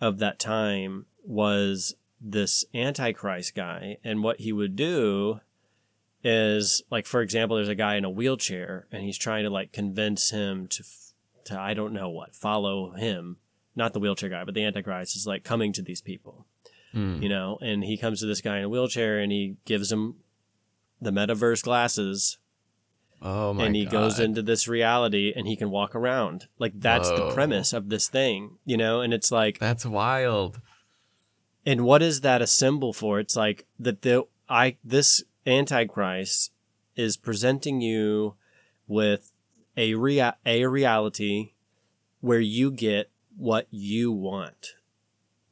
of 0.00 0.18
that 0.18 0.38
time 0.38 1.06
was 1.24 1.94
this 2.20 2.64
antichrist 2.74 3.54
guy. 3.54 3.98
And 4.02 4.22
what 4.22 4.40
he 4.40 4.52
would 4.52 4.76
do 4.76 5.40
is 6.22 6.82
like 6.90 7.06
for 7.06 7.20
example 7.20 7.56
there's 7.56 7.68
a 7.68 7.74
guy 7.74 7.96
in 7.96 8.04
a 8.04 8.10
wheelchair 8.10 8.86
and 8.90 9.02
he's 9.02 9.18
trying 9.18 9.44
to 9.44 9.50
like 9.50 9.72
convince 9.72 10.30
him 10.30 10.66
to 10.68 10.82
to 11.44 11.60
I 11.60 11.74
don't 11.74 11.92
know 11.92 12.08
what 12.08 12.34
follow 12.34 12.92
him. 12.92 13.36
Not 13.76 13.92
the 13.92 14.00
wheelchair 14.00 14.30
guy 14.30 14.42
but 14.44 14.54
the 14.54 14.64
antichrist 14.64 15.16
is 15.16 15.26
like 15.26 15.44
coming 15.44 15.72
to 15.74 15.82
these 15.82 16.00
people 16.00 16.46
Mm. 16.94 17.20
you 17.20 17.28
know? 17.28 17.58
And 17.60 17.82
he 17.82 17.96
comes 17.96 18.20
to 18.20 18.26
this 18.26 18.40
guy 18.40 18.58
in 18.58 18.64
a 18.64 18.68
wheelchair 18.68 19.18
and 19.18 19.32
he 19.32 19.56
gives 19.64 19.90
him 19.90 20.14
the 21.00 21.10
metaverse 21.10 21.62
glasses 21.64 22.38
Oh 23.26 23.54
my 23.54 23.64
and 23.64 23.74
he 23.74 23.84
God. 23.84 23.90
goes 23.92 24.20
into 24.20 24.42
this 24.42 24.68
reality 24.68 25.32
and 25.34 25.46
he 25.46 25.56
can 25.56 25.70
walk 25.70 25.94
around 25.94 26.46
like 26.58 26.72
that's 26.78 27.08
the 27.08 27.30
premise 27.32 27.72
of 27.72 27.88
this 27.88 28.06
thing 28.06 28.58
you 28.66 28.76
know 28.76 29.00
and 29.00 29.14
it's 29.14 29.32
like 29.32 29.58
That's 29.58 29.86
wild. 29.86 30.60
and 31.64 31.86
what 31.86 32.02
is 32.02 32.20
that 32.20 32.42
a 32.42 32.46
symbol 32.46 32.92
for? 32.92 33.18
It's 33.20 33.34
like 33.36 33.64
that 33.78 34.02
the 34.02 34.24
I 34.48 34.76
this 34.84 35.22
antichrist 35.46 36.52
is 36.96 37.16
presenting 37.16 37.80
you 37.80 38.34
with 38.86 39.32
a 39.76 39.94
rea- 39.94 40.34
a 40.44 40.66
reality 40.66 41.52
where 42.20 42.40
you 42.40 42.70
get 42.70 43.10
what 43.36 43.66
you 43.70 44.12
want. 44.12 44.74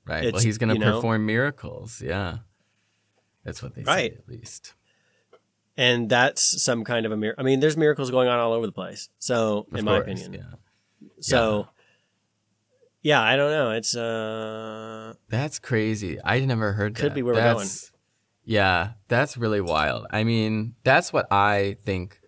Right. 0.07 0.25
It's- 0.25 0.33
well, 0.35 0.43
he's 0.43 0.59
going 0.59 0.69
to 0.69 0.75
you 0.75 0.81
know- 0.81 0.97
perform 0.97 1.25
miracles. 1.27 2.03
Yeah. 2.03 2.39
That's 3.45 3.63
what 3.63 3.75
they 3.75 3.83
Right. 3.83 4.13
say, 4.13 4.19
at 4.19 4.29
least. 4.29 4.75
And 5.77 6.09
that's 6.09 6.63
some 6.63 6.85
kind 6.85 7.07
of 7.07 7.13
a 7.13 7.17
miracle. 7.17 7.43
I 7.43 7.45
mean, 7.45 7.61
there's 7.61 7.77
miracles 7.77 8.11
going 8.11 8.29
on 8.29 8.39
all 8.39 8.53
over 8.53 8.67
the 8.67 8.73
place. 8.73 9.09
So, 9.19 9.67
Of 9.73 9.79
in 9.79 9.85
my 9.85 9.99
opinion. 9.99 10.35
Yeah. 10.35 10.41
So, 11.21 11.69
yeah, 13.01 13.23
I 13.23 13.37
don't 13.37 13.51
know. 13.51 13.71
It's 13.73 13.97
uh 13.97 15.15
That's 15.29 15.59
crazy. 15.59 16.19
I 16.25 16.41
never 16.41 16.73
heard 16.73 16.95
Could 16.95 17.13
that. 17.13 17.15
be 17.15 17.23
where 17.23 17.35
we're 17.35 17.41
that's, 17.41 17.91
Yeah, 18.45 18.93
that's 19.09 19.37
really 19.37 19.61
wild. 19.61 20.07
I 20.11 20.25
mean, 20.25 20.75
that's 20.85 21.13
what 21.13 21.27
I 21.33 21.77
think 21.85 22.21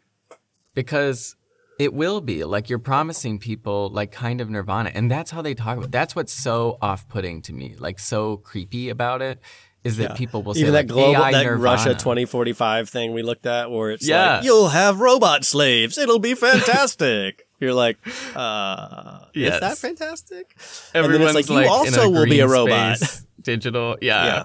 because 0.75 1.37
it 1.79 1.93
will 1.93 2.21
be 2.21 2.45
like 2.45 2.69
you're 2.71 2.79
promising 2.79 3.39
people 3.39 3.91
like 3.91 4.11
kind 4.13 4.41
of 4.41 4.49
nirvana 4.49 4.91
and 4.95 5.11
that's 5.11 5.31
how 5.31 5.43
they 5.43 5.55
talk 5.55 5.77
about 5.77 5.87
it. 5.87 5.93
That's 5.93 6.17
what's 6.17 6.33
so 6.33 6.79
off-putting 6.81 7.43
to 7.43 7.53
me, 7.53 7.75
like 7.79 7.99
so 7.99 8.39
creepy 8.39 8.89
about 8.89 9.23
it 9.23 9.41
is 9.85 9.99
that 9.99 10.11
Yeah. 10.11 10.17
people 10.17 10.43
will 10.43 10.55
say 10.55 10.61
even 10.61 10.73
like 10.75 10.87
that 10.89 10.93
global 10.93 11.23
AI 11.23 11.33
that 11.33 11.45
nirvana. 11.45 11.63
Russia 11.63 11.91
2045 11.95 12.89
thing 12.89 13.13
we 13.13 13.23
looked 13.23 13.47
at 13.47 13.71
where 13.71 13.91
it's 13.91 14.07
Yeah. 14.07 14.37
like 14.37 14.45
you'll 14.45 14.69
have 14.71 14.99
robot 15.01 15.45
slaves 15.45 15.99
it'll 15.99 16.19
be 16.19 16.35
fantastic 16.35 17.47
you're 17.61 17.75
like 17.75 17.99
uh 18.35 19.21
Yes. 19.35 19.55
is 19.55 19.61
that 19.61 19.79
fantastic 19.79 20.57
Everyone's 20.95 21.35
like, 21.35 21.49
like 21.51 21.67
you 21.67 21.71
also 21.71 22.09
will 22.11 22.25
be 22.27 22.41
a 22.41 22.49
robot 22.49 22.99
space, 22.99 23.27
digital. 23.41 23.97
Yeah. 24.01 24.25
Yeah. 24.25 24.45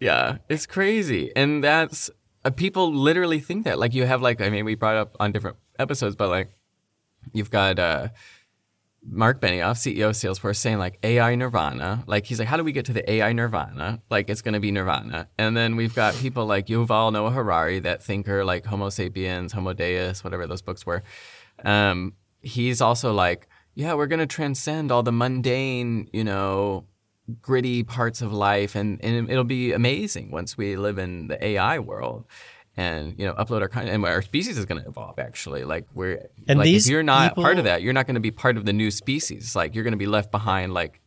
yeah. 0.00 0.36
It's 0.48 0.66
crazy. 0.66 1.30
And 1.36 1.62
that's 1.62 2.10
uh, 2.44 2.50
people 2.50 2.92
literally 2.92 3.40
think 3.40 3.64
that. 3.64 3.78
Like 3.78 3.94
you 3.94 4.04
have 4.06 4.22
like 4.22 4.40
I 4.40 4.48
mean 4.50 4.64
we 4.64 4.74
brought 4.74 4.96
up 4.96 5.16
on 5.20 5.32
different 5.32 5.56
episodes 5.78 6.16
but 6.16 6.28
like 6.30 6.48
you've 7.32 7.50
got 7.50 7.78
uh 7.78 8.08
Mark 9.10 9.40
Benioff, 9.40 9.76
CEO 9.76 10.08
of 10.08 10.14
Salesforce, 10.14 10.56
saying 10.56 10.78
like 10.78 10.98
AI 11.02 11.34
nirvana. 11.34 12.04
Like 12.06 12.26
he's 12.26 12.38
like, 12.38 12.48
how 12.48 12.56
do 12.56 12.64
we 12.64 12.72
get 12.72 12.86
to 12.86 12.92
the 12.92 13.10
AI 13.10 13.32
nirvana? 13.32 14.02
Like 14.10 14.28
it's 14.30 14.42
going 14.42 14.54
to 14.54 14.60
be 14.60 14.70
nirvana. 14.70 15.28
And 15.38 15.56
then 15.56 15.76
we've 15.76 15.94
got 15.94 16.14
people 16.14 16.46
like 16.46 16.66
Yuval 16.66 17.12
Noah 17.12 17.30
Harari, 17.30 17.80
that 17.80 18.02
thinker, 18.02 18.44
like 18.44 18.66
Homo 18.66 18.90
sapiens, 18.90 19.52
Homo 19.52 19.72
Deus, 19.72 20.22
whatever 20.22 20.46
those 20.46 20.62
books 20.62 20.84
were. 20.84 21.02
Um, 21.64 22.14
he's 22.40 22.80
also 22.80 23.12
like, 23.12 23.48
yeah, 23.74 23.94
we're 23.94 24.06
going 24.06 24.20
to 24.20 24.26
transcend 24.26 24.90
all 24.90 25.02
the 25.02 25.12
mundane, 25.12 26.08
you 26.12 26.24
know, 26.24 26.84
gritty 27.42 27.82
parts 27.82 28.22
of 28.22 28.32
life, 28.32 28.74
and, 28.74 29.02
and 29.04 29.30
it'll 29.30 29.44
be 29.44 29.72
amazing 29.72 30.30
once 30.30 30.56
we 30.56 30.76
live 30.76 30.98
in 30.98 31.28
the 31.28 31.44
AI 31.44 31.78
world 31.78 32.24
and 32.78 33.18
you 33.18 33.26
know 33.26 33.34
upload 33.34 33.60
our 33.60 33.68
content 33.68 33.94
and 33.94 34.04
our 34.06 34.22
species 34.22 34.56
is 34.56 34.64
going 34.64 34.80
to 34.80 34.88
evolve 34.88 35.18
actually 35.18 35.64
like 35.64 35.84
we're 35.94 36.28
And 36.46 36.60
like 36.60 36.64
these 36.64 36.86
if 36.86 36.92
you're 36.92 37.02
not 37.02 37.32
people- 37.32 37.42
part 37.42 37.58
of 37.58 37.64
that 37.64 37.82
you're 37.82 37.92
not 37.92 38.06
going 38.06 38.14
to 38.14 38.20
be 38.20 38.30
part 38.30 38.56
of 38.56 38.64
the 38.64 38.72
new 38.72 38.90
species 38.90 39.56
like 39.56 39.74
you're 39.74 39.84
going 39.84 39.92
to 39.92 39.98
be 39.98 40.06
left 40.06 40.30
behind 40.30 40.72
like 40.72 41.00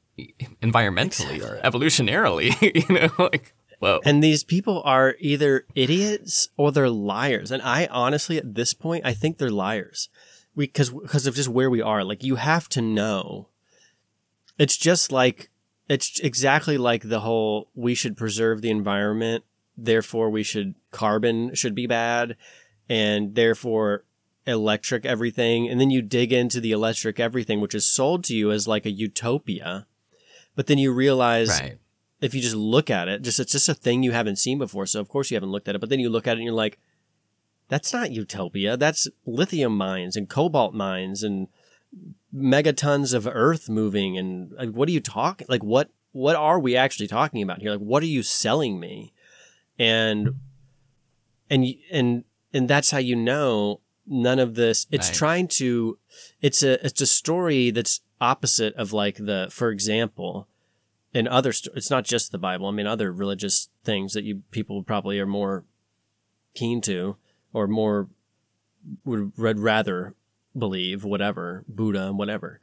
environmentally 0.62 1.42
or 1.42 1.60
evolutionarily 1.62 2.50
you 2.90 2.96
know 2.96 3.10
like 3.18 3.54
whoa 3.80 4.00
And 4.06 4.24
these 4.24 4.44
people 4.44 4.82
are 4.86 5.16
either 5.20 5.66
idiots 5.74 6.50
or 6.58 6.72
they're 6.72 6.90
liars. 6.90 7.50
And 7.52 7.64
I 7.64 7.88
honestly, 7.90 8.38
at 8.38 8.54
this 8.54 8.76
point, 8.76 9.04
I 9.06 9.14
think 9.14 9.38
they're 9.40 9.50
liars. 9.50 10.08
Cause, 10.76 10.94
cause 11.08 11.26
of 11.26 11.34
just 11.34 11.50
where 11.50 11.70
we 11.70 11.82
are. 11.82 12.04
Like 12.04 12.24
you 12.24 12.36
have 12.36 12.70
to 12.70 12.82
know. 12.82 13.48
It's 14.60 14.78
just 14.78 15.12
like, 15.12 15.50
it's 15.90 16.20
exactly 16.20 16.78
like 16.78 17.10
the 17.10 17.22
whole, 17.22 17.70
we 17.74 17.96
should 17.96 18.16
preserve 18.16 18.62
the 18.62 18.70
environment. 18.70 19.46
Therefore 19.76 20.30
we 20.30 20.44
should, 20.44 20.76
carbon 20.92 21.56
should 21.56 21.76
be 21.76 21.88
bad. 21.88 22.36
And 22.90 23.36
therefore 23.36 24.04
electric 24.46 25.06
everything. 25.06 25.70
And 25.70 25.80
then 25.80 25.90
you 25.90 26.02
dig 26.02 26.34
into 26.34 26.60
the 26.60 26.72
electric 26.72 27.20
everything, 27.20 27.62
which 27.62 27.76
is 27.76 27.86
sold 27.86 28.24
to 28.26 28.36
you 28.36 28.52
as 28.52 28.68
like 28.68 28.86
a 28.86 28.92
utopia. 28.92 29.88
But 30.56 30.68
then 30.68 30.78
you 30.78 30.92
realize 30.92 31.62
right 31.62 31.78
if 32.22 32.36
you 32.36 32.42
just 32.42 32.56
look 32.56 32.90
at 32.90 33.08
it, 33.08 33.24
just 33.24 33.40
it's 33.40 33.52
just 33.52 33.68
a 33.68 33.74
thing 33.74 34.04
you 34.04 34.12
haven't 34.12 34.38
seen 34.38 34.60
before. 34.60 34.86
So 34.86 35.00
of 35.00 35.10
course 35.10 35.32
you 35.32 35.36
haven't 35.36 35.52
looked 35.52 35.68
at 35.68 35.76
it, 35.76 35.80
but 35.80 35.90
then 35.90 36.00
you 36.00 36.10
look 36.10 36.28
at 36.28 36.32
it 36.32 36.38
and 36.38 36.44
you're 36.44 36.54
like, 36.54 36.78
that's 37.68 37.92
not 37.92 38.12
utopia. 38.12 38.78
That's 38.78 39.08
lithium 39.26 39.76
mines 39.76 40.16
and 40.16 40.30
cobalt 40.30 40.74
mines 40.74 41.24
and 41.24 41.48
megatons 42.34 43.14
of 43.14 43.28
earth 43.28 43.70
moving. 43.70 44.18
And 44.18 44.52
like, 44.52 44.70
what 44.70 44.88
are 44.88 44.92
you 44.92 45.00
talking? 45.00 45.48
Like, 45.50 45.64
what 45.64 45.90
what 46.14 46.36
are 46.36 46.60
we 46.60 46.76
actually 46.76 47.08
talking 47.08 47.42
about 47.42 47.62
here? 47.62 47.72
Like, 47.72 47.80
what 47.80 48.04
are 48.04 48.08
you 48.08 48.22
selling 48.22 48.80
me? 48.80 49.14
And 49.80 50.40
and 51.52 51.66
and 51.92 52.24
and 52.52 52.68
that's 52.68 52.90
how 52.90 52.98
you 52.98 53.16
know 53.16 53.82
none 54.08 54.40
of 54.40 54.56
this. 54.56 54.88
It's 54.90 55.10
Right. 55.10 55.16
trying 55.16 55.48
to. 55.50 56.00
It's 56.42 56.64
a 56.64 56.84
it's 56.84 57.02
a 57.02 57.06
story 57.06 57.70
that's 57.70 58.02
opposite 58.20 58.74
of 58.76 58.94
like 58.94 59.18
the 59.18 59.48
for 59.52 59.70
example 59.72 60.48
in 61.14 61.28
other 61.28 61.52
st- 61.52 61.76
it's 61.76 61.90
not 61.90 62.06
just 62.06 62.32
the 62.32 62.38
bible 62.38 62.68
i 62.68 62.72
mean 62.72 62.86
other 62.86 63.12
religious 63.12 63.70
things 63.84 64.14
that 64.14 64.24
you 64.24 64.44
people 64.52 64.84
probably 64.84 65.20
are 65.20 65.26
more 65.26 65.66
keen 66.54 66.82
to 66.82 67.16
or 67.52 67.66
more 67.68 68.08
would, 69.04 69.36
would 69.40 69.58
rather 69.60 70.14
believe 70.56 71.04
whatever 71.04 71.66
buddha 71.68 72.10
and 72.10 72.18
whatever 72.20 72.62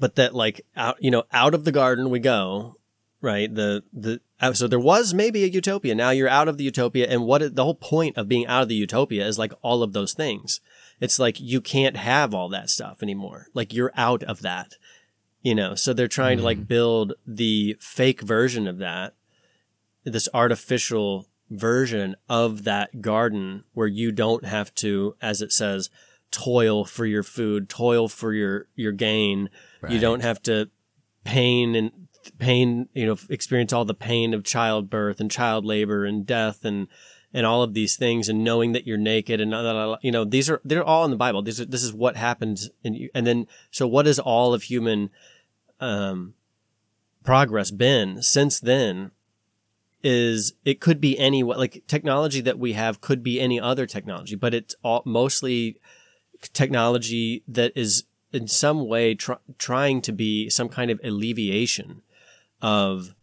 but 0.00 0.14
that 0.16 0.34
like 0.34 0.62
out 0.74 0.96
you 1.00 1.10
know 1.10 1.24
out 1.30 1.52
of 1.54 1.64
the 1.66 1.72
garden 1.72 2.08
we 2.08 2.18
go 2.18 2.76
right 3.20 3.54
the 3.54 3.84
the 3.92 4.22
Uh, 4.44 4.52
so 4.52 4.68
there 4.68 4.78
was 4.78 5.14
maybe 5.14 5.44
a 5.44 5.48
utopia. 5.48 5.94
Now 5.94 6.10
you're 6.10 6.28
out 6.28 6.48
of 6.48 6.58
the 6.58 6.64
utopia 6.64 7.06
and 7.08 7.24
what 7.24 7.42
it- 7.42 7.54
the 7.56 7.64
whole 7.64 7.74
point 7.74 8.16
of 8.16 8.28
being 8.28 8.46
out 8.46 8.62
of 8.62 8.68
the 8.68 8.74
utopia 8.74 9.26
is 9.26 9.38
like 9.38 9.52
all 9.62 9.82
of 9.82 9.92
those 9.92 10.12
things. 10.12 10.60
It's 11.00 11.18
like 11.18 11.40
you 11.40 11.60
can't 11.60 11.96
have 11.96 12.34
all 12.34 12.48
that 12.50 12.70
stuff 12.70 13.02
anymore. 13.02 13.48
Like 13.54 13.72
you're 13.72 13.92
out 13.96 14.22
of 14.22 14.42
that 14.42 14.76
you 15.44 15.54
know? 15.54 15.76
So 15.76 15.92
they're 15.92 16.08
trying 16.08 16.38
to 16.38 16.42
like 16.42 16.56
mm-hmm. 16.56 16.64
build 16.64 17.12
the 17.24 17.76
fake 17.78 18.22
version 18.22 18.66
of 18.66 18.78
that 18.78 19.14
this 20.02 20.28
artificial 20.34 21.28
version 21.50 22.16
of 22.28 22.64
that 22.64 23.00
garden 23.00 23.64
where 23.72 23.86
you 23.86 24.10
don't 24.10 24.44
have 24.44 24.74
to 24.74 25.14
as 25.22 25.40
it 25.40 25.52
says 25.52 25.88
toil 26.30 26.84
for 26.84 27.06
your 27.06 27.22
food 27.22 27.68
toil 27.68 28.08
for 28.08 28.32
your 28.32 28.66
your 28.74 28.92
gain. 28.92 29.50
You 29.88 30.00
don't 30.00 30.20
have 30.20 30.42
to 30.42 30.70
pain 31.24 31.74
and 31.74 32.03
pain 32.38 32.88
you 32.94 33.06
know 33.06 33.16
experience 33.28 33.72
all 33.72 33.84
the 33.84 33.94
pain 33.94 34.34
of 34.34 34.44
childbirth 34.44 35.20
and 35.20 35.30
child 35.30 35.64
labor 35.64 36.04
and 36.04 36.26
death 36.26 36.64
and 36.64 36.88
and 37.34 37.44
all 37.44 37.62
of 37.62 37.74
these 37.74 37.96
things 37.96 38.28
and 38.28 38.44
knowing 38.44 38.72
that 38.72 38.86
you're 38.86 38.96
naked 38.96 39.40
and 39.40 39.52
you 40.02 40.12
know 40.12 40.24
these 40.24 40.48
are 40.48 40.60
they're 40.64 40.84
all 40.84 41.04
in 41.04 41.10
the 41.10 41.16
bible. 41.16 41.42
These 41.42 41.60
are, 41.60 41.64
this 41.64 41.82
is 41.82 41.92
what 41.92 42.16
happens 42.16 42.70
and 42.84 43.10
and 43.12 43.26
then 43.26 43.48
so 43.72 43.88
what 43.88 44.06
has 44.06 44.20
all 44.20 44.54
of 44.54 44.62
human 44.62 45.10
um 45.80 46.34
progress 47.24 47.72
been 47.72 48.22
since 48.22 48.60
then 48.60 49.10
is 50.04 50.52
it 50.64 50.80
could 50.80 51.00
be 51.00 51.18
any 51.18 51.42
like 51.42 51.82
technology 51.88 52.40
that 52.40 52.58
we 52.58 52.74
have 52.74 53.00
could 53.00 53.22
be 53.22 53.40
any 53.40 53.58
other 53.58 53.86
technology 53.86 54.36
but 54.36 54.54
it's 54.54 54.76
all 54.84 55.02
mostly 55.04 55.80
technology 56.52 57.42
that 57.48 57.72
is 57.74 58.04
in 58.32 58.46
some 58.46 58.86
way 58.86 59.14
tr- 59.14 59.32
trying 59.58 60.00
to 60.02 60.12
be 60.12 60.48
some 60.50 60.68
kind 60.68 60.90
of 60.90 61.00
alleviation 61.02 62.02
of 62.64 63.14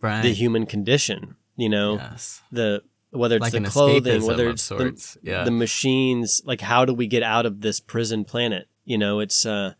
right. 0.00 0.22
the 0.22 0.32
human 0.32 0.66
condition 0.66 1.36
you 1.56 1.68
know? 1.68 1.94
Yes. 1.94 2.42
The 2.50 2.82
whether 3.10 3.36
it's 3.36 3.52
Like 3.52 3.52
the 3.52 3.70
clothing 3.70 4.26
whether 4.26 4.50
it's 4.50 4.68
the, 4.68 5.16
yeah. 5.22 5.44
the 5.44 5.52
machines 5.52 6.42
like 6.44 6.60
how 6.60 6.84
do 6.84 6.92
we 6.92 7.06
get 7.06 7.22
out 7.22 7.46
of 7.46 7.60
this 7.60 7.78
prison 7.78 8.24
planet? 8.24 8.68
You 8.84 8.98
know 8.98 9.20
it's 9.20 9.46
uh 9.46 9.74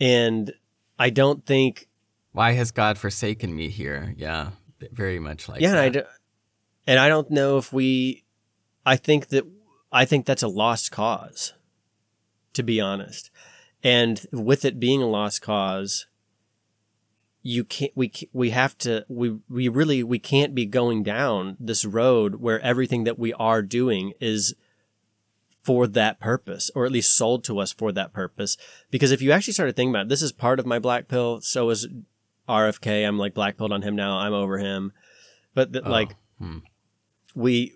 and 0.00 0.52
i 0.98 1.08
don't 1.08 1.46
think 1.46 1.88
why 2.32 2.52
has 2.52 2.70
god 2.70 2.98
forsaken 2.98 3.54
me 3.54 3.68
here? 3.68 4.14
Yeah 4.16 4.50
very 4.90 5.20
much 5.20 5.48
like 5.48 5.60
yeah 5.60 5.70
and 5.70 5.78
I, 5.78 5.88
do, 5.90 6.02
and 6.88 6.98
I 6.98 7.08
don't 7.08 7.30
know 7.30 7.58
if 7.58 7.72
we 7.72 8.24
i 8.84 8.96
think 8.96 9.28
that 9.28 9.44
i 9.92 10.04
think 10.04 10.26
that's 10.26 10.42
a 10.42 10.48
lost 10.48 10.90
cause 10.90 11.52
to 12.54 12.62
be 12.62 12.80
honest. 12.80 13.30
And 13.82 14.24
with 14.32 14.64
it 14.64 14.78
being 14.78 15.02
a 15.02 15.08
lost 15.08 15.42
cause 15.42 16.06
you 17.42 17.64
can't 17.64 17.92
we 17.96 18.12
we 18.32 18.50
have 18.50 18.78
to 18.78 19.04
we 19.08 19.38
we 19.50 19.68
really 19.68 20.02
we 20.02 20.18
can't 20.18 20.54
be 20.54 20.64
going 20.64 21.02
down 21.02 21.56
this 21.58 21.84
road 21.84 22.36
where 22.36 22.60
everything 22.60 23.04
that 23.04 23.18
we 23.18 23.32
are 23.34 23.62
doing 23.62 24.12
is 24.20 24.54
for 25.62 25.86
that 25.86 26.20
purpose 26.20 26.70
or 26.74 26.84
at 26.84 26.92
least 26.92 27.16
sold 27.16 27.44
to 27.44 27.58
us 27.58 27.72
for 27.72 27.92
that 27.92 28.12
purpose. 28.12 28.56
Because 28.90 29.10
if 29.10 29.22
you 29.22 29.32
actually 29.32 29.54
started 29.54 29.74
thinking 29.74 29.90
about 29.92 30.06
it 30.06 30.08
this 30.08 30.22
is 30.22 30.30
part 30.32 30.60
of 30.60 30.66
my 30.66 30.78
black 30.78 31.08
pill 31.08 31.40
so 31.40 31.70
is 31.70 31.88
rfk 32.48 33.06
i'm 33.06 33.18
like 33.18 33.34
black 33.34 33.56
pilled 33.56 33.72
on 33.72 33.82
him 33.82 33.96
now. 33.96 34.18
I'm 34.18 34.32
over 34.32 34.58
him. 34.58 34.92
But 35.54 35.72
that 35.72 35.86
Oh, 35.86 35.90
like 35.90 36.14
hmm. 36.38 36.58
we 37.34 37.74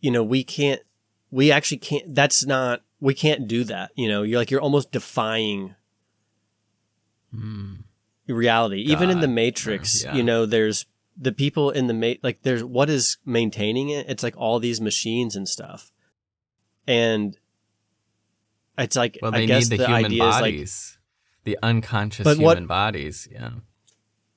you 0.00 0.12
know 0.12 0.22
we 0.22 0.44
can't 0.44 0.80
we 1.32 1.50
actually 1.50 1.78
can't 1.78 2.14
that's 2.14 2.46
not 2.46 2.82
we 3.00 3.14
can't 3.14 3.48
do 3.48 3.64
that 3.64 3.90
you 3.96 4.08
know? 4.08 4.22
You're 4.22 4.38
like 4.38 4.52
you're 4.52 4.60
almost 4.60 4.92
defying 4.92 5.74
Hmm. 7.34 7.74
Reality 8.28 8.80
even 8.82 9.10
in 9.10 9.20
the 9.20 9.28
matrix 9.28 10.04
yeah. 10.04 10.14
you 10.14 10.22
know 10.22 10.44
there's 10.46 10.86
the 11.16 11.32
people 11.32 11.70
in 11.70 11.86
the 11.86 11.94
ma- 11.94 12.14
like 12.22 12.42
there's 12.42 12.62
what 12.62 12.88
is 12.90 13.16
maintaining 13.24 13.88
it 13.88 14.06
it's 14.08 14.22
like 14.22 14.36
all 14.36 14.58
these 14.60 14.80
machines 14.80 15.34
and 15.34 15.48
stuff 15.48 15.90
and 16.86 17.36
it's 18.76 18.96
like 18.96 19.18
well 19.22 19.34
i 19.34 19.38
they 19.38 19.46
guess 19.46 19.70
need 19.70 19.78
the, 19.78 19.84
the, 19.84 19.88
human 19.88 20.04
idea 20.04 20.24
is 20.24 20.34
like 20.34 20.40
bodies 20.42 20.98
the 21.44 21.58
unconscious 21.62 22.24
But 22.24 22.38
what- 22.38 22.56
human 22.56 22.66
bodies 22.66 23.26
yeah 23.30 23.50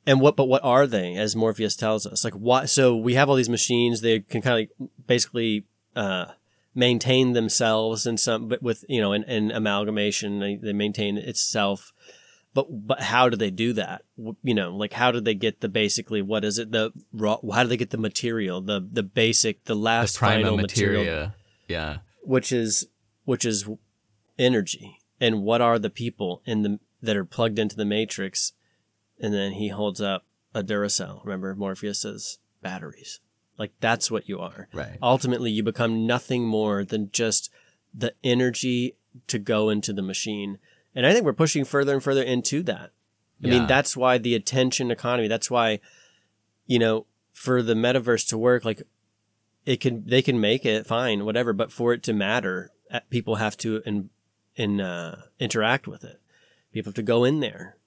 And 0.07 0.19
what, 0.19 0.35
but 0.35 0.47
what 0.47 0.63
are 0.63 0.87
they, 0.87 1.15
as 1.15 1.35
Morpheus 1.35 1.75
tells 1.75 2.07
us? 2.07 2.23
Like, 2.23 2.33
what? 2.33 2.69
So 2.71 2.95
we 2.97 3.13
have 3.13 3.29
all 3.29 3.35
these 3.35 3.49
machines. 3.49 4.01
They 4.01 4.21
can 4.21 4.41
kind 4.41 4.53
of 4.53 4.59
like 4.61 4.89
basically 5.05 5.65
uh, 5.95 6.25
maintain 6.73 7.33
themselves 7.33 8.07
in 8.07 8.17
some, 8.17 8.47
but 8.47 8.63
with 8.63 8.83
you 8.89 8.99
know, 8.99 9.11
an, 9.13 9.23
an 9.25 9.51
amalgamation. 9.51 10.39
They, 10.39 10.55
they 10.55 10.73
maintain 10.73 11.17
itself. 11.19 11.93
But 12.53 12.67
but 12.69 13.01
how 13.01 13.29
do 13.29 13.37
they 13.37 13.51
do 13.51 13.73
that? 13.73 14.03
You 14.17 14.53
know, 14.53 14.75
like 14.75 14.93
how 14.93 15.11
do 15.11 15.21
they 15.21 15.33
get 15.33 15.61
the 15.61 15.69
basically 15.69 16.21
what 16.21 16.43
is 16.43 16.57
it 16.57 16.71
the 16.71 16.91
raw? 17.13 17.37
How 17.53 17.63
do 17.63 17.69
they 17.69 17.77
get 17.77 17.91
the 17.91 17.97
material? 17.97 18.61
The 18.61 18.85
the 18.91 19.03
basic, 19.03 19.63
the 19.63 19.73
the 19.73 19.79
last 19.79 20.17
prima 20.17 20.43
final 20.43 20.57
material? 20.57 21.31
yeah. 21.67 21.97
Which 22.23 22.51
is 22.51 22.87
which 23.23 23.45
is 23.45 23.69
energy. 24.37 24.97
And 25.19 25.43
what 25.43 25.61
are 25.61 25.79
the 25.79 25.89
people 25.89 26.41
in 26.45 26.63
the 26.63 26.79
that 27.01 27.15
are 27.15 27.25
plugged 27.25 27.59
into 27.59 27.75
the 27.75 27.85
matrix? 27.85 28.53
And 29.19 29.33
then 29.33 29.53
he 29.53 29.69
holds 29.69 30.01
up 30.01 30.25
a 30.53 30.63
duracell. 30.63 31.23
Remember 31.23 31.55
morpheus 31.55 32.01
says 32.01 32.39
batteries. 32.61 33.19
Like 33.57 33.71
that's 33.79 34.11
what 34.11 34.27
you 34.27 34.39
are. 34.39 34.67
Right. 34.73 34.97
Ultimately 35.01 35.51
you 35.51 35.63
become 35.63 36.05
nothing 36.05 36.45
more 36.45 36.83
than 36.83 37.11
just 37.11 37.49
the 37.93 38.13
energy 38.23 38.95
to 39.27 39.39
go 39.39 39.69
into 39.69 39.93
the 39.93 40.01
machine 40.01 40.57
and 40.95 41.05
i 41.05 41.13
think 41.13 41.25
we're 41.25 41.33
pushing 41.33 41.65
further 41.65 41.93
and 41.93 42.03
further 42.03 42.23
into 42.23 42.63
that 42.63 42.91
i 43.43 43.47
mean 43.47 43.67
that's 43.67 43.97
why 43.97 44.17
the 44.17 44.35
attention 44.35 44.91
economy 44.91 45.27
that's 45.27 45.49
why 45.49 45.79
you 46.65 46.79
know 46.79 47.05
for 47.33 47.61
the 47.61 47.73
metaverse 47.73 48.27
to 48.27 48.37
work 48.37 48.65
like 48.65 48.83
it 49.65 49.79
can 49.79 50.03
they 50.05 50.21
can 50.21 50.39
make 50.39 50.65
it 50.65 50.85
fine 50.85 51.25
whatever 51.25 51.53
but 51.53 51.71
for 51.71 51.93
it 51.93 52.03
to 52.03 52.13
matter 52.13 52.71
uh, 52.91 52.99
people 53.09 53.35
have 53.35 53.55
to 53.55 53.81
in, 53.85 54.09
in 54.55 54.81
uh, 54.81 55.21
interact 55.39 55.87
with 55.87 56.03
it 56.03 56.21
People 56.71 56.89
have 56.89 56.95
to 56.95 57.03
go 57.03 57.23
in 57.23 57.39
there. 57.39 57.77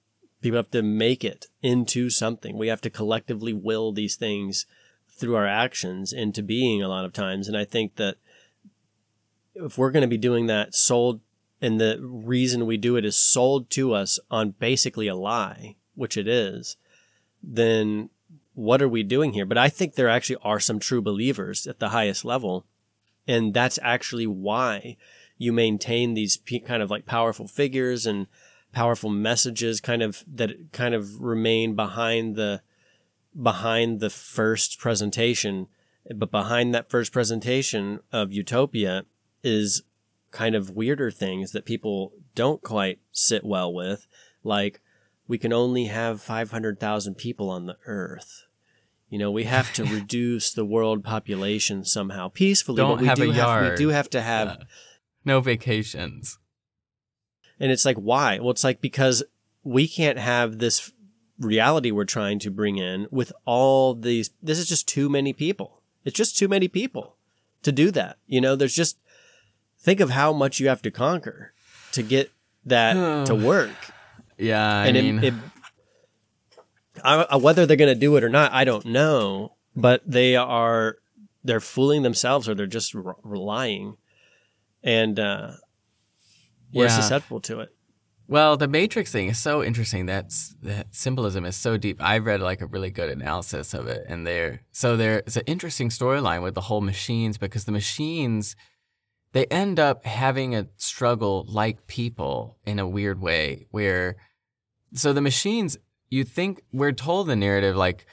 People 0.41 0.57
have 0.57 0.71
to 0.71 0.83
make 0.83 1.23
it 1.23 1.47
into 1.61 2.09
something. 2.09 2.57
We 2.57 2.67
have 2.67 2.81
to 2.81 2.89
collectively 2.89 3.53
will 3.53 3.91
these 3.91 4.15
things 4.15 4.65
through 5.09 5.35
our 5.35 5.47
actions 5.47 6.13
into 6.13 6.43
being 6.43 6.83
a 6.83 6.87
lot 6.87 7.05
of 7.05 7.13
times. 7.13 7.47
And 7.47 7.57
I 7.57 7.65
think 7.65 7.95
that 7.95 8.17
if 9.55 9.77
we're 9.77 9.91
going 9.91 10.01
to 10.01 10.07
be 10.07 10.17
doing 10.17 10.45
that 10.47 10.75
sold 10.75 11.21
and 11.61 11.79
the 11.79 11.99
reason 12.01 12.65
we 12.65 12.77
do 12.77 12.95
it 12.95 13.05
is 13.05 13.15
sold 13.15 13.69
to 13.71 13.93
us 13.93 14.19
on 14.29 14.51
basically 14.51 15.07
a 15.07 15.15
lie, 15.15 15.75
which 15.95 16.17
it 16.17 16.27
is, 16.27 16.77
then 17.41 18.09
what 18.53 18.81
are 18.81 18.89
we 18.89 19.03
doing 19.03 19.33
here? 19.33 19.45
But 19.45 19.57
I 19.57 19.69
think 19.69 19.95
there 19.95 20.09
actually 20.09 20.37
are 20.41 20.59
some 20.59 20.79
true 20.79 21.01
believers 21.01 21.67
at 21.67 21.79
the 21.79 21.89
highest 21.89 22.25
level. 22.25 22.65
And 23.27 23.53
that's 23.53 23.79
actually 23.81 24.27
why 24.27 24.97
you 25.37 25.51
maintain 25.51 26.13
these 26.13 26.39
kind 26.65 26.81
of 26.81 26.89
like 26.89 27.05
powerful 27.05 27.47
figures 27.47 28.05
and 28.05 28.27
powerful 28.71 29.09
messages 29.09 29.79
kind 29.79 30.01
of 30.01 30.23
that 30.27 30.51
kind 30.71 30.93
of 30.93 31.21
remain 31.21 31.75
behind 31.75 32.35
the 32.35 32.61
behind 33.41 33.99
the 33.99 34.09
first 34.09 34.79
presentation 34.79 35.67
but 36.13 36.29
behind 36.29 36.73
that 36.75 36.89
first 36.89 37.11
presentation 37.11 37.99
of 38.11 38.33
utopia 38.33 39.05
is 39.43 39.81
kind 40.35 40.53
of 40.53 40.69
weirder 40.69 41.09
things 41.09 41.51
that 41.51 41.65
people 41.65 42.11
don't 42.35 42.61
quite 42.61 42.99
sit 43.11 43.43
well 43.43 43.73
with 43.73 44.05
like 44.43 44.81
we 45.27 45.37
can 45.37 45.51
only 45.51 45.85
have 45.85 46.21
500,000 46.21 47.15
people 47.15 47.49
on 47.49 47.65
the 47.65 47.77
earth 47.87 48.45
you 49.09 49.19
know, 49.19 49.31
we 49.31 49.43
have 49.43 49.71
to 49.73 49.85
reduce 49.93 50.51
the 50.51 50.65
world 50.65 51.03
population 51.03 51.85
somehow 51.85 52.29
peacefully. 52.29 52.77
Don't 52.77 52.95
but 52.95 53.01
we 53.01 53.07
have 53.07 53.17
do 53.17 53.23
a 53.29 53.33
have, 53.33 53.35
yard. 53.35 53.71
We 53.71 53.77
do 53.77 53.89
have 53.89 54.09
to 54.09 54.21
have, 54.21 54.47
Yeah. 54.47 54.63
No 55.23 55.39
vacations. 55.41 56.37
and 57.59 57.71
it's 57.71 57.85
like 57.85 57.97
why? 57.97 58.39
Well, 58.39 58.51
it's 58.51 58.63
like 58.63 58.81
because 58.81 59.23
we 59.63 59.87
can't 59.87 60.19
have 60.19 60.59
this 60.59 60.91
reality 61.39 61.91
we're 61.91 62.05
trying 62.05 62.39
to 62.39 62.51
bring 62.51 62.77
in 62.77 63.07
with 63.09 63.31
all 63.45 63.95
these. 63.95 64.31
This 64.41 64.59
is 64.59 64.67
just 64.67 64.87
too 64.87 65.09
many 65.09 65.33
people. 65.33 65.81
It's 66.03 66.17
just 66.17 66.37
too 66.37 66.47
many 66.47 66.67
people 66.67 67.15
to 67.63 67.71
do 67.71 67.91
that. 67.91 68.17
You 68.27 68.41
know, 68.41 68.55
there's 68.55 68.75
just 68.75 68.97
think 69.85 69.99
of 70.01 70.09
how 70.09 70.33
much 70.33 70.59
you 70.59 70.67
have 70.67 70.81
to 70.81 70.91
conquer 70.91 71.53
to 71.93 72.03
get 72.03 72.31
that 72.65 73.25
to 73.27 73.35
work. 73.51 73.69
Yeah, 74.37 74.67
I 74.81 74.87
and 74.87 74.97
mean, 74.97 75.17
it, 75.23 75.33
it, 75.33 75.33
I, 77.03 77.25
I- 77.31 77.35
whether 77.37 77.65
they're 77.65 77.77
going 77.77 77.93
to 77.93 77.99
do 77.99 78.15
it 78.17 78.23
or 78.23 78.29
not, 78.29 78.51
I 78.53 78.63
don't 78.63 78.85
know. 78.85 79.53
But 79.75 80.01
they 80.05 80.35
are 80.37 80.97
they're 81.43 81.59
fooling 81.59 82.01
themselves, 82.03 82.47
or 82.47 82.55
they're 82.55 82.65
just 82.65 82.95
r- 82.95 83.17
lying, 83.25 83.97
and 84.83 85.19
uh, 85.19 85.51
we're 86.73 86.85
Yeah. 86.85 86.89
susceptible 86.95 87.41
to 87.41 87.59
it. 87.59 87.69
Well, 88.27 88.55
the 88.57 88.67
Matrix 88.69 89.11
thing 89.11 89.27
is 89.27 89.37
so 89.37 89.61
interesting. 89.61 90.05
That's 90.05 90.55
that 90.63 90.95
symbolism 90.95 91.43
is 91.45 91.57
so 91.57 91.75
deep. 91.77 91.97
I 92.01 92.19
read 92.19 92.39
like 92.41 92.61
a 92.61 92.65
really 92.67 92.89
good 92.89 93.09
analysis 93.09 93.73
of 93.73 93.87
it, 93.87 94.05
and 94.07 94.25
there, 94.25 94.61
so 94.71 94.95
there 94.95 95.21
is 95.27 95.35
an 95.35 95.43
interesting 95.45 95.89
storyline 95.89 96.41
with 96.41 96.55
the 96.55 96.61
whole 96.61 96.81
machines 96.81 97.37
because 97.37 97.65
the 97.65 97.71
machines 97.73 98.55
they 99.35 99.45
end 99.47 99.81
up 99.81 100.05
having 100.05 100.55
a 100.55 100.65
struggle 100.77 101.45
like 101.49 101.87
people 101.87 102.57
in 102.65 102.79
a 102.79 102.87
weird 102.87 103.19
way, 103.19 103.67
where 103.69 104.15
so 104.93 105.11
the 105.11 105.19
machines 105.19 105.77
you 106.09 106.23
think 106.23 106.61
we're 106.71 106.93
told 106.93 107.27
the 107.27 107.35
narrative 107.35 107.75
like 107.75 108.05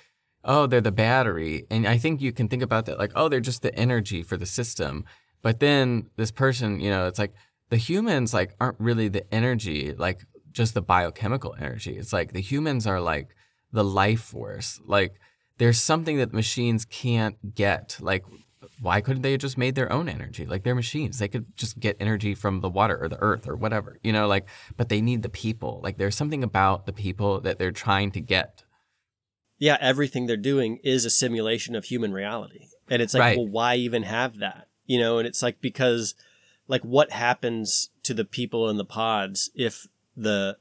oh 0.43 0.67
they're 0.67 0.81
the 0.81 0.91
battery. 0.91 1.65
And 1.71 1.87
i 1.87 1.97
think 1.97 2.21
you 2.21 2.33
can 2.33 2.49
think 2.49 2.61
about 2.61 2.87
that 2.87 2.99
like 2.99 3.13
oh 3.15 3.29
they're 3.29 3.39
just 3.39 3.63
the 3.63 3.73
energy 3.77 4.25
for 4.25 4.37
the 4.37 4.47
system. 4.47 5.05
But 5.43 5.61
then 5.61 6.11
this 6.17 6.33
person 6.33 6.81
you 6.81 6.91
know 6.91 7.07
it's 7.07 7.21
like 7.21 7.35
the 7.71 7.77
humans 7.77 8.35
like 8.35 8.57
aren't 8.61 8.81
really 8.81 9.07
the 9.07 9.33
energy 9.33 9.95
like 9.97 10.25
just 10.51 10.75
the 10.75 10.83
biochemical 10.83 11.55
energy. 11.57 11.97
It's 11.97 12.13
like 12.13 12.33
the 12.33 12.41
humans 12.41 12.85
are 12.85 13.01
like 13.01 13.37
the 13.71 13.85
life 13.85 14.23
force. 14.23 14.81
Like 14.85 15.21
there's 15.59 15.81
something 15.81 16.19
that 16.19 16.33
machines 16.33 16.85
can't 16.85 17.55
get. 17.55 17.99
Like 18.01 18.25
why 18.83 19.01
couldn't 19.01 19.23
they 19.23 19.31
have 19.33 19.41
just 19.41 19.57
made 19.57 19.75
their 19.75 19.91
own 19.93 20.09
energy 20.09 20.45
like 20.45 20.65
they're 20.65 20.75
machines 20.75 21.19
they 21.19 21.29
could 21.29 21.47
just 21.57 21.79
get 21.79 21.97
energy 22.01 22.35
from 22.35 22.61
the 22.61 22.69
water 22.69 22.99
or 23.01 23.09
the 23.09 23.21
earth 23.23 23.49
or 23.49 23.57
whatever 23.57 23.99
you 24.03 24.13
know 24.13 24.27
like 24.27 24.47
but 24.77 24.89
they 24.89 25.01
need 25.01 25.23
the 25.23 25.29
people 25.29 25.81
like 25.83 25.97
there's 25.97 26.17
something 26.17 26.43
about 26.43 26.85
the 26.85 26.93
people 26.93 27.41
that 27.41 27.59
they're 27.59 27.73
trying 27.73 28.11
to 28.11 28.21
get 28.21 28.65
Yeah, 29.59 29.79
everything 29.81 30.27
they're 30.27 30.37
doing 30.37 30.79
is 30.83 31.05
a 31.05 31.11
simulation 31.11 31.77
of 31.77 31.85
human 31.85 32.13
reality, 32.13 32.67
and 32.91 33.01
it's 33.01 33.15
like, 33.15 33.21
Right. 33.21 33.37
well, 33.37 33.47
why 33.47 33.77
even 33.77 34.03
have 34.03 34.39
that? 34.39 34.67
You 34.87 34.99
know, 34.99 35.19
and 35.19 35.27
it's 35.27 35.43
like 35.43 35.61
because, 35.61 36.15
like, 36.67 36.83
what 36.83 37.13
happens 37.13 37.91
to 38.03 38.13
the 38.15 38.25
people 38.25 38.69
in 38.69 38.77
the 38.77 38.85
pods 38.85 39.51
if 39.55 39.87
the 40.17 40.57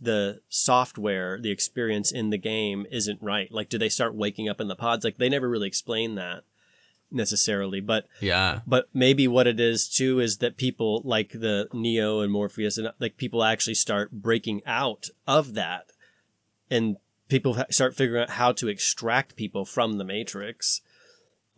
the 0.00 0.40
software, 0.48 1.40
the 1.40 1.50
experience 1.50 2.12
in 2.12 2.30
the 2.30 2.38
game 2.38 2.86
isn't 2.92 3.20
right? 3.20 3.50
Like, 3.50 3.68
do 3.68 3.78
they 3.78 3.88
start 3.88 4.14
waking 4.14 4.48
up 4.48 4.60
in 4.60 4.68
the 4.68 4.76
pods? 4.76 5.04
Like, 5.04 5.16
they 5.16 5.28
never 5.28 5.48
really 5.48 5.66
explain 5.66 6.14
that 6.14 6.44
necessarily, 7.10 7.80
but 7.80 8.06
yeah 8.20 8.60
but 8.66 8.88
maybe 8.92 9.28
what 9.28 9.46
it 9.46 9.60
is 9.60 9.88
too 9.88 10.20
is 10.20 10.38
that 10.38 10.56
people 10.56 11.02
like 11.04 11.30
the 11.32 11.68
Neo 11.72 12.20
and 12.20 12.32
Morpheus 12.32 12.78
and 12.78 12.92
like 12.98 13.16
people 13.16 13.44
actually 13.44 13.74
start 13.74 14.10
breaking 14.10 14.62
out 14.66 15.08
of 15.26 15.54
that, 15.54 15.92
and 16.70 16.96
people 17.28 17.56
start 17.70 17.94
figuring 17.94 18.22
out 18.22 18.30
how 18.30 18.52
to 18.52 18.68
extract 18.68 19.36
people 19.36 19.64
from 19.64 19.98
the 19.98 20.04
Matrix 20.04 20.80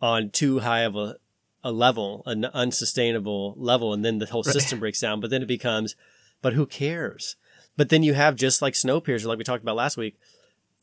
on 0.01 0.29
too 0.29 0.59
high 0.59 0.81
of 0.81 0.95
a 0.95 1.17
a 1.63 1.71
level, 1.71 2.23
an 2.25 2.45
unsustainable 2.45 3.53
level, 3.57 3.93
and 3.93 4.03
then 4.03 4.19
the 4.19 4.25
whole 4.25 4.43
system 4.43 4.79
breaks 4.79 5.01
down. 5.01 5.19
But 5.19 5.29
then 5.29 5.41
it 5.41 5.47
becomes, 5.47 5.95
but 6.41 6.53
who 6.53 6.65
cares? 6.65 7.35
But 7.75 7.89
then 7.89 8.03
you 8.03 8.13
have 8.13 8.35
just 8.35 8.61
like 8.61 8.73
Snowpiercer, 8.73 9.25
like 9.25 9.37
we 9.37 9.43
talked 9.43 9.63
about 9.63 9.75
last 9.75 9.97
week. 9.97 10.17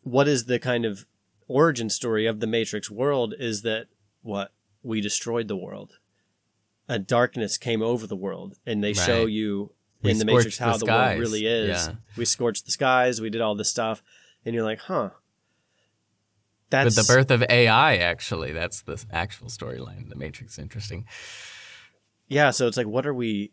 What 0.02 0.28
is 0.28 0.44
the 0.44 0.58
kind 0.58 0.84
of 0.84 1.06
origin 1.48 1.90
story 1.90 2.26
of 2.26 2.40
the 2.40 2.46
Matrix 2.46 2.90
world? 2.90 3.34
Is 3.38 3.62
that 3.62 3.86
what 4.22 4.52
we 4.86 5.00
destroyed 5.00 5.48
the 5.48 5.56
world? 5.56 5.98
A 6.88 6.98
darkness 6.98 7.58
came 7.58 7.82
over 7.82 8.06
the 8.06 8.16
world, 8.16 8.58
and 8.64 8.82
they 8.82 8.92
show 8.92 9.24
Right. 9.24 9.32
you 9.32 9.72
We 10.02 10.12
in 10.12 10.18
the 10.18 10.24
Matrix 10.24 10.56
scorched 10.56 10.58
the 10.58 10.64
how 10.64 10.98
the, 10.98 11.08
world 11.08 11.20
really 11.20 11.46
is. 11.46 11.86
Yeah. 11.86 11.94
We 12.16 12.24
scorched 12.24 12.64
the 12.64 12.70
skies. 12.70 13.20
We 13.20 13.30
did 13.30 13.40
all 13.40 13.54
this 13.56 13.70
stuff, 13.70 14.02
and 14.44 14.54
you're 14.54 14.64
like, 14.64 14.80
huh? 14.80 15.10
but 16.68 16.82
That's 16.84 16.96
the 16.96 17.14
birth 17.14 17.30
of 17.30 17.44
ai 17.48 17.98
actually 17.98 18.50
that's 18.52 18.82
the 18.82 19.00
actual 19.12 19.46
storyline 19.46 20.08
the 20.08 20.16
matrix 20.16 20.54
is 20.54 20.58
interesting 20.58 21.06
yeah. 22.28 22.50
So 22.50 22.66
it's 22.66 22.76
like, 22.76 22.86
what 22.86 23.06
are 23.06 23.14
we? 23.14 23.52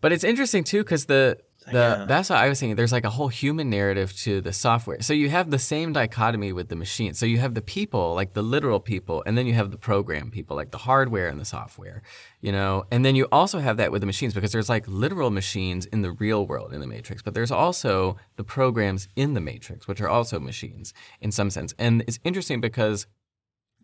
But 0.00 0.12
it's 0.12 0.24
interesting 0.24 0.64
too 0.64 0.82
because 0.82 1.06
the 1.06 1.38
the 1.66 1.72
Yeah. 1.72 2.04
that's 2.06 2.30
what 2.30 2.38
I 2.38 2.48
was 2.48 2.60
thinking. 2.60 2.76
There's 2.76 2.92
like 2.92 3.04
a 3.04 3.10
whole 3.10 3.28
human 3.28 3.68
narrative 3.70 4.16
to 4.18 4.40
the 4.40 4.52
software. 4.52 5.00
So 5.00 5.12
you 5.12 5.28
have 5.30 5.50
the 5.50 5.58
same 5.58 5.92
dichotomy 5.92 6.52
with 6.52 6.68
the 6.68 6.76
machine. 6.76 7.14
So 7.14 7.26
you 7.26 7.38
have 7.38 7.54
the 7.54 7.62
people, 7.62 8.14
like 8.14 8.34
the 8.34 8.42
literal 8.42 8.80
people, 8.80 9.22
and 9.26 9.36
then 9.36 9.46
you 9.46 9.54
have 9.54 9.70
the 9.70 9.78
program 9.78 10.30
people, 10.30 10.56
like 10.56 10.70
the 10.70 10.78
hardware 10.78 11.28
and 11.28 11.40
the 11.40 11.44
software. 11.44 12.02
You 12.40 12.52
know, 12.52 12.84
and 12.90 13.04
then 13.04 13.16
you 13.16 13.26
also 13.32 13.58
have 13.58 13.76
that 13.78 13.90
with 13.92 14.00
the 14.02 14.06
machines 14.06 14.34
because 14.34 14.52
there's 14.52 14.68
like 14.68 14.86
literal 14.86 15.30
machines 15.30 15.86
in 15.86 16.02
the 16.02 16.12
real 16.12 16.46
world 16.46 16.72
in 16.72 16.80
the 16.80 16.86
Matrix, 16.86 17.22
but 17.22 17.34
there's 17.34 17.50
also 17.50 18.16
the 18.36 18.44
programs 18.44 19.08
in 19.16 19.34
the 19.34 19.40
Matrix, 19.40 19.88
which 19.88 20.00
are 20.00 20.08
also 20.08 20.38
machines 20.38 20.94
in 21.20 21.32
some 21.32 21.50
sense. 21.50 21.74
And 21.78 22.02
it's 22.06 22.18
interesting 22.24 22.60
because 22.60 23.06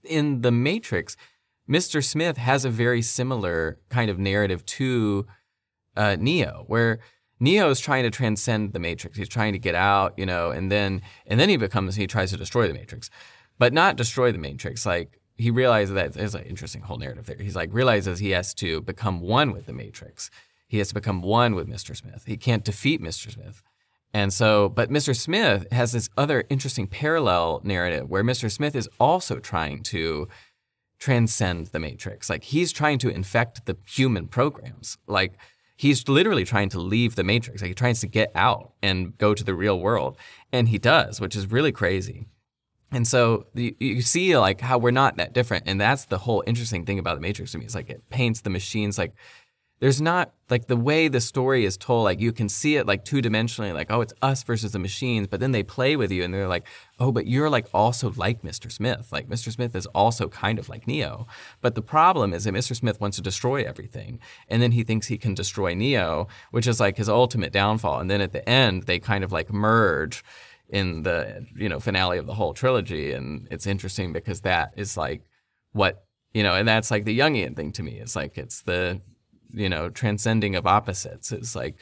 in 0.05 0.43
the 0.43 0.53
Matrix, 0.53 1.17
Mr. 1.69 2.05
Smith 2.05 2.37
has 2.37 2.65
a 2.65 2.71
very 2.71 3.03
similar 3.03 3.79
kind 3.89 4.11
of 4.11 4.19
narrative 4.19 4.65
to 4.67 5.27
uh, 5.97 6.17
Neo, 6.19 6.65
where 6.67 6.99
Neo 7.43 7.71
is 7.71 7.81
trying 7.81 8.05
to 8.05 8.11
transcend 8.11 8.73
the 8.73 8.79
Matrix. 8.79 9.19
He's 9.19 9.29
trying 9.29 9.53
to 9.53 9.59
get 9.59 9.75
out, 9.75 10.17
you 10.17 10.25
know, 10.25 10.53
and 10.53 10.71
then 10.71 11.03
and 11.27 11.41
then 11.41 11.49
he 11.49 11.57
becomes 11.57 11.97
he 11.97 12.07
tries 12.07 12.31
to 12.31 12.37
destroy 12.37 12.69
the 12.69 12.75
Matrix, 12.75 13.11
but 13.59 13.73
not 13.73 13.97
destroy 13.97 14.31
the 14.31 14.39
Matrix. 14.39 14.87
Like 14.87 15.19
he 15.37 15.51
realizes 15.51 15.95
that 15.95 16.13
there's 16.13 16.37
an 16.37 16.45
interesting 16.45 16.83
whole 16.83 16.99
narrative 16.99 17.27
there. 17.27 17.37
He's 17.41 17.57
like 17.57 17.75
realizes 17.75 18.21
he 18.21 18.31
has 18.31 18.55
to 18.55 18.81
become 18.83 19.21
one 19.21 19.51
with 19.51 19.67
the 19.67 19.73
Matrix. 19.73 20.31
He 20.69 20.79
has 20.79 20.89
to 20.89 20.95
become 20.95 21.21
one 21.21 21.57
with 21.57 21.69
Mr. 21.69 21.97
Smith. 21.97 22.23
He 22.27 22.37
can't 22.37 22.65
defeat 22.65 23.03
Mr. 23.03 23.33
Smith. 23.33 23.61
And 24.15 24.33
so, 24.33 24.69
but 24.69 24.89
Mr. 24.89 25.17
Smith 25.17 25.67
has 25.73 25.93
this 25.93 26.11
other 26.17 26.45
interesting 26.49 26.87
parallel 26.87 27.61
narrative 27.65 28.09
where 28.09 28.23
Mr. 28.23 28.51
Smith 28.53 28.77
is 28.77 28.89
also 29.01 29.41
trying 29.41 29.83
to 29.85 30.29
transcend 31.01 31.67
the 31.69 31.81
matrix. 31.81 32.31
Like 32.31 32.45
he's 32.45 32.71
trying 32.71 32.99
to 32.99 33.09
infect 33.09 33.67
the 33.67 33.77
human 33.85 34.29
programs. 34.29 34.97
Like 35.09 35.33
he's 35.77 36.09
literally 36.09 36.45
trying 36.45 36.69
to 36.71 36.79
leave 36.79 37.17
the 37.17 37.25
matrix. 37.25 37.63
Like 37.63 37.71
he 37.71 37.75
tries 37.75 38.01
to 38.01 38.07
get 38.07 38.31
out 38.35 38.73
and 38.83 39.17
go 39.19 39.35
to 39.35 39.45
the 39.45 39.55
real 39.55 39.79
world. 39.79 40.17
And 40.53 40.69
he 40.69 40.79
does, 40.79 41.21
which 41.21 41.37
is 41.37 41.51
really 41.51 41.73
crazy. 41.73 42.27
And 42.93 43.09
so 43.09 43.47
you, 43.55 43.75
you 43.81 44.03
see 44.03 44.37
like 44.37 44.61
how 44.61 44.79
we're 44.79 44.91
not 44.91 45.17
that 45.17 45.33
different. 45.33 45.65
And 45.67 45.81
that's 45.81 46.05
the 46.05 46.19
whole 46.19 46.45
interesting 46.47 46.85
thing 46.85 46.99
about 46.99 47.15
the 47.15 47.23
matrix 47.23 47.53
to 47.53 47.59
me. 47.59 47.65
It's 47.65 47.75
like 47.75 47.89
it 47.89 48.03
paints 48.11 48.43
the 48.43 48.51
machines 48.51 48.99
like 48.99 49.15
there's 49.83 50.01
not 50.01 50.33
like 50.49 50.69
the 50.69 50.77
way 50.77 51.09
the 51.09 51.21
story 51.21 51.65
is 51.65 51.77
told 51.77 52.05
like 52.05 52.21
you 52.21 52.31
can 52.31 52.49
see 52.49 52.77
it 52.77 52.87
like 52.87 53.05
two 53.05 53.21
dimensionally 53.21 53.75
like 53.75 53.91
oh 53.91 54.01
it's 54.01 54.13
us 54.23 54.45
versus 54.45 54.71
the 54.71 54.79
machines 54.79 55.27
but 55.27 55.41
then 55.41 55.51
they 55.51 55.65
play 55.65 55.97
with 55.97 56.13
you 56.13 56.23
and 56.23 56.33
they're 56.33 56.47
like 56.47 56.65
oh 57.01 57.11
but 57.11 57.27
you're 57.27 57.51
like 57.51 57.67
also 57.75 58.13
like 58.13 58.43
mr 58.43 58.71
smith. 58.71 59.09
Like 59.11 59.29
mr 59.29 59.51
smith 59.51 59.75
is 59.75 59.87
also 59.87 60.29
kind 60.29 60.61
of 60.61 60.69
like 60.69 60.87
neo. 60.87 61.27
But 61.61 61.75
the 61.75 61.83
problem 61.83 62.33
is 62.33 62.45
that 62.45 62.55
mr 62.55 62.77
smith 62.77 63.01
wants 63.01 63.17
to 63.17 63.25
destroy 63.25 63.65
everything 63.65 64.21
and 64.47 64.63
then 64.63 64.71
he 64.71 64.85
thinks 64.85 65.09
he 65.09 65.19
can 65.19 65.35
destroy 65.35 65.75
neo 65.75 66.29
which 66.53 66.69
is 66.69 66.79
like 66.79 66.97
his 66.97 67.09
ultimate 67.09 67.53
downfall. 67.53 67.99
And 67.99 68.09
then 68.09 68.21
at 68.21 68.31
the 68.31 68.49
end 68.49 68.85
they 68.85 69.01
kind 69.01 69.25
of 69.25 69.33
like 69.33 69.53
merge 69.53 70.23
in 70.69 71.03
the 71.03 71.45
you 71.57 71.69
know 71.69 71.81
finale 71.81 72.19
of 72.19 72.27
the 72.27 72.35
whole 72.35 72.55
trilogy. 72.55 73.11
And 73.11 73.49
it's 73.51 73.67
interesting 73.67 74.13
because 74.13 74.43
that 74.43 74.75
is 74.77 74.97
like 74.97 75.23
what 75.73 76.05
you 76.33 76.45
know 76.45 76.55
and 76.55 76.69
that's 76.69 76.93
like 76.93 77.05
the 77.05 77.19
jungian 77.19 77.57
thing 77.57 77.73
to 77.73 77.83
me. 77.83 77.99
It's 77.99 78.15
like 78.15 78.39
it's 78.39 78.63
the 78.63 79.01
you 79.53 79.69
know, 79.69 79.89
transcending 79.89 80.57
of 80.57 80.67
opposites 80.67 81.33
is 81.33 81.55
like 81.55 81.77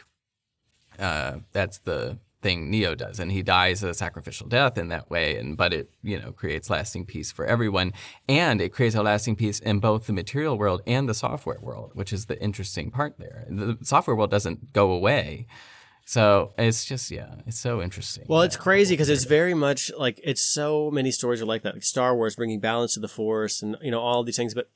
uh, 0.99 1.39
that's 1.53 1.79
the 1.79 2.19
thing 2.43 2.71
Neo 2.71 2.95
does, 2.95 3.21
and 3.21 3.31
he 3.31 3.43
dies 3.43 3.83
a 3.83 3.93
sacrificial 3.95 4.49
death 4.49 4.79
in 4.79 4.89
that 4.89 5.11
way. 5.11 5.37
And 5.37 5.57
but 5.57 5.73
it 5.73 5.91
you 6.03 6.19
know 6.19 6.33
creates 6.33 6.71
lasting 6.71 7.07
peace 7.07 7.31
for 7.33 7.45
everyone, 7.45 7.93
and 8.29 8.61
it 8.61 8.71
creates 8.71 8.95
a 8.95 9.03
lasting 9.03 9.37
peace 9.37 9.59
in 9.59 9.79
both 9.79 10.07
the 10.07 10.13
material 10.13 10.59
world 10.59 10.83
and 10.87 11.09
the 11.09 11.15
software 11.15 11.61
world, 11.61 11.93
which 11.95 12.13
is 12.13 12.27
the 12.27 12.41
interesting 12.43 12.91
part 12.91 13.19
there. 13.19 13.47
The 13.49 13.79
software 13.83 14.17
world 14.17 14.31
doesn't 14.31 14.73
go 14.73 14.93
away. 14.93 15.47
So 16.07 16.55
it's 16.59 16.85
just 16.87 17.11
yeah, 17.11 17.37
it's 17.47 17.59
so 17.59 17.81
interesting. 17.81 18.25
Well, 18.27 18.43
it's 18.43 18.57
crazy 18.57 18.95
because 18.95 19.09
it's 19.09 19.25
very 19.25 19.55
much 19.55 19.93
like 19.97 20.21
it's 20.25 20.43
so 20.43 20.91
many 20.91 21.13
stories 21.13 21.41
are 21.41 21.47
like 21.47 21.63
that, 21.63 21.75
like 21.75 21.85
Star 21.85 22.17
Wars 22.17 22.35
bringing 22.37 22.59
balance 22.59 22.95
to 22.95 23.01
the 23.01 23.09
Force, 23.09 23.63
and 23.63 23.77
you 23.81 23.91
know 23.91 24.01
all 24.01 24.25
these 24.25 24.37
things. 24.37 24.55
But 24.55 24.71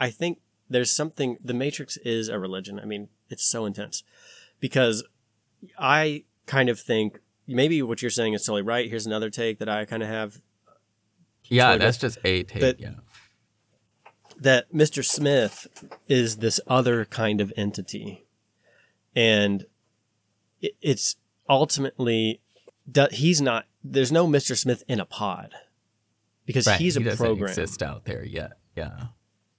I 0.00 0.10
think 0.10 0.38
there's 0.68 0.90
something 0.90 1.38
the 1.42 1.54
matrix 1.54 1.96
is 1.98 2.28
a 2.28 2.38
religion. 2.38 2.78
I 2.80 2.84
mean 2.84 3.08
it's 3.30 3.44
so 3.44 3.66
intense 3.66 4.02
because 4.60 5.04
i 5.78 6.24
kind 6.46 6.68
of 6.68 6.80
think 6.80 7.20
maybe 7.46 7.82
what 7.82 8.00
you're 8.00 8.10
saying 8.10 8.34
is 8.34 8.42
totally 8.44 8.62
right. 8.62 8.88
Here's 8.88 9.06
another 9.06 9.30
take 9.30 9.58
that 9.58 9.68
i 9.68 9.84
kind 9.84 10.02
of 10.02 10.08
have. 10.08 10.40
Yeah 11.44 11.76
that's 11.76 11.98
just 11.98 12.18
a 12.24 12.42
take 12.42 12.60
that, 12.60 12.80
yeah. 12.80 12.94
that 14.38 14.72
mr 14.72 15.04
smith 15.04 15.66
is 16.08 16.36
this 16.36 16.60
other 16.66 17.04
kind 17.04 17.40
of 17.40 17.52
entity. 17.56 18.24
And 19.16 19.66
it's 20.60 21.16
ultimately 21.48 22.40
he's 23.10 23.40
not 23.40 23.66
there's 23.82 24.12
no 24.12 24.26
mr 24.26 24.56
smith 24.56 24.82
in 24.88 25.00
a 25.00 25.04
pod 25.04 25.54
because 26.46 26.66
right. 26.66 26.80
he's 26.80 26.96
a 26.96 27.00
he 27.00 27.16
program. 27.16 27.48
exist 27.48 27.82
out 27.82 28.04
there 28.04 28.24
yet 28.24 28.52
yeah 28.76 29.06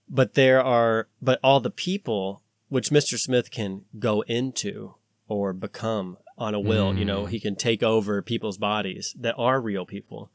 but 0.10 0.34
there 0.34 0.64
are 0.64 1.08
but 1.22 1.40
all 1.44 1.60
the 1.60 1.70
people 1.70 2.42
which 2.68 2.90
Mr. 2.90 3.18
Smith 3.18 3.52
can 3.52 3.86
go 3.98 4.22
into 4.22 4.96
or 5.28 5.54
become 5.54 6.18
on 6.38 6.54
a 6.54 6.60
will, 6.60 6.94
mm. 6.94 7.00
you 7.00 7.06
know, 7.06 7.24
mm. 7.24 7.30
he 7.30 7.40
can 7.40 7.56
take 7.56 7.84
over 7.84 8.22
people's 8.22 8.58
bodies 8.58 9.16
that 9.20 9.36
are 9.38 9.60
real 9.60 9.86
people. 9.86 10.32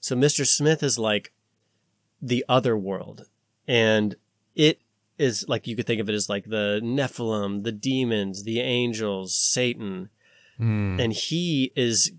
So 0.00 0.14
Mr. 0.14 0.46
Smith 0.46 0.82
is 0.82 0.98
like 0.98 1.32
the 2.22 2.44
other 2.48 2.76
world 2.76 3.26
and 3.66 4.16
it 4.54 4.80
is 5.18 5.48
like 5.48 5.66
you 5.66 5.74
could 5.74 5.86
think 5.86 6.00
of 6.00 6.08
it 6.08 6.14
as 6.14 6.28
like 6.28 6.44
the 6.44 6.80
Nephilim, 6.82 7.64
the 7.64 7.72
demons, 7.72 8.44
the 8.44 8.60
angels, 8.60 9.34
Satan. 9.34 10.10
Mm. 10.60 11.02
And 11.02 11.12
he 11.12 11.72
is 11.74 12.12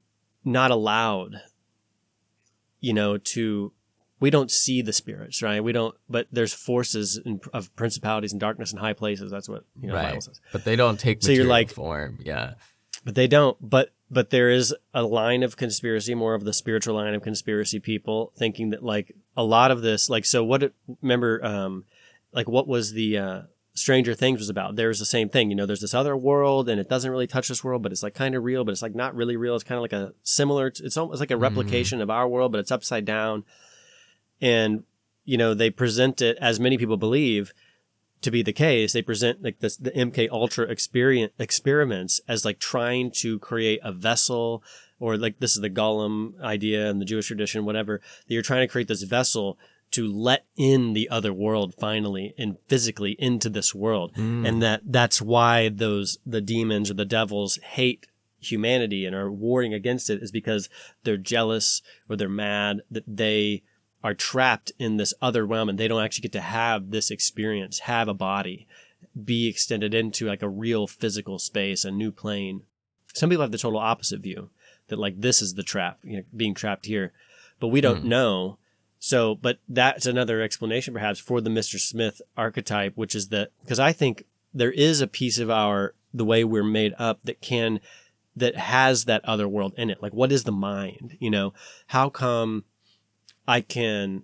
not 0.44 0.72
allowed 0.72 1.42
you 2.80 2.94
know 2.94 3.18
to 3.18 3.72
we 4.20 4.30
don't 4.30 4.52
see 4.52 4.82
the 4.82 4.94
spirits, 4.94 5.42
right? 5.42 5.64
We 5.64 5.72
don't, 5.72 5.96
but 6.10 6.28
there's 6.32 6.54
forces 6.54 7.20
in, 7.24 7.40
of 7.54 7.74
principalities 7.76 8.32
and 8.32 8.40
darkness 8.40 8.74
in 8.74 8.80
high 8.80 8.94
places. 8.94 9.32
That's 9.32 9.48
what 9.48 9.64
you 9.80 9.88
know, 9.88 9.96
right. 9.96 10.10
Bible 10.10 10.22
says. 10.22 10.42
But 10.52 10.66
they 10.66 10.76
don't 10.76 11.00
take 11.00 11.24
so 11.24 11.32
you're 11.32 11.46
like, 11.46 11.72
form, 11.72 12.20
yeah. 12.22 12.54
But 13.06 13.16
they 13.16 13.28
don't. 13.28 13.58
But 13.62 13.94
but 14.12 14.30
there 14.30 14.50
is 14.50 14.76
a 14.94 15.04
line 15.04 15.44
of 15.44 15.56
conspiracy, 15.56 16.16
more 16.16 16.34
of 16.34 16.44
the 16.44 16.54
spiritual 16.54 16.96
line 16.96 17.14
of 17.14 17.22
conspiracy 17.22 17.80
people 17.80 18.34
thinking 18.38 18.72
that 18.72 18.84
like 18.84 19.16
a 19.38 19.44
lot 19.44 19.72
of 19.72 19.82
this, 19.82 20.10
like 20.10 20.26
so. 20.26 20.44
What 20.44 20.64
it, 20.64 20.74
remember, 21.02 21.44
um, 21.46 21.86
like 22.34 22.50
what 22.50 22.68
was 22.68 22.92
the 22.92 23.18
uh, 23.18 23.42
Stranger 23.74 24.16
Things 24.16 24.40
was 24.40 24.50
about? 24.50 24.76
There's 24.76 25.00
the 25.00 25.06
same 25.06 25.30
thing. 25.30 25.50
You 25.50 25.56
know, 25.56 25.66
there's 25.66 25.80
this 25.80 25.94
other 25.94 26.18
world, 26.18 26.68
and 26.68 26.80
it 26.80 26.90
doesn't 26.90 27.10
really 27.10 27.28
touch 27.28 27.48
this 27.48 27.64
world, 27.64 27.84
but 27.84 27.94
it's 27.94 28.04
like 28.04 28.16
kind 28.16 28.36
of 28.36 28.44
real, 28.44 28.66
but 28.66 28.72
it's 28.72 28.82
like 28.82 28.96
not 28.96 29.16
really 29.16 29.38
real. 29.38 29.56
It's 29.56 29.64
kind 29.64 29.78
of 29.78 29.84
like 29.84 29.94
a 29.94 30.14
similar. 30.24 30.68
It's 30.68 30.98
almost 30.98 31.22
like 31.22 31.32
a 31.32 31.36
mm-hmm. 31.36 31.44
replication 31.44 32.00
mm. 32.00 32.04
of 32.04 32.10
our 32.10 32.28
world, 32.28 32.52
but 32.52 32.60
it's 32.60 32.72
upside 32.72 33.06
down 33.06 33.46
and 34.42 34.84
you 35.26 35.38
know 35.38 35.54
they 35.54 35.70
present 35.70 36.22
it 36.22 36.38
as 36.42 36.60
many 36.60 36.78
people 36.78 36.98
believe 36.98 37.54
to 38.22 38.32
be 38.32 38.42
the 38.42 38.54
case 38.54 38.94
they 38.94 39.02
present 39.02 39.42
like 39.44 39.60
this 39.60 39.78
the 39.78 39.92
mk 39.92 40.30
ultra 40.30 40.66
experience 40.66 41.32
experiments 41.40 42.20
as 42.28 42.46
like 42.46 42.60
trying 42.60 43.12
to 43.12 43.40
create 43.40 43.80
a 43.84 43.92
vessel 43.92 44.64
or 45.00 45.18
like 45.18 45.40
this 45.40 45.56
is 45.56 45.62
the 45.62 45.70
golem 45.70 46.40
idea 46.42 46.90
and 46.90 47.02
the 47.02 47.06
jewish 47.06 47.28
tradition 47.28 47.66
whatever 47.66 48.02
that 48.28 48.34
you're 48.34 48.44
trying 48.44 48.66
to 48.66 48.72
create 48.72 48.88
this 48.88 49.04
vessel 49.04 49.58
to 49.92 50.08
let 50.08 50.46
in 50.56 50.94
the 50.94 51.10
other 51.10 51.34
world 51.34 51.74
finally 51.80 52.34
and 52.38 52.58
physically 52.68 53.16
into 53.18 53.50
this 53.50 53.74
world 53.74 54.14
mm. 54.16 54.48
and 54.48 54.62
that 54.62 54.82
that's 54.86 55.22
why 55.22 55.70
those 55.70 56.18
the 56.26 56.42
demons 56.42 56.92
or 56.92 56.94
the 56.94 57.06
devils 57.06 57.58
hate 57.58 58.08
humanity 58.40 59.06
and 59.06 59.16
are 59.16 59.32
warring 59.32 59.74
against 59.74 60.10
it 60.10 60.22
is 60.22 60.32
because 60.32 60.70
they're 61.04 61.18
jealous 61.18 61.82
or 62.08 62.16
they're 62.16 62.30
mad 62.30 62.82
that 62.90 63.04
they 63.06 63.64
are 64.04 64.14
trapped 64.14 64.72
in 64.80 64.98
this 64.98 65.14
other 65.22 65.46
realm 65.46 65.70
and 65.70 65.78
they 65.78 65.88
don't 65.88 66.04
actually 66.04 66.22
get 66.22 66.32
to 66.32 66.42
have 66.42 66.92
this 66.92 67.12
experience, 67.12 67.80
have 67.80 68.08
a 68.08 68.14
body, 68.14 68.68
be 69.24 69.48
extended 69.48 69.94
into 69.94 70.28
like 70.28 70.42
a 70.42 70.50
real 70.50 70.88
physical 70.88 71.40
space, 71.40 71.84
a 71.84 71.92
new 71.92 72.12
plane. 72.12 72.64
Some 73.14 73.30
people 73.30 73.44
have 73.44 73.52
the 73.52 73.58
total 73.58 73.80
opposite 73.80 74.22
view 74.22 74.50
that 74.88 75.00
like 75.00 75.20
this 75.20 75.42
is 75.42 75.56
the 75.56 75.64
trap, 75.64 76.00
you 76.04 76.18
know, 76.18 76.24
being 76.36 76.54
trapped 76.54 76.86
here, 76.86 77.12
but 77.60 77.68
we 77.68 77.82
don't 77.82 78.04
mm. 78.04 78.10
know. 78.10 78.58
So, 79.00 79.36
but 79.36 79.60
that's 79.68 80.06
another 80.06 80.42
explanation 80.42 80.94
perhaps 80.94 81.20
for 81.20 81.42
the 81.42 81.50
Mr. 81.50 81.80
Smith 81.80 82.22
archetype, 82.38 82.96
which 82.96 83.16
is 83.16 83.30
that 83.30 83.52
because 83.62 83.80
I 83.80 83.94
think 83.94 84.26
there 84.54 84.72
is 84.72 85.02
a 85.02 85.08
piece 85.08 85.40
of 85.40 85.50
our 85.50 85.94
the 86.14 86.26
way 86.26 86.44
we're 86.44 86.64
made 86.64 86.94
up 86.98 87.20
that 87.24 87.42
can 87.42 87.80
that 88.36 88.56
has 88.56 89.06
that 89.06 89.24
other 89.26 89.48
world 89.48 89.74
in 89.78 89.90
it. 89.90 90.02
Like 90.02 90.14
what 90.14 90.32
is 90.32 90.44
the 90.44 90.52
mind? 90.52 91.18
You 91.20 91.30
know, 91.30 91.54
how 91.88 92.10
come 92.10 92.66
I 93.50 93.62
can 93.62 94.24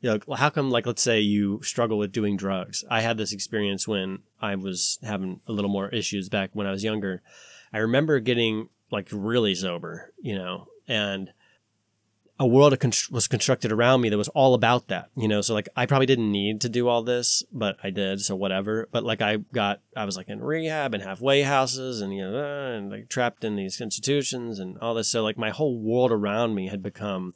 you 0.00 0.10
know, 0.10 0.34
how 0.34 0.50
come 0.50 0.70
like 0.70 0.86
let's 0.86 1.02
say 1.02 1.20
you 1.20 1.60
struggle 1.62 1.98
with 1.98 2.12
doing 2.12 2.36
drugs? 2.36 2.84
I 2.90 3.00
had 3.00 3.18
this 3.18 3.32
experience 3.32 3.88
when 3.88 4.20
I 4.40 4.54
was 4.54 4.98
having 5.02 5.40
a 5.46 5.52
little 5.52 5.70
more 5.70 5.88
issues 5.88 6.28
back 6.28 6.50
when 6.52 6.66
I 6.66 6.70
was 6.70 6.84
younger. 6.84 7.22
I 7.72 7.78
remember 7.78 8.20
getting 8.20 8.68
like 8.90 9.08
really 9.10 9.54
sober, 9.54 10.12
you 10.20 10.36
know, 10.36 10.68
and 10.86 11.30
a 12.40 12.46
world 12.46 12.76
was 13.10 13.26
constructed 13.26 13.72
around 13.72 14.00
me 14.00 14.08
that 14.08 14.16
was 14.16 14.28
all 14.28 14.54
about 14.54 14.86
that, 14.86 15.10
you 15.16 15.26
know. 15.26 15.40
So 15.40 15.54
like 15.54 15.68
I 15.76 15.86
probably 15.86 16.06
didn't 16.06 16.30
need 16.30 16.60
to 16.60 16.68
do 16.68 16.86
all 16.86 17.02
this, 17.02 17.42
but 17.52 17.76
I 17.82 17.90
did, 17.90 18.20
so 18.20 18.36
whatever. 18.36 18.88
But 18.92 19.02
like 19.02 19.20
I 19.20 19.38
got, 19.52 19.80
I 19.96 20.04
was 20.04 20.16
like 20.16 20.28
in 20.28 20.40
rehab 20.40 20.94
and 20.94 21.02
halfway 21.02 21.42
houses, 21.42 22.00
and 22.00 22.14
you 22.14 22.22
know, 22.22 22.72
and 22.72 22.90
like 22.90 23.08
trapped 23.08 23.42
in 23.42 23.56
these 23.56 23.80
institutions 23.80 24.60
and 24.60 24.78
all 24.78 24.94
this. 24.94 25.10
So 25.10 25.24
like 25.24 25.36
my 25.36 25.50
whole 25.50 25.76
world 25.76 26.12
around 26.12 26.54
me 26.54 26.68
had 26.68 26.82
become 26.82 27.34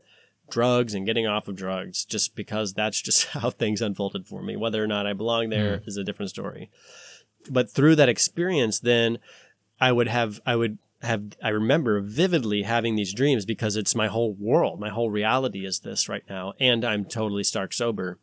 drugs 0.53 0.93
and 0.93 1.07
getting 1.07 1.27
off 1.27 1.49
of 1.49 1.57
drugs 1.57 2.05
just 2.05 2.37
because 2.37 2.75
that's 2.75 3.01
just 3.01 3.27
how 3.29 3.51
things 3.51 3.83
unfolded 3.83 4.27
for 4.27 4.43
me. 4.43 4.57
Whether 4.57 4.85
or 4.85 4.87
not 4.87 5.07
I 5.07 5.15
belong 5.15 5.49
there 5.49 5.79
mm. 5.79 5.89
is 5.89 5.97
a 5.97 6.05
different 6.05 6.31
story. 6.31 6.71
But 7.51 7.71
through 7.71 7.97
that 7.97 8.09
experience, 8.09 8.79
then 8.79 9.19
I 9.81 9.91
would 9.91 10.07
have, 10.07 10.41
I 10.47 10.55
would 10.55 10.79
have, 11.01 11.33
I 11.43 11.49
remember 11.49 12.01
vividly 12.01 12.63
having 12.63 12.95
these 12.95 13.13
dreams 13.13 13.45
because 13.45 13.75
it's 13.75 13.97
my 13.97 14.07
whole 14.07 14.35
world. 14.35 14.79
My 14.79 14.91
whole 14.91 15.11
reality 15.11 15.67
is 15.67 15.81
this 15.81 16.09
right 16.09 16.23
now. 16.29 16.53
And 16.61 16.85
I'm 16.85 17.05
totally 17.05 17.43
stark 17.43 17.73
sober 17.73 18.19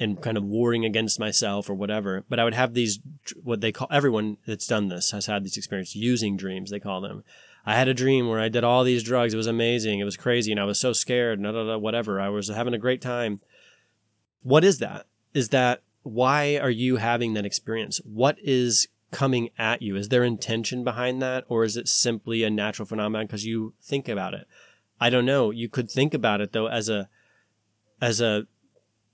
and 0.00 0.20
kind 0.20 0.36
of 0.36 0.42
warring 0.42 0.84
against 0.84 1.20
myself 1.20 1.70
or 1.70 1.74
whatever. 1.74 2.24
But 2.28 2.40
I 2.40 2.44
would 2.44 2.54
have 2.54 2.74
these, 2.74 2.98
what 3.44 3.60
they 3.60 3.70
call, 3.70 3.86
everyone 3.92 4.38
that's 4.46 4.66
done 4.66 4.88
this 4.88 5.12
has 5.12 5.26
had 5.26 5.44
these 5.44 5.56
experiences 5.56 5.94
using 5.94 6.36
dreams, 6.36 6.70
they 6.70 6.80
call 6.80 7.00
them 7.00 7.22
I 7.64 7.74
had 7.74 7.88
a 7.88 7.94
dream 7.94 8.28
where 8.28 8.40
I 8.40 8.48
did 8.48 8.64
all 8.64 8.82
these 8.82 9.02
drugs. 9.02 9.34
It 9.34 9.36
was 9.36 9.46
amazing. 9.46 10.00
It 10.00 10.04
was 10.04 10.16
crazy. 10.16 10.50
And 10.50 10.60
I 10.60 10.64
was 10.64 10.80
so 10.80 10.92
scared. 10.92 11.40
Nah, 11.40 11.78
whatever. 11.78 12.20
I 12.20 12.28
was 12.28 12.48
having 12.48 12.74
a 12.74 12.78
great 12.78 13.00
time. 13.00 13.40
What 14.42 14.64
is 14.64 14.78
that? 14.78 15.06
Is 15.32 15.50
that 15.50 15.82
why 16.02 16.56
are 16.56 16.70
you 16.70 16.96
having 16.96 17.34
that 17.34 17.46
experience? 17.46 18.00
What 18.04 18.36
is 18.42 18.88
coming 19.12 19.50
at 19.56 19.82
you? 19.82 19.94
Is 19.94 20.08
there 20.08 20.24
intention 20.24 20.82
behind 20.82 21.22
that? 21.22 21.44
Or 21.48 21.62
is 21.62 21.76
it 21.76 21.86
simply 21.86 22.42
a 22.42 22.50
natural 22.50 22.86
phenomenon 22.86 23.26
because 23.26 23.46
you 23.46 23.74
think 23.80 24.08
about 24.08 24.34
it? 24.34 24.48
I 25.00 25.10
don't 25.10 25.26
know. 25.26 25.50
You 25.50 25.68
could 25.68 25.90
think 25.90 26.14
about 26.14 26.40
it 26.40 26.52
though 26.52 26.66
as 26.66 26.88
a, 26.88 27.08
as 28.00 28.20
a, 28.20 28.46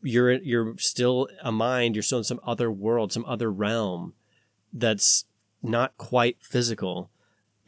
you're, 0.03 0.33
you're 0.33 0.79
still 0.79 1.29
a 1.43 1.53
mind. 1.53 1.97
You're 1.97 2.03
still 2.03 2.19
in 2.19 2.25
some 2.25 2.41
other 2.47 2.71
world, 2.71 3.13
some 3.13 3.25
other 3.27 3.51
realm 3.51 4.15
that's 4.73 5.25
not 5.63 5.99
quite 5.99 6.39
physical. 6.41 7.11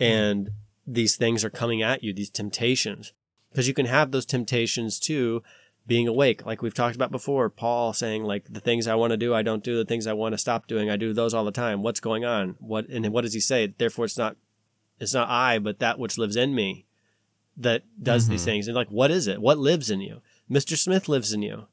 Mm-hmm. 0.01 0.13
And 0.13 0.51
these 0.87 1.17
things 1.17 1.45
are 1.45 1.51
coming 1.51 1.83
at 1.83 2.03
you, 2.03 2.13
these 2.13 2.31
temptations. 2.31 3.13
Because 3.51 3.69
you 3.69 3.75
can 3.75 3.87
have 3.87 4.11
those 4.11 4.27
temptations 4.27 4.99
too 5.01 5.43
being 5.87 6.07
awake, 6.07 6.47
like 6.47 6.63
we've 6.63 6.75
talked 6.75 6.95
about 6.95 7.11
before. 7.11 7.51
Paul 7.51 7.93
saying 7.93 8.23
like 8.23 8.45
the 8.49 8.61
things 8.61 8.87
I 8.87 8.95
want 8.95 9.11
to 9.13 9.17
do, 9.17 9.35
I 9.35 9.43
don't 9.43 9.65
do. 9.65 9.77
The 9.77 9.85
things 9.85 10.07
I 10.07 10.13
want 10.13 10.35
to 10.35 10.39
stop 10.39 10.67
doing, 10.67 10.89
I 10.89 10.97
do 10.97 11.13
those 11.13 11.35
all 11.35 11.45
the 11.45 11.51
time. 11.51 11.83
What's 11.83 12.01
going 12.01 12.25
on? 12.25 12.57
What 12.61 12.89
and 12.89 13.09
what 13.13 13.23
does 13.23 13.35
he 13.35 13.41
say? 13.41 13.75
Therefore, 13.77 14.05
it's 14.05 14.19
not 14.19 14.37
it's 15.01 15.15
not 15.15 15.29
I, 15.29 15.59
but 15.59 15.81
that 15.81 15.99
which 15.99 16.19
lives 16.19 16.37
in 16.37 16.55
me 16.55 16.87
that 17.57 17.83
does 18.01 18.29
these 18.29 18.43
mm-hmm. 18.43 18.51
things. 18.51 18.69
And 18.69 18.77
like, 18.77 18.89
what 18.89 19.11
is 19.11 19.27
it? 19.27 19.41
What 19.41 19.59
lives 19.59 19.91
in 19.91 20.01
you? 20.01 20.21
Mr. 20.51 20.77
Smith 20.77 21.09
lives 21.09 21.33
in 21.33 21.43
you. 21.43 21.67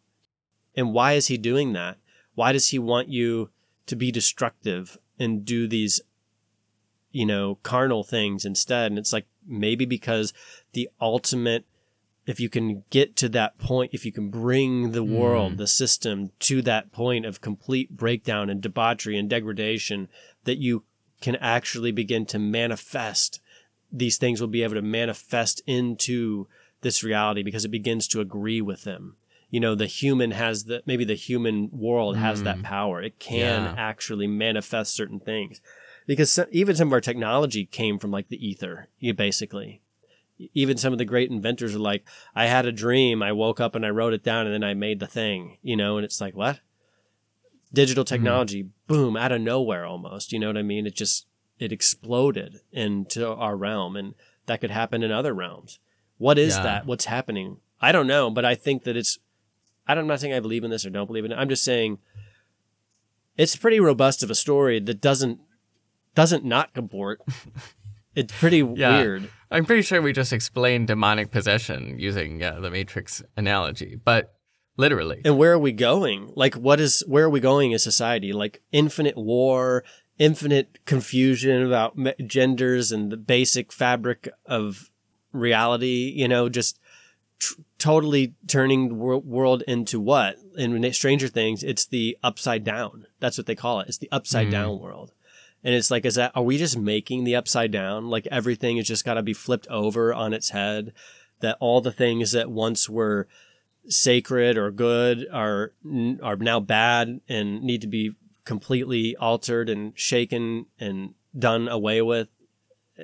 And 0.76 0.94
why 0.94 1.14
is 1.14 1.28
he 1.28 1.38
doing 1.38 1.74
that? 1.74 1.98
Why 2.36 2.52
does 2.52 2.70
he 2.70 2.80
want 2.80 3.10
you 3.10 3.50
to 3.88 3.96
be 3.96 4.12
destructive 4.12 4.98
and 5.18 5.44
do 5.44 5.68
these, 5.68 6.02
you 7.12 7.26
know, 7.26 7.60
carnal 7.64 8.04
things 8.04 8.46
instead? 8.46 8.92
And 8.92 9.00
it's 9.00 9.14
like 9.14 9.26
maybe 9.46 9.86
because 9.86 10.34
the 10.74 10.90
ultimate, 11.00 11.66
if 12.26 12.40
you 12.40 12.50
can 12.50 12.84
get 12.90 13.16
to 13.18 13.30
that 13.30 13.58
point, 13.58 13.94
if 13.94 14.06
you 14.06 14.12
can 14.12 14.30
bring 14.30 14.92
the 14.92 15.04
hmm. 15.04 15.16
world, 15.16 15.58
the 15.58 15.68
system 15.68 16.32
to 16.40 16.62
that 16.64 16.92
point 16.92 17.26
of 17.26 17.42
complete 17.42 17.96
breakdown 17.96 18.50
and 18.50 18.62
debauchery 18.62 19.18
and 19.18 19.30
degradation, 19.30 20.08
that 20.44 20.58
you 20.58 20.84
can 21.22 21.36
actually 21.38 21.92
begin 21.92 22.26
to 22.28 22.38
manifest 22.38 23.40
these 23.92 24.18
things 24.18 24.42
will 24.42 24.48
be 24.48 24.64
able 24.64 24.76
to 24.76 24.82
manifest 24.82 25.62
into 25.66 26.48
this 26.82 27.04
reality 27.04 27.44
because 27.44 27.66
it 27.66 27.70
begins 27.70 28.08
to 28.08 28.20
agree 28.20 28.62
with 28.62 28.84
them. 28.84 29.16
You 29.50 29.62
know, 29.62 29.76
the 29.76 29.86
human 29.86 30.32
has 30.32 30.66
the 30.66 30.84
maybe 30.86 31.06
the 31.06 31.16
human 31.16 31.70
world 31.72 32.18
has 32.18 32.44
that 32.44 32.58
hmm. 32.58 32.64
power. 32.64 33.02
It 33.02 33.18
can 33.18 33.64
Yeah. 33.64 33.76
actually 33.78 34.28
manifest 34.28 34.94
certain 34.94 35.20
things 35.20 35.62
because 36.08 36.40
even 36.52 36.76
some 36.76 36.88
of 36.88 36.94
our 36.94 37.02
technology 37.02 37.66
came 37.66 38.00
from 38.00 38.10
like 38.10 38.30
the 38.30 38.48
ether, 38.48 38.88
basically. 39.16 39.82
Even 40.54 40.78
some 40.78 40.94
of 40.94 41.00
the 41.00 41.06
great 41.06 41.30
inventors 41.30 41.76
are 41.76 41.80
like, 41.80 42.08
I 42.34 42.46
had 42.46 42.66
a 42.66 42.72
dream, 42.72 43.22
I 43.22 43.32
woke 43.34 43.60
up 43.60 43.76
and 43.76 43.86
I 43.86 43.90
wrote 43.90 44.14
it 44.14 44.24
down 44.24 44.46
and 44.46 44.54
then 44.54 44.64
I 44.64 44.74
made 44.74 45.00
the 45.00 45.08
thing, 45.08 45.58
you 45.62 45.76
know, 45.76 45.98
and 45.98 46.06
it's 46.06 46.22
like, 46.22 46.36
what? 46.36 46.62
Digital 47.74 48.04
hmm. 48.04 48.08
technology, 48.08 48.70
boom, 48.88 49.18
out 49.18 49.32
of 49.32 49.42
nowhere 49.42 49.86
almost, 49.86 50.32
you 50.32 50.40
know 50.40 50.48
what 50.48 50.58
I 50.58 50.62
mean? 50.64 50.88
It 50.88 50.96
just, 50.96 51.26
it 51.60 51.72
exploded 51.72 52.62
into 52.72 53.28
our 53.28 53.58
realm 53.58 53.96
and 53.96 54.14
that 54.46 54.62
could 54.62 54.72
happen 54.72 55.04
in 55.04 55.12
other 55.12 55.34
realms. 55.34 55.80
What 56.18 56.38
is 56.38 56.56
Yeah. 56.56 56.64
that? 56.64 56.86
What's 56.86 57.06
happening? 57.06 57.58
I 57.82 57.92
don't 57.92 58.08
know, 58.08 58.30
but 58.30 58.46
I 58.46 58.56
think 58.56 58.84
that 58.84 58.96
it's, 58.96 59.20
I 59.88 59.96
don't- 59.96 60.04
I'm 60.04 60.08
not 60.08 60.20
saying 60.20 60.34
I 60.34 60.40
believe 60.40 60.64
in 60.64 60.70
this 60.72 60.86
or 60.86 60.90
don't 60.90 61.08
believe 61.08 61.26
in 61.26 61.32
it. 61.32 61.36
I'm 61.36 61.50
just 61.50 61.64
saying 61.64 61.98
it's 63.38 63.56
pretty 63.56 63.80
robust 63.80 64.24
of 64.24 64.30
a 64.30 64.36
story 64.36 64.80
that 64.80 65.02
doesn't, 65.02 65.40
doesn't 66.18 66.44
not 66.44 66.74
comport. 66.74 67.22
It's 68.16 68.34
pretty 68.34 68.66
Yeah. 68.76 68.98
weird. 68.98 69.30
I'm 69.52 69.64
pretty 69.64 69.84
sure 69.84 70.02
we 70.02 70.12
just 70.12 70.34
explained 70.34 70.88
demonic 70.88 71.30
possession 71.30 72.00
using 72.00 72.40
yeah, 72.40 72.58
the 72.60 72.72
Matrix 72.72 73.22
analogy, 73.38 73.96
but 74.04 74.34
literally. 74.76 75.22
And 75.24 75.38
where 75.38 75.54
are 75.54 75.60
we 75.60 75.72
going? 75.72 76.32
Like, 76.36 76.56
what 76.56 76.80
is, 76.80 77.04
where 77.06 77.26
are 77.26 77.30
we 77.30 77.40
going 77.40 77.76
as 77.76 77.84
society? 77.84 78.34
Like, 78.34 78.64
infinite 78.72 79.16
war, 79.16 79.84
infinite 80.18 80.84
confusion 80.86 81.62
about 81.64 81.96
genders 82.26 82.92
and 82.92 83.12
the 83.12 83.18
basic 83.18 83.72
fabric 83.72 84.28
of 84.48 84.90
reality, 85.32 86.12
you 86.16 86.28
know, 86.28 86.50
just 86.50 86.80
tr- 87.38 87.62
totally 87.78 88.34
turning 88.48 88.88
the 88.88 88.96
wor- 88.96 89.20
world 89.20 89.62
into 89.68 90.00
what? 90.00 90.38
In 90.56 90.92
Stranger 90.92 91.28
Things, 91.28 91.62
it's 91.62 91.86
the 91.86 92.18
upside 92.24 92.64
down. 92.64 93.06
That's 93.20 93.38
what 93.38 93.46
they 93.46 93.54
call 93.54 93.82
it. 93.82 93.90
It's 93.90 94.00
the 94.00 94.10
upside 94.12 94.48
hmm. 94.48 94.54
down 94.54 94.80
world. 94.80 95.12
And 95.68 95.76
it's 95.76 95.92
like, 95.92 96.06
is 96.06 96.16
that, 96.16 96.32
are 96.34 96.44
we 96.44 96.58
just 96.58 96.78
making 96.78 97.26
the 97.26 97.36
upside 97.36 97.72
down? 97.72 98.10
Like 98.10 98.26
everything 98.32 98.78
has 98.78 98.88
just 98.88 99.04
got 99.04 99.16
to 99.16 99.22
be 99.22 99.34
flipped 99.34 99.68
over 99.68 100.14
on 100.14 100.32
its 100.32 100.52
head? 100.52 100.94
That 101.42 101.58
all 101.60 101.82
the 101.82 101.92
things 101.92 102.32
that 102.32 102.50
once 102.50 102.90
were 102.90 103.28
sacred 103.90 104.58
or 104.58 104.72
good 104.72 105.28
are 105.30 105.74
are 106.24 106.38
now 106.38 106.62
bad 106.62 107.20
and 107.28 107.62
need 107.62 107.82
to 107.82 107.88
be 107.88 108.14
completely 108.46 109.18
altered 109.18 109.70
and 109.70 109.92
shaken 110.00 110.68
and 110.80 111.16
done 111.38 111.68
away 111.68 112.02
with. 112.02 112.30
Uh, 112.98 113.04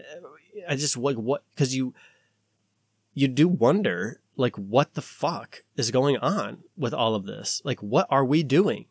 I 0.69 0.77
just 0.77 0.95
like 0.95 1.18
what 1.18 1.44
because 1.53 1.76
you 1.76 1.94
you 3.14 3.27
do 3.27 3.49
wonder 3.49 4.22
like 4.38 4.56
what 4.56 4.94
the 4.94 5.02
fuck 5.02 5.64
is 5.76 5.91
going 5.91 6.15
on 6.15 6.60
with 6.77 6.94
all 6.94 7.14
of 7.14 7.26
this? 7.26 7.61
Like 7.65 7.84
what 7.84 8.07
are 8.10 8.23
we 8.23 8.41
doing? 8.41 8.85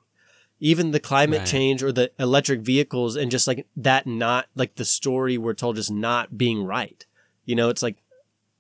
Even 0.63 0.93
the 0.93 1.01
climate 1.01 1.41
Right. 1.41 1.49
change 1.49 1.83
or 1.83 1.91
the 1.91 2.13
electric 2.19 2.61
vehicles 2.61 3.17
and 3.17 3.31
just 3.31 3.49
like 3.49 3.67
that 3.77 4.07
not 4.07 4.47
like 4.55 4.77
the 4.77 4.85
story 4.85 5.37
we're 5.37 5.55
told 5.55 5.75
just 5.77 5.91
not 5.91 6.39
being 6.39 6.65
right. 6.65 7.05
You 7.45 7.57
know, 7.57 7.69
it's 7.69 7.83
like 7.83 7.97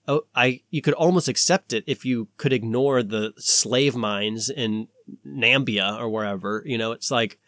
oh, 0.08 0.24
I 0.34 0.62
you 0.70 0.82
could 0.82 0.94
almost 0.94 1.28
accept 1.28 1.72
it 1.72 1.84
if 1.86 2.04
you 2.04 2.26
could 2.36 2.52
ignore 2.52 3.02
the 3.02 3.32
slave 3.36 3.94
mines 3.94 4.50
in 4.50 4.88
Nambia 5.26 5.98
or 5.98 6.08
wherever. 6.08 6.62
You 6.66 6.76
know, 6.76 6.90
it's 6.92 7.10
like, 7.10 7.38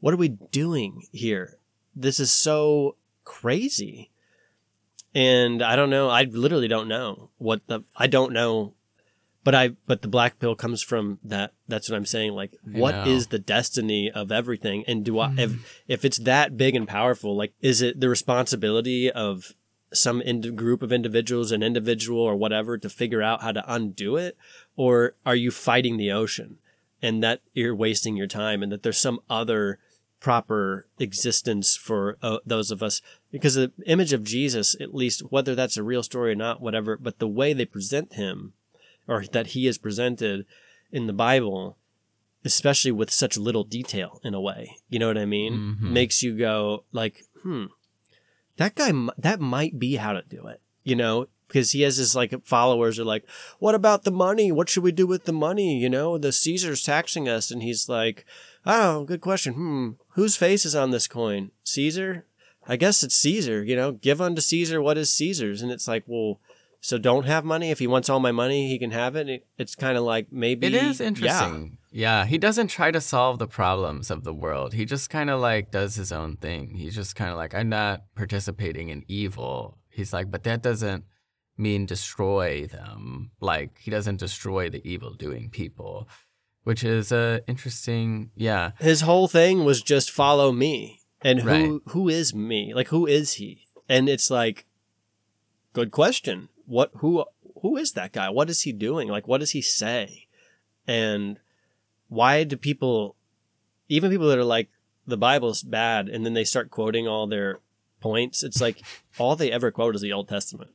what 0.00 0.12
are 0.12 0.18
we 0.18 0.28
doing 0.28 1.06
here? 1.12 1.58
This 1.94 2.18
is 2.18 2.30
so 2.30 2.96
crazy. 3.24 4.10
And 5.14 5.62
I 5.62 5.76
don't 5.76 5.90
know. 5.90 6.08
I 6.08 6.24
literally 6.24 6.68
don't 6.68 6.88
know 6.88 7.30
what 7.38 7.66
the. 7.66 7.84
I 7.96 8.06
don't 8.08 8.32
know, 8.32 8.74
but 9.48 9.54
I. 9.54 9.68
But 9.86 10.02
the 10.02 10.08
black 10.08 10.38
pill 10.38 10.54
comes 10.54 10.82
from 10.82 11.20
that. 11.24 11.54
That's 11.66 11.88
what 11.88 11.96
I'm 11.96 12.04
saying. 12.04 12.32
Like, 12.32 12.52
I 12.52 12.78
what 12.78 13.08
is 13.08 13.24
know. 13.24 13.30
the 13.30 13.38
destiny 13.38 14.10
of 14.10 14.30
everything? 14.30 14.84
And 14.86 15.02
do 15.02 15.18
I? 15.20 15.32
If 15.38 15.82
if 15.88 16.04
it's 16.04 16.18
that 16.18 16.58
big 16.58 16.76
and 16.76 16.86
powerful, 16.86 17.34
like, 17.34 17.54
is 17.62 17.80
it 17.80 17.98
the 17.98 18.10
responsibility 18.10 19.10
of 19.10 19.54
some 19.90 20.20
ind- 20.20 20.54
group 20.54 20.82
of 20.82 20.92
individuals, 20.92 21.50
an 21.50 21.62
individual 21.62 22.20
or 22.20 22.36
whatever, 22.36 22.76
to 22.76 22.90
figure 22.90 23.22
out 23.22 23.40
how 23.40 23.52
to 23.52 23.64
undo 23.66 24.18
it, 24.18 24.36
or 24.76 25.14
are 25.24 25.34
you 25.34 25.50
fighting 25.50 25.96
the 25.96 26.12
ocean, 26.12 26.58
and 27.00 27.22
that 27.22 27.40
you're 27.54 27.74
wasting 27.74 28.18
your 28.18 28.26
time, 28.26 28.62
and 28.62 28.70
that 28.70 28.82
there's 28.82 28.98
some 28.98 29.18
other 29.30 29.78
proper 30.20 30.86
existence 30.98 31.74
for 31.74 32.18
uh, 32.20 32.36
those 32.44 32.70
of 32.70 32.82
us 32.82 33.00
because 33.32 33.54
the 33.54 33.72
image 33.86 34.12
of 34.12 34.24
Jesus, 34.24 34.76
at 34.78 34.94
least 34.94 35.22
whether 35.30 35.54
that's 35.54 35.78
a 35.78 35.82
real 35.82 36.02
story 36.02 36.32
or 36.32 36.34
not, 36.34 36.60
whatever, 36.60 36.98
but 36.98 37.18
the 37.18 37.26
way 37.26 37.54
they 37.54 37.64
present 37.64 38.12
him 38.12 38.52
or 39.08 39.24
that 39.32 39.48
he 39.48 39.66
is 39.66 39.78
presented 39.78 40.44
in 40.92 41.06
the 41.06 41.12
Bible, 41.12 41.76
especially 42.44 42.92
with 42.92 43.10
such 43.10 43.36
little 43.36 43.64
detail 43.64 44.20
in 44.22 44.34
a 44.34 44.40
way, 44.40 44.76
you 44.88 44.98
know 44.98 45.08
what 45.08 45.18
I 45.18 45.24
mean? 45.24 45.76
Mhm. 45.80 45.90
Makes 45.90 46.22
you 46.22 46.36
go 46.36 46.84
like, 46.92 47.24
hmm, 47.42 47.66
that 48.56 48.74
guy, 48.74 48.92
that 49.16 49.40
might 49.40 49.78
be 49.78 49.96
how 49.96 50.12
to 50.12 50.22
do 50.28 50.46
it, 50.46 50.60
you 50.84 50.94
know? 50.94 51.26
Because 51.46 51.72
he 51.72 51.80
has 51.82 51.96
his 51.96 52.14
like 52.14 52.44
followers 52.44 52.98
are 52.98 53.04
like, 53.04 53.24
what 53.58 53.74
about 53.74 54.04
the 54.04 54.10
money? 54.10 54.52
What 54.52 54.68
should 54.68 54.82
we 54.82 54.92
do 54.92 55.06
with 55.06 55.24
the 55.24 55.32
money? 55.32 55.78
You 55.78 55.88
know, 55.88 56.18
the 56.18 56.30
Caesar's 56.30 56.82
taxing 56.82 57.26
us. 57.26 57.50
And 57.50 57.62
he's 57.62 57.88
like, 57.88 58.26
oh, 58.66 59.04
good 59.04 59.22
question. 59.22 59.54
Hmm, 59.54 59.88
whose 60.10 60.36
face 60.36 60.66
is 60.66 60.74
on 60.74 60.90
this 60.90 61.06
coin? 61.08 61.50
Caesar? 61.64 62.26
I 62.66 62.76
guess 62.76 63.02
it's 63.02 63.16
Caesar, 63.16 63.64
you 63.64 63.74
know, 63.74 63.92
give 63.92 64.20
unto 64.20 64.42
Caesar 64.42 64.82
what 64.82 64.98
is 64.98 65.10
Caesar's. 65.10 65.62
And 65.62 65.72
it's 65.72 65.88
like, 65.88 66.04
well, 66.06 66.38
so 66.80 66.96
don't 66.98 67.26
have 67.26 67.44
money. 67.44 67.70
If 67.70 67.78
he 67.80 67.86
wants 67.86 68.08
all 68.08 68.20
my 68.20 68.32
money, 68.32 68.68
he 68.68 68.78
can 68.78 68.90
have 68.92 69.16
it. 69.16 69.28
It- 69.28 69.46
it's 69.58 69.74
kind 69.74 69.98
of 69.98 70.04
like 70.04 70.32
maybe. 70.32 70.66
It 70.68 70.74
is 70.74 71.00
Yeah. 71.00 71.06
interesting. 71.06 71.78
Yeah. 71.90 72.24
he 72.26 72.38
doesn't 72.38 72.68
try 72.68 72.90
to 72.90 73.00
solve 73.00 73.38
the 73.38 73.48
problems 73.48 74.10
of 74.10 74.22
the 74.24 74.34
world. 74.34 74.74
He 74.74 74.84
just 74.84 75.10
kind 75.10 75.30
of 75.30 75.40
like 75.40 75.70
does 75.70 75.96
his 75.96 76.12
own 76.12 76.36
thing. 76.36 76.74
He's 76.76 76.94
just 76.94 77.16
kind 77.16 77.30
of 77.30 77.36
like, 77.36 77.54
I'm 77.54 77.68
not 77.68 78.02
participating 78.14 78.90
in 78.90 79.04
evil. 79.08 79.78
He's 79.90 80.12
like, 80.12 80.30
but 80.30 80.44
that 80.44 80.62
doesn't 80.62 81.04
mean 81.56 81.86
destroy 81.86 82.66
them. 82.66 83.30
Like 83.40 83.78
he 83.80 83.90
doesn't 83.90 84.20
destroy 84.20 84.70
the 84.70 84.86
evil 84.88 85.14
doing 85.14 85.50
people, 85.50 86.08
which 86.62 86.84
is 86.84 87.10
uh, 87.10 87.40
interesting. 87.48 88.30
Yeah. 88.36 88.72
His 88.78 89.00
whole 89.00 89.26
thing 89.26 89.64
was 89.64 89.82
just 89.82 90.10
follow 90.12 90.52
me. 90.52 91.00
And 91.22 91.40
who 91.40 91.48
Right. 91.48 91.80
who 91.92 92.08
is 92.08 92.32
me? 92.32 92.72
Like 92.74 92.88
who 92.88 93.06
is 93.06 93.32
he? 93.34 93.66
And 93.88 94.08
it's 94.08 94.30
like 94.30 94.66
good 95.72 95.90
question. 95.90 96.48
What 96.68 96.90
who 96.96 97.24
who 97.62 97.76
is 97.76 97.92
that 97.92 98.12
guy? 98.12 98.28
What 98.28 98.50
is 98.50 98.62
he 98.62 98.72
doing? 98.72 99.08
Like 99.08 99.26
what 99.26 99.38
does 99.38 99.50
he 99.52 99.62
say? 99.62 100.26
And 100.86 101.40
why 102.08 102.44
do 102.44 102.56
people 102.56 103.16
even 103.88 104.10
people 104.10 104.28
that 104.28 104.38
are 104.38 104.44
like 104.44 104.68
the 105.06 105.16
Bible's 105.16 105.62
bad 105.62 106.08
and 106.08 106.24
then 106.24 106.34
they 106.34 106.44
start 106.44 106.70
quoting 106.70 107.08
all 107.08 107.26
their 107.26 107.60
points, 108.00 108.42
it's 108.42 108.60
like 108.60 108.82
all 109.18 109.36
they 109.36 109.50
ever 109.50 109.70
quote 109.70 109.94
is 109.94 110.00
the 110.00 110.12
Old 110.12 110.28
Testament. 110.28 110.70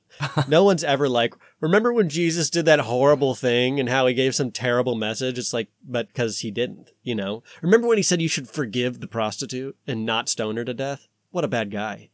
no 0.48 0.64
one's 0.64 0.84
ever 0.84 1.08
like, 1.08 1.34
remember 1.60 1.94
when 1.94 2.10
Jesus 2.10 2.50
did 2.50 2.66
that 2.66 2.82
horrible 2.82 3.36
thing 3.36 3.80
and 3.80 3.90
how 3.90 4.08
he 4.08 4.14
gave 4.14 4.36
some 4.36 4.52
terrible 4.52 4.96
message? 4.96 5.38
It's 5.38 5.54
like, 5.54 5.70
but 5.84 6.08
because 6.08 6.40
he 6.40 6.52
didn't, 6.52 6.92
you 7.02 7.16
know? 7.16 7.44
Remember 7.62 7.88
when 7.88 7.98
he 7.98 8.04
said 8.04 8.22
you 8.22 8.28
should 8.28 8.50
forgive 8.50 9.00
the 9.00 9.08
prostitute 9.08 9.78
and 9.88 10.06
not 10.06 10.30
stone 10.30 10.58
her 10.58 10.66
to 10.66 10.74
death? 10.74 11.08
What 11.32 11.46
a 11.46 11.50
bad 11.50 11.72
guy. 11.72 12.10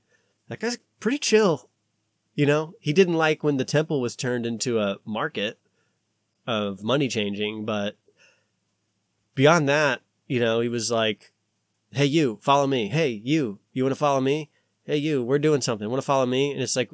That 0.48 0.60
guy's 0.60 0.78
pretty 1.00 1.20
chill. 1.20 1.69
You 2.40 2.46
know, 2.46 2.74
he 2.80 2.94
didn't 2.94 3.16
like 3.16 3.44
when 3.44 3.58
the 3.58 3.66
temple 3.66 4.00
was 4.00 4.16
turned 4.16 4.46
into 4.46 4.80
a 4.80 5.00
market 5.04 5.60
of 6.48 6.82
money 6.82 7.10
changing, 7.10 7.66
but 7.66 7.98
beyond 9.36 9.68
that, 9.68 10.00
you 10.26 10.40
know, 10.40 10.62
he 10.62 10.70
was 10.70 10.90
like, 10.90 11.34
hey, 11.92 12.06
you, 12.06 12.40
follow 12.42 12.66
me. 12.66 12.88
Hey, 12.88 13.10
you, 13.10 13.60
you 13.74 13.84
want 13.84 13.92
to 13.92 14.00
follow 14.00 14.22
me? 14.22 14.50
Hey, 14.86 14.96
you, 14.96 15.22
we're 15.22 15.38
doing 15.38 15.60
something. 15.60 15.90
Want 15.90 16.02
to 16.02 16.06
follow 16.06 16.26
me? 16.26 16.54
And 16.54 16.62
it's 16.62 16.78
like, 16.78 16.90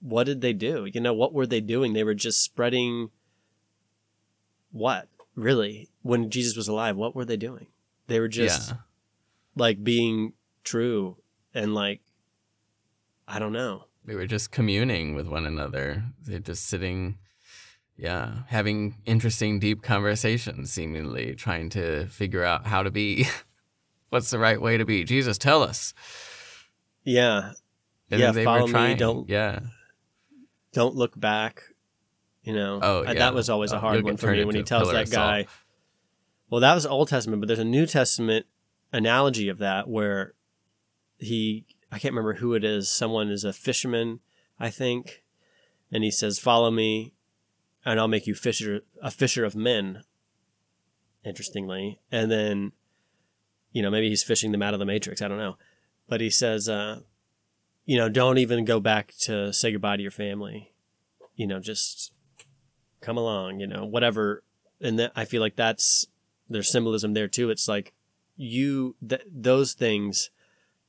what 0.00 0.24
did 0.24 0.42
they 0.42 0.52
do? 0.52 0.86
You 0.92 1.00
know, 1.00 1.14
what 1.14 1.32
were 1.32 1.46
they 1.46 1.62
doing? 1.62 1.94
They 1.94 2.04
were 2.04 2.12
just 2.12 2.44
spreading 2.44 3.08
what 4.70 5.08
really 5.34 5.88
when 6.02 6.28
Jesus 6.28 6.58
was 6.58 6.68
alive? 6.68 6.94
What 6.94 7.16
were 7.16 7.24
they 7.24 7.38
doing? 7.38 7.68
They 8.06 8.20
were 8.20 8.28
just 8.28 8.68
yeah. 8.68 8.76
like 9.56 9.82
being 9.82 10.34
true 10.62 11.16
and 11.54 11.74
like 11.74 12.02
I 13.26 13.38
don't 13.38 13.54
know. 13.54 13.86
They 14.10 14.16
were 14.16 14.26
just 14.26 14.50
communing 14.50 15.14
with 15.14 15.28
one 15.28 15.46
another. 15.46 16.02
They're 16.24 16.40
just 16.40 16.66
sitting, 16.66 17.18
yeah, 17.96 18.38
having 18.48 18.96
interesting, 19.06 19.60
deep 19.60 19.82
conversations, 19.82 20.72
seemingly 20.72 21.36
trying 21.36 21.70
to 21.70 22.06
figure 22.06 22.42
out 22.42 22.66
how 22.66 22.82
to 22.82 22.90
be. 22.90 23.28
What's 24.08 24.30
the 24.30 24.40
right 24.40 24.60
way 24.60 24.78
to 24.78 24.84
be? 24.84 25.04
Jesus, 25.04 25.38
tell 25.38 25.62
us. 25.62 25.94
Yeah, 27.04 27.52
And 28.10 28.18
Yeah, 28.20 28.32
they 28.32 28.42
follow 28.42 28.66
were 28.66 28.80
me, 28.88 28.96
don't- 28.96 29.28
Yeah. 29.28 29.60
don't 30.72 30.96
look 30.96 31.12
back. 31.18 31.62
You 32.42 32.54
know, 32.54 32.80
Oh, 32.82 33.02
yeah. 33.04 33.14
that 33.14 33.32
was 33.32 33.48
always 33.48 33.72
Oh, 33.72 33.76
a 33.76 33.78
hard 33.78 34.02
one 34.02 34.16
for 34.16 34.32
me 34.32 34.44
when 34.44 34.56
he 34.56 34.64
tells 34.64 34.90
that 34.90 35.08
guy. 35.08 35.46
Well, 36.48 36.62
that 36.62 36.74
was 36.74 36.84
Old 36.84 37.06
Testament, 37.06 37.40
but 37.42 37.46
there's 37.46 37.60
a 37.60 37.64
New 37.64 37.86
Testament 37.86 38.46
analogy 38.92 39.48
of 39.48 39.58
that 39.58 39.86
where 39.88 40.34
he, 41.18 41.64
I 41.92 41.98
can't 41.98 42.14
remember 42.14 42.34
who 42.34 42.54
it 42.54 42.64
is. 42.64 42.88
Someone 42.88 43.30
is 43.30 43.44
a 43.44 43.52
fisherman, 43.52 44.20
I 44.58 44.70
think, 44.70 45.22
and 45.90 46.04
he 46.04 46.10
says, 46.10 46.38
"Follow 46.38 46.70
me, 46.70 47.12
and 47.84 47.98
I'll 47.98 48.08
make 48.08 48.26
you 48.26 48.34
fisher 48.34 48.82
a 49.02 49.10
fisher 49.10 49.44
of 49.44 49.56
men." 49.56 50.04
Interestingly, 51.24 52.00
and 52.10 52.30
then, 52.30 52.72
you 53.72 53.82
know, 53.82 53.90
maybe 53.90 54.08
he's 54.08 54.22
fishing 54.22 54.52
them 54.52 54.62
out 54.62 54.72
of 54.72 54.80
the 54.80 54.86
Matrix. 54.86 55.20
I 55.20 55.28
don't 55.28 55.36
know, 55.38 55.56
but 56.08 56.20
he 56.20 56.30
says, 56.30 56.66
uh, 56.68 57.00
you 57.84 57.98
know, 57.98 58.08
don't 58.08 58.38
even 58.38 58.64
go 58.64 58.80
back 58.80 59.12
to 59.20 59.52
say 59.52 59.72
goodbye 59.72 59.96
to 59.96 60.02
your 60.02 60.10
family. 60.10 60.72
You 61.34 61.46
know, 61.46 61.60
just 61.60 62.12
come 63.00 63.16
along. 63.16 63.60
You 63.60 63.66
know, 63.66 63.84
whatever. 63.84 64.44
And 64.80 64.98
that 64.98 65.12
I 65.14 65.24
feel 65.24 65.42
like 65.42 65.56
that's 65.56 66.06
there's 66.48 66.70
symbolism 66.70 67.12
there 67.14 67.28
too. 67.28 67.50
It's 67.50 67.68
like 67.68 67.92
you 68.36 68.96
th- 69.06 69.26
those 69.30 69.74
things 69.74 70.30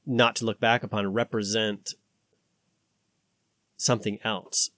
not 0.05 0.35
to 0.37 0.45
look 0.45 0.59
back 0.59 0.83
upon 0.83 1.13
represent 1.13 1.93
something 3.77 4.19
else. 4.23 4.69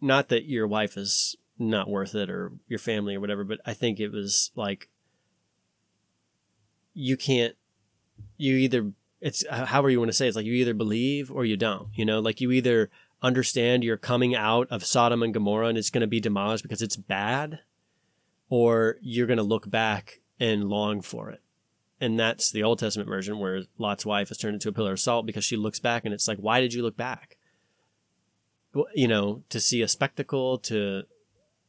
Not 0.00 0.28
that 0.28 0.46
your 0.46 0.66
wife 0.66 0.96
is 0.96 1.36
not 1.58 1.88
worth 1.88 2.14
it 2.14 2.28
or 2.28 2.52
your 2.68 2.78
family 2.78 3.14
or 3.14 3.20
whatever, 3.20 3.44
but 3.44 3.60
I 3.64 3.74
think 3.74 4.00
it 4.00 4.10
was 4.10 4.50
like 4.54 4.88
you 6.94 7.16
can't 7.16 7.54
you 8.36 8.56
either 8.56 8.92
it's 9.20 9.44
however 9.48 9.88
you 9.88 9.98
want 9.98 10.10
to 10.10 10.16
say 10.16 10.26
it, 10.26 10.28
it's 10.28 10.36
like 10.36 10.46
you 10.46 10.52
either 10.54 10.74
believe 10.74 11.30
or 11.30 11.44
you 11.44 11.56
don't 11.56 11.88
you 11.94 12.04
know 12.04 12.20
like 12.20 12.40
you 12.40 12.50
either 12.50 12.90
understand 13.22 13.84
you're 13.84 13.96
coming 13.96 14.34
out 14.34 14.66
of 14.70 14.84
sodom 14.84 15.22
and 15.22 15.32
gomorrah 15.32 15.68
and 15.68 15.78
it's 15.78 15.90
going 15.90 16.00
to 16.02 16.06
be 16.06 16.20
demolished 16.20 16.62
because 16.62 16.82
it's 16.82 16.96
bad 16.96 17.60
or 18.48 18.96
you're 19.00 19.26
going 19.26 19.36
to 19.38 19.42
look 19.42 19.70
back 19.70 20.20
and 20.40 20.68
long 20.68 21.00
for 21.00 21.30
it 21.30 21.41
and 22.02 22.18
that's 22.18 22.50
the 22.50 22.62
old 22.62 22.78
testament 22.80 23.08
version 23.08 23.38
where 23.38 23.62
lot's 23.78 24.04
wife 24.04 24.30
is 24.30 24.36
turned 24.36 24.54
into 24.54 24.68
a 24.68 24.72
pillar 24.72 24.92
of 24.92 25.00
salt 25.00 25.24
because 25.24 25.44
she 25.44 25.56
looks 25.56 25.78
back 25.78 26.04
and 26.04 26.12
it's 26.12 26.28
like 26.28 26.38
why 26.38 26.60
did 26.60 26.74
you 26.74 26.82
look 26.82 26.96
back? 26.96 27.36
Well, 28.74 28.86
you 28.94 29.08
know 29.08 29.42
to 29.50 29.60
see 29.60 29.80
a 29.82 29.88
spectacle 29.88 30.58
to 30.58 31.04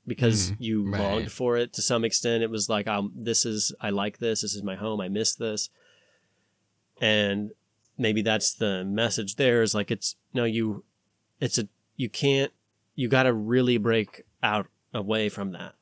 because 0.06 0.52
Mhm, 0.52 0.56
you 0.60 0.90
right. 0.90 1.00
longed 1.02 1.32
for 1.32 1.56
it 1.56 1.72
to 1.74 1.82
some 1.82 2.04
extent. 2.04 2.44
It 2.44 2.50
was 2.50 2.68
like 2.68 2.88
um, 2.88 3.14
this 3.16 3.46
is 3.46 3.74
i 3.80 3.90
like 3.90 4.18
this. 4.18 4.42
This 4.42 4.54
is 4.56 4.62
my 4.64 4.76
home. 4.76 5.00
I 5.00 5.08
miss 5.08 5.34
this. 5.36 5.70
And 7.02 7.52
maybe 7.98 8.22
that's 8.22 8.54
the 8.54 8.84
message 8.84 9.36
there 9.36 9.62
is 9.62 9.74
like 9.76 9.92
it's 9.92 10.16
no 10.34 10.44
you 10.46 10.84
it's 11.40 11.58
a 11.58 11.68
you 11.96 12.10
can't 12.10 12.52
you 12.96 13.08
got 13.08 13.24
to 13.24 13.34
really 13.34 13.78
break 13.78 14.24
out 14.42 14.68
away 14.94 15.30
from 15.30 15.52
that. 15.52 15.74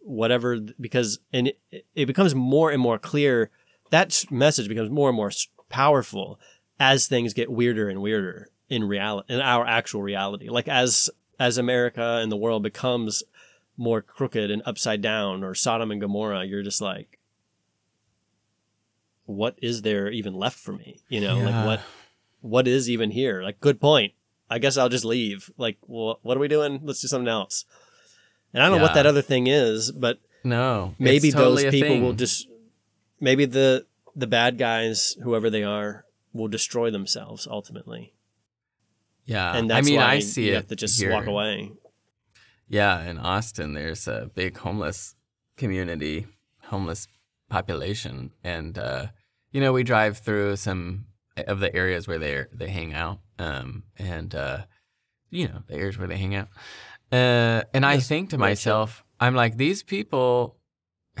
Whatever 0.00 0.58
because 0.80 1.18
and 1.32 1.48
it, 1.70 1.84
it 1.94 2.06
becomes 2.06 2.34
more 2.34 2.70
and 2.70 2.80
more 2.80 2.98
clear 2.98 3.50
that 3.90 4.24
message 4.30 4.68
becomes 4.68 4.90
more 4.90 5.08
and 5.08 5.16
more 5.16 5.30
powerful 5.68 6.38
as 6.78 7.06
things 7.06 7.34
get 7.34 7.50
weirder 7.50 7.88
and 7.88 8.00
weirder 8.02 8.48
in 8.68 8.84
reality 8.84 9.34
in 9.34 9.40
our 9.40 9.66
actual 9.66 10.02
reality. 10.02 10.48
Like 10.48 10.68
as 10.68 11.10
as 11.38 11.56
america 11.58 12.18
and 12.22 12.30
the 12.30 12.36
world 12.36 12.62
becomes 12.62 13.22
more 13.76 14.02
crooked 14.02 14.50
and 14.50 14.62
upside 14.66 15.00
down 15.00 15.42
or 15.42 15.54
sodom 15.54 15.90
and 15.90 15.98
gomorrah 16.00 16.44
you're 16.44 16.62
just 16.62 16.82
like 16.82 17.18
what 19.24 19.54
is 19.62 19.82
there 19.82 20.10
even 20.10 20.34
left 20.34 20.58
for 20.58 20.72
me? 20.72 21.00
You 21.08 21.20
know 21.20 21.38
like 21.38 21.64
what 21.64 21.80
what 22.40 22.68
is 22.68 22.90
even 22.90 23.10
here? 23.10 23.42
Like 23.42 23.60
good 23.60 23.80
point. 23.80 24.12
I 24.48 24.58
guess 24.58 24.76
i'll 24.76 24.88
just 24.88 25.04
leave. 25.04 25.50
Like 25.56 25.78
well, 25.86 26.18
what 26.22 26.36
are 26.36 26.40
we 26.40 26.48
doing? 26.48 26.80
Let's 26.82 27.00
do 27.00 27.08
something 27.08 27.28
else. 27.28 27.64
And 28.52 28.62
i 28.62 28.68
don't 28.68 28.78
know 28.78 28.82
what 28.82 28.94
that 28.94 29.06
other 29.06 29.22
thing 29.22 29.46
is 29.46 29.92
but 29.92 30.18
No. 30.42 30.94
maybe 30.98 31.30
totally 31.30 31.62
those 31.64 31.72
people 31.72 32.00
will 32.00 32.12
just 32.12 32.48
maybe 33.20 33.44
the 33.44 33.86
the 34.16 34.26
bad 34.26 34.58
guys 34.58 35.16
whoever 35.22 35.50
they 35.50 35.62
are 35.62 36.04
will 36.32 36.48
destroy 36.48 36.90
themselves 36.90 37.46
ultimately 37.50 38.12
Yeah. 39.24 39.54
and 39.56 39.70
that's 39.70 39.86
I 39.86 39.90
mean, 39.90 40.00
why 40.00 40.12
I 40.14 40.18
see 40.20 40.46
you 40.46 40.52
it 40.52 40.56
have 40.56 40.66
to 40.68 40.76
just 40.76 41.00
here. 41.00 41.12
walk 41.12 41.26
away 41.26 41.72
Yeah, 42.68 43.02
in 43.02 43.18
Austin, 43.18 43.74
there's 43.74 44.06
a 44.06 44.30
big 44.34 44.56
homeless 44.58 45.16
community, 45.56 46.26
homeless 46.62 47.08
population, 47.48 48.30
and 48.44 48.78
uh, 48.78 49.06
you 49.52 49.60
know 49.60 49.72
we 49.72 49.82
drive 49.82 50.18
through 50.18 50.54
some 50.56 51.06
of 51.36 51.58
the 51.60 51.74
areas 51.74 52.06
where 52.06 52.18
they 52.18 52.44
they 52.52 52.68
hang 52.70 52.94
out, 52.94 53.18
um, 53.38 53.82
and 53.98 54.34
uh, 54.34 54.58
you 55.30 55.48
know 55.48 55.62
the 55.66 55.74
areas 55.74 55.98
where 55.98 56.06
they 56.06 56.16
hang 56.16 56.36
out, 56.36 56.48
uh, 57.10 57.62
and 57.74 57.84
I 57.84 57.98
think 57.98 58.30
to 58.30 58.38
myself, 58.38 59.02
I'm 59.18 59.34
like 59.34 59.56
these 59.56 59.82
people 59.82 60.56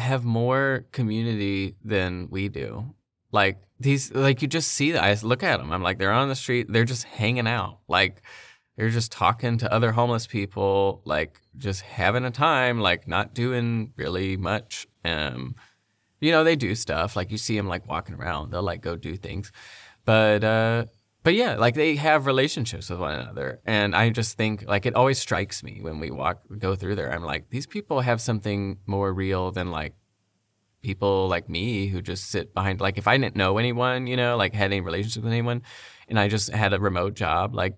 have 0.00 0.24
more 0.24 0.86
community 0.92 1.76
than 1.84 2.28
we 2.30 2.48
do. 2.48 2.94
Like 3.32 3.58
these, 3.78 4.12
like 4.12 4.42
you 4.42 4.48
just 4.48 4.72
see 4.72 4.92
that. 4.92 5.04
I 5.04 5.16
look 5.22 5.42
at 5.42 5.58
them. 5.58 5.72
I'm 5.72 5.82
like 5.82 5.98
they're 5.98 6.12
on 6.12 6.28
the 6.28 6.34
street. 6.34 6.66
They're 6.68 6.84
just 6.84 7.04
hanging 7.04 7.46
out. 7.46 7.78
Like 7.86 8.22
they're 8.76 8.90
just 8.90 9.12
talking 9.12 9.58
to 9.58 9.72
other 9.72 9.92
homeless 9.92 10.26
people, 10.26 11.02
like 11.04 11.40
just 11.58 11.82
having 11.82 12.24
a 12.24 12.30
time, 12.30 12.80
like 12.80 13.06
not 13.06 13.34
doing 13.34 13.92
really 13.96 14.36
much. 14.36 14.86
Um, 15.04 15.54
you 16.20 16.32
know, 16.32 16.44
they 16.44 16.56
do 16.56 16.74
stuff 16.74 17.14
like 17.16 17.30
you 17.30 17.38
see 17.38 17.56
them 17.56 17.68
like 17.68 17.86
walking 17.86 18.14
around. 18.14 18.50
They'll 18.50 18.62
like 18.62 18.80
go 18.80 18.96
do 18.96 19.16
things, 19.16 19.52
but 20.04 20.42
uh, 20.44 20.86
but 21.22 21.34
yeah, 21.34 21.56
like 21.56 21.74
they 21.74 21.96
have 21.96 22.26
relationships 22.26 22.88
with 22.88 22.98
one 22.98 23.14
another, 23.14 23.60
and 23.64 23.94
I 23.94 24.10
just 24.10 24.36
think 24.36 24.64
like 24.66 24.86
it 24.86 24.94
always 24.94 25.18
strikes 25.18 25.62
me 25.62 25.80
when 25.80 26.00
we 26.00 26.10
walk 26.10 26.40
go 26.58 26.74
through 26.74 26.96
there. 26.96 27.12
I'm 27.12 27.22
like 27.22 27.50
these 27.50 27.66
people 27.66 28.00
have 28.00 28.20
something 28.20 28.78
more 28.86 29.12
real 29.12 29.50
than 29.50 29.70
like 29.70 29.94
people 30.82 31.28
like 31.28 31.48
me 31.48 31.88
who 31.88 32.00
just 32.00 32.30
sit 32.30 32.54
behind 32.54 32.80
like 32.80 32.96
if 32.96 33.06
I 33.06 33.18
didn't 33.18 33.36
know 33.36 33.58
anyone, 33.58 34.06
you 34.06 34.16
know, 34.16 34.36
like 34.36 34.54
had 34.54 34.72
any 34.72 34.80
relationship 34.80 35.22
with 35.22 35.32
anyone, 35.32 35.62
and 36.08 36.18
I 36.18 36.28
just 36.28 36.50
had 36.50 36.72
a 36.72 36.80
remote 36.80 37.14
job, 37.14 37.54
like 37.54 37.76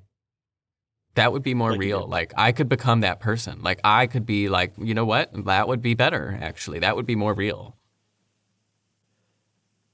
that 1.14 1.32
would 1.32 1.43
be 1.43 1.55
more 1.55 1.73
Like 1.73 1.81
real. 1.81 2.06
Like 2.06 2.32
I 2.36 2.52
could 2.52 2.69
become 2.69 3.01
that 3.01 3.20
person. 3.20 3.62
Like 3.62 3.81
I 3.85 4.06
could 4.06 4.24
be 4.24 4.48
like, 4.48 4.73
you 4.78 4.94
know 4.94 5.05
what? 5.05 5.31
That 5.47 5.69
would 5.69 5.82
be 5.82 5.94
better 5.94 6.39
actually. 6.40 6.78
That 6.78 6.97
would 6.97 7.06
be 7.06 7.16
more 7.16 7.35
real. 7.35 7.77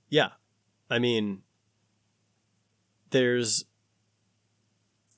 Yeah. 0.09 0.31
I 0.91 0.99
mean, 0.99 1.43
there's. 3.11 3.65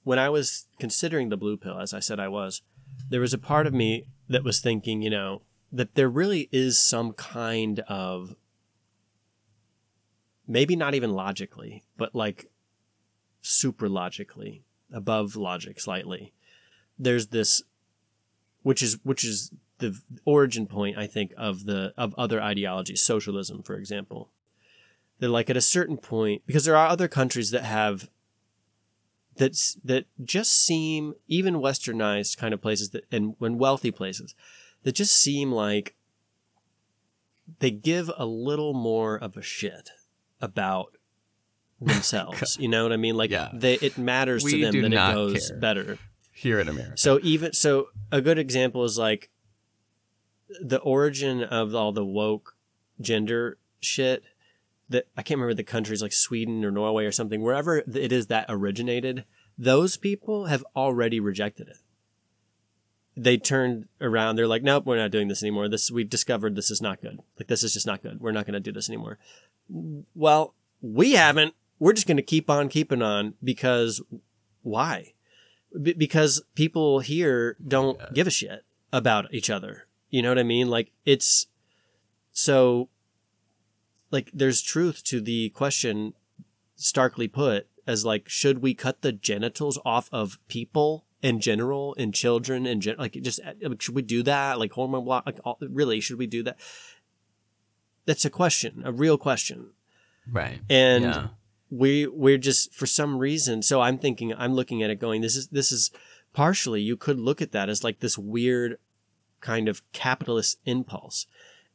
When 0.02 0.18
I 0.18 0.30
was 0.30 0.66
considering 0.78 1.28
the 1.28 1.36
blue 1.36 1.56
pill, 1.56 1.78
as 1.78 1.92
I 1.92 2.00
said 2.00 2.18
I 2.18 2.28
was, 2.28 2.62
there 3.10 3.20
was 3.20 3.34
a 3.34 3.38
part 3.38 3.66
of 3.66 3.74
me 3.74 4.06
that 4.28 4.42
was 4.42 4.60
thinking, 4.60 5.02
you 5.02 5.10
know, 5.10 5.42
that 5.70 5.94
there 5.94 6.08
really 6.08 6.48
is 6.52 6.78
some 6.78 7.12
kind 7.12 7.80
of. 7.80 8.34
Maybe 10.46 10.74
not 10.74 10.94
even 10.94 11.12
logically, 11.12 11.84
but 11.96 12.14
like 12.14 12.50
super 13.40 13.88
logically, 13.88 14.64
above 14.92 15.36
logic 15.36 15.78
slightly. 15.78 16.32
There's 16.98 17.28
this, 17.28 17.62
which 18.62 18.82
is 18.82 18.98
which 19.04 19.24
is 19.24 19.52
the 19.78 19.96
origin 20.24 20.66
point, 20.66 20.98
I 20.98 21.06
think, 21.06 21.32
of 21.36 21.66
the 21.66 21.94
of 21.96 22.14
other 22.18 22.42
ideologies, 22.42 23.02
socialism, 23.02 23.62
for 23.62 23.76
example 23.76 24.30
they're 25.20 25.28
like 25.28 25.48
at 25.50 25.56
a 25.56 25.60
certain 25.60 25.96
point 25.96 26.42
because 26.46 26.64
there 26.64 26.76
are 26.76 26.88
other 26.88 27.06
countries 27.06 27.50
that 27.52 27.62
have 27.64 28.10
that's 29.36 29.74
that 29.84 30.06
just 30.24 30.52
seem 30.52 31.14
even 31.28 31.54
westernized 31.54 32.36
kind 32.36 32.52
of 32.52 32.60
places 32.60 32.90
that 32.90 33.04
and 33.12 33.36
when 33.38 33.56
wealthy 33.58 33.90
places 33.92 34.34
that 34.82 34.94
just 34.96 35.14
seem 35.16 35.52
like 35.52 35.94
they 37.60 37.70
give 37.70 38.10
a 38.16 38.26
little 38.26 38.74
more 38.74 39.16
of 39.16 39.36
a 39.36 39.42
shit 39.42 39.90
about 40.40 40.96
themselves 41.80 42.58
you 42.60 42.68
know 42.68 42.82
what 42.82 42.92
i 42.92 42.96
mean 42.96 43.16
like 43.16 43.30
Yeah. 43.30 43.48
they 43.54 43.74
it 43.74 43.96
matters 43.96 44.44
We 44.44 44.52
to 44.52 44.70
them 44.72 44.82
that 44.82 44.92
it 44.92 45.14
goes 45.14 45.50
better 45.52 45.98
Here 46.32 46.60
in 46.60 46.68
America. 46.68 46.96
so 46.98 47.18
even 47.22 47.52
so, 47.54 47.88
a 48.12 48.20
good 48.20 48.38
example 48.38 48.84
is 48.84 48.98
like 48.98 49.30
the 50.60 50.78
origin 50.80 51.42
of 51.42 51.74
all 51.74 51.92
the 51.92 52.04
woke 52.04 52.56
gender 53.00 53.56
shit. 53.80 54.22
That 54.90 55.06
I 55.16 55.22
can't 55.22 55.38
remember 55.38 55.54
the 55.54 55.62
countries 55.64 56.02
like 56.02 56.12
Sweden 56.12 56.64
or 56.64 56.70
Norway 56.70 57.04
or 57.06 57.12
something. 57.12 57.40
Wherever 57.42 57.78
it 57.78 58.12
is 58.12 58.26
that 58.26 58.46
originated, 58.48 59.24
those 59.56 59.96
people 59.96 60.46
have 60.46 60.64
already 60.76 61.20
rejected 61.20 61.68
it. 61.68 61.78
they 63.16 63.36
turned 63.36 63.86
around. 64.00 64.36
They're 64.36 64.46
like, 64.46 64.62
nope, 64.62 64.86
we're 64.86 64.96
not 64.96 65.10
doing 65.10 65.28
this 65.28 65.42
anymore. 65.42 65.68
This 65.68 65.90
we 65.90 66.04
discovered 66.04 66.54
this 66.54 66.70
is 66.70 66.80
not 66.80 67.00
good. 67.02 67.18
Like 67.38 67.48
this 67.48 67.62
is 67.62 67.72
just 67.74 67.86
not 67.86 68.02
good. 68.02 68.20
We're 68.20 68.32
not 68.32 68.46
going 68.46 68.54
to 68.54 68.60
do 68.60 68.72
this 68.72 68.88
anymore. 68.88 69.18
Well, 70.14 70.54
we 70.80 71.12
haven't. 71.12 71.54
We're 71.78 71.92
just 71.92 72.06
going 72.06 72.16
to 72.16 72.22
keep 72.22 72.48
on 72.50 72.68
keeping 72.68 73.02
on 73.02 73.34
because 73.42 74.02
why? 74.62 75.12
B- 75.82 75.92
because 75.92 76.42
people 76.54 77.00
here 77.00 77.56
don't 77.66 77.98
give 78.14 78.26
a 78.26 78.30
shit 78.30 78.64
about 78.92 79.32
each 79.32 79.50
other. 79.50 79.86
You 80.10 80.22
know 80.22 80.30
what 80.30 80.38
I 80.38 80.42
mean? 80.42 80.68
Like 80.68 80.90
it's 81.04 81.46
so 82.32 82.88
like 84.10 84.30
there's 84.32 84.62
truth 84.62 85.02
to 85.04 85.20
the 85.20 85.50
question 85.50 86.14
starkly 86.76 87.28
put 87.28 87.66
as 87.86 88.04
like 88.04 88.28
should 88.28 88.60
we 88.62 88.74
cut 88.74 89.02
the 89.02 89.12
genitals 89.12 89.78
off 89.84 90.08
of 90.12 90.38
people 90.48 91.04
in 91.22 91.40
general 91.40 91.92
in 91.94 92.12
children 92.12 92.66
and 92.66 92.80
gen- 92.82 92.96
like 92.98 93.12
just 93.12 93.40
uh, 93.44 93.52
like, 93.62 93.82
should 93.82 93.94
we 93.94 94.02
do 94.02 94.22
that 94.22 94.58
like 94.58 94.72
hormone 94.72 95.04
block 95.04 95.26
like 95.26 95.38
all, 95.44 95.58
really 95.60 96.00
should 96.00 96.18
we 96.18 96.26
do 96.26 96.42
that 96.42 96.58
that's 98.06 98.24
a 98.24 98.30
question 98.30 98.82
a 98.84 98.92
real 98.92 99.18
question 99.18 99.70
Right. 100.30 100.60
and 100.70 101.04
yeah. 101.04 101.26
we 101.70 102.06
we're 102.06 102.38
just 102.38 102.72
for 102.74 102.86
some 102.86 103.18
reason 103.18 103.62
so 103.62 103.80
i'm 103.80 103.98
thinking 103.98 104.32
i'm 104.34 104.54
looking 104.54 104.82
at 104.82 104.90
it 104.90 105.00
going 105.00 105.20
this 105.20 105.36
is 105.36 105.48
this 105.48 105.72
is 105.72 105.90
partially 106.32 106.80
you 106.80 106.96
could 106.96 107.18
look 107.18 107.42
at 107.42 107.52
that 107.52 107.68
as 107.68 107.82
like 107.84 108.00
this 108.00 108.16
weird 108.16 108.78
kind 109.40 109.68
of 109.68 109.82
capitalist 109.92 110.58
impulse 110.64 111.26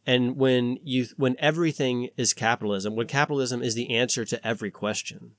and 0.05 0.37
when 0.37 0.77
you 0.83 1.05
when 1.17 1.35
everything 1.39 2.09
is 2.17 2.33
capitalism 2.33 2.95
when 2.95 3.07
capitalism 3.07 3.61
is 3.61 3.75
the 3.75 3.89
answer 3.95 4.25
to 4.25 4.45
every 4.45 4.71
question 4.71 5.31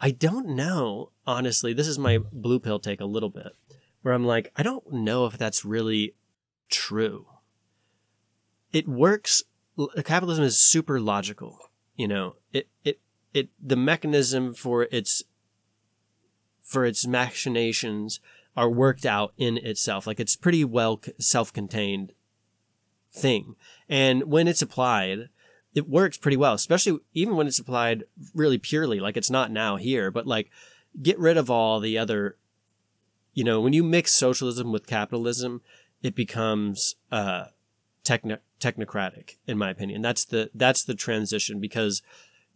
i 0.00 0.10
don't 0.10 0.46
know 0.46 1.10
honestly 1.26 1.72
this 1.72 1.88
is 1.88 1.98
my 1.98 2.18
blue 2.32 2.58
pill 2.58 2.78
take 2.78 3.00
a 3.00 3.06
little 3.06 3.30
bit 3.30 3.56
where 4.02 4.14
i'm 4.14 4.24
like 4.24 4.52
i 4.56 4.62
don't 4.62 4.92
know 4.92 5.26
if 5.26 5.36
that's 5.36 5.64
really 5.64 6.14
true. 6.70 7.26
It 8.72 8.86
works 8.86 9.42
capitalism 10.04 10.44
is 10.44 10.58
super 10.58 11.00
logical 11.00 11.70
you 12.00 12.08
know? 12.08 12.36
It 12.50 12.66
it 12.82 12.98
it 13.34 13.50
the 13.62 13.76
mechanism 13.76 14.54
for 14.54 14.84
its 14.84 15.22
for 16.62 16.86
its 16.86 17.06
machinations 17.06 18.20
are 18.56 18.70
worked 18.70 19.04
out 19.04 19.34
in 19.36 19.58
itself. 19.58 20.06
Like 20.06 20.18
it's 20.18 20.34
pretty 20.34 20.64
well 20.64 21.02
self-contained 21.18 22.12
thing. 23.12 23.56
And 23.88 24.24
when 24.24 24.48
it's 24.48 24.62
applied 24.62 25.28
it 25.72 25.88
works 25.88 26.18
pretty 26.18 26.36
well 26.36 26.54
especially 26.54 26.98
even 27.14 27.36
when 27.36 27.46
it's 27.46 27.60
applied 27.60 28.02
really 28.34 28.58
purely 28.58 28.98
like 28.98 29.16
it's 29.16 29.30
not 29.30 29.52
now 29.52 29.76
here 29.76 30.10
but 30.10 30.26
like 30.26 30.50
get 31.00 31.16
rid 31.16 31.36
of 31.36 31.48
all 31.48 31.78
the 31.78 31.96
other 31.96 32.36
you 33.34 33.44
know 33.44 33.60
when 33.60 33.72
you 33.72 33.84
mix 33.84 34.10
socialism 34.10 34.72
with 34.72 34.88
capitalism 34.88 35.62
it 36.02 36.16
becomes 36.16 36.96
uh 37.12 37.44
techno- 38.04 38.38
technocratic 38.60 39.36
in 39.46 39.58
my 39.58 39.70
opinion. 39.70 40.02
That's 40.02 40.24
the 40.24 40.50
that's 40.54 40.84
the 40.84 40.94
transition 40.94 41.60
because 41.60 42.02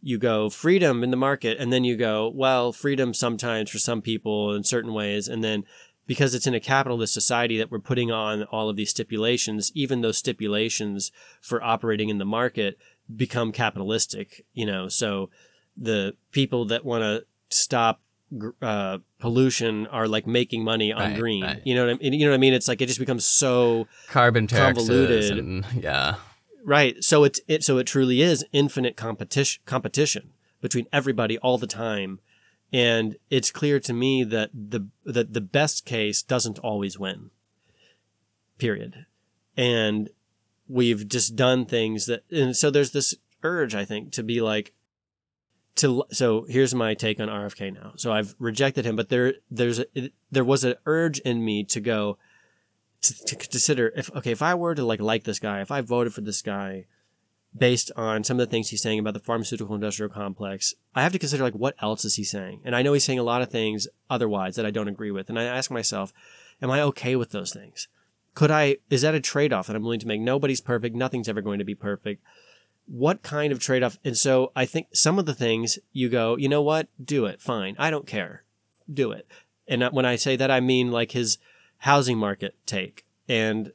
you 0.01 0.17
go 0.17 0.49
freedom 0.49 1.03
in 1.03 1.11
the 1.11 1.17
market 1.17 1.57
and 1.59 1.73
then 1.73 1.83
you 1.83 1.95
go 1.95 2.31
well 2.33 2.71
freedom 2.71 3.13
sometimes 3.13 3.69
for 3.69 3.79
some 3.79 4.01
people 4.01 4.53
in 4.53 4.63
certain 4.63 4.93
ways 4.93 5.27
and 5.27 5.43
then 5.43 5.63
because 6.07 6.35
it's 6.35 6.47
in 6.47 6.53
a 6.53 6.59
capitalist 6.59 7.13
society 7.13 7.57
that 7.57 7.71
we're 7.71 7.79
putting 7.79 8.11
on 8.11 8.43
all 8.43 8.69
of 8.69 8.75
these 8.75 8.89
stipulations 8.89 9.71
even 9.75 10.01
those 10.01 10.17
stipulations 10.17 11.11
for 11.41 11.63
operating 11.63 12.09
in 12.09 12.17
the 12.17 12.25
market 12.25 12.77
become 13.15 13.51
capitalistic 13.51 14.45
you 14.53 14.65
know 14.65 14.87
so 14.87 15.29
the 15.77 16.15
people 16.31 16.65
that 16.65 16.85
want 16.85 17.01
to 17.01 17.25
stop 17.49 18.01
uh, 18.61 18.97
pollution 19.19 19.85
are 19.87 20.07
like 20.07 20.25
making 20.25 20.63
money 20.63 20.91
on 20.91 21.11
Right, 21.11 21.19
green 21.19 21.43
right. 21.43 21.61
you 21.63 21.75
know 21.75 21.85
what 21.85 21.95
I 21.95 21.97
mean 21.97 22.13
you 22.13 22.25
know 22.25 22.31
what 22.31 22.35
I 22.35 22.39
mean 22.39 22.53
it's 22.53 22.67
like 22.67 22.81
it 22.81 22.87
just 22.87 22.99
becomes 22.99 23.25
so 23.25 23.87
Carbon 24.07 24.47
convoluted. 24.47 25.37
And, 25.37 25.65
yeah. 25.79 26.15
Right. 26.63 27.03
So 27.03 27.23
it's 27.23 27.39
it 27.47 27.63
so 27.63 27.77
it 27.77 27.85
truly 27.85 28.21
is 28.21 28.43
infinite 28.51 28.97
competition 28.97 29.61
competition 29.65 30.31
between 30.61 30.87
everybody 30.91 31.37
all 31.37 31.59
the 31.59 31.67
time. 31.67 32.19
And 32.73 33.17
it's 33.29 33.51
clear 33.51 33.79
to 33.79 33.93
me 33.93 34.23
that 34.23 34.49
the 34.53 34.87
that 35.05 35.33
the 35.33 35.41
best 35.41 35.85
case 35.85 36.21
doesn't 36.21 36.59
always 36.59 36.99
win. 36.99 37.31
Period. 38.57 39.05
And 39.55 40.09
we've 40.67 41.07
just 41.07 41.35
done 41.35 41.65
things 41.65 42.05
that 42.07 42.23
and 42.31 42.55
so 42.55 42.69
there's 42.69 42.91
this 42.91 43.15
urge, 43.43 43.75
I 43.75 43.85
think, 43.85 44.11
to 44.13 44.23
be 44.23 44.41
like 44.41 44.73
to 45.75 46.03
so 46.11 46.45
here's 46.49 46.73
my 46.73 46.93
take 46.93 47.19
on 47.19 47.27
RFK 47.27 47.73
now. 47.73 47.93
So 47.97 48.11
I've 48.11 48.35
rejected 48.39 48.85
him, 48.85 48.95
but 48.95 49.09
there 49.09 49.35
there's 49.51 49.79
a, 49.79 50.11
there 50.31 50.45
was 50.45 50.63
an 50.63 50.75
urge 50.85 51.19
in 51.19 51.43
me 51.43 51.63
to 51.65 51.79
go 51.79 52.17
to, 53.01 53.25
to 53.25 53.35
consider 53.35 53.93
if 53.95 54.13
okay 54.15 54.31
if 54.31 54.41
I 54.41 54.55
were 54.55 54.75
to 54.75 54.85
like 54.85 55.01
like 55.01 55.23
this 55.23 55.39
guy, 55.39 55.61
if 55.61 55.71
I 55.71 55.81
voted 55.81 56.13
for 56.13 56.21
this 56.21 56.41
guy 56.41 56.85
based 57.57 57.91
on 57.95 58.23
some 58.23 58.39
of 58.39 58.45
the 58.45 58.51
things 58.51 58.69
he's 58.69 58.81
saying 58.81 58.99
about 58.99 59.13
the 59.13 59.19
pharmaceutical 59.19 59.75
industrial 59.75 60.11
complex, 60.11 60.73
I 60.93 61.03
have 61.03 61.13
to 61.13 61.19
consider 61.19 61.43
like 61.43 61.53
what 61.53 61.75
else 61.81 62.05
is 62.05 62.15
he 62.15 62.23
saying? 62.23 62.61
And 62.65 62.75
I 62.75 62.81
know 62.81 62.93
he's 62.93 63.03
saying 63.03 63.19
a 63.19 63.23
lot 63.23 63.41
of 63.41 63.49
things 63.49 63.87
otherwise 64.09 64.55
that 64.55 64.65
I 64.65 64.71
don't 64.71 64.87
agree 64.87 65.11
with, 65.11 65.29
and 65.29 65.39
I 65.39 65.43
ask 65.43 65.71
myself, 65.71 66.13
am 66.61 66.71
I 66.71 66.81
okay 66.81 67.15
with 67.15 67.31
those 67.31 67.53
things? 67.53 67.87
Could 68.33 68.51
I 68.51 68.77
is 68.89 69.01
that 69.01 69.15
a 69.15 69.21
trade-off 69.21 69.67
that 69.67 69.75
I'm 69.75 69.83
willing 69.83 69.99
to 70.01 70.07
make? 70.07 70.21
Nobody's 70.21 70.61
perfect, 70.61 70.95
nothing's 70.95 71.29
ever 71.29 71.41
going 71.41 71.59
to 71.59 71.65
be 71.65 71.75
perfect. 71.75 72.23
What 72.87 73.23
kind 73.23 73.51
of 73.51 73.59
trade-off? 73.59 73.97
And 74.03 74.17
so 74.17 74.51
I 74.55 74.65
think 74.65 74.87
some 74.93 75.17
of 75.17 75.25
the 75.25 75.33
things 75.33 75.79
you 75.91 76.09
go, 76.09 76.37
you 76.37 76.47
know 76.47 76.61
what? 76.61 76.87
Do 77.03 77.25
it. 77.25 77.41
Fine. 77.41 77.75
I 77.79 77.89
don't 77.89 78.05
care. 78.05 78.43
Do 78.91 79.11
it. 79.11 79.27
And 79.67 79.83
when 79.85 80.05
I 80.05 80.17
say 80.17 80.35
that 80.35 80.51
I 80.51 80.59
mean 80.59 80.91
like 80.91 81.13
his 81.13 81.39
housing 81.79 82.17
market 82.17 82.55
take 82.65 83.05
and 83.27 83.71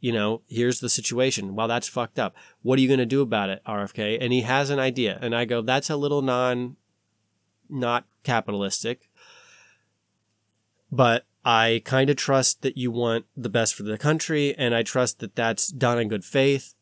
you 0.00 0.12
know 0.12 0.42
here's 0.46 0.80
the 0.80 0.88
situation. 0.88 1.54
Well 1.54 1.68
that's 1.68 1.88
fucked 1.88 2.18
up. 2.18 2.34
What 2.62 2.78
are 2.78 2.82
you 2.82 2.88
going 2.88 2.98
to 2.98 3.06
do 3.06 3.22
about 3.22 3.50
it 3.50 3.62
rfk 3.66 4.18
and 4.20 4.32
he 4.32 4.42
has 4.42 4.70
an 4.70 4.78
idea. 4.78 5.18
And 5.20 5.34
i 5.34 5.44
go 5.44 5.62
that's 5.62 5.90
a 5.90 5.96
little 5.96 6.22
non 6.22 6.76
not 7.68 8.04
capitalistic. 8.22 9.08
But 10.90 11.24
i 11.44 11.82
kind 11.84 12.10
of 12.10 12.16
trust 12.16 12.62
that 12.62 12.76
you 12.76 12.90
want 12.90 13.26
the 13.36 13.48
best 13.48 13.74
for 13.74 13.84
the 13.84 13.98
country 13.98 14.54
and 14.56 14.74
i 14.74 14.82
trust 14.82 15.20
that 15.20 15.36
that's 15.36 15.68
done 15.68 15.98
in 15.98 16.08
good 16.08 16.24
faith. 16.24 16.74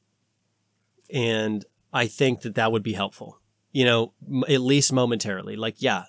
And 1.10 1.64
i 1.92 2.06
think 2.06 2.42
that 2.42 2.54
that 2.54 2.72
would 2.72 2.82
be 2.82 2.94
helpful 2.94 3.40
you 3.72 3.84
know 3.84 4.12
at 4.48 4.60
least 4.60 4.92
momentarily. 4.92 5.56
Like 5.56 5.76
yeah 5.78 6.04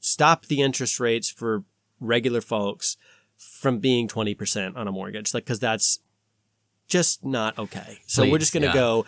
stop 0.00 0.46
the 0.46 0.62
interest 0.62 1.00
rates 1.00 1.30
for 1.30 1.64
regular 2.00 2.40
folks 2.40 2.96
from 3.38 3.78
being 3.78 4.08
20% 4.08 4.76
on 4.76 4.88
a 4.88 4.92
mortgage 4.92 5.34
like 5.34 5.44
because 5.44 5.60
that's 5.60 6.00
just 6.88 7.24
not 7.24 7.58
okay. 7.58 7.98
So 8.06 8.28
we're 8.28 8.38
just 8.38 8.52
gonna 8.52 8.66
yeah. 8.66 8.74
go 8.74 9.06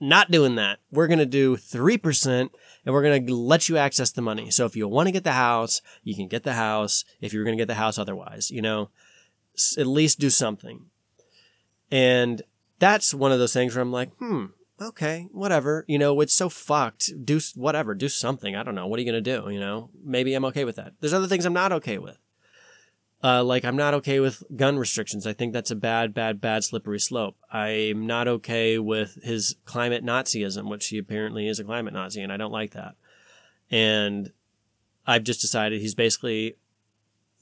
not 0.00 0.30
doing 0.30 0.54
that. 0.56 0.78
We're 0.90 1.08
gonna 1.08 1.26
do 1.26 1.56
3% 1.56 2.40
and 2.40 2.50
we're 2.86 3.02
gonna 3.02 3.34
let 3.34 3.68
you 3.68 3.76
access 3.76 4.12
the 4.12 4.22
money. 4.22 4.50
So 4.50 4.64
if 4.64 4.76
you 4.76 4.86
want 4.86 5.08
to 5.08 5.12
get 5.12 5.24
the 5.24 5.32
house 5.32 5.80
you 6.04 6.14
can 6.14 6.28
get 6.28 6.44
the 6.44 6.54
house. 6.54 7.04
If 7.20 7.32
you're 7.32 7.44
gonna 7.44 7.56
get 7.56 7.68
the 7.68 7.74
house 7.74 7.98
otherwise 7.98 8.50
you 8.50 8.62
know 8.62 8.90
at 9.76 9.86
least 9.86 10.20
do 10.20 10.30
something. 10.30 10.86
And 11.90 12.42
that's 12.78 13.12
one 13.12 13.32
of 13.32 13.38
those 13.40 13.52
things 13.52 13.74
where 13.74 13.82
i'm 13.82 13.92
like 13.92 14.14
hmm 14.18 14.46
okay 14.80 15.26
whatever. 15.32 15.84
You 15.88 15.98
know 15.98 16.20
it's 16.20 16.34
so 16.34 16.48
fucked. 16.48 17.10
Do 17.24 17.40
whatever 17.56 17.94
do 17.94 18.08
something. 18.08 18.54
I 18.54 18.62
don't 18.62 18.76
know. 18.76 18.86
What 18.86 18.98
are 18.98 19.02
you 19.02 19.10
gonna 19.10 19.20
do? 19.20 19.50
You 19.50 19.58
know 19.58 19.90
maybe 20.04 20.32
i'm 20.34 20.44
okay 20.44 20.64
with 20.64 20.76
that. 20.76 20.92
There's 21.00 21.14
other 21.14 21.26
things 21.26 21.44
i'm 21.44 21.52
not 21.52 21.72
okay 21.72 21.98
with 21.98 22.18
uh, 23.22 23.42
like 23.42 23.64
I'm 23.64 23.76
not 23.76 23.94
okay 23.94 24.20
with 24.20 24.42
gun 24.54 24.78
restrictions. 24.78 25.26
I 25.26 25.32
think 25.32 25.52
that's 25.52 25.70
a 25.70 25.76
bad, 25.76 26.14
bad, 26.14 26.40
bad 26.40 26.64
slippery 26.64 27.00
slope. 27.00 27.36
I'm 27.50 28.06
not 28.06 28.28
okay 28.28 28.78
with 28.78 29.18
his 29.22 29.56
climate 29.64 30.04
Nazism, 30.04 30.68
which 30.68 30.88
he 30.88 30.98
apparently 30.98 31.48
is 31.48 31.58
a 31.58 31.64
climate 31.64 31.94
Nazi, 31.94 32.22
and 32.22 32.32
I 32.32 32.36
don't 32.36 32.52
like 32.52 32.72
that. 32.72 32.94
And 33.70 34.32
I've 35.06 35.24
just 35.24 35.40
decided 35.40 35.80
he's 35.80 35.94
basically 35.94 36.56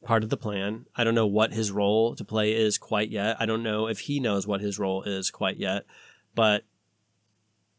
part 0.02 0.22
of 0.22 0.30
the 0.30 0.36
plan. 0.36 0.86
I 0.94 1.04
don't 1.04 1.14
know 1.14 1.26
what 1.26 1.52
his 1.52 1.70
role 1.70 2.14
to 2.14 2.24
play 2.24 2.52
is 2.52 2.78
quite 2.78 3.10
yet. 3.10 3.36
I 3.38 3.44
don't 3.44 3.62
know 3.62 3.86
if 3.86 4.00
he 4.00 4.20
knows 4.20 4.46
what 4.46 4.60
his 4.60 4.78
role 4.78 5.02
is 5.02 5.30
quite 5.30 5.56
yet, 5.56 5.84
but 6.34 6.64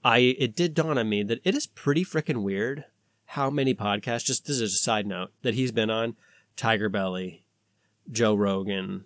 I 0.03 0.35
it 0.37 0.55
did 0.55 0.73
dawn 0.73 0.97
on 0.97 1.09
me 1.09 1.23
that 1.23 1.39
it 1.43 1.55
is 1.55 1.65
pretty 1.65 2.05
freaking 2.05 2.43
weird 2.43 2.85
how 3.31 3.49
many 3.49 3.73
podcasts. 3.73 4.25
Just 4.25 4.45
this 4.45 4.59
is 4.59 4.73
a 4.73 4.77
side 4.77 5.07
note 5.07 5.31
that 5.41 5.55
he's 5.55 5.71
been 5.71 5.89
on. 5.89 6.15
Tigerbelly, 6.55 7.41
Joe 8.11 8.35
Rogan, 8.35 9.05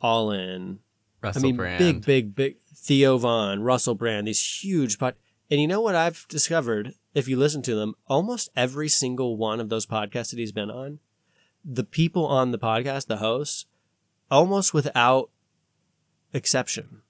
All 0.00 0.30
In. 0.30 0.80
Russell 1.22 1.42
I 1.42 1.42
mean, 1.42 1.56
Brand. 1.56 1.78
big, 1.78 2.04
big, 2.04 2.34
big. 2.34 2.56
Theo 2.74 3.16
Von, 3.18 3.62
Russell 3.62 3.94
Brand, 3.94 4.26
these 4.26 4.62
huge 4.62 4.98
pod. 4.98 5.14
And 5.50 5.60
you 5.60 5.68
know 5.68 5.80
what 5.80 5.94
I've 5.94 6.26
discovered? 6.28 6.94
If 7.14 7.28
you 7.28 7.36
listen 7.36 7.62
to 7.62 7.74
them, 7.74 7.94
almost 8.06 8.50
every 8.56 8.88
single 8.88 9.36
one 9.36 9.60
of 9.60 9.68
those 9.68 9.86
podcasts 9.86 10.30
that 10.30 10.38
he's 10.38 10.52
been 10.52 10.70
on, 10.70 10.98
the 11.64 11.84
people 11.84 12.26
on 12.26 12.50
the 12.50 12.58
podcast, 12.58 13.06
the 13.06 13.18
hosts, 13.18 13.66
almost 14.30 14.72
without 14.74 15.30
exception, 16.32 17.02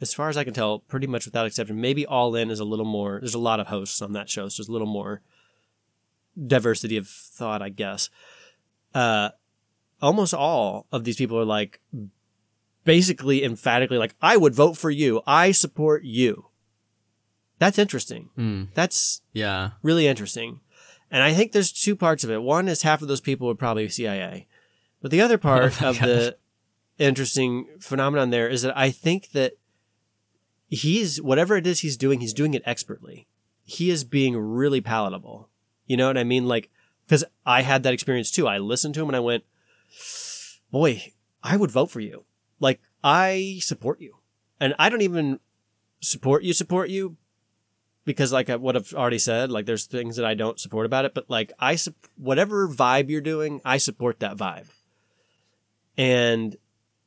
as 0.00 0.14
far 0.14 0.30
as 0.30 0.36
I 0.36 0.44
can 0.44 0.54
tell, 0.54 0.78
pretty 0.78 1.06
much 1.06 1.26
without 1.26 1.46
exception. 1.46 1.80
Maybe 1.80 2.06
All 2.06 2.34
In 2.34 2.50
is 2.50 2.58
a 2.58 2.64
little 2.64 2.86
more. 2.86 3.20
There's 3.20 3.34
a 3.34 3.38
lot 3.38 3.60
of 3.60 3.66
hosts 3.66 4.00
on 4.00 4.12
that 4.12 4.30
show, 4.30 4.48
so 4.48 4.62
there's 4.62 4.68
a 4.68 4.72
little 4.72 4.86
more 4.88 5.20
diversity 6.46 6.96
of 6.96 7.06
thought, 7.06 7.60
I 7.62 7.68
guess. 7.68 8.08
Uh, 8.94 9.30
almost 10.02 10.34
all 10.34 10.86
of 10.92 11.04
these 11.04 11.16
people 11.16 11.38
are 11.38 11.44
like 11.44 11.80
basically 12.84 13.44
emphatically 13.44 13.98
like 13.98 14.14
I 14.22 14.36
would 14.36 14.54
vote 14.54 14.76
for 14.76 14.90
you. 14.90 15.22
I 15.26 15.52
support 15.52 16.02
you. 16.04 16.46
That's 17.58 17.78
interesting. 17.78 18.30
Hmm. 18.36 18.64
That's 18.74 19.20
Yeah. 19.32 19.70
really 19.82 20.06
interesting. 20.06 20.60
And 21.10 21.22
I 21.22 21.32
think 21.34 21.52
there's 21.52 21.72
two 21.72 21.96
parts 21.96 22.24
of 22.24 22.30
it. 22.30 22.42
One 22.42 22.68
is 22.68 22.82
half 22.82 23.02
of 23.02 23.08
those 23.08 23.20
people 23.20 23.50
are 23.50 23.54
probably 23.54 23.88
CIA. 23.88 24.46
But 25.02 25.10
the 25.10 25.20
other 25.20 25.38
part 25.48 25.82
Oh 25.82 25.90
of 25.90 25.98
the 25.98 26.36
interesting 26.98 27.66
phenomenon 27.80 28.30
there 28.30 28.48
is 28.48 28.62
that 28.62 28.76
I 28.76 28.90
think 28.90 29.32
that 29.32 29.54
he's 30.68 31.20
whatever 31.20 31.56
it 31.56 31.66
is 31.66 31.80
he's 31.80 31.96
doing, 31.96 32.20
he's 32.20 32.32
doing 32.34 32.54
it 32.54 32.62
expertly. 32.64 33.26
He 33.64 33.90
is 33.90 34.04
being 34.04 34.36
really 34.36 34.80
palatable. 34.80 35.48
You 35.86 35.96
know 35.96 36.06
what 36.06 36.18
I 36.18 36.24
mean? 36.24 36.46
Like, 36.46 36.70
because 37.06 37.24
I 37.44 37.62
had 37.62 37.82
that 37.82 37.92
experience 37.94 38.30
too. 38.30 38.46
I 38.46 38.58
listened 38.58 38.94
to 38.94 39.02
him 39.02 39.08
and 39.08 39.16
I 39.16 39.20
went, 39.20 39.44
boy, 40.70 41.12
I 41.42 41.56
would 41.56 41.70
vote 41.70 41.90
for 41.90 42.00
you. 42.00 42.24
Like, 42.58 42.80
I 43.02 43.58
support 43.60 44.00
you. 44.00 44.16
And 44.60 44.74
I 44.78 44.88
don't 44.88 45.00
even 45.00 45.40
support 46.00 46.42
you, 46.42 46.52
support 46.52 46.90
you, 46.90 47.16
because 48.04 48.32
like 48.32 48.48
what 48.48 48.76
I've 48.76 48.92
already 48.94 49.18
said, 49.18 49.50
like 49.50 49.66
there's 49.66 49.86
things 49.86 50.16
that 50.16 50.26
I 50.26 50.34
don't 50.34 50.60
support 50.60 50.86
about 50.86 51.04
it, 51.04 51.14
but 51.14 51.30
like 51.30 51.52
I, 51.58 51.76
sup- 51.76 51.94
whatever 52.16 52.68
vibe 52.68 53.08
you're 53.08 53.20
doing, 53.20 53.60
I 53.64 53.78
support 53.78 54.20
that 54.20 54.36
vibe. 54.36 54.66
And 55.96 56.56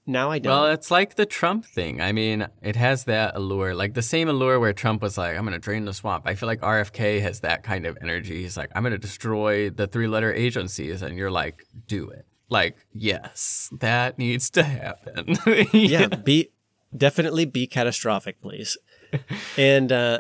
now 0.06 0.32
I 0.32 0.40
don't. 0.40 0.52
Well, 0.52 0.66
it's 0.68 0.92
like 0.92 1.16
the 1.16 1.26
Trump 1.26 1.66
thing. 1.66 2.02
I 2.02 2.12
mean, 2.12 2.48
it 2.62 2.76
has 2.76 3.06
that 3.06 3.36
allure, 3.36 3.74
like 3.74 3.94
the 3.94 4.02
same 4.02 4.28
allure 4.28 4.60
where 4.60 4.74
Trump 4.74 5.02
was 5.02 5.18
like, 5.18 5.38
I'm 5.38 5.44
going 5.44 5.54
to 5.54 5.60
drain 5.60 5.86
the 5.86 5.94
swamp. 5.94 6.24
I 6.26 6.36
feel 6.36 6.48
like 6.48 6.62
RFK 6.62 7.22
has 7.22 7.40
that 7.42 7.64
kind 7.64 7.86
of 7.86 7.98
energy. 8.02 8.42
He's 8.42 8.58
like, 8.58 8.70
I'm 8.76 8.84
going 8.84 8.92
to 8.92 8.98
destroy 8.98 9.70
the 9.70 9.88
three 9.88 10.08
letter 10.08 10.34
agencies. 10.34 11.02
And 11.02 11.18
you're 11.18 11.32
like, 11.32 11.66
do 11.88 12.10
it. 12.10 12.26
Like, 12.50 12.76
yes, 12.94 13.70
that 13.80 14.18
needs 14.18 14.50
to 14.52 14.64
happen. 14.64 15.36
yeah, 15.74 16.08
be 16.08 16.50
definitely 16.96 17.46
be 17.46 17.68
catastrophic, 17.68 18.42
please. 18.42 18.78
And 19.58 19.92
uh 19.92 20.20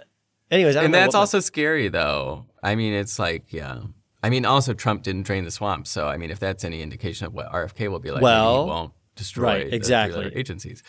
anyways, 0.52 0.76
I 0.76 0.80
don't 0.82 0.86
and 0.86 0.94
that's 0.94 1.14
what 1.14 1.20
my- 1.20 1.22
also 1.22 1.40
scary, 1.40 1.88
though. 1.90 2.46
I 2.62 2.76
mean, 2.76 2.94
it's 2.94 3.18
like, 3.20 3.52
yeah. 3.52 3.82
I 4.22 4.30
mean, 4.30 4.46
also, 4.46 4.74
Trump 4.74 5.04
didn't 5.04 5.24
drain 5.24 5.44
the 5.44 5.52
swamp. 5.52 5.86
So, 5.86 6.08
I 6.08 6.16
mean, 6.18 6.32
if 6.32 6.40
that's 6.40 6.64
any 6.64 6.82
indication 6.82 7.28
of 7.28 7.34
what 7.34 7.52
RFK 7.52 7.90
will 7.92 8.00
be 8.00 8.10
like, 8.12 8.22
Well, 8.22 8.64
he 8.64 8.70
won't 8.70 8.94
destroy 9.16 9.44
right, 9.44 9.74
exactly. 9.74 10.32
agencies. 10.34 10.82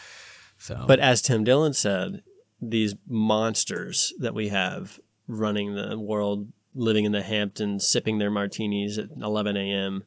So, 0.58 0.84
But 0.86 1.00
as 1.00 1.20
Tim 1.20 1.42
Dillon 1.42 1.72
said, 1.72 2.22
these 2.60 2.94
monsters 3.08 4.12
that 4.20 4.34
we 4.34 4.48
have 4.50 5.00
running 5.26 5.74
the 5.74 5.98
world, 5.98 6.52
living 6.74 7.04
in 7.04 7.12
the 7.12 7.22
Hamptons, 7.22 7.86
sipping 7.86 8.18
their 8.18 8.30
martinis 8.30 8.98
at 8.98 9.08
11 9.20 9.56
a.m. 9.56 10.04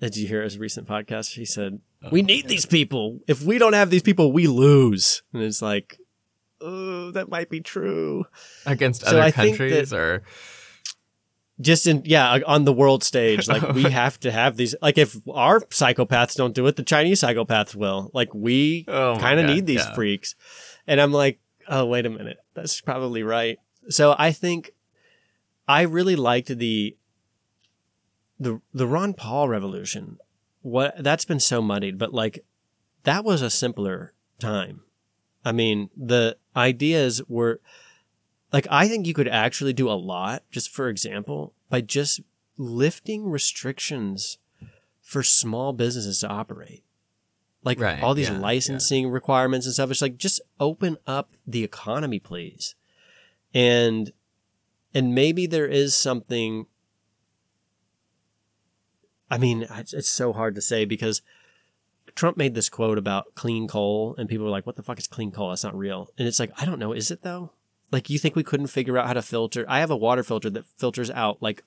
Did 0.00 0.16
you 0.16 0.28
hear 0.28 0.42
his 0.42 0.58
recent 0.58 0.86
podcast? 0.86 1.34
He 1.34 1.44
said, 1.44 1.80
oh, 2.02 2.08
"We 2.10 2.22
need 2.22 2.48
these 2.48 2.66
people. 2.66 3.20
If 3.26 3.42
we 3.42 3.58
don't 3.58 3.72
have 3.72 3.90
these 3.90 4.02
people, 4.02 4.32
we 4.32 4.46
lose." 4.46 5.22
And 5.32 5.42
it's 5.42 5.62
like, 5.62 5.98
oh, 6.60 7.10
that 7.12 7.28
might 7.28 7.48
be 7.48 7.60
true. 7.60 8.26
against 8.66 9.02
so 9.02 9.08
other 9.08 9.22
I 9.22 9.30
countries 9.30 9.92
or. 9.92 10.22
Just 11.58 11.86
in 11.86 12.02
yeah, 12.04 12.40
on 12.46 12.64
the 12.66 12.72
world 12.72 13.02
stage, 13.02 13.48
like 13.54 13.72
we 13.72 13.84
have 13.84 14.20
to 14.20 14.30
have 14.30 14.58
these. 14.58 14.74
Like 14.82 14.98
if 14.98 15.16
our 15.32 15.60
psychopaths 15.60 16.34
don't 16.34 16.54
do 16.54 16.66
it, 16.66 16.76
the 16.76 16.82
Chinese 16.82 17.22
psychopaths 17.22 17.74
will. 17.74 18.10
Like 18.12 18.34
we 18.34 18.84
Oh 18.88 19.16
kind 19.18 19.40
of 19.40 19.46
need 19.46 19.64
these 19.64 19.84
yeah. 19.86 19.94
freaks. 19.94 20.34
And 20.86 21.00
I'm 21.00 21.12
like, 21.12 21.40
oh 21.66 21.86
wait 21.86 22.04
a 22.04 22.10
minute, 22.10 22.36
that's 22.52 22.82
probably 22.82 23.22
right. 23.22 23.58
So 23.88 24.14
I 24.18 24.32
think 24.32 24.72
I 25.66 25.82
really 25.82 26.16
liked 26.16 26.48
the 26.48 26.94
the 28.38 28.60
the 28.72 28.86
Ron 28.86 29.14
Paul 29.14 29.48
revolution. 29.48 30.18
What 30.62 30.94
that's 30.98 31.24
been 31.24 31.40
so 31.40 31.62
muddied, 31.62 31.98
but 31.98 32.12
like 32.12 32.44
that 33.04 33.24
was 33.24 33.42
a 33.42 33.50
simpler 33.50 34.12
time. 34.38 34.82
I 35.44 35.52
mean, 35.52 35.90
the 35.96 36.36
ideas 36.56 37.22
were 37.28 37.60
like 38.52 38.66
I 38.70 38.88
think 38.88 39.06
you 39.06 39.14
could 39.14 39.28
actually 39.28 39.72
do 39.72 39.88
a 39.88 39.92
lot, 39.92 40.42
just 40.50 40.70
for 40.70 40.88
example, 40.88 41.52
by 41.70 41.80
just 41.80 42.20
lifting 42.56 43.30
restrictions 43.30 44.38
for 45.02 45.22
small 45.22 45.72
businesses 45.72 46.20
to 46.20 46.28
operate. 46.28 46.82
Like 47.62 47.80
Right, 47.80 48.02
all 48.02 48.14
these 48.14 48.28
yeah, 48.28 48.34
yeah. 48.34 48.40
licensing 48.40 49.08
requirements 49.08 49.66
and 49.66 49.74
stuff. 49.74 49.90
It's 49.90 50.02
like 50.02 50.18
just 50.18 50.40
open 50.58 50.98
up 51.06 51.32
the 51.46 51.64
economy, 51.64 52.18
please. 52.18 52.74
And 53.54 54.12
and 54.94 55.14
maybe 55.14 55.46
there 55.46 55.66
is 55.66 55.94
something 55.94 56.66
I 59.30 59.38
mean, 59.38 59.66
it's, 59.76 60.08
so 60.08 60.32
hard 60.32 60.54
to 60.54 60.60
say 60.60 60.84
because 60.84 61.20
Trump 62.14 62.36
made 62.36 62.54
this 62.54 62.68
quote 62.68 62.98
about 62.98 63.34
clean 63.34 63.66
coal, 63.68 64.14
and 64.18 64.28
people 64.28 64.44
were 64.44 64.50
like, 64.52 64.66
"What 64.66 64.76
the 64.76 64.82
fuck 64.82 64.98
is 64.98 65.06
clean 65.06 65.30
coal? 65.32 65.48
That's 65.50 65.64
not 65.64 65.76
real." 65.76 66.08
And 66.16 66.26
it's 66.28 66.38
like, 66.38 66.52
I 66.60 66.64
don't 66.64 66.78
know. 66.78 66.92
Is 66.92 67.10
it 67.10 67.22
though? 67.22 67.50
Like, 67.92 68.08
you 68.10 68.18
think 68.18 68.34
we 68.36 68.42
couldn't 68.42 68.66
figure 68.68 68.98
out 68.98 69.06
how 69.06 69.12
to 69.12 69.22
filter? 69.22 69.64
I 69.68 69.80
have 69.80 69.90
a 69.90 69.96
water 69.96 70.22
filter 70.22 70.50
that 70.50 70.64
filters 70.78 71.10
out 71.10 71.42
like 71.42 71.62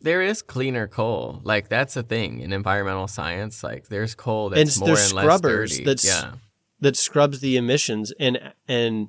There 0.00 0.20
is 0.22 0.42
cleaner 0.42 0.88
coal. 0.88 1.40
Like 1.44 1.68
that's 1.68 1.96
a 1.96 2.02
thing 2.02 2.40
in 2.40 2.52
environmental 2.52 3.06
science. 3.08 3.62
Like 3.62 3.88
there's 3.88 4.14
coal 4.14 4.48
And 4.52 4.56
that's 4.66 4.78
more 4.78 4.88
there's 4.88 5.12
and 5.12 5.26
less 5.26 5.40
dirty. 5.40 5.84
that's- 5.84 6.04
yeah. 6.04 6.32
that 6.80 6.96
scrubs 6.96 7.40
the 7.40 7.56
emissions, 7.56 8.12
and 8.18 8.52
and 8.66 9.08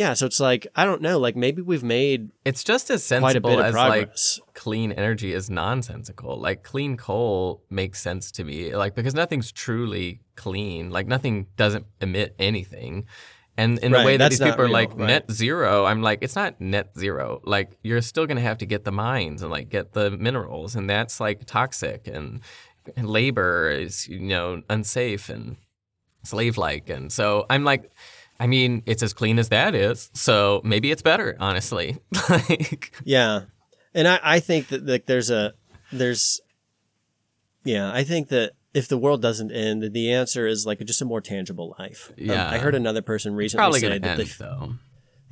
yeah, 0.00 0.14
so 0.14 0.24
it's 0.24 0.40
like 0.40 0.66
I 0.74 0.86
don't 0.86 1.02
know. 1.02 1.18
Like 1.18 1.36
maybe 1.36 1.60
we've 1.60 1.82
made 1.82 2.30
It's 2.46 2.64
just 2.64 2.88
as 2.88 3.04
sensible 3.04 3.60
as 3.60 3.74
like 3.74 4.16
clean 4.54 4.92
energy 4.92 5.34
is 5.34 5.50
nonsensical. 5.50 6.40
Like 6.40 6.62
clean 6.62 6.96
coal 6.96 7.62
makes 7.68 8.00
sense 8.00 8.32
to 8.32 8.44
me. 8.44 8.74
Like 8.74 8.94
because 8.94 9.14
nothing's 9.14 9.52
truly 9.52 10.22
clean. 10.36 10.88
Like 10.88 11.06
nothing 11.06 11.48
doesn't 11.56 11.84
emit 12.00 12.34
anything. 12.38 13.04
And 13.58 13.78
in 13.80 13.92
Right, 13.92 13.98
the 14.00 14.06
way 14.06 14.16
that 14.16 14.30
these 14.30 14.40
people 14.40 14.62
are 14.62 14.64
real, 14.64 14.72
like 14.72 14.88
right. 14.96 15.06
net 15.06 15.30
zero, 15.30 15.84
I'm 15.84 16.00
like, 16.00 16.20
it's 16.22 16.34
not 16.34 16.58
net 16.62 16.96
zero. 16.98 17.42
Like 17.44 17.76
you're 17.82 18.00
still 18.00 18.24
gonna 18.24 18.40
have 18.40 18.56
to 18.58 18.66
get 18.66 18.84
the 18.84 18.92
mines 18.92 19.42
and 19.42 19.50
like 19.50 19.68
get 19.68 19.92
the 19.92 20.10
minerals, 20.12 20.76
and 20.76 20.88
that's 20.88 21.20
like 21.20 21.44
toxic 21.44 22.06
and, 22.06 22.40
and 22.96 23.06
labor 23.06 23.68
is 23.68 24.08
you 24.08 24.20
know 24.20 24.62
unsafe 24.70 25.28
and 25.28 25.58
slave 26.22 26.56
like. 26.56 26.88
And 26.88 27.12
so 27.12 27.44
I'm 27.50 27.64
like, 27.64 27.92
I 28.40 28.46
mean, 28.46 28.82
it's 28.86 29.02
as 29.02 29.12
clean 29.12 29.38
as 29.38 29.50
that 29.50 29.74
is. 29.74 30.10
So 30.14 30.62
maybe 30.64 30.90
it's 30.90 31.02
better, 31.02 31.36
honestly. 31.38 31.98
like, 32.30 32.92
Yeah, 33.04 33.42
and 33.94 34.08
I 34.08 34.18
I 34.22 34.40
think 34.40 34.68
that 34.68 34.86
like 34.86 35.04
there's 35.06 35.30
a 35.30 35.52
there's 35.92 36.40
yeah 37.64 37.92
I 37.92 38.02
think 38.02 38.28
that 38.28 38.52
if 38.72 38.88
the 38.88 38.96
world 38.96 39.20
doesn't 39.20 39.50
end, 39.52 39.92
the 39.92 40.12
answer 40.12 40.46
is 40.46 40.64
like 40.64 40.78
just 40.80 41.02
a 41.02 41.04
more 41.04 41.20
tangible 41.20 41.76
life. 41.78 42.12
Um, 42.18 42.24
Yeah. 42.26 42.48
I 42.48 42.58
heard 42.58 42.74
another 42.74 43.02
person 43.02 43.34
recently 43.34 43.60
probably 43.60 43.80
say 43.80 43.98
that 43.98 44.04
end 44.04 44.20
the, 44.20 44.34
though. 44.38 44.74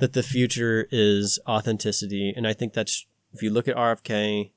that 0.00 0.12
the 0.12 0.22
future 0.22 0.86
is 0.90 1.38
authenticity, 1.48 2.34
and 2.36 2.46
I 2.46 2.52
think 2.52 2.74
that's 2.74 3.06
if 3.32 3.42
you 3.42 3.50
look 3.50 3.68
at 3.68 3.76
RFK, 3.76 4.50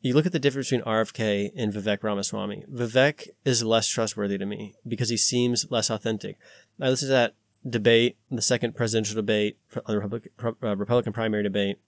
you 0.00 0.14
look 0.14 0.26
at 0.26 0.32
the 0.32 0.38
difference 0.38 0.70
between 0.70 0.86
RFK 0.86 1.50
and 1.54 1.72
Vivek 1.72 2.02
Ramaswamy. 2.02 2.64
Vivek 2.72 3.28
is 3.44 3.62
less 3.62 3.88
trustworthy 3.88 4.38
to 4.38 4.46
me 4.46 4.74
because 4.86 5.10
he 5.10 5.16
seems 5.18 5.70
less 5.70 5.90
authentic. 5.90 6.38
I 6.80 6.88
listened 6.88 7.08
to 7.08 7.12
that 7.12 7.34
debate, 7.68 8.16
the 8.30 8.42
second 8.42 8.74
presidential 8.74 9.14
debate, 9.14 9.58
the 9.72 9.82
uh, 9.88 9.94
Republican, 9.94 10.30
uh, 10.62 10.76
Republican 10.76 11.12
primary 11.12 11.42
debate, 11.42 11.78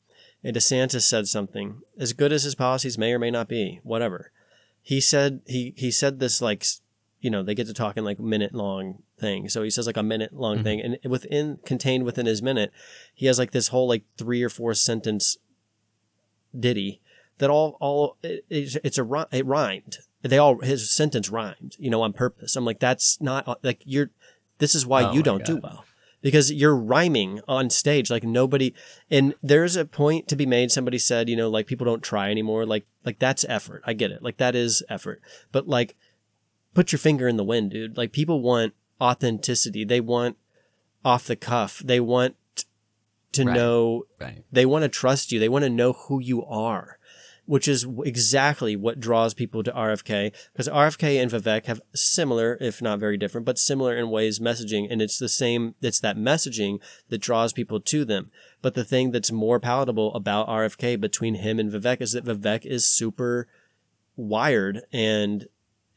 and 0.43 0.55
DeSantis 0.55 1.03
said 1.03 1.27
something 1.27 1.81
as 1.99 2.13
good 2.13 2.33
as 2.33 2.45
his 2.45 2.55
policies 2.55 2.99
may 2.99 3.13
or 3.13 3.19
may 3.19 3.31
not 3.31 3.49
be, 3.49 3.81
whatever. 3.83 4.31
He 4.83 5.01
said 5.01 5.41
he 5.47 5.73
he 5.77 5.91
said 5.91 6.21
this 6.21 6.43
like 6.43 6.65
you 7.21 7.31
know 7.31 7.43
they 7.43 7.55
get 7.55 7.67
to 7.67 7.75
talk 7.75 7.97
in 7.97 8.05
like 8.05 8.21
minute 8.21 8.55
long 8.55 9.03
thing. 9.19 9.49
So 9.49 9.63
he 9.63 9.71
says 9.71 9.87
like 9.87 9.97
a 9.97 10.03
minute 10.03 10.35
long 10.35 10.57
mm-hmm. 10.57 10.65
thing, 10.65 10.81
and 10.81 10.99
within 11.11 11.59
contained 11.65 12.05
within 12.05 12.27
his 12.27 12.43
minute, 12.43 12.71
he 13.15 13.27
has 13.27 13.39
like 13.39 13.53
this 13.53 13.69
whole 13.69 13.89
like 13.89 14.05
three 14.19 14.43
or 14.43 14.51
four 14.51 14.75
sentence 14.75 15.39
ditty 16.59 17.01
that 17.39 17.51
all 17.51 17.77
all 17.81 18.17
it, 18.23 18.45
it's, 18.51 18.99
a 18.99 19.27
it 19.33 19.47
rhymed. 19.47 19.99
They 20.23 20.39
all 20.39 20.61
his 20.61 20.91
sentence 20.91 21.31
rhymed, 21.31 21.77
you 21.79 21.91
know, 21.91 22.03
on 22.03 22.13
purpose. 22.13 22.57
I'm 22.57 22.65
like 22.65 22.81
that's 22.81 23.21
not 23.21 23.47
uh, 23.49 23.57
like 23.63 23.83
you're. 23.85 24.11
This 24.65 24.75
is 24.75 24.87
why 24.87 25.03
Oh 25.05 25.13
you 25.13 25.23
don't 25.23 25.45
do 25.45 25.57
well. 25.57 25.85
Because 26.23 26.51
you're 26.51 26.75
rhyming 26.95 27.43
on 27.47 27.69
stage 27.69 28.09
like 28.11 28.25
nobody 28.25 28.73
and 29.11 29.35
there's 29.43 29.77
a 29.77 29.85
point 29.85 30.27
to 30.29 30.37
be 30.37 30.47
made 30.47 30.73
somebody 30.73 30.97
said 30.99 31.29
you 31.29 31.37
know 31.37 31.51
like 31.51 31.67
people 31.67 31.85
don't 31.85 32.03
try 32.03 32.31
anymore 32.31 32.65
like 32.65 32.85
like 33.05 33.19
that's 33.19 33.45
effort. 33.47 33.83
I 33.85 33.93
get 33.93 34.11
it. 34.11 34.23
Like 34.23 34.39
that 34.39 34.55
is 34.55 34.83
effort. 34.89 35.21
But 35.53 35.69
like 35.69 35.95
put 36.73 36.93
your 36.93 36.99
finger 36.99 37.29
in 37.29 37.37
the 37.37 37.45
wind 37.53 37.73
dude. 37.73 37.99
Like 37.99 38.13
people 38.13 38.41
want 38.41 38.73
authenticity. 39.09 39.85
They 39.85 40.01
want 40.01 40.39
off 41.05 41.27
the 41.27 41.37
cuff. 41.37 41.83
They 41.85 42.01
want 42.01 42.37
to 43.33 43.45
Right. 43.45 43.55
know 43.57 44.07
Right. 44.19 44.45
they 44.51 44.65
want 44.65 44.85
to 44.85 44.89
trust 44.89 45.31
you. 45.31 45.39
They 45.39 45.51
want 45.51 45.65
to 45.65 45.71
know 45.71 45.93
who 45.93 46.21
you 46.21 46.43
are 46.47 46.99
which 47.47 47.69
is 47.69 47.87
exactly 48.05 48.75
what 48.75 49.01
draws 49.01 49.35
people 49.35 49.63
to 49.63 49.71
RFK 49.73 50.33
because 50.53 50.69
RFK 50.69 51.21
and 51.21 51.31
Vivek 51.31 51.67
have 51.67 51.81
similar, 51.95 52.57
if 52.61 52.81
not 52.81 52.99
very 52.99 53.17
different, 53.17 53.45
but 53.45 53.59
similar 53.59 53.97
in 53.97 54.11
ways 54.11 54.39
messaging. 54.39 54.87
And 54.91 55.03
it's 55.03 55.19
the 55.19 55.29
same, 55.29 55.75
it's 55.83 56.01
that 56.01 56.17
messaging 56.17 56.81
that 57.11 57.19
draws 57.19 57.53
people 57.53 57.81
to 57.81 58.05
them. 58.05 58.31
But 58.63 58.75
the 58.75 58.85
thing 58.85 59.11
that's 59.11 59.31
more 59.31 59.61
palatable 59.61 60.15
about 60.15 60.49
RFK 60.49 61.01
between 61.01 61.35
him 61.37 61.59
and 61.59 61.71
Vivek 61.71 62.01
is 62.01 62.13
that 62.13 62.25
Vivek 62.25 62.65
is 62.65 62.87
super 62.87 63.47
wired 64.17 64.83
and 64.93 65.47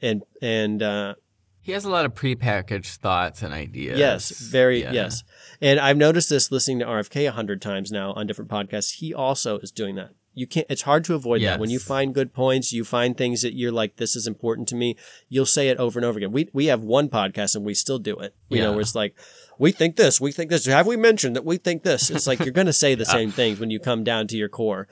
and 0.02 0.24
and 0.42 0.84
uh, 0.84 1.16
He 1.62 1.72
has 1.72 1.86
a 1.86 1.90
lot 1.90 2.06
of 2.06 2.14
prepackaged 2.14 2.98
thoughts 2.98 3.42
and 3.42 3.54
ideas. 3.54 3.98
Yes, 3.98 4.30
very 4.30 4.82
Yeah. 4.82 4.92
yes. 4.92 5.24
And 5.62 5.80
I've 5.80 5.98
noticed 5.98 6.30
this 6.30 6.52
listening 6.52 6.80
to 6.80 6.86
RFK 6.86 7.28
a 7.28 7.32
hundred 7.32 7.62
times 7.62 7.92
now 7.92 8.14
on 8.14 8.28
different 8.28 8.52
podcasts. 8.52 8.96
He 8.96 9.14
also 9.14 9.60
is 9.60 9.72
doing 9.72 9.96
that. 9.96 10.12
You 10.38 10.46
can't. 10.46 10.68
It's 10.70 10.84
hard 10.84 11.04
to 11.06 11.16
avoid 11.16 11.42
that. 11.42 11.60
When 11.60 11.72
you 11.72 11.80
find 11.80 12.14
good 12.14 12.32
points, 12.32 12.72
you 12.72 12.84
find 12.84 13.18
things 13.18 13.42
that 13.42 13.54
you're 13.56 13.72
like, 13.72 13.96
"This 13.96 14.16
is 14.16 14.28
important 14.28 14.68
to 14.68 14.76
me." 14.76 14.96
You'll 15.30 15.48
say 15.48 15.70
it 15.70 15.78
over 15.80 15.98
and 15.98 16.06
over 16.06 16.18
again. 16.20 16.32
We 16.32 16.48
we 16.54 16.68
have 16.68 16.84
one 16.84 17.10
podcast 17.10 17.56
and 17.56 17.66
we 17.66 17.74
still 17.74 17.98
do 17.98 18.16
it. 18.20 18.36
You 18.50 18.60
know, 18.60 18.66
Yeah. 18.66 18.70
where 18.72 18.82
it's 18.82 18.94
like, 18.94 19.16
"We 19.58 19.72
think 19.72 19.96
this. 19.96 20.22
We 20.22 20.32
think 20.32 20.52
this." 20.52 20.66
Have 20.68 20.86
we 20.86 20.96
mentioned 20.96 21.36
that 21.36 21.44
we 21.46 21.58
think 21.58 21.82
this? 21.82 22.12
It's 22.12 22.28
like 22.28 22.40
you're 22.40 22.52
going 22.52 22.68
to 22.68 22.74
say 22.74 22.94
the 22.94 23.04
same 23.06 23.32
things 23.32 23.60
when 23.60 23.72
you 23.72 23.80
come 23.80 24.04
down 24.04 24.28
to 24.28 24.38
your 24.38 24.50
core. 24.50 24.88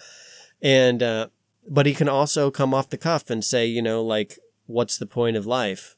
And 0.64 1.04
uh, 1.04 1.28
but 1.70 1.86
he 1.86 1.94
can 1.94 2.10
also 2.10 2.50
come 2.50 2.74
off 2.74 2.90
the 2.90 2.98
cuff 2.98 3.30
and 3.30 3.46
say, 3.46 3.68
you 3.68 3.84
know, 3.84 4.04
like, 4.04 4.40
"What's 4.66 4.98
the 4.98 5.06
point 5.06 5.38
of 5.38 5.46
life?" 5.46 5.96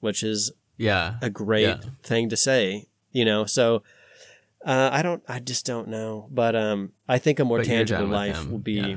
Which 0.00 0.22
is 0.22 0.52
Yeah. 0.76 1.14
a 1.22 1.30
great 1.30 1.62
Yeah. 1.62 1.80
thing 2.02 2.28
to 2.28 2.36
say, 2.36 2.88
you 3.10 3.24
know. 3.24 3.46
So 3.46 3.82
uh, 4.66 4.90
I 4.92 5.00
don't, 5.02 5.22
I 5.28 5.38
just 5.38 5.64
don't 5.64 5.88
know, 5.88 6.28
but 6.30 6.54
um, 6.56 6.92
I 7.08 7.18
think 7.18 7.38
a 7.38 7.44
more 7.44 7.58
But 7.58 7.66
tangible 7.66 8.06
life 8.06 8.46
will 8.46 8.58
be. 8.58 8.72
yeah. 8.72 8.96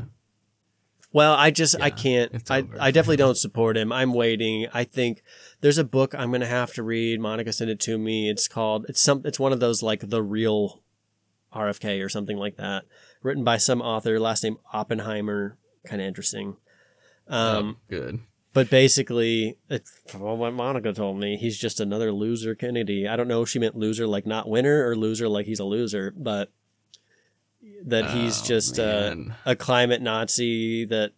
Well, 1.12 1.34
I 1.34 1.50
just 1.50 1.80
I 1.82 1.90
can't. 1.90 2.32
I 2.52 2.68
I 2.80 2.92
definitely 2.92 3.18
don't 3.18 3.38
support 3.38 3.78
him. 3.78 3.92
I'm 3.92 4.14
waiting. 4.14 4.68
I 4.74 4.84
think 4.84 5.24
there's 5.62 5.80
a 5.80 5.84
book 5.84 6.14
I'm 6.14 6.32
gonna 6.32 6.46
have 6.46 6.74
to 6.74 6.84
read. 6.84 7.20
Monica 7.20 7.52
sent 7.52 7.72
it 7.72 7.80
to 7.82 7.98
me. 7.98 8.30
It's 8.30 8.48
called. 8.48 8.86
It's 8.88 9.02
some. 9.02 9.24
It's 9.26 9.40
one 9.40 9.52
of 9.52 9.60
those 9.60 9.82
like 9.82 10.08
the 10.10 10.22
real 10.22 10.84
RFK 11.52 12.06
or 12.06 12.10
something 12.10 12.38
like 12.38 12.58
that, 12.58 12.84
written 13.24 13.44
by 13.44 13.58
some 13.58 13.82
author. 13.82 14.20
Last 14.20 14.44
name 14.44 14.58
Oppenheimer. 14.72 15.58
Kind 15.84 16.00
of 16.00 16.08
interesting. 16.08 16.58
Um, 17.28 17.78
oh, 17.78 17.82
good. 17.90 18.20
But 18.54 18.70
basically, 18.70 19.58
from 20.08 20.22
what 20.40 20.54
Monica 20.54 20.94
told 20.94 21.20
me, 21.20 21.38
he's 21.38 21.58
just 21.58 21.80
another 21.80 22.12
loser 22.12 22.56
Kennedy. 22.56 23.08
I 23.08 23.16
don't 23.16 23.28
know 23.28 23.44
if 23.44 23.50
she 23.50 23.60
meant 23.60 23.76
loser 23.76 24.08
like 24.08 24.26
not 24.26 24.50
winner 24.50 24.88
or 24.88 24.96
loser 24.96 25.30
like 25.30 25.46
he's 25.46 25.60
a 25.60 25.66
loser, 25.66 26.14
but 26.18 26.52
that 27.84 28.10
he's 28.12 28.42
Oh, 28.42 28.46
just 28.46 28.80
a, 28.80 29.36
a 29.46 29.56
climate 29.56 30.02
Nazi 30.02 30.86
that 30.86 31.12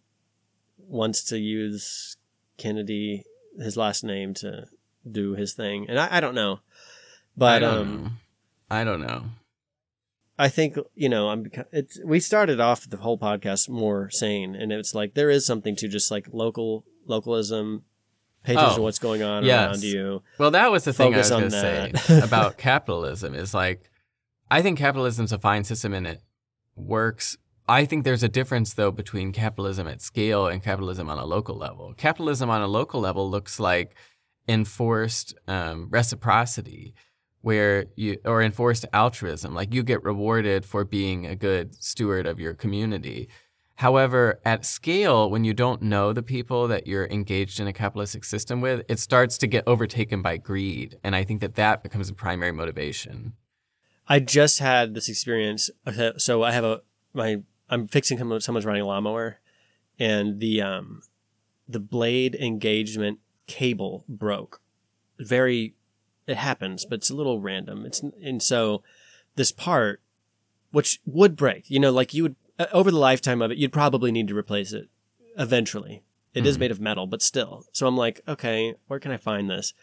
wants 0.78 1.24
to 1.24 1.38
use 1.38 2.16
Kennedy, 2.58 3.24
his 3.58 3.76
last 3.76 4.04
name, 4.04 4.34
to 4.34 4.66
do 5.10 5.34
his 5.34 5.54
thing. 5.54 5.86
And 5.88 5.98
I, 5.98 6.16
I 6.16 6.20
don't 6.20 6.34
know. 6.34 6.60
But 7.36 7.56
I 7.56 7.58
don't 7.60 7.78
um, 7.78 8.02
know. 8.04 8.10
I 8.70 8.84
don't 8.84 9.00
know. 9.00 9.24
I 10.38 10.48
think 10.48 10.76
you 10.94 11.08
know 11.08 11.28
I'm. 11.28 11.50
It's 11.72 11.98
we 12.04 12.20
started 12.20 12.60
off 12.60 12.88
the 12.88 12.96
whole 12.98 13.18
podcast 13.18 13.68
more 13.68 14.10
sane, 14.10 14.54
and 14.54 14.72
it's 14.72 14.94
like 14.94 15.14
there 15.14 15.30
is 15.30 15.46
something 15.46 15.76
to 15.76 15.88
just 15.88 16.10
like 16.10 16.26
local 16.32 16.84
localism, 17.06 17.84
pay 18.44 18.52
attention 18.52 18.74
to 18.76 18.80
Oh, 18.80 18.84
what's 18.84 18.98
going 18.98 19.22
on 19.22 19.44
yes. 19.44 19.68
around 19.68 19.82
you. 19.82 20.22
Well, 20.38 20.50
that 20.52 20.70
was 20.70 20.84
the 20.84 20.92
thing 20.92 21.14
I 21.14 21.18
was 21.18 21.30
going 21.30 21.44
to 21.44 21.50
say 21.50 21.92
about 22.22 22.58
capitalism. 22.58 23.34
Is 23.34 23.54
like, 23.54 23.90
I 24.50 24.62
think 24.62 24.78
capitalism's 24.78 25.32
a 25.32 25.38
fine 25.38 25.64
system 25.64 25.94
and 25.94 26.06
it 26.06 26.22
works. 26.76 27.36
I 27.68 27.84
think 27.84 28.04
there's 28.04 28.22
a 28.24 28.28
difference 28.28 28.74
though 28.74 28.90
between 28.90 29.32
capitalism 29.32 29.86
at 29.86 30.00
scale 30.02 30.46
and 30.48 30.62
capitalism 30.62 31.08
on 31.08 31.18
a 31.18 31.24
local 31.24 31.56
level. 31.56 31.94
Capitalism 31.96 32.50
on 32.50 32.60
a 32.60 32.66
local 32.66 33.00
level 33.00 33.30
looks 33.30 33.60
like 33.60 33.94
enforced 34.48 35.34
um, 35.46 35.88
reciprocity, 35.90 36.94
where 37.40 37.86
you 37.96 38.18
or 38.24 38.42
enforced 38.42 38.84
altruism, 38.92 39.54
like 39.54 39.72
you 39.72 39.82
get 39.82 40.02
rewarded 40.04 40.64
for 40.64 40.84
being 40.84 41.26
a 41.26 41.36
good 41.36 41.74
steward 41.82 42.26
of 42.26 42.38
your 42.40 42.54
community. 42.54 43.28
However, 43.76 44.40
at 44.44 44.64
scale, 44.64 45.30
when 45.30 45.44
you 45.44 45.54
don't 45.54 45.82
know 45.82 46.12
the 46.12 46.22
people 46.22 46.68
that 46.68 46.86
you're 46.86 47.06
engaged 47.06 47.58
in 47.58 47.66
a 47.66 47.72
capitalistic 47.72 48.24
system 48.24 48.60
with, 48.60 48.84
it 48.88 48.98
starts 48.98 49.38
to 49.38 49.46
get 49.46 49.64
overtaken 49.66 50.22
by 50.22 50.36
greed. 50.36 50.98
And 51.02 51.16
I 51.16 51.24
think 51.24 51.40
that 51.40 51.54
that 51.54 51.82
becomes 51.82 52.08
a 52.08 52.14
primary 52.14 52.52
motivation. 52.52 53.32
I 54.06 54.20
just 54.20 54.58
had 54.58 54.94
this 54.94 55.08
experience. 55.08 55.70
So 56.18 56.42
I 56.42 56.52
have 56.52 56.64
a 56.64 56.82
my 57.14 57.42
I'm 57.68 57.88
fixing 57.88 58.18
someone, 58.18 58.40
someone's 58.40 58.66
running 58.66 58.84
lawnmower, 58.84 59.40
and 59.98 60.40
the 60.40 60.60
um 60.60 61.02
the 61.68 61.80
blade 61.80 62.34
engagement 62.34 63.20
cable 63.46 64.04
broke. 64.08 64.60
Very, 65.18 65.74
it 66.26 66.36
happens, 66.36 66.84
but 66.84 66.96
it's 66.96 67.10
a 67.10 67.16
little 67.16 67.40
random. 67.40 67.86
It's 67.86 68.02
and 68.02 68.42
so 68.42 68.82
this 69.36 69.52
part, 69.52 70.02
which 70.70 71.00
would 71.06 71.36
break, 71.36 71.70
you 71.70 71.80
know, 71.80 71.90
like 71.90 72.12
you 72.12 72.22
would 72.24 72.36
uh, 72.58 72.66
over 72.72 72.90
the 72.90 72.98
lifetime 72.98 73.40
of 73.42 73.50
it, 73.50 73.58
you'd 73.58 73.72
probably 73.72 74.12
need 74.12 74.28
to 74.28 74.36
replace 74.36 74.72
it 74.72 74.88
eventually. 75.38 76.02
It 76.34 76.46
is 76.46 76.56
Mhm. 76.56 76.60
made 76.60 76.70
of 76.70 76.80
metal, 76.80 77.06
but 77.06 77.20
still. 77.22 77.66
So 77.72 77.86
I'm 77.86 77.96
like, 77.96 78.20
okay, 78.26 78.74
where 78.86 78.98
can 78.98 79.10
I 79.12 79.16
find 79.18 79.50
this? 79.50 79.74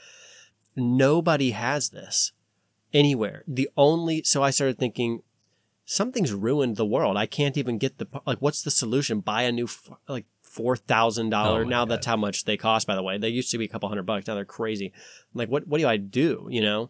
Nobody 0.76 1.52
has 1.52 1.90
this 1.90 2.32
anywhere. 2.94 3.44
The 3.48 3.70
only 3.76 4.24
so 4.24 4.44
I 4.44 4.50
started 4.52 4.78
thinking 4.78 5.22
something's 5.86 6.32
ruined 6.34 6.76
the 6.78 6.86
world. 6.86 7.18
I 7.18 7.26
can't 7.26 7.58
even 7.58 7.78
get 7.78 7.98
the 7.98 8.08
like. 8.26 8.40
What's 8.40 8.64
the 8.64 8.72
solution? 8.72 9.20
Buy 9.20 9.44
a 9.44 9.52
new 9.52 9.68
like 10.08 10.26
four 10.42 10.76
thousand 10.76 11.30
dollar. 11.32 11.62
Oh 11.62 11.68
now 11.68 11.82
God. 11.86 11.90
that's 11.92 12.06
how 12.08 12.16
much 12.18 12.46
they 12.46 12.58
cost. 12.58 12.88
By 12.88 12.96
the 12.96 13.04
way, 13.04 13.18
they 13.18 13.30
used 13.30 13.52
to 13.52 13.58
be 13.58 13.66
a 13.66 13.68
couple 13.68 13.90
hundred 13.90 14.06
bucks. 14.06 14.28
Now 14.28 14.36
they're 14.36 14.46
crazy. 14.46 14.94
like 15.34 15.50
what? 15.50 15.68
What 15.68 15.80
do 15.82 15.88
I 15.88 15.98
do? 15.98 16.48
You 16.50 16.62
know. 16.62 16.90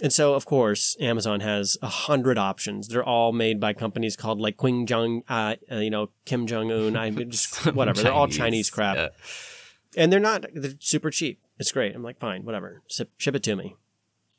And 0.00 0.12
so, 0.12 0.34
of 0.34 0.46
course, 0.46 0.96
Amazon 1.00 1.40
has 1.40 1.76
a 1.82 1.86
hundred 1.86 2.38
options. 2.38 2.88
They're 2.88 3.04
all 3.04 3.32
made 3.32 3.60
by 3.60 3.72
companies 3.72 4.16
called 4.16 4.40
like 4.40 4.56
Qing 4.56 4.86
Jong, 4.86 5.22
uh, 5.28 5.56
uh, 5.70 5.76
you 5.76 5.90
know, 5.90 6.08
Kim 6.24 6.46
Jong 6.46 6.72
Un. 6.72 6.96
I 6.96 7.10
just 7.10 7.66
whatever. 7.74 8.02
They're 8.02 8.12
all 8.12 8.26
Chinese 8.26 8.70
crap 8.70 8.96
yeah. 8.96 9.08
and 9.96 10.12
they're 10.12 10.20
not 10.20 10.46
they're 10.54 10.72
super 10.80 11.10
cheap 11.10 11.40
it's 11.58 11.72
great 11.72 11.94
i'm 11.94 12.02
like 12.02 12.18
fine 12.18 12.44
whatever 12.44 12.82
ship, 12.88 13.10
ship 13.18 13.34
it 13.34 13.42
to 13.42 13.54
me 13.54 13.76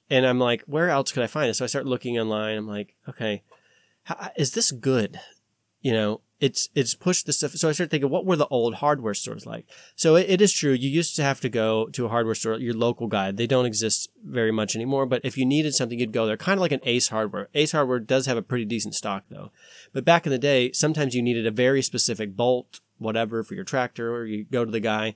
and 0.10 0.26
i'm 0.26 0.40
like 0.40 0.62
where 0.64 0.90
else 0.90 1.12
could 1.12 1.24
i 1.24 1.28
find 1.28 1.50
it 1.50 1.54
so 1.54 1.64
i 1.64 1.68
start 1.68 1.86
looking 1.86 2.18
online 2.20 2.58
i'm 2.58 2.68
like 2.68 2.96
okay 3.08 3.44
how, 4.04 4.30
is 4.36 4.52
this 4.54 4.72
good 4.72 5.20
you 5.82 5.94
know 5.94 6.22
it's 6.44 6.68
it's 6.76 6.94
pushed 6.94 7.26
the 7.26 7.32
stuff 7.32 7.52
so 7.52 7.70
i 7.70 7.72
started 7.72 7.90
thinking 7.90 8.10
what 8.10 8.26
were 8.26 8.36
the 8.36 8.48
old 8.48 8.76
hardware 8.76 9.14
stores 9.14 9.46
like 9.46 9.66
so 9.96 10.16
it, 10.16 10.30
it 10.30 10.42
is 10.42 10.52
true 10.52 10.74
you 10.74 10.90
used 10.90 11.16
to 11.16 11.24
have 11.24 11.40
to 11.40 11.48
go 11.48 11.88
to 11.88 12.06
a 12.06 12.10
hardware 12.10 12.36
store 12.36 12.60
your 12.60 12.74
local 12.74 13.08
guy 13.08 13.32
they 13.32 13.48
don't 13.48 13.66
exist 13.66 14.10
very 14.26 14.52
much 14.52 14.76
anymore 14.76 15.06
but 15.06 15.22
if 15.24 15.38
you 15.38 15.46
needed 15.46 15.74
something 15.74 16.00
you'd 16.00 16.12
go 16.12 16.26
there 16.26 16.36
kind 16.36 16.58
of 16.58 16.62
like 16.62 16.72
an 16.72 16.82
ace 16.84 17.08
hardware 17.08 17.48
ace 17.54 17.72
hardware 17.72 18.00
does 18.00 18.26
have 18.26 18.38
a 18.38 18.42
pretty 18.42 18.66
decent 18.66 18.94
stock 18.94 19.24
though 19.30 19.52
but 19.94 20.04
back 20.04 20.26
in 20.26 20.32
the 20.32 20.38
day 20.38 20.72
sometimes 20.74 21.16
you 21.16 21.22
needed 21.22 21.48
a 21.48 21.52
very 21.52 21.82
specific 21.82 22.36
bolt 22.36 22.82
whatever 22.98 23.44
for 23.44 23.56
your 23.56 23.64
tractor 23.64 24.14
or 24.14 24.26
you 24.26 24.44
go 24.44 24.66
to 24.66 24.72
the 24.72 24.80
guy 24.80 25.16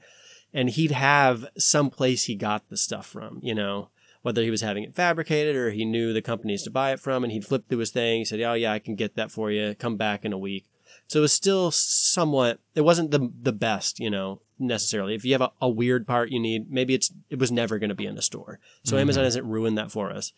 and 0.53 0.69
he'd 0.69 0.91
have 0.91 1.45
some 1.57 1.89
place 1.89 2.23
he 2.25 2.35
got 2.35 2.69
the 2.69 2.77
stuff 2.77 3.05
from, 3.05 3.39
you 3.41 3.53
know, 3.53 3.89
whether 4.21 4.41
he 4.41 4.49
was 4.49 4.61
having 4.61 4.83
it 4.83 4.95
fabricated 4.95 5.55
or 5.55 5.71
he 5.71 5.85
knew 5.85 6.13
the 6.13 6.21
companies 6.21 6.63
to 6.63 6.71
buy 6.71 6.91
it 6.91 6.99
from, 6.99 7.23
and 7.23 7.31
he'd 7.31 7.45
flip 7.45 7.67
through 7.67 7.77
his 7.77 7.91
thing. 7.91 8.19
He 8.19 8.25
said, 8.25 8.41
"Oh 8.41 8.53
yeah, 8.53 8.71
I 8.71 8.79
can 8.79 8.95
get 8.95 9.15
that 9.15 9.31
for 9.31 9.51
you. 9.51 9.75
Come 9.75 9.97
back 9.97 10.25
in 10.25 10.33
a 10.33 10.37
week." 10.37 10.65
So 11.07 11.19
it 11.19 11.21
was 11.21 11.33
still 11.33 11.71
somewhat. 11.71 12.59
It 12.75 12.81
wasn't 12.81 13.11
the 13.11 13.31
the 13.41 13.53
best, 13.53 13.99
you 13.99 14.09
know, 14.09 14.41
necessarily. 14.59 15.15
If 15.15 15.23
you 15.25 15.31
have 15.33 15.41
a, 15.41 15.51
a 15.61 15.69
weird 15.69 16.05
part 16.05 16.29
you 16.31 16.39
need, 16.39 16.69
maybe 16.71 16.93
it's 16.93 17.11
it 17.29 17.39
was 17.39 17.51
never 17.51 17.79
going 17.79 17.89
to 17.89 17.95
be 17.95 18.05
in 18.05 18.17
a 18.17 18.21
store. 18.21 18.59
So 18.83 18.95
Mhm. 18.95 19.01
Amazon 19.01 19.23
hasn't 19.23 19.45
ruined 19.45 19.77
that 19.77 19.91
for 19.91 20.11
us. 20.11 20.33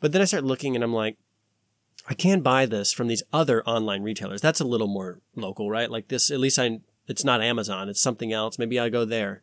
But 0.00 0.12
then 0.12 0.22
I 0.22 0.26
start 0.26 0.44
looking, 0.44 0.74
and 0.74 0.84
I'm 0.84 0.92
like. 0.92 1.16
I 2.10 2.14
can 2.14 2.40
buy 2.40 2.64
this 2.64 2.90
from 2.90 3.08
these 3.08 3.22
other 3.34 3.62
online 3.68 4.02
retailers. 4.02 4.40
That's 4.40 4.60
a 4.60 4.64
little 4.64 4.86
more 4.86 5.20
local, 5.36 5.68
right? 5.68 5.90
Like 5.90 6.08
this, 6.08 6.30
at 6.30 6.40
least 6.40 6.58
I, 6.58 6.80
it's 7.06 7.22
not 7.22 7.42
Amazon. 7.42 7.90
It's 7.90 8.00
something 8.00 8.32
else. 8.32 8.58
Maybe 8.58 8.80
I 8.80 8.88
go 8.88 9.04
there 9.04 9.42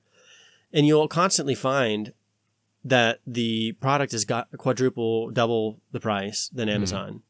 and 0.74 0.88
you'll 0.88 1.08
constantly 1.08 1.54
find 1.54 2.14
that 2.84 3.20
the 3.28 3.74
product 3.74 4.14
has 4.14 4.26
got 4.26 4.48
quadruple 4.58 5.30
double 5.30 5.80
the 5.92 6.00
price 6.00 6.50
than 6.50 6.68
Amazon. 6.68 7.22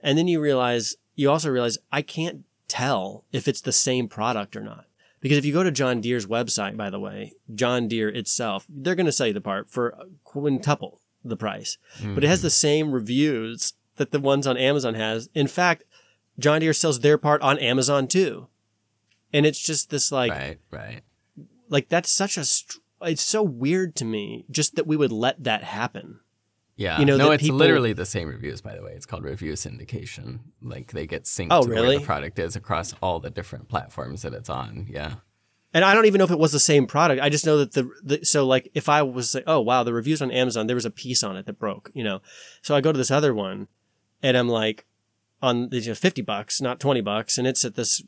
And 0.00 0.16
then 0.16 0.26
you 0.26 0.40
realize 0.40 0.96
you 1.16 1.30
also 1.30 1.50
realize 1.50 1.76
I 1.90 2.00
can't 2.00 2.44
tell 2.72 3.24
if 3.32 3.46
it's 3.46 3.60
the 3.60 3.72
same 3.72 4.08
product 4.08 4.56
or 4.56 4.62
not. 4.62 4.86
Because 5.20 5.38
if 5.38 5.44
you 5.44 5.52
go 5.52 5.62
to 5.62 5.70
John 5.70 6.00
Deere's 6.00 6.26
website, 6.26 6.76
by 6.76 6.88
the 6.90 6.98
way, 6.98 7.34
John 7.54 7.86
Deere 7.86 8.08
itself, 8.08 8.66
they're 8.68 8.94
going 8.94 9.06
to 9.06 9.12
sell 9.12 9.26
you 9.26 9.32
the 9.32 9.40
part 9.40 9.70
for 9.70 9.96
quintuple 10.24 11.00
the 11.22 11.36
price. 11.36 11.78
But 12.14 12.24
it 12.24 12.28
has 12.28 12.40
hmm. 12.40 12.46
the 12.46 12.50
same 12.50 12.92
reviews 12.92 13.74
that 13.96 14.10
the 14.10 14.18
ones 14.18 14.46
on 14.46 14.56
Amazon 14.56 14.94
has. 14.94 15.28
In 15.34 15.46
fact, 15.46 15.84
John 16.38 16.60
Deere 16.60 16.72
sells 16.72 17.00
their 17.00 17.18
part 17.18 17.42
on 17.42 17.58
Amazon 17.58 18.08
too. 18.08 18.48
And 19.32 19.46
it's 19.46 19.60
just 19.60 19.90
this 19.90 20.10
like 20.10 20.32
right, 20.32 20.58
right. 20.70 21.02
like 21.68 21.88
that's 21.88 22.10
such 22.10 22.36
a 22.36 22.44
str- 22.44 22.78
it's 23.02 23.22
so 23.22 23.42
weird 23.42 23.94
to 23.96 24.04
me 24.04 24.44
just 24.50 24.76
that 24.76 24.86
we 24.86 24.96
would 24.96 25.12
let 25.12 25.44
that 25.44 25.64
happen 25.64 26.20
Yeah. 26.82 26.98
You 27.00 27.06
know, 27.06 27.16
no, 27.16 27.30
it's 27.30 27.42
people- 27.42 27.58
literally 27.58 27.92
the 27.92 28.06
same 28.06 28.28
reviews, 28.28 28.60
by 28.60 28.74
the 28.76 28.82
way. 28.82 28.92
It's 28.92 29.06
called 29.06 29.24
review 29.24 29.52
syndication. 29.52 30.40
Like 30.60 30.92
they 30.92 31.06
get 31.06 31.24
synced 31.24 31.48
Oh, 31.50 31.62
to 31.64 31.68
where 31.72 31.98
the 31.98 32.04
product 32.04 32.38
is 32.38 32.56
across 32.56 32.94
all 33.02 33.20
the 33.20 33.30
different 33.30 33.68
platforms 33.68 34.22
that 34.22 34.32
it's 34.34 34.50
on. 34.50 34.86
Yeah. 34.88 35.14
and 35.74 35.84
i 35.86 35.94
don't 35.94 36.04
even 36.10 36.18
know 36.18 36.24
if 36.30 36.30
it 36.30 36.38
was 36.46 36.52
the 36.52 36.60
same 36.72 36.86
product 36.86 37.18
i 37.22 37.30
just 37.30 37.46
know 37.46 37.56
that 37.56 37.72
the, 37.72 37.84
the 38.10 38.16
so 38.26 38.40
like 38.54 38.64
if 38.74 38.86
i 38.90 39.00
was 39.02 39.34
like 39.36 39.44
oh 39.46 39.58
wow 39.68 39.82
the 39.82 39.94
reviews 40.00 40.20
on 40.20 40.30
amazon 40.30 40.66
there 40.66 40.76
was 40.76 40.84
a 40.84 40.90
piece 40.90 41.22
on 41.28 41.34
it 41.38 41.46
that 41.46 41.58
broke 41.58 41.90
you 41.94 42.04
know 42.04 42.20
so 42.60 42.74
i 42.76 42.80
go 42.82 42.92
to 42.92 42.98
this 42.98 43.10
other 43.18 43.32
one 43.32 43.68
and 44.22 44.36
i'm 44.36 44.50
like 44.50 44.84
on 45.40 45.70
it's 45.72 45.86
just 45.86 46.02
50 46.02 46.20
bucks 46.22 46.60
not 46.60 46.78
20 46.78 47.00
bucks 47.00 47.38
and 47.38 47.46
it's 47.46 47.64
at 47.64 47.74
this 47.74 48.02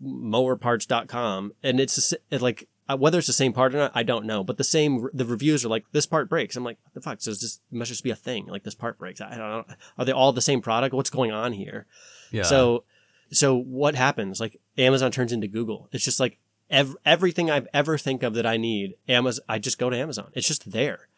mowerparts.com 0.00 1.52
and 1.62 1.80
it's 1.80 1.98
a 1.98 2.04
s- 2.14 2.20
it 2.30 2.40
like 2.42 2.68
uh, 2.88 2.96
whether 2.96 3.18
it's 3.18 3.26
the 3.26 3.32
same 3.32 3.52
part 3.52 3.74
or 3.74 3.78
not, 3.78 3.92
I 3.94 4.02
don't 4.02 4.24
know. 4.24 4.42
But 4.42 4.56
the 4.56 4.64
same, 4.64 5.08
the 5.12 5.24
reviews 5.24 5.64
are 5.64 5.68
like, 5.68 5.84
this 5.92 6.06
part 6.06 6.28
breaks. 6.28 6.56
I'm 6.56 6.64
like, 6.64 6.78
what 6.84 6.94
the 6.94 7.00
fuck? 7.00 7.20
So 7.20 7.30
it's 7.30 7.40
just, 7.40 7.60
it 7.70 7.76
must 7.76 7.90
just 7.90 8.04
be 8.04 8.10
a 8.10 8.16
thing. 8.16 8.46
Like 8.46 8.62
this 8.62 8.74
part 8.74 8.98
breaks. 8.98 9.20
I 9.20 9.30
don't 9.30 9.38
know. 9.38 9.64
Are 9.98 10.04
they 10.04 10.12
all 10.12 10.32
the 10.32 10.40
same 10.40 10.62
product? 10.62 10.94
What's 10.94 11.10
going 11.10 11.30
on 11.30 11.52
here? 11.52 11.86
Yeah. 12.30 12.44
So, 12.44 12.84
so 13.30 13.56
what 13.56 13.94
happens? 13.94 14.40
Like 14.40 14.60
Amazon 14.78 15.10
turns 15.10 15.32
into 15.32 15.48
Google. 15.48 15.88
It's 15.92 16.04
just 16.04 16.18
like 16.18 16.38
ev- 16.70 16.96
everything 17.04 17.50
I've 17.50 17.68
ever 17.74 17.98
think 17.98 18.22
of 18.22 18.34
that 18.34 18.46
I 18.46 18.56
need, 18.56 18.94
Amazon, 19.06 19.44
I 19.48 19.58
just 19.58 19.78
go 19.78 19.90
to 19.90 19.96
Amazon. 19.96 20.30
It's 20.32 20.48
just 20.48 20.70
there. 20.72 21.08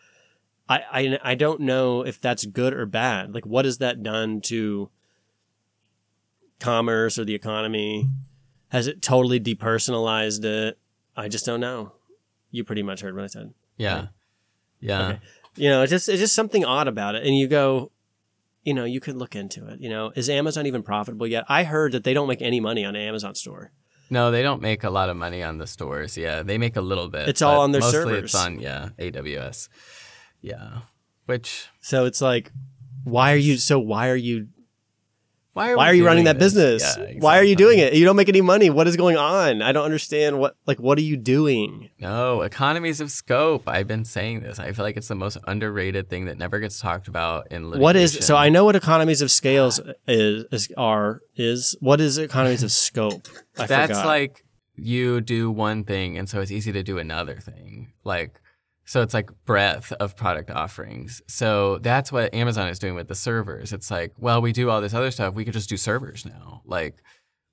I, 0.68 0.82
I, 0.92 1.18
I 1.22 1.34
don't 1.34 1.60
know 1.60 2.02
if 2.02 2.20
that's 2.20 2.46
good 2.46 2.72
or 2.72 2.86
bad. 2.86 3.34
Like, 3.34 3.46
what 3.46 3.64
has 3.64 3.78
that 3.78 4.02
done 4.02 4.40
to 4.42 4.90
commerce 6.58 7.18
or 7.18 7.24
the 7.24 7.34
economy? 7.34 8.08
Has 8.68 8.86
it 8.86 9.02
totally 9.02 9.40
depersonalized 9.40 10.44
it? 10.44 10.78
I 11.20 11.28
just 11.28 11.46
don't 11.46 11.60
know. 11.60 11.92
You 12.50 12.64
pretty 12.64 12.82
much 12.82 13.00
heard 13.00 13.14
what 13.14 13.24
I 13.24 13.28
said. 13.28 13.54
yeah. 13.76 14.08
Yeah. 14.80 15.08
Okay. 15.08 15.20
You 15.56 15.68
know, 15.68 15.82
it's 15.82 15.90
just 15.90 16.08
it's 16.08 16.20
just 16.20 16.34
something 16.34 16.64
odd 16.64 16.88
about 16.88 17.14
it. 17.14 17.26
And 17.26 17.36
you 17.36 17.46
go, 17.48 17.90
you 18.64 18.72
know, 18.72 18.84
you 18.84 18.98
could 19.00 19.16
look 19.16 19.36
into 19.36 19.66
it. 19.68 19.80
You 19.80 19.90
know, 19.90 20.12
is 20.16 20.30
Amazon 20.30 20.66
even 20.66 20.82
profitable 20.82 21.26
yet? 21.26 21.44
I 21.48 21.64
heard 21.64 21.92
that 21.92 22.02
they 22.04 22.14
don't 22.14 22.28
make 22.28 22.40
any 22.40 22.60
money 22.60 22.84
on 22.84 22.96
Amazon 22.96 23.34
store. 23.34 23.72
No, 24.08 24.30
they 24.30 24.42
don't 24.42 24.62
make 24.62 24.82
a 24.82 24.90
lot 24.90 25.08
of 25.10 25.16
money 25.16 25.42
on 25.42 25.58
the 25.58 25.66
stores. 25.66 26.16
Yeah, 26.16 26.42
they 26.42 26.56
make 26.58 26.76
a 26.76 26.80
little 26.80 27.08
bit. 27.08 27.28
It's 27.28 27.42
all 27.42 27.60
on 27.60 27.72
their 27.72 27.80
mostly 27.80 28.00
servers. 28.00 28.24
It's 28.24 28.34
on 28.34 28.58
yeah 28.60 28.88
AWS. 28.98 29.68
Yeah, 30.40 30.80
which 31.26 31.68
So 31.80 32.06
it's 32.06 32.20
like, 32.22 32.52
why 33.04 33.32
are 33.32 33.36
you? 33.36 33.56
So 33.58 33.78
why 33.78 34.08
are 34.08 34.16
you? 34.16 34.48
Why 35.52 35.72
are 35.72 35.76
Why 35.76 35.90
are 35.90 35.94
you 35.94 36.06
running 36.06 36.24
that 36.24 36.38
this? 36.38 36.54
business? 36.54 36.96
Yeah, 36.96 37.14
Why 37.18 37.38
are 37.38 37.42
you 37.42 37.56
doing 37.56 37.80
it? 37.80 37.94
You 37.94 38.04
don't 38.04 38.14
make 38.14 38.28
any 38.28 38.40
money. 38.40 38.70
What 38.70 38.86
is 38.86 38.96
going 38.96 39.16
on? 39.16 39.62
I 39.62 39.72
don't 39.72 39.84
understand. 39.84 40.38
What 40.38 40.56
like 40.66 40.78
what 40.78 40.96
are 40.96 41.02
you 41.02 41.16
doing? 41.16 41.90
No, 41.98 42.42
economies 42.42 43.00
of 43.00 43.10
scope. 43.10 43.68
I've 43.68 43.88
been 43.88 44.04
saying 44.04 44.40
this. 44.40 44.60
I 44.60 44.70
feel 44.72 44.84
like 44.84 44.96
it's 44.96 45.08
the 45.08 45.16
most 45.16 45.38
underrated 45.48 46.08
thing 46.08 46.26
that 46.26 46.38
never 46.38 46.60
gets 46.60 46.78
talked 46.78 47.08
about 47.08 47.50
in 47.50 47.64
litigation. 47.64 47.82
What 47.82 47.96
is 47.96 48.18
so? 48.20 48.36
I 48.36 48.48
know 48.48 48.64
what 48.64 48.76
economies 48.76 49.22
of 49.22 49.30
scales 49.30 49.80
ah. 49.80 49.92
is, 50.06 50.44
is 50.52 50.72
are 50.76 51.20
is. 51.34 51.76
What 51.80 52.00
is 52.00 52.16
economies 52.18 52.62
of 52.62 52.70
scope? 52.70 53.26
I 53.58 53.66
That's 53.66 53.90
forgot. 53.90 54.06
like 54.06 54.44
you 54.76 55.20
do 55.20 55.50
one 55.50 55.82
thing, 55.82 56.16
and 56.16 56.28
so 56.28 56.40
it's 56.40 56.52
easy 56.52 56.70
to 56.72 56.82
do 56.84 56.98
another 56.98 57.36
thing. 57.36 57.92
Like, 58.04 58.40
so 58.90 59.02
it's 59.02 59.14
like 59.14 59.30
breadth 59.44 59.92
of 60.00 60.16
product 60.16 60.50
offerings. 60.50 61.22
So 61.28 61.78
that's 61.78 62.10
what 62.10 62.34
Amazon 62.34 62.66
is 62.66 62.80
doing 62.80 62.96
with 62.96 63.06
the 63.06 63.14
servers. 63.14 63.72
It's 63.72 63.88
like, 63.88 64.12
well, 64.18 64.42
we 64.42 64.50
do 64.50 64.68
all 64.68 64.80
this 64.80 64.94
other 64.94 65.12
stuff. 65.12 65.32
We 65.32 65.44
could 65.44 65.52
just 65.52 65.68
do 65.68 65.76
servers 65.76 66.26
now. 66.26 66.62
Like, 66.64 67.00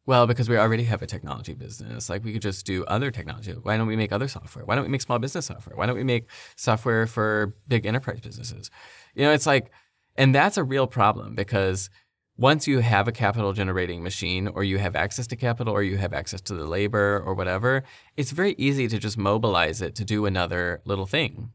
well, 0.08 0.26
because 0.26 0.50
we 0.50 0.58
already 0.58 0.84
have 0.86 1.04
a 1.04 1.06
technology 1.06 1.54
business. 1.54 2.10
Like, 2.10 2.24
we 2.24 2.34
could 2.34 2.42
just 2.42 2.66
do 2.66 2.84
other 2.86 3.12
technology. 3.12 3.52
Why 3.52 3.78
don't 3.78 3.86
we 3.86 3.96
make 3.96 4.12
other 4.12 4.28
software? 4.28 4.66
Why 4.66 4.74
don't 4.74 4.86
we 4.86 4.90
make 4.90 5.02
small 5.02 5.20
business 5.20 5.46
software? 5.46 5.76
Why 5.76 5.86
don't 5.86 5.96
we 5.96 6.04
make 6.04 6.28
software 6.56 7.06
for 7.06 7.54
big 7.68 7.86
enterprise 7.86 8.20
businesses? 8.20 8.72
You 9.14 9.26
know, 9.26 9.32
it's 9.32 9.46
like, 9.46 9.70
and 10.16 10.34
that's 10.34 10.58
a 10.58 10.64
real 10.64 10.88
problem 10.88 11.36
because 11.36 11.92
once 12.38 12.68
you 12.68 12.80
have 12.80 13.08
a 13.08 13.12
capital 13.12 13.52
generating 13.54 14.04
machine 14.04 14.48
or 14.48 14.64
you 14.64 14.78
have 14.78 14.96
access 14.96 15.26
to 15.28 15.36
capital 15.36 15.74
or 15.74 15.82
you 15.84 15.98
have 15.98 16.14
access 16.14 16.40
to 16.42 16.54
the 16.54 16.66
labor 16.66 17.22
or 17.26 17.34
whatever, 17.34 17.84
it's 18.16 18.32
very 18.32 18.54
easy 18.58 18.88
to 18.88 19.00
just 19.00 19.18
mobilize 19.18 19.82
it 19.82 19.96
to 19.96 20.06
do 20.06 20.26
another 20.26 20.82
little 20.86 21.06
thing. 21.08 21.52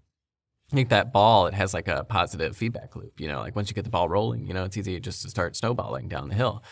Like 0.73 0.89
that 0.89 1.13
ball, 1.13 1.47
it 1.47 1.55
has 1.55 1.73
like 1.75 1.87
a 1.89 2.03
positive 2.05 2.57
feedback 2.57 2.97
loop. 2.97 3.21
You 3.21 3.29
know, 3.29 3.41
like 3.41 3.55
once 3.55 3.69
you 3.69 3.75
get 3.75 3.85
the 3.85 3.91
ball 3.91 4.09
rolling, 4.09 4.47
you 4.47 4.55
know, 4.55 4.65
it's 4.65 4.77
easy 4.77 4.99
just 5.01 5.23
to 5.23 5.31
start 5.31 5.55
snowballing 5.55 6.09
down 6.09 6.29
the 6.29 6.35
hill. 6.35 6.63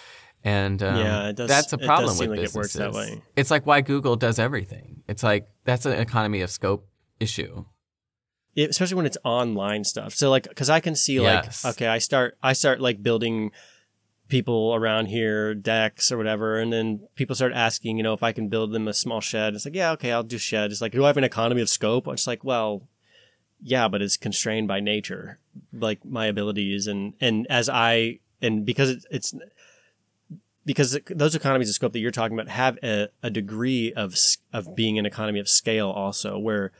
And 0.42 0.82
um, 0.82 0.96
Yeah, 0.96 1.28
it 1.28 1.36
does- 1.36 1.48
that's 1.48 1.72
a 1.72 1.76
it 1.76 1.84
problem 1.84 2.16
with 2.18 2.30
like 2.30 2.38
it 2.40 2.54
works 2.54 2.72
that 2.72 2.88
businesses. 2.92 3.16
way. 3.16 3.22
It's 3.36 3.50
like 3.50 3.66
why 3.66 3.82
Google 3.82 4.16
does 4.16 4.38
everything. 4.38 5.02
It's 5.06 5.22
like 5.22 5.48
that's 5.64 5.84
an 5.86 5.92
economy 5.92 6.40
of 6.40 6.50
scope 6.50 6.88
issue. 7.20 7.64
Yeah, 8.54 8.66
especially 8.68 8.96
when 8.96 9.06
it's 9.06 9.18
online 9.22 9.84
stuff. 9.84 10.14
So 10.14 10.30
like, 10.30 10.48
because 10.48 10.70
I 10.70 10.80
can 10.80 10.96
see 10.96 11.20
like, 11.20 11.44
okay, 11.64 11.86
I 11.86 11.98
start 11.98 12.36
I 12.42 12.54
start 12.54 12.80
like 12.80 13.02
building 13.02 13.52
people 14.30 14.72
around 14.74 15.06
here 15.06 15.54
decks 15.54 16.10
or 16.10 16.16
whatever, 16.16 16.58
and 16.58 16.72
then 16.72 17.06
people 17.16 17.36
start 17.36 17.52
asking, 17.52 17.98
you 17.98 18.02
know, 18.02 18.14
if 18.14 18.22
I 18.22 18.32
can 18.32 18.48
build 18.48 18.72
them 18.72 18.88
a 18.88 18.94
small 18.94 19.20
shed. 19.20 19.54
It's 19.54 19.66
like, 19.66 19.74
yeah, 19.74 19.90
okay, 19.92 20.12
I'll 20.12 20.22
do 20.22 20.38
shed. 20.38 20.70
It's 20.70 20.80
like, 20.80 20.92
do 20.92 21.04
I 21.04 21.08
have 21.08 21.18
an 21.18 21.24
economy 21.24 21.60
of 21.60 21.68
scope? 21.68 22.08
It's 22.08 22.26
like, 22.26 22.42
well, 22.42 22.88
yeah, 23.62 23.88
but 23.88 24.00
it's 24.00 24.16
constrained 24.16 24.68
by 24.68 24.80
nature, 24.80 25.38
like 25.72 26.02
my 26.04 26.24
abilities, 26.26 26.86
and 26.86 27.12
and 27.20 27.46
as 27.50 27.68
I 27.68 28.20
and 28.40 28.64
because 28.64 28.88
it's, 28.88 29.06
it's 29.10 29.34
because 30.64 30.98
those 31.10 31.34
economies 31.34 31.68
of 31.68 31.74
scope 31.74 31.92
that 31.92 31.98
you're 31.98 32.10
talking 32.10 32.38
about 32.38 32.48
have 32.48 32.78
a, 32.82 33.08
a 33.22 33.28
degree 33.30 33.92
of 33.92 34.14
of 34.52 34.74
being 34.74 34.98
an 34.98 35.04
economy 35.06 35.40
of 35.40 35.48
scale 35.48 35.90
also 35.90 36.38
where 36.38 36.72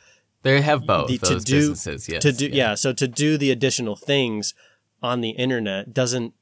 They 0.43 0.61
have 0.63 0.87
both 0.87 1.09
the- 1.09 1.19
to 1.19 1.39
do- 1.41 1.57
businesses. 1.71 2.09
Yes, 2.09 2.23
to 2.23 2.33
do 2.33 2.47
yeah. 2.47 2.75
so 2.75 2.93
to 2.93 3.09
do 3.09 3.37
the 3.37 3.51
additional 3.51 3.97
things 3.97 4.55
on 5.03 5.21
the 5.21 5.31
internet 5.31 5.93
doesn't 5.93 6.35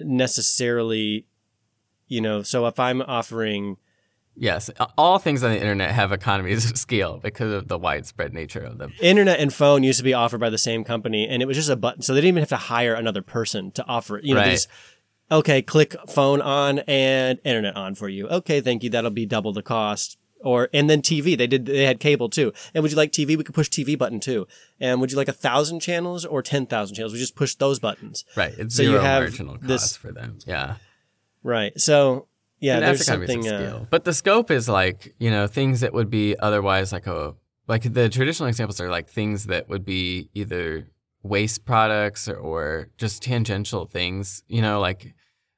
necessarily 0.00 1.26
you 2.08 2.20
know 2.20 2.42
so 2.42 2.66
if 2.66 2.78
i'm 2.80 3.02
offering 3.02 3.76
Yes, 4.36 4.68
all 4.98 5.20
things 5.20 5.44
on 5.44 5.52
the 5.52 5.60
internet 5.60 5.92
have 5.92 6.10
economies 6.10 6.68
of 6.68 6.76
scale 6.76 7.20
because 7.22 7.52
of 7.52 7.68
the 7.68 7.78
widespread 7.78 8.32
nature 8.34 8.58
of 8.64 8.78
them. 8.78 8.92
internet 9.00 9.38
and 9.38 9.54
phone 9.54 9.84
used 9.84 9.98
to 9.98 10.02
be 10.02 10.12
offered 10.12 10.40
by 10.40 10.50
the 10.50 10.58
same 10.58 10.82
company 10.82 11.28
and 11.28 11.40
it 11.40 11.46
was 11.46 11.56
just 11.56 11.70
a 11.70 11.76
button 11.76 12.02
so 12.02 12.12
they 12.14 12.20
didn't 12.20 12.30
even 12.30 12.42
have 12.42 12.48
to 12.48 12.56
hire 12.56 12.94
another 12.94 13.22
person 13.22 13.70
to 13.70 13.84
offer 13.86 14.18
it 14.18 14.24
you 14.24 14.34
know 14.34 14.40
Right. 14.40 14.50
just 14.50 14.66
okay 15.30 15.62
click 15.62 15.94
phone 16.08 16.40
on 16.42 16.80
and 16.80 17.38
internet 17.44 17.76
on 17.76 17.94
for 17.94 18.08
you 18.08 18.26
okay 18.28 18.60
thank 18.60 18.82
you 18.82 18.90
that'll 18.90 19.12
be 19.12 19.24
double 19.24 19.52
the 19.52 19.62
cost 19.62 20.18
or 20.44 20.68
and 20.72 20.88
then 20.88 21.02
tv 21.02 21.36
they 21.36 21.46
did 21.48 21.66
they 21.66 21.84
had 21.84 21.98
cable 21.98 22.28
too 22.28 22.52
and 22.74 22.82
would 22.82 22.90
you 22.92 22.96
like 22.96 23.10
tv 23.10 23.36
we 23.36 23.42
could 23.42 23.54
push 23.54 23.68
tv 23.68 23.98
button 23.98 24.20
too 24.20 24.46
and 24.78 25.00
would 25.00 25.10
you 25.10 25.16
like 25.16 25.28
a 25.28 25.32
thousand 25.32 25.80
channels 25.80 26.24
or 26.24 26.42
ten 26.42 26.66
thousand 26.66 26.94
channels 26.94 27.12
we 27.12 27.18
just 27.18 27.34
push 27.34 27.54
those 27.56 27.78
buttons 27.78 28.24
Right, 28.36 28.54
it's 28.56 28.76
So 28.76 28.82
you 28.82 28.90
zero 28.90 29.02
have 29.02 29.22
marginal 29.22 29.54
cost 29.56 29.66
this- 29.66 29.96
for 29.96 30.12
them. 30.12 30.38
Yeah, 30.46 30.76
Right. 31.42 31.78
So 31.80 32.28
yeah, 32.60 32.76
and 32.76 32.82
there's 32.84 33.04
something. 33.04 33.46
of 33.46 33.52
Uh. 33.52 33.80
But 33.90 34.04
the 34.04 34.14
scope 34.14 34.50
is 34.50 34.68
like 34.68 35.14
you 35.18 35.30
know 35.30 35.46
things 35.46 35.80
that 35.80 35.92
would 35.92 36.08
be 36.10 36.36
otherwise 36.38 36.92
like 36.92 37.06
a 37.06 37.34
like 37.68 37.92
the 37.92 38.08
traditional 38.08 38.48
examples 38.48 38.80
are 38.80 38.88
like 38.90 39.08
things 39.08 39.46
that 39.46 39.68
would 39.68 39.84
be 39.84 40.30
either 40.34 40.88
waste 41.22 41.64
products 41.64 42.28
or, 42.28 42.36
or 42.36 42.88
just 42.96 43.22
tangential 43.22 43.86
things. 43.86 44.42
You 44.48 44.62
know, 44.62 44.80
like 44.80 45.14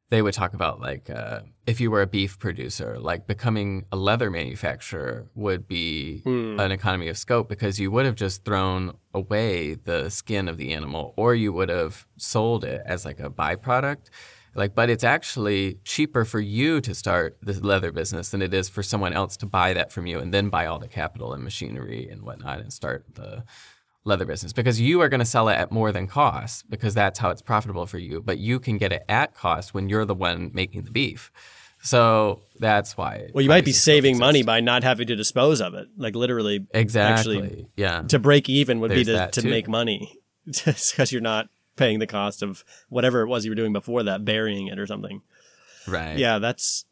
they 0.08 0.22
would 0.22 0.34
talk 0.34 0.54
about 0.54 0.80
like 0.80 1.10
uh, 1.10 1.40
if 1.66 1.80
you 1.80 1.90
were 1.90 2.02
a 2.02 2.06
beef 2.06 2.38
producer, 2.38 2.98
like 2.98 3.26
becoming 3.26 3.84
a 3.90 3.96
leather 3.96 4.30
manufacturer 4.30 5.26
would 5.34 5.66
be 5.66 6.20
Hmm. 6.24 6.60
an 6.60 6.70
economy 6.70 7.08
of 7.08 7.18
scope 7.18 7.48
because 7.48 7.80
you 7.80 7.90
would 7.90 8.06
have 8.06 8.14
just 8.14 8.44
thrown 8.44 8.96
away 9.12 9.74
the 9.74 10.08
skin 10.10 10.48
of 10.48 10.56
the 10.58 10.72
animal 10.72 11.12
or 11.16 11.34
you 11.34 11.52
would 11.52 11.68
have 11.68 12.06
sold 12.16 12.64
it 12.64 12.82
as 12.86 13.04
like 13.04 13.18
a 13.20 13.28
byproduct. 13.30 14.10
Like, 14.54 14.74
but 14.74 14.88
it's 14.88 15.04
actually 15.04 15.78
cheaper 15.84 16.24
for 16.24 16.40
you 16.40 16.80
to 16.80 16.94
start 16.94 17.36
the 17.42 17.52
leather 17.52 17.92
business 17.92 18.30
than 18.30 18.40
it 18.40 18.54
is 18.54 18.70
for 18.70 18.82
someone 18.82 19.12
else 19.12 19.36
to 19.38 19.46
buy 19.46 19.74
that 19.74 19.92
from 19.92 20.06
you 20.06 20.18
and 20.18 20.32
then 20.32 20.48
buy 20.48 20.64
all 20.64 20.78
the 20.78 20.88
capital 20.88 21.34
and 21.34 21.44
machinery 21.44 22.08
and 22.08 22.22
whatnot 22.22 22.60
and 22.60 22.72
start 22.72 23.04
the 23.14 23.44
leather 24.06 24.24
business 24.24 24.52
because 24.52 24.80
you 24.80 25.00
are 25.00 25.08
going 25.08 25.20
to 25.20 25.26
sell 25.26 25.48
it 25.48 25.54
at 25.54 25.70
more 25.70 25.92
than 25.92 26.06
cost 26.06 26.68
because 26.70 26.94
that's 26.94 27.18
how 27.18 27.30
it's 27.30 27.42
profitable 27.42 27.86
for 27.86 27.98
you. 27.98 28.22
But 28.22 28.38
you 28.38 28.60
can 28.60 28.78
get 28.78 28.92
it 28.92 29.04
at 29.08 29.34
cost 29.34 29.74
when 29.74 29.88
you're 29.88 30.04
the 30.04 30.14
one 30.14 30.50
making 30.54 30.84
the 30.84 30.90
beef. 30.90 31.30
So 31.82 32.40
that's 32.58 32.96
why. 32.96 33.28
well, 33.34 33.42
you 33.42 33.48
might 33.48 33.64
be 33.64 33.70
economies 33.70 33.76
of 33.76 33.82
scope 33.82 33.94
saving 33.94 34.18
money 34.18 34.42
by 34.42 34.60
not 34.60 34.82
having 34.82 35.06
to 35.08 35.16
dispose 35.16 35.60
of 35.60 35.74
it. 35.74 35.88
Like 35.96 36.16
literally, 36.16 36.66
exactly. 36.72 37.38
actually, 37.38 37.66
yeah. 37.76 38.02
to 38.02 38.18
break 38.18 38.48
even 38.48 38.80
would 38.80 38.90
be 38.90 39.04
to, 39.04 39.28
to 39.30 39.42
too. 39.42 39.48
make 39.48 39.68
money, 39.68 40.18
because 40.46 41.12
you're 41.12 41.20
not 41.20 41.48
paying 41.76 41.98
the 41.98 42.06
cost 42.06 42.42
of 42.42 42.64
whatever 42.88 43.20
it 43.20 43.28
was 43.28 43.44
you 43.44 43.50
were 43.50 43.56
doing 43.56 43.72
before 43.72 44.02
that, 44.04 44.24
burying 44.24 44.68
it 44.68 44.78
or 44.78 44.86
something. 44.86 45.20
Right. 45.86 46.18
Yeah, 46.18 46.38
that's 46.38 46.85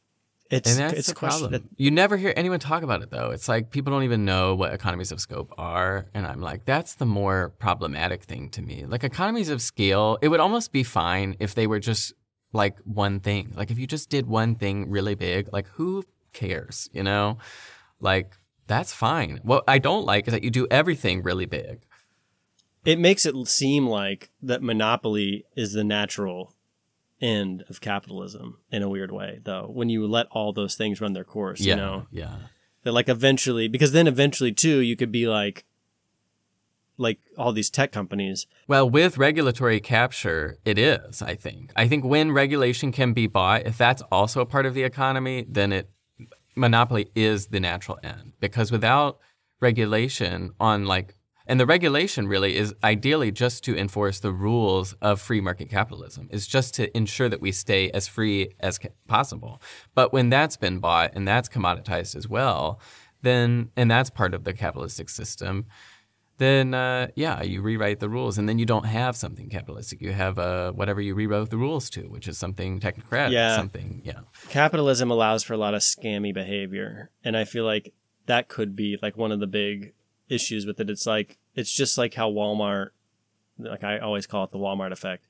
it's 0.55 0.70
And 0.70 0.78
that's 0.78 0.98
it's 1.01 1.06
the 1.09 1.12
a 1.12 1.14
question. 1.14 1.48
problem. 1.51 1.68
You 1.76 1.90
never 1.90 2.16
hear 2.16 2.32
anyone 2.36 2.60
talk 2.60 2.82
about 2.82 3.02
it 3.02 3.10
though. 3.10 3.31
It's 3.31 3.48
like 3.48 3.70
people 3.70 3.93
don't 3.93 4.05
even 4.05 4.24
know 4.24 4.55
what 4.55 4.72
economies 4.72 5.12
of 5.12 5.20
scope 5.20 5.52
are, 5.59 6.06
and 6.14 6.26
I'm 6.26 6.40
like, 6.40 6.64
that's 6.64 6.94
the 6.94 7.06
more 7.06 7.51
problematic 7.59 8.22
thing 8.24 8.48
to 8.51 8.62
me. 8.62 8.85
Like 8.86 9.05
economies 9.05 9.48
of 9.48 9.60
scale, 9.60 10.18
it 10.22 10.28
would 10.28 10.40
almost 10.40 10.72
be 10.72 10.82
fine 10.82 11.36
if 11.40 11.55
they 11.55 11.66
were 11.66 11.81
just 11.81 12.12
like 12.52 12.78
one 12.85 13.20
thing. 13.20 13.52
Like 13.56 13.70
if 13.70 13.78
you 13.78 13.86
just 13.86 14.09
did 14.10 14.26
one 14.26 14.55
thing 14.55 14.90
really 14.90 15.14
big, 15.14 15.48
like 15.52 15.66
who 15.76 16.05
cares, 16.32 16.89
you 16.93 17.02
know? 17.02 17.39
Like 18.01 18.32
that's 18.66 18.93
fine. 18.93 19.40
What 19.43 19.64
I 19.68 19.78
don't 19.78 20.05
like 20.06 20.26
is 20.28 20.32
that 20.32 20.44
you 20.44 20.51
do 20.51 20.66
everything 20.70 21.22
really 21.22 21.47
big. 21.47 21.81
it 22.85 22.98
makes 22.98 23.24
it 23.26 23.35
seem 23.48 23.86
like 23.86 24.31
that 24.43 24.62
monopoly 24.62 25.44
is 25.56 25.72
the 25.72 25.85
natural 25.85 26.55
end 27.20 27.64
of 27.68 27.80
capitalism 27.80 28.58
in 28.70 28.82
a 28.82 28.88
weird 28.88 29.12
way, 29.12 29.40
though. 29.44 29.70
When 29.72 29.88
you 29.88 30.06
let 30.06 30.26
all 30.30 30.52
those 30.52 30.74
things 30.74 31.00
run 31.00 31.12
their 31.12 31.24
course, 31.24 31.60
yeah, 31.60 31.74
you 31.74 31.80
know. 31.80 32.06
yeah. 32.10 32.36
that 32.82 32.92
like 32.92 33.08
eventually 33.08 33.68
because 33.68 33.92
then 33.92 34.06
eventually 34.06 34.52
too 34.52 34.78
you 34.78 34.96
could 34.96 35.10
be 35.10 35.26
like 35.26 35.64
like 36.96 37.18
all 37.36 37.52
these 37.52 37.70
tech 37.70 37.90
companies 37.90 38.46
Well, 38.68 38.88
with 38.88 39.18
regulatory 39.18 39.80
capture, 39.80 40.58
it 40.64 40.78
is, 40.78 41.22
I 41.22 41.34
think. 41.34 41.72
I 41.74 41.88
think 41.88 42.04
when 42.04 42.30
regulation 42.30 42.92
can 42.92 43.12
be 43.12 43.26
bought, 43.26 43.66
if 43.66 43.76
that's 43.76 44.02
also 44.12 44.40
a 44.40 44.46
part 44.46 44.64
of 44.66 44.74
the 44.74 44.84
economy, 44.84 45.44
then 45.48 45.72
it 45.72 45.90
monopoly 46.54 47.10
is 47.16 47.48
the 47.48 47.58
natural 47.58 47.98
end 48.02 48.32
because 48.38 48.70
without 48.70 49.18
regulation 49.60 50.52
on 50.60 50.84
like 50.84 51.16
and 51.46 51.60
the 51.60 51.66
regulation 51.66 52.26
really 52.28 52.56
is 52.56 52.74
ideally 52.82 53.30
just 53.30 53.62
to 53.64 53.76
enforce 53.76 54.18
the 54.20 54.32
rules 54.32 54.94
of 55.02 55.20
free 55.20 55.40
market 55.40 55.68
capitalism. 55.68 56.28
is 56.30 56.46
just 56.46 56.74
to 56.74 56.96
ensure 56.96 57.28
that 57.28 57.40
we 57.40 57.52
stay 57.52 57.90
as 57.90 58.08
free 58.08 58.50
as 58.60 58.78
ca- 58.78 58.88
possible. 59.08 59.60
But 59.94 60.12
when 60.12 60.30
that's 60.30 60.56
been 60.56 60.78
bought 60.78 61.12
and 61.14 61.26
that's 61.28 61.48
commoditized 61.48 62.16
as 62.16 62.28
well, 62.28 62.80
then 63.22 63.70
and 63.76 63.90
that's 63.90 64.10
part 64.10 64.34
of 64.34 64.44
the 64.44 64.52
capitalistic 64.52 65.08
system, 65.08 65.66
then 66.38 66.74
uh, 66.74 67.08
yeah, 67.14 67.42
you 67.42 67.62
rewrite 67.62 68.00
the 68.00 68.08
rules, 68.08 68.38
and 68.38 68.48
then 68.48 68.58
you 68.58 68.66
don't 68.66 68.86
have 68.86 69.14
something 69.16 69.48
capitalistic. 69.48 70.00
You 70.02 70.10
have 70.12 70.36
uh, 70.38 70.72
whatever 70.72 71.00
you 71.00 71.14
rewrote 71.14 71.50
the 71.50 71.56
rules 71.56 71.88
to, 71.90 72.02
which 72.08 72.26
is 72.26 72.36
something 72.36 72.80
technocratic, 72.80 73.30
Yeah. 73.32 73.54
something 73.56 74.02
yeah. 74.04 74.20
capitalism 74.48 75.10
allows 75.12 75.44
for 75.44 75.54
a 75.54 75.56
lot 75.58 75.74
of 75.74 75.80
scammy 75.82 76.34
behavior 76.34 77.10
and 77.22 77.36
i 77.36 77.44
feel 77.44 77.64
like 77.64 77.92
that 78.26 78.48
could 78.48 78.74
be 78.74 78.98
like 79.00 79.16
one 79.16 79.30
of 79.32 79.38
the 79.40 79.46
big 79.46 79.92
issues 80.28 80.66
with 80.66 80.80
it. 80.80 80.90
It's 80.90 81.06
like 81.06 81.38
it's 81.55 81.72
just 81.72 81.98
like 81.98 82.14
how 82.14 82.30
walmart 82.30 82.90
like 83.59 83.84
i 83.84 83.98
always 83.98 84.26
call 84.26 84.44
it 84.44 84.51
the 84.51 84.59
walmart 84.59 84.92
effect. 84.92 85.26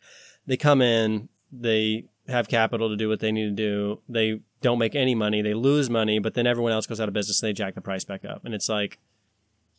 They 0.47 0.57
come 0.57 0.83
in 0.83 1.29
they 1.53 2.07
have 2.27 2.49
capital 2.49 2.89
to 2.89 2.97
do 2.97 3.09
what 3.09 3.21
they 3.21 3.31
need 3.31 3.45
to 3.45 3.51
do. 3.51 4.01
They 4.09 4.41
don't 4.61 4.79
make 4.79 4.95
any 4.95 5.15
money. 5.15 5.43
They 5.43 5.55
lose 5.55 5.91
money 5.91 6.19
but 6.19 6.35
then 6.35 6.47
everyone 6.47 6.73
else 6.73 6.87
goes 6.87 7.01
out 7.01 7.09
of 7.09 7.15
business 7.15 7.43
and 7.43 7.49
they 7.49 7.53
jack 7.53 7.75
the 7.75 7.81
price 7.81 8.05
back 8.05 8.25
up. 8.25 8.45
And 8.45 8.55
it's 8.55 8.69
like 8.69 8.99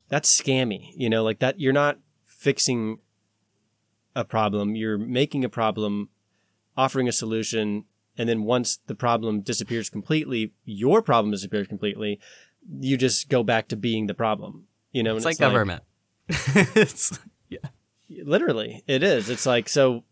that's 0.08 0.42
scammy 0.42 0.92
you 0.96 1.10
know 1.10 1.24
like 1.24 1.40
that 1.40 1.60
you're 1.60 1.74
not 1.74 2.00
fixing 2.24 3.00
a 4.16 4.24
problem. 4.24 4.76
You're 4.76 4.98
making 4.98 5.44
a 5.44 5.50
problem 5.50 6.10
offering 6.78 7.08
a 7.08 7.12
solution 7.12 7.86
and 8.18 8.30
then 8.30 8.44
once 8.44 8.80
the 8.88 8.96
problem 8.96 9.42
disappears 9.42 9.90
completely 9.90 10.54
your 10.64 11.02
problem 11.02 11.32
disappears 11.32 11.68
completely 11.68 12.20
you 12.80 12.98
just 12.98 13.30
go 13.30 13.44
back 13.44 13.68
to 13.68 13.76
being 13.76 14.08
the 14.08 14.14
problem 14.14 14.66
you 14.96 15.04
know 15.04 15.12
and 15.12 15.18
It's 15.18 15.26
like 15.26 15.38
government. 15.38 15.84
it's, 16.30 17.20
yeah. 17.50 17.60
literally 18.24 18.84
it 18.88 19.04
is 19.04 19.30
it's 19.30 19.46
like 19.46 19.70
so 19.70 20.04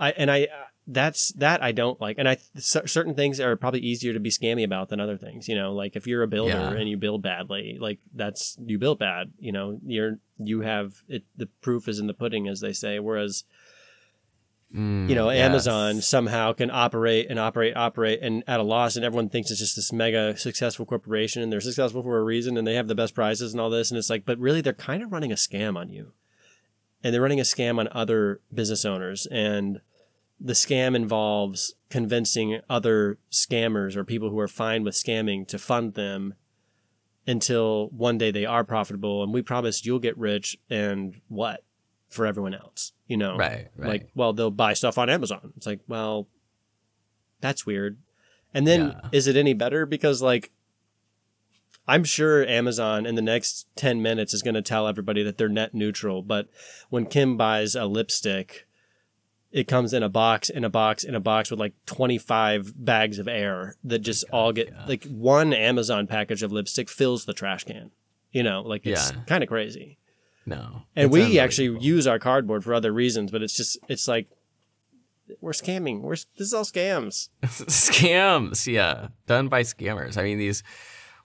i 0.00 0.10
and 0.12 0.30
i 0.30 0.48
that's 0.86 1.32
that 1.32 1.62
i 1.62 1.72
don't 1.72 2.00
like 2.00 2.16
and 2.18 2.28
i 2.28 2.36
certain 2.56 3.14
things 3.14 3.40
are 3.40 3.56
probably 3.56 3.80
easier 3.80 4.12
to 4.14 4.20
be 4.20 4.30
scammy 4.30 4.64
about 4.64 4.88
than 4.90 5.00
other 5.00 5.16
things 5.18 5.48
you 5.48 5.54
know 5.54 5.72
like 5.74 5.96
if 5.96 6.06
you're 6.06 6.22
a 6.22 6.28
builder 6.28 6.52
Yeah. 6.52 6.72
and 6.72 6.88
you 6.88 6.96
build 6.96 7.20
badly 7.22 7.76
like 7.80 7.98
that's 8.14 8.56
you 8.64 8.78
built 8.78 8.98
bad 8.98 9.32
you 9.38 9.52
know 9.52 9.78
you're 9.84 10.18
you 10.38 10.60
have 10.62 11.02
it 11.08 11.24
the 11.36 11.46
proof 11.62 11.88
is 11.88 11.98
in 11.98 12.06
the 12.06 12.14
pudding 12.14 12.48
as 12.48 12.60
they 12.60 12.72
say 12.72 12.98
whereas 12.98 13.44
Mm, 14.74 15.08
you 15.08 15.14
know 15.14 15.30
yes. 15.30 15.44
amazon 15.44 16.00
somehow 16.00 16.52
can 16.52 16.70
operate 16.70 17.28
and 17.30 17.38
operate 17.38 17.76
operate 17.76 18.18
and 18.22 18.42
at 18.48 18.58
a 18.58 18.64
loss 18.64 18.96
and 18.96 19.04
everyone 19.04 19.28
thinks 19.28 19.50
it's 19.52 19.60
just 19.60 19.76
this 19.76 19.92
mega 19.92 20.36
successful 20.36 20.84
corporation 20.84 21.42
and 21.42 21.52
they're 21.52 21.60
successful 21.60 22.02
for 22.02 22.18
a 22.18 22.24
reason 22.24 22.56
and 22.56 22.66
they 22.66 22.74
have 22.74 22.88
the 22.88 22.94
best 22.94 23.14
prices 23.14 23.52
and 23.52 23.60
all 23.60 23.70
this 23.70 23.90
and 23.90 23.98
it's 23.98 24.10
like 24.10 24.24
but 24.24 24.36
really 24.38 24.60
they're 24.60 24.72
kind 24.72 25.02
of 25.02 25.12
running 25.12 25.30
a 25.30 25.36
scam 25.36 25.76
on 25.76 25.90
you 25.90 26.12
and 27.04 27.14
they're 27.14 27.20
running 27.20 27.38
a 27.38 27.44
scam 27.44 27.78
on 27.78 27.88
other 27.92 28.40
business 28.52 28.84
owners 28.84 29.26
and 29.26 29.80
the 30.40 30.54
scam 30.54 30.96
involves 30.96 31.74
convincing 31.88 32.60
other 32.68 33.18
scammers 33.30 33.94
or 33.94 34.04
people 34.04 34.30
who 34.30 34.38
are 34.38 34.48
fine 34.48 34.82
with 34.82 34.94
scamming 34.94 35.46
to 35.46 35.58
fund 35.58 35.94
them 35.94 36.34
until 37.26 37.88
one 37.90 38.18
day 38.18 38.30
they 38.30 38.44
are 38.44 38.64
profitable 38.64 39.22
and 39.22 39.32
we 39.32 39.40
promise 39.40 39.86
you'll 39.86 39.98
get 39.98 40.18
rich 40.18 40.58
and 40.68 41.20
what 41.28 41.62
for 42.14 42.26
everyone 42.26 42.54
else 42.54 42.92
you 43.06 43.16
know 43.16 43.36
Right, 43.36 43.68
right. 43.76 43.88
like 43.88 44.08
well 44.14 44.32
they'll 44.32 44.50
buy 44.50 44.72
stuff 44.74 44.96
on 44.98 45.10
amazon 45.10 45.52
it's 45.56 45.66
like 45.66 45.80
well 45.88 46.28
that's 47.40 47.66
weird 47.66 47.98
and 48.54 48.66
then 48.66 48.90
Yeah. 49.02 49.08
is 49.12 49.26
it 49.26 49.36
any 49.36 49.52
better 49.54 49.84
because 49.86 50.22
like 50.22 50.50
i'm 51.86 52.04
sure 52.04 52.46
amazon 52.46 53.04
in 53.06 53.14
the 53.14 53.22
next 53.22 53.66
10 53.76 54.00
minutes 54.00 54.32
is 54.32 54.42
going 54.42 54.54
to 54.54 54.62
tell 54.62 54.86
everybody 54.88 55.22
that 55.22 55.36
they're 55.38 55.48
net 55.48 55.74
neutral 55.74 56.22
but 56.22 56.48
when 56.90 57.06
kim 57.06 57.36
buys 57.36 57.74
a 57.74 57.84
lipstick 57.86 58.66
it 59.52 59.68
comes 59.68 59.92
in 59.92 60.02
a 60.02 60.08
box 60.08 60.48
in 60.48 60.64
a 60.64 60.70
box 60.70 61.04
in 61.04 61.14
a 61.14 61.20
box 61.20 61.50
with 61.50 61.60
like 61.60 61.74
25 61.86 62.72
bags 62.84 63.18
of 63.18 63.28
air 63.28 63.76
that 63.84 64.00
just 64.00 64.24
oh 64.32 64.38
all 64.38 64.52
get 64.52 64.68
yeah. 64.68 64.84
like 64.86 65.04
one 65.04 65.52
amazon 65.52 66.06
package 66.06 66.42
of 66.42 66.52
lipstick 66.52 66.88
fills 66.88 67.24
the 67.24 67.32
trash 67.34 67.64
can 67.64 67.90
you 68.32 68.42
know 68.42 68.62
like 68.62 68.86
it's 68.86 69.10
Yeah. 69.12 69.20
kind 69.26 69.42
of 69.42 69.48
crazy 69.48 69.98
No. 70.46 70.82
and 70.94 71.10
we 71.10 71.38
actually 71.38 71.78
use 71.80 72.06
our 72.06 72.18
cardboard 72.18 72.64
for 72.64 72.74
other 72.74 72.92
reasons 72.92 73.30
but 73.30 73.42
it's 73.42 73.56
just 73.56 73.78
it's 73.88 74.06
like 74.06 74.28
we're 75.40 75.52
scamming 75.52 76.00
we're 76.00 76.16
this 76.16 76.48
is 76.48 76.54
all 76.54 76.64
scams 76.64 77.28
scams. 77.44 78.66
Yeah, 78.66 79.08
done 79.26 79.48
by 79.48 79.62
scammers. 79.62 80.18
I 80.18 80.22
mean, 80.22 80.38
these 80.38 80.62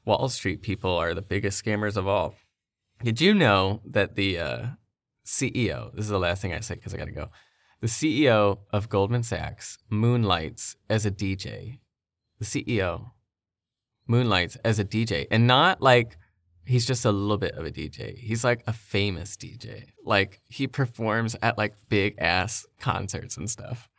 Wall 0.06 0.30
Street 0.30 0.62
people 0.62 0.92
are 0.92 1.14
the 1.14 1.22
biggest 1.22 1.64
scammers 1.64 1.98
of 1.98 2.08
all. 2.08 2.36
Did 3.04 3.22
you 3.22 3.34
know 3.34 3.82
that 3.86 4.16
the 4.16 4.40
uh, 4.40 4.66
CEO? 5.26 5.94
This 5.94 6.06
is 6.06 6.10
the 6.10 6.20
last 6.20 6.42
thing 6.42 6.54
I 6.54 6.60
say 6.62 6.76
because 6.76 6.94
I 6.94 6.98
got 6.98 7.06
to 7.06 7.12
go. 7.12 7.30
The 7.82 7.88
CEO 7.88 8.60
of 8.72 8.90
Goldman 8.90 9.24
Sachs 9.24 9.78
moonlights 9.90 10.76
as 10.90 11.06
a 11.06 11.12
DJ. 11.12 11.80
The 12.40 12.46
CEO 12.46 13.12
moonlights 14.08 14.56
as 14.64 14.80
a 14.80 14.86
DJ, 14.86 15.28
and 15.30 15.46
not 15.46 15.82
like 15.82 16.18
he's 16.66 16.86
just 16.86 17.06
a 17.06 17.12
little 17.12 17.38
bit 17.38 17.56
of 17.56 17.66
a 17.66 17.72
DJ. 17.72 18.18
He's 18.18 18.44
like 18.44 18.64
a 18.68 18.74
famous 18.74 19.36
DJ. 19.36 19.86
Like 20.04 20.42
he 20.48 20.68
performs 20.68 21.36
at 21.42 21.58
like 21.58 21.76
big 21.90 22.16
ass 22.20 22.66
concerts 22.80 23.38
and 23.38 23.50
stuff. 23.50 23.90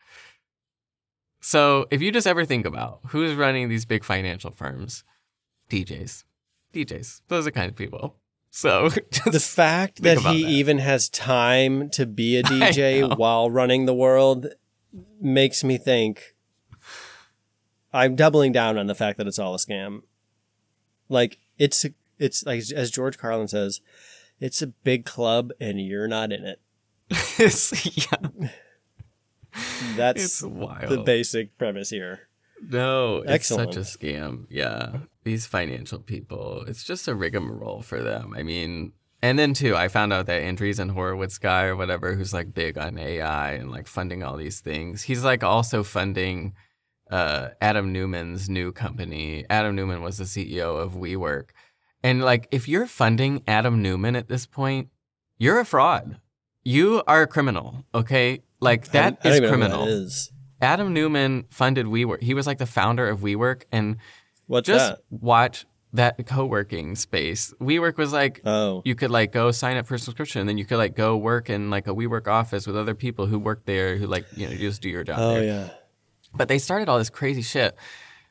So 1.40 1.86
if 1.90 2.02
you 2.02 2.12
just 2.12 2.26
ever 2.26 2.44
think 2.44 2.66
about 2.66 3.00
who's 3.08 3.34
running 3.34 3.68
these 3.68 3.84
big 3.86 4.04
financial 4.04 4.50
firms, 4.50 5.04
DJs, 5.70 6.24
DJs, 6.74 7.22
those 7.28 7.46
are 7.46 7.50
kind 7.50 7.70
of 7.70 7.76
people. 7.76 8.16
So 8.50 8.88
the 9.26 9.40
fact 9.40 10.02
that 10.02 10.18
he 10.18 10.42
that. 10.42 10.50
even 10.50 10.78
has 10.78 11.08
time 11.08 11.88
to 11.90 12.06
be 12.06 12.36
a 12.36 12.42
DJ 12.44 13.16
while 13.16 13.50
running 13.50 13.86
the 13.86 13.94
world 13.94 14.48
makes 15.20 15.64
me 15.64 15.78
think 15.78 16.34
I'm 17.92 18.16
doubling 18.16 18.52
down 18.52 18.78
on 18.78 18.86
the 18.86 18.94
fact 18.94 19.18
that 19.18 19.26
it's 19.26 19.38
all 19.38 19.54
a 19.54 19.58
scam. 19.58 20.02
Like 21.08 21.38
it's 21.58 21.86
it's 22.20 22.44
like 22.46 22.62
as 22.70 22.90
George 22.90 23.18
Carlin 23.18 23.48
says, 23.48 23.80
it's 24.38 24.62
a 24.62 24.68
big 24.68 25.04
club 25.04 25.50
and 25.60 25.80
you're 25.80 26.08
not 26.08 26.32
in 26.32 26.44
it. 26.44 26.60
yeah, 27.10 28.28
That's 29.96 30.22
it's 30.24 30.42
wild. 30.42 30.88
the 30.88 30.98
basic 30.98 31.58
premise 31.58 31.90
here. 31.90 32.20
No, 32.68 33.18
it's 33.18 33.30
Excellent. 33.30 33.74
such 33.74 33.82
a 33.82 33.98
scam. 33.98 34.46
Yeah. 34.48 34.98
These 35.24 35.46
financial 35.46 35.98
people, 35.98 36.64
it's 36.68 36.84
just 36.84 37.08
a 37.08 37.14
rigmarole 37.14 37.82
for 37.82 38.02
them. 38.02 38.34
I 38.36 38.42
mean, 38.42 38.92
and 39.22 39.38
then 39.38 39.54
too, 39.54 39.76
I 39.76 39.88
found 39.88 40.12
out 40.12 40.26
that 40.26 40.42
Andreessen 40.42 40.90
Horowitz 40.90 41.38
guy 41.38 41.64
or 41.64 41.76
whatever, 41.76 42.14
who's 42.14 42.32
like 42.32 42.54
big 42.54 42.78
on 42.78 42.98
AI 42.98 43.52
and 43.52 43.70
like 43.70 43.86
funding 43.86 44.22
all 44.22 44.36
these 44.36 44.60
things, 44.60 45.02
he's 45.02 45.24
like 45.24 45.42
also 45.42 45.82
funding 45.82 46.54
uh, 47.10 47.48
Adam 47.60 47.92
Neumann's 47.92 48.48
new 48.48 48.72
company. 48.72 49.44
Adam 49.50 49.74
Neumann 49.74 50.02
was 50.02 50.18
the 50.18 50.24
CEO 50.24 50.78
of 50.80 50.92
WeWork. 50.92 51.50
And 52.02 52.22
like, 52.22 52.48
if 52.50 52.68
you're 52.68 52.86
funding 52.86 53.42
Adam 53.46 53.82
Neumann 53.82 54.16
at 54.16 54.28
this 54.28 54.46
point, 54.46 54.88
you're 55.38 55.60
a 55.60 55.64
fraud. 55.64 56.18
You 56.64 57.02
are 57.06 57.22
a 57.22 57.26
criminal, 57.26 57.84
okay? 57.94 58.42
Like, 58.60 58.88
that 58.92 59.18
I 59.20 59.28
don't 59.28 59.32
is 59.32 59.36
even 59.38 59.42
know 59.42 59.48
who 59.48 59.56
criminal. 59.60 59.84
that 59.86 59.92
is. 59.92 60.32
Adam 60.62 60.92
Neumann 60.92 61.44
funded 61.50 61.86
WeWork. 61.86 62.22
He 62.22 62.34
was 62.34 62.46
like 62.46 62.58
the 62.58 62.66
founder 62.66 63.08
of 63.08 63.20
WeWork, 63.20 63.62
and 63.72 63.96
What's 64.46 64.66
just 64.66 64.90
that? 64.90 65.00
watch 65.10 65.64
that 65.94 66.26
co-working 66.26 66.94
space. 66.96 67.52
WeWork 67.60 67.96
was 67.96 68.12
like 68.12 68.42
Oh, 68.44 68.82
you 68.84 68.94
could 68.94 69.10
like 69.10 69.32
go 69.32 69.50
sign 69.52 69.76
up 69.78 69.86
for 69.86 69.94
a 69.94 69.98
subscription, 69.98 70.40
and 70.40 70.48
then 70.48 70.58
you 70.58 70.66
could 70.66 70.76
like 70.76 70.94
go 70.94 71.16
work 71.16 71.48
in 71.48 71.70
like 71.70 71.86
a 71.86 71.94
WeWork 71.94 72.28
office 72.28 72.66
with 72.66 72.76
other 72.76 72.94
people 72.94 73.26
who 73.26 73.38
work 73.38 73.64
there, 73.64 73.96
who 73.96 74.06
like 74.06 74.26
you 74.36 74.46
know 74.48 74.54
just 74.54 74.82
do 74.82 74.90
your 74.90 75.02
job 75.02 75.16
oh 75.18 75.34
there. 75.34 75.44
yeah. 75.44 75.68
But 76.34 76.48
they 76.48 76.58
started 76.58 76.88
all 76.90 76.98
this 76.98 77.10
crazy 77.10 77.42
shit. 77.42 77.74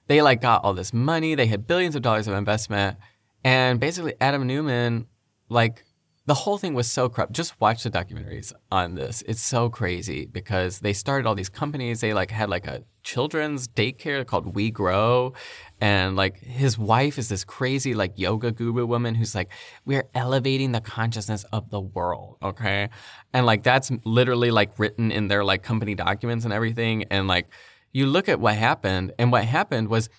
They 0.07 0.21
like 0.21 0.39
got 0.39 0.63
all 0.63 0.73
this 0.75 0.93
money. 0.93 1.33
They 1.35 1.47
had 1.47 1.65
billions 1.67 1.95
of 1.95 2.01
dollars 2.03 2.27
of 2.27 2.35
investment, 2.35 2.97
and 3.43 3.79
basically 3.79 4.13
Adam 4.19 4.47
Neumann, 4.47 5.07
like 5.49 5.83
the 6.29 6.35
whole 6.35 6.59
thing 6.59 6.75
was 6.75 6.89
so 6.89 7.09
corrupt. 7.09 7.31
Just 7.33 7.59
watch 7.59 7.81
the 7.81 7.89
documentaries 7.89 8.53
on 8.71 8.93
this. 8.93 9.23
It's 9.25 9.41
so 9.41 9.67
crazy 9.67 10.27
because 10.27 10.79
they 10.79 10.93
started 10.93 11.25
all 11.25 11.33
these 11.33 11.49
companies. 11.49 12.01
They 12.01 12.13
like 12.13 12.29
had 12.29 12.51
like 12.51 12.67
a 12.67 12.83
children's 13.01 13.67
daycare 13.67 14.23
called 14.23 14.53
We 14.53 14.69
Grow, 14.69 15.33
and 15.81 16.15
like 16.15 16.37
his 16.37 16.77
wife 16.77 17.17
is 17.17 17.29
this 17.29 17.43
crazy 17.43 17.95
like 17.95 18.19
yoga 18.19 18.51
guru 18.51 18.85
woman 18.85 19.15
who's 19.15 19.33
like, 19.33 19.49
we're 19.85 20.07
elevating 20.13 20.71
the 20.71 20.81
consciousness 20.81 21.45
of 21.51 21.71
the 21.71 21.79
world, 21.79 22.37
okay? 22.43 22.89
And 23.33 23.47
like 23.47 23.63
that's 23.63 23.89
literally 24.05 24.51
like 24.51 24.77
written 24.77 25.11
in 25.11 25.29
their 25.29 25.43
like 25.43 25.63
company 25.63 25.95
documents 25.95 26.45
and 26.45 26.53
everything. 26.53 27.05
And 27.09 27.27
like 27.27 27.47
you 27.91 28.05
look 28.05 28.29
at 28.29 28.39
what 28.39 28.55
happened, 28.55 29.13
and 29.17 29.31
what 29.31 29.45
happened 29.45 29.87
was 29.87 30.09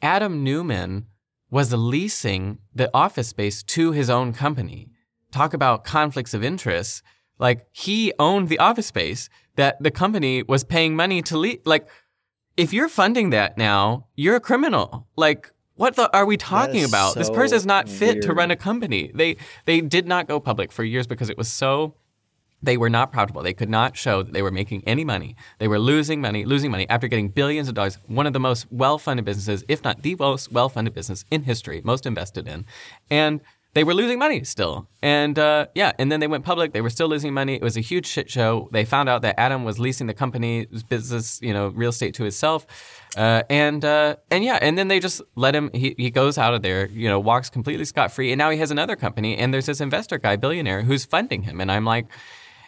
Adam 0.00 0.44
Neumann 0.44 1.06
was 1.54 1.72
leasing 1.72 2.58
the 2.74 2.90
office 2.92 3.28
space 3.28 3.62
to 3.62 3.92
his 3.92 4.10
own 4.10 4.32
company. 4.32 4.90
Talk 5.30 5.54
about 5.54 5.84
conflicts 5.84 6.34
of 6.34 6.42
interest. 6.42 7.00
Like 7.38 7.68
he 7.70 8.12
owned 8.18 8.48
the 8.48 8.58
office 8.58 8.88
space 8.88 9.28
that 9.54 9.80
the 9.80 9.92
company 9.92 10.42
was 10.42 10.64
paying 10.64 10.96
money 10.96 11.22
to 11.22 11.38
lease. 11.38 11.60
Like 11.64 11.86
if 12.56 12.72
you're 12.72 12.88
funding 12.88 13.30
that 13.30 13.56
now, 13.56 14.08
you're 14.16 14.34
a 14.34 14.40
criminal. 14.40 15.06
Like 15.16 15.52
What 15.76 15.94
the 15.94 16.12
are 16.16 16.26
we 16.26 16.36
talking 16.36 16.84
about? 16.84 17.14
this 17.14 17.28
so 17.28 17.34
person 17.34 17.56
is 17.56 17.64
not 17.64 17.88
fit 17.88 18.22
to 18.22 18.32
run 18.32 18.50
a 18.50 18.56
company. 18.56 19.12
They 19.14 19.36
they 19.64 19.80
did 19.80 20.08
not 20.08 20.26
go 20.26 20.40
public 20.40 20.72
for 20.72 20.82
years 20.82 21.06
because 21.06 21.30
it 21.30 21.38
was 21.38 21.46
so 21.46 21.94
they 22.64 22.76
were 22.76 22.90
not 22.90 23.12
profitable. 23.12 23.42
They 23.42 23.54
could 23.54 23.70
not 23.70 23.96
show 23.96 24.22
that 24.22 24.32
they 24.32 24.42
were 24.42 24.50
making 24.50 24.82
any 24.86 25.04
money. 25.04 25.36
They 25.58 25.68
were 25.68 25.78
losing 25.78 26.20
money, 26.20 26.44
losing 26.44 26.70
money 26.70 26.88
after 26.88 27.08
getting 27.08 27.28
billions 27.28 27.68
of 27.68 27.74
dollars. 27.74 27.98
One 28.06 28.26
of 28.26 28.32
the 28.32 28.40
most 28.40 28.66
well-funded 28.70 29.24
businesses, 29.24 29.64
if 29.68 29.84
not 29.84 30.02
the 30.02 30.14
most 30.16 30.52
well-funded 30.52 30.94
business 30.94 31.24
in 31.30 31.42
history, 31.42 31.80
most 31.84 32.06
invested 32.06 32.48
in, 32.48 32.64
and 33.10 33.40
they 33.74 33.82
were 33.82 33.94
losing 33.94 34.20
money 34.20 34.44
still. 34.44 34.88
And 35.02 35.36
uh, 35.36 35.66
yeah, 35.74 35.92
and 35.98 36.10
then 36.10 36.20
they 36.20 36.28
went 36.28 36.44
public. 36.44 36.72
They 36.72 36.80
were 36.80 36.90
still 36.90 37.08
losing 37.08 37.34
money. 37.34 37.54
It 37.54 37.62
was 37.62 37.76
a 37.76 37.80
huge 37.80 38.06
shit 38.06 38.30
show. 38.30 38.68
They 38.70 38.84
found 38.84 39.08
out 39.08 39.22
that 39.22 39.34
Adam 39.38 39.64
was 39.64 39.80
leasing 39.80 40.06
the 40.06 40.14
company's 40.14 40.84
business, 40.84 41.40
you 41.42 41.52
know, 41.52 41.68
real 41.68 41.90
estate 41.90 42.14
to 42.14 42.22
himself. 42.22 42.66
Uh, 43.16 43.42
and 43.50 43.84
uh, 43.84 44.14
and 44.30 44.44
yeah, 44.44 44.58
and 44.62 44.78
then 44.78 44.88
they 44.88 45.00
just 45.00 45.22
let 45.34 45.54
him. 45.54 45.70
He, 45.74 45.94
he 45.98 46.10
goes 46.10 46.38
out 46.38 46.54
of 46.54 46.62
there, 46.62 46.86
you 46.86 47.08
know, 47.08 47.18
walks 47.18 47.50
completely 47.50 47.84
scot 47.84 48.12
free, 48.12 48.30
and 48.30 48.38
now 48.38 48.50
he 48.50 48.58
has 48.58 48.70
another 48.70 48.94
company. 48.94 49.36
And 49.36 49.52
there's 49.52 49.66
this 49.66 49.80
investor 49.80 50.18
guy, 50.18 50.36
billionaire, 50.36 50.82
who's 50.82 51.04
funding 51.04 51.42
him. 51.42 51.60
And 51.60 51.70
I'm 51.70 51.84
like, 51.84 52.06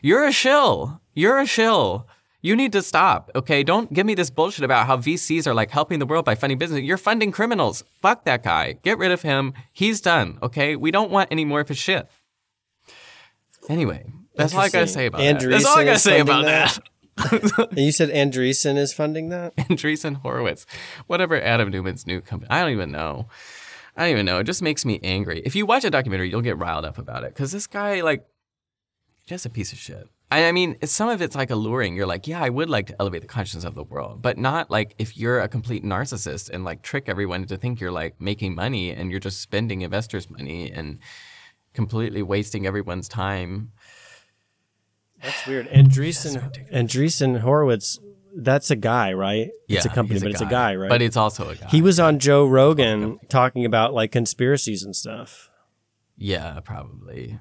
you're 0.02 0.24
a 0.24 0.32
shill. 0.32 1.00
You're 1.14 1.38
a 1.38 1.46
shill. 1.46 2.06
You 2.42 2.54
need 2.54 2.72
to 2.72 2.82
stop, 2.82 3.30
okay? 3.34 3.64
Don't 3.64 3.92
give 3.92 4.06
me 4.06 4.14
this 4.14 4.30
bullshit 4.30 4.64
about 4.64 4.86
how 4.86 4.96
VCs 4.98 5.46
are 5.46 5.54
like 5.54 5.70
helping 5.70 5.98
the 5.98 6.06
world 6.06 6.24
by 6.24 6.36
funding 6.36 6.58
business. 6.58 6.82
You're 6.82 6.96
funding 6.96 7.32
criminals. 7.32 7.82
Fuck 8.02 8.24
that 8.24 8.44
guy. 8.44 8.74
Get 8.84 8.98
rid 8.98 9.10
of 9.10 9.22
him. 9.22 9.52
He's 9.72 10.00
done, 10.00 10.38
okay? 10.42 10.76
We 10.76 10.90
don't 10.92 11.10
want 11.10 11.28
any 11.32 11.44
more 11.44 11.60
of 11.60 11.68
his 11.68 11.78
shit. 11.78 12.06
Anyway, 13.68 14.12
that's 14.36 14.54
all 14.54 14.60
I 14.60 14.68
gotta 14.68 14.86
say 14.86 15.06
about 15.06 15.18
that. 15.22 15.40
That's 15.40 15.64
all 15.64 15.78
I 15.78 15.84
gotta 15.84 15.98
say 15.98 16.20
about 16.20 16.44
that. 16.44 16.78
And 17.18 17.78
you 17.78 17.92
said 17.92 18.10
Andreessen 18.10 18.76
is 18.76 18.92
funding 18.92 19.30
that? 19.30 19.56
Andreessen 19.56 20.16
Horowitz, 20.16 20.66
whatever 21.06 21.40
Adam 21.40 21.70
Neumann's 21.72 22.06
new 22.06 22.20
company. 22.20 22.50
I 22.50 22.60
don't 22.60 22.72
even 22.72 22.92
know. 22.92 23.26
I 23.96 24.02
don't 24.02 24.10
even 24.10 24.26
know. 24.26 24.38
It 24.38 24.44
just 24.44 24.60
makes 24.60 24.84
me 24.84 25.00
angry. 25.02 25.40
If 25.44 25.56
you 25.56 25.64
watch 25.64 25.84
a 25.84 25.90
documentary, 25.90 26.28
you'll 26.28 26.42
get 26.42 26.58
riled 26.58 26.84
up 26.84 26.98
about 26.98 27.24
it 27.24 27.30
because 27.30 27.52
this 27.52 27.66
guy, 27.66 28.02
like, 28.02 28.26
just 29.26 29.44
a 29.46 29.50
piece 29.50 29.72
of 29.72 29.78
shit. 29.78 30.08
I, 30.30 30.46
I 30.46 30.52
mean, 30.52 30.76
some 30.84 31.08
of 31.08 31.22
it's 31.22 31.36
like 31.36 31.50
alluring. 31.50 31.94
You're 31.94 32.06
like, 32.06 32.26
yeah, 32.26 32.42
I 32.42 32.48
would 32.48 32.68
like 32.68 32.86
to 32.88 32.96
elevate 32.98 33.22
the 33.22 33.28
consciousness 33.28 33.64
of 33.64 33.74
the 33.74 33.84
world, 33.84 34.22
but 34.22 34.38
not 34.38 34.70
like 34.70 34.94
if 34.98 35.16
you're 35.16 35.40
a 35.40 35.48
complete 35.48 35.84
narcissist 35.84 36.50
and 36.50 36.64
like 36.64 36.82
trick 36.82 37.04
everyone 37.08 37.44
to 37.46 37.56
think 37.56 37.80
you're 37.80 37.92
like 37.92 38.20
making 38.20 38.54
money 38.54 38.90
and 38.90 39.10
you're 39.10 39.20
just 39.20 39.40
spending 39.40 39.82
investors' 39.82 40.28
money 40.28 40.70
and 40.70 40.98
completely 41.74 42.22
wasting 42.22 42.66
everyone's 42.66 43.08
time. 43.08 43.70
That's 45.22 45.46
weird. 45.46 45.68
Andreessen, 45.70 46.72
Andreessen 46.72 47.40
Horowitz, 47.40 48.00
that's 48.34 48.70
a 48.70 48.76
guy, 48.76 49.12
right? 49.12 49.50
Yeah, 49.68 49.76
it's 49.76 49.86
a 49.86 49.90
company, 49.90 50.16
he's 50.16 50.22
but 50.22 50.32
it's 50.32 50.40
a 50.40 50.46
guy, 50.46 50.74
right? 50.74 50.88
But 50.88 51.02
it's 51.02 51.16
also 51.16 51.50
a 51.50 51.54
guy. 51.54 51.68
he 51.68 51.82
was 51.82 52.00
on 52.00 52.18
Joe 52.18 52.46
Rogan 52.46 53.18
talking 53.28 53.64
about 53.64 53.94
like 53.94 54.10
conspiracies 54.10 54.82
and 54.82 54.94
stuff. 54.94 55.50
yeah, 56.16 56.58
probably. 56.60 57.38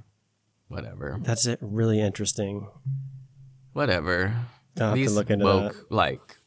Whatever. 0.67 1.19
That's 1.21 1.45
it. 1.45 1.59
Really 1.61 2.01
interesting. 2.01 2.67
Whatever. 3.73 4.35
I'll 4.79 4.87
have 4.87 4.95
to 4.95 4.99
These 4.99 5.13
look 5.15 5.29
into 5.29 5.45
woke, 5.45 5.85
like 5.89 6.37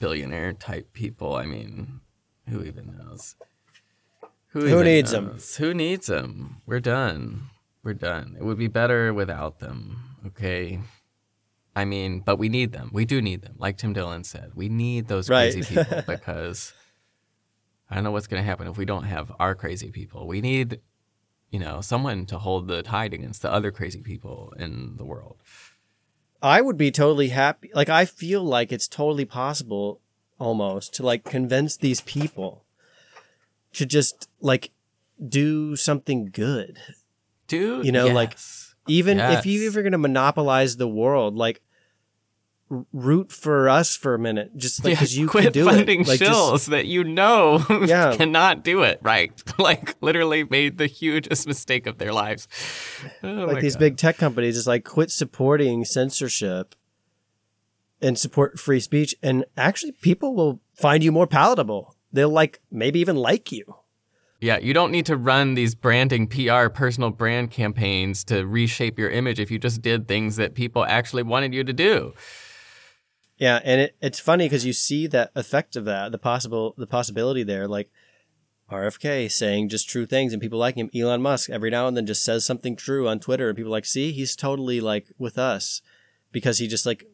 billionaire 0.00 0.52
type 0.52 0.92
people. 0.92 1.34
I 1.36 1.44
mean, 1.46 2.00
who 2.48 2.62
even 2.62 2.96
knows? 2.98 3.36
Who 4.48 4.66
even 4.66 4.84
needs 4.84 5.12
knows? 5.12 5.56
Who 5.56 5.74
needs 5.74 6.06
them? 6.06 6.62
We're 6.66 6.80
done. 6.80 7.50
We're 7.82 7.94
done. 7.94 8.36
It 8.38 8.44
would 8.44 8.58
be 8.58 8.68
better 8.68 9.12
without 9.12 9.58
them. 9.58 9.98
Okay. 10.26 10.80
I 11.76 11.84
mean, 11.84 12.20
but 12.20 12.36
we 12.38 12.48
need 12.48 12.72
them. 12.72 12.90
We 12.92 13.04
do 13.04 13.20
need 13.20 13.42
them. 13.42 13.56
Like 13.58 13.76
Tim 13.78 13.92
Dillon 13.92 14.22
said, 14.24 14.52
we 14.54 14.68
need 14.68 15.08
those 15.08 15.28
Right. 15.28 15.52
crazy 15.52 15.74
people 15.74 16.02
because 16.06 16.72
I 17.90 17.96
don't 17.96 18.04
know 18.04 18.12
what's 18.12 18.28
going 18.28 18.40
to 18.42 18.46
happen 18.46 18.68
if 18.68 18.78
we 18.78 18.84
don't 18.84 19.04
have 19.04 19.32
our 19.40 19.54
crazy 19.56 19.90
people. 19.90 20.26
We 20.28 20.40
need, 20.40 20.80
you 21.54 21.60
know, 21.60 21.80
someone 21.80 22.26
to 22.26 22.36
hold 22.36 22.66
the 22.66 22.82
tide 22.82 23.14
against 23.14 23.40
the 23.42 23.52
other 23.52 23.70
crazy 23.70 24.00
people 24.00 24.52
in 24.58 24.96
the 24.96 25.04
world. 25.04 25.36
I 26.42 26.60
would 26.60 26.76
be 26.76 26.90
totally 26.90 27.28
happy. 27.28 27.70
Like 27.72 27.88
I 27.88 28.06
feel 28.06 28.42
like 28.42 28.72
it's 28.72 28.88
totally 28.88 29.24
possible 29.24 30.00
almost 30.40 30.92
to 30.94 31.04
like 31.04 31.22
convince 31.22 31.76
these 31.76 32.00
people 32.00 32.64
to 33.74 33.86
just 33.86 34.28
like 34.40 34.72
do 35.28 35.76
something 35.76 36.30
good. 36.32 36.80
Dude, 37.46 37.86
You 37.86 37.92
know, 37.92 38.08
like, 38.08 38.32
yes. 38.32 38.74
Even 38.88 39.20
if 39.20 39.46
you 39.46 39.60
Yes. 39.60 39.70
ever 39.70 39.82
going 39.82 39.92
to 39.92 39.98
monopolize 39.98 40.76
the 40.76 40.88
world, 40.88 41.36
like 41.36 41.62
root 42.92 43.30
for 43.32 43.68
us 43.68 43.96
for 43.96 44.14
a 44.14 44.18
minute, 44.18 44.56
just 44.56 44.84
like 44.84 44.92
Yeah, 44.92 44.94
because 44.96 45.16
you 45.16 45.28
quit 45.28 45.44
can 45.44 45.52
do 45.52 45.64
funding 45.66 46.00
it. 46.02 46.08
Like, 46.08 46.18
just- 46.20 46.32
shills 46.32 46.68
that 46.70 46.86
you 46.86 47.04
know 47.04 47.64
Yeah. 47.86 48.14
cannot 48.16 48.64
do 48.64 48.82
it 48.82 49.00
right. 49.02 49.32
like 49.58 49.94
literally 50.00 50.44
made 50.44 50.78
the 50.78 50.86
hugest 50.86 51.46
mistake 51.46 51.86
of 51.86 51.98
their 51.98 52.12
lives. 52.12 52.48
Oh 53.22 53.28
like 53.28 53.60
these 53.62 53.74
God. 53.76 53.80
big 53.80 53.96
tech 53.96 54.16
companies 54.16 54.54
just 54.56 54.66
like 54.66 54.84
quit 54.84 55.10
supporting 55.10 55.84
censorship 55.84 56.74
and 58.00 58.18
support 58.18 58.58
free 58.58 58.80
speech 58.80 59.14
and 59.22 59.44
actually 59.56 59.92
people 59.92 60.34
will 60.34 60.60
find 60.74 61.02
you 61.04 61.10
more 61.12 61.26
palatable 61.26 61.96
they'll 62.12 62.28
like 62.28 62.60
maybe 62.70 62.98
even 63.00 63.16
like 63.16 63.50
you 63.52 63.64
Yeah, 64.40 64.58
you 64.58 64.74
don't 64.74 64.90
need 64.92 65.06
to 65.06 65.16
run 65.16 65.54
these 65.54 65.74
branding 65.74 66.26
PR 66.28 66.68
personal 66.68 67.10
brand 67.10 67.50
campaigns 67.50 68.24
to 68.24 68.44
reshape 68.46 68.98
your 68.98 69.08
image 69.10 69.40
if 69.40 69.50
you 69.50 69.58
just 69.58 69.80
did 69.80 70.06
things 70.06 70.36
that 70.36 70.54
people 70.54 70.84
actually 70.84 71.22
wanted 71.22 71.54
you 71.54 71.64
to 71.64 71.72
do. 71.72 72.12
Yeah 73.38 73.60
and 73.64 73.80
it, 73.80 73.96
it's 74.00 74.20
funny 74.20 74.46
because 74.46 74.64
you 74.64 74.72
see 74.72 75.06
that 75.06 75.30
effect 75.34 75.76
of 75.76 75.84
that 75.84 76.12
the 76.12 76.18
possible 76.18 76.74
the 76.76 76.86
possibility 76.86 77.42
there 77.42 77.66
like 77.66 77.90
rfk 78.70 79.30
saying 79.30 79.68
just 79.68 79.88
true 79.88 80.06
things 80.06 80.32
and 80.32 80.40
people 80.40 80.58
like 80.58 80.74
him 80.74 80.90
elon 80.94 81.20
musk 81.22 81.50
every 81.50 81.70
now 81.70 81.86
and 81.86 81.96
then 81.96 82.06
just 82.06 82.24
says 82.24 82.44
something 82.44 82.74
true 82.76 83.06
on 83.06 83.20
twitter 83.20 83.48
and 83.48 83.56
people 83.56 83.70
are 83.70 83.78
like 83.78 83.84
see 83.84 84.12
he's 84.12 84.34
totally 84.34 84.80
like 84.80 85.06
with 85.18 85.38
us 85.38 85.82
because 86.32 86.58
he 86.58 86.66
just 86.66 86.86
like 86.86 87.06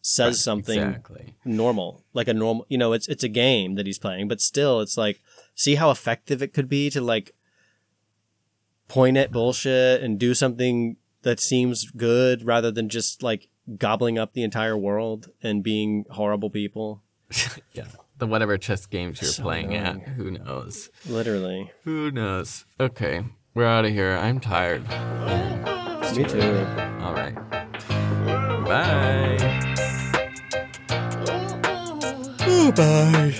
says 0.00 0.42
something 0.42 0.78
Exactly. 0.78 1.34
normal, 1.44 2.04
like 2.14 2.28
a 2.28 2.32
normal. 2.34 2.64
You 2.68 2.78
know, 2.78 2.92
it's 2.92 3.08
it's 3.08 3.24
a 3.24 3.28
game 3.28 3.74
that 3.74 3.86
he's 3.86 3.98
playing, 3.98 4.28
but 4.28 4.40
still, 4.40 4.80
it's 4.80 4.96
like 4.96 5.20
see 5.54 5.74
how 5.74 5.90
effective 5.90 6.40
it 6.40 6.54
could 6.54 6.68
be 6.68 6.88
to 6.90 7.00
like 7.00 7.34
point 8.86 9.16
at 9.16 9.32
bullshit 9.32 10.02
and 10.02 10.18
do 10.18 10.34
something 10.34 10.96
that 11.22 11.40
seems 11.40 11.90
good 11.90 12.44
rather 12.44 12.70
than 12.70 12.88
just 12.88 13.22
like 13.22 13.48
gobbling 13.76 14.18
up 14.18 14.32
the 14.32 14.42
entire 14.42 14.76
world 14.76 15.30
and 15.42 15.62
being 15.62 16.04
horrible 16.10 16.50
people. 16.50 17.02
Yeah. 17.72 17.84
The 18.18 18.26
whatever 18.26 18.58
chess 18.58 18.86
games 18.86 19.20
you're 19.22 19.30
So 19.30 19.42
playing 19.44 19.72
annoying. 19.74 20.02
at. 20.02 20.08
Who 20.14 20.30
knows? 20.32 20.90
Literally, 21.06 21.70
Who 21.84 22.10
knows? 22.10 22.64
Okay. 22.80 23.22
We're 23.54 23.66
out 23.66 23.84
of 23.84 23.92
here. 23.92 24.16
I'm 24.16 24.40
tired. 24.40 24.82
me 26.16 26.24
too. 26.24 26.66
All 27.00 27.14
right. 27.14 27.34
Bye. 28.64 29.36
Bye. 32.74 33.34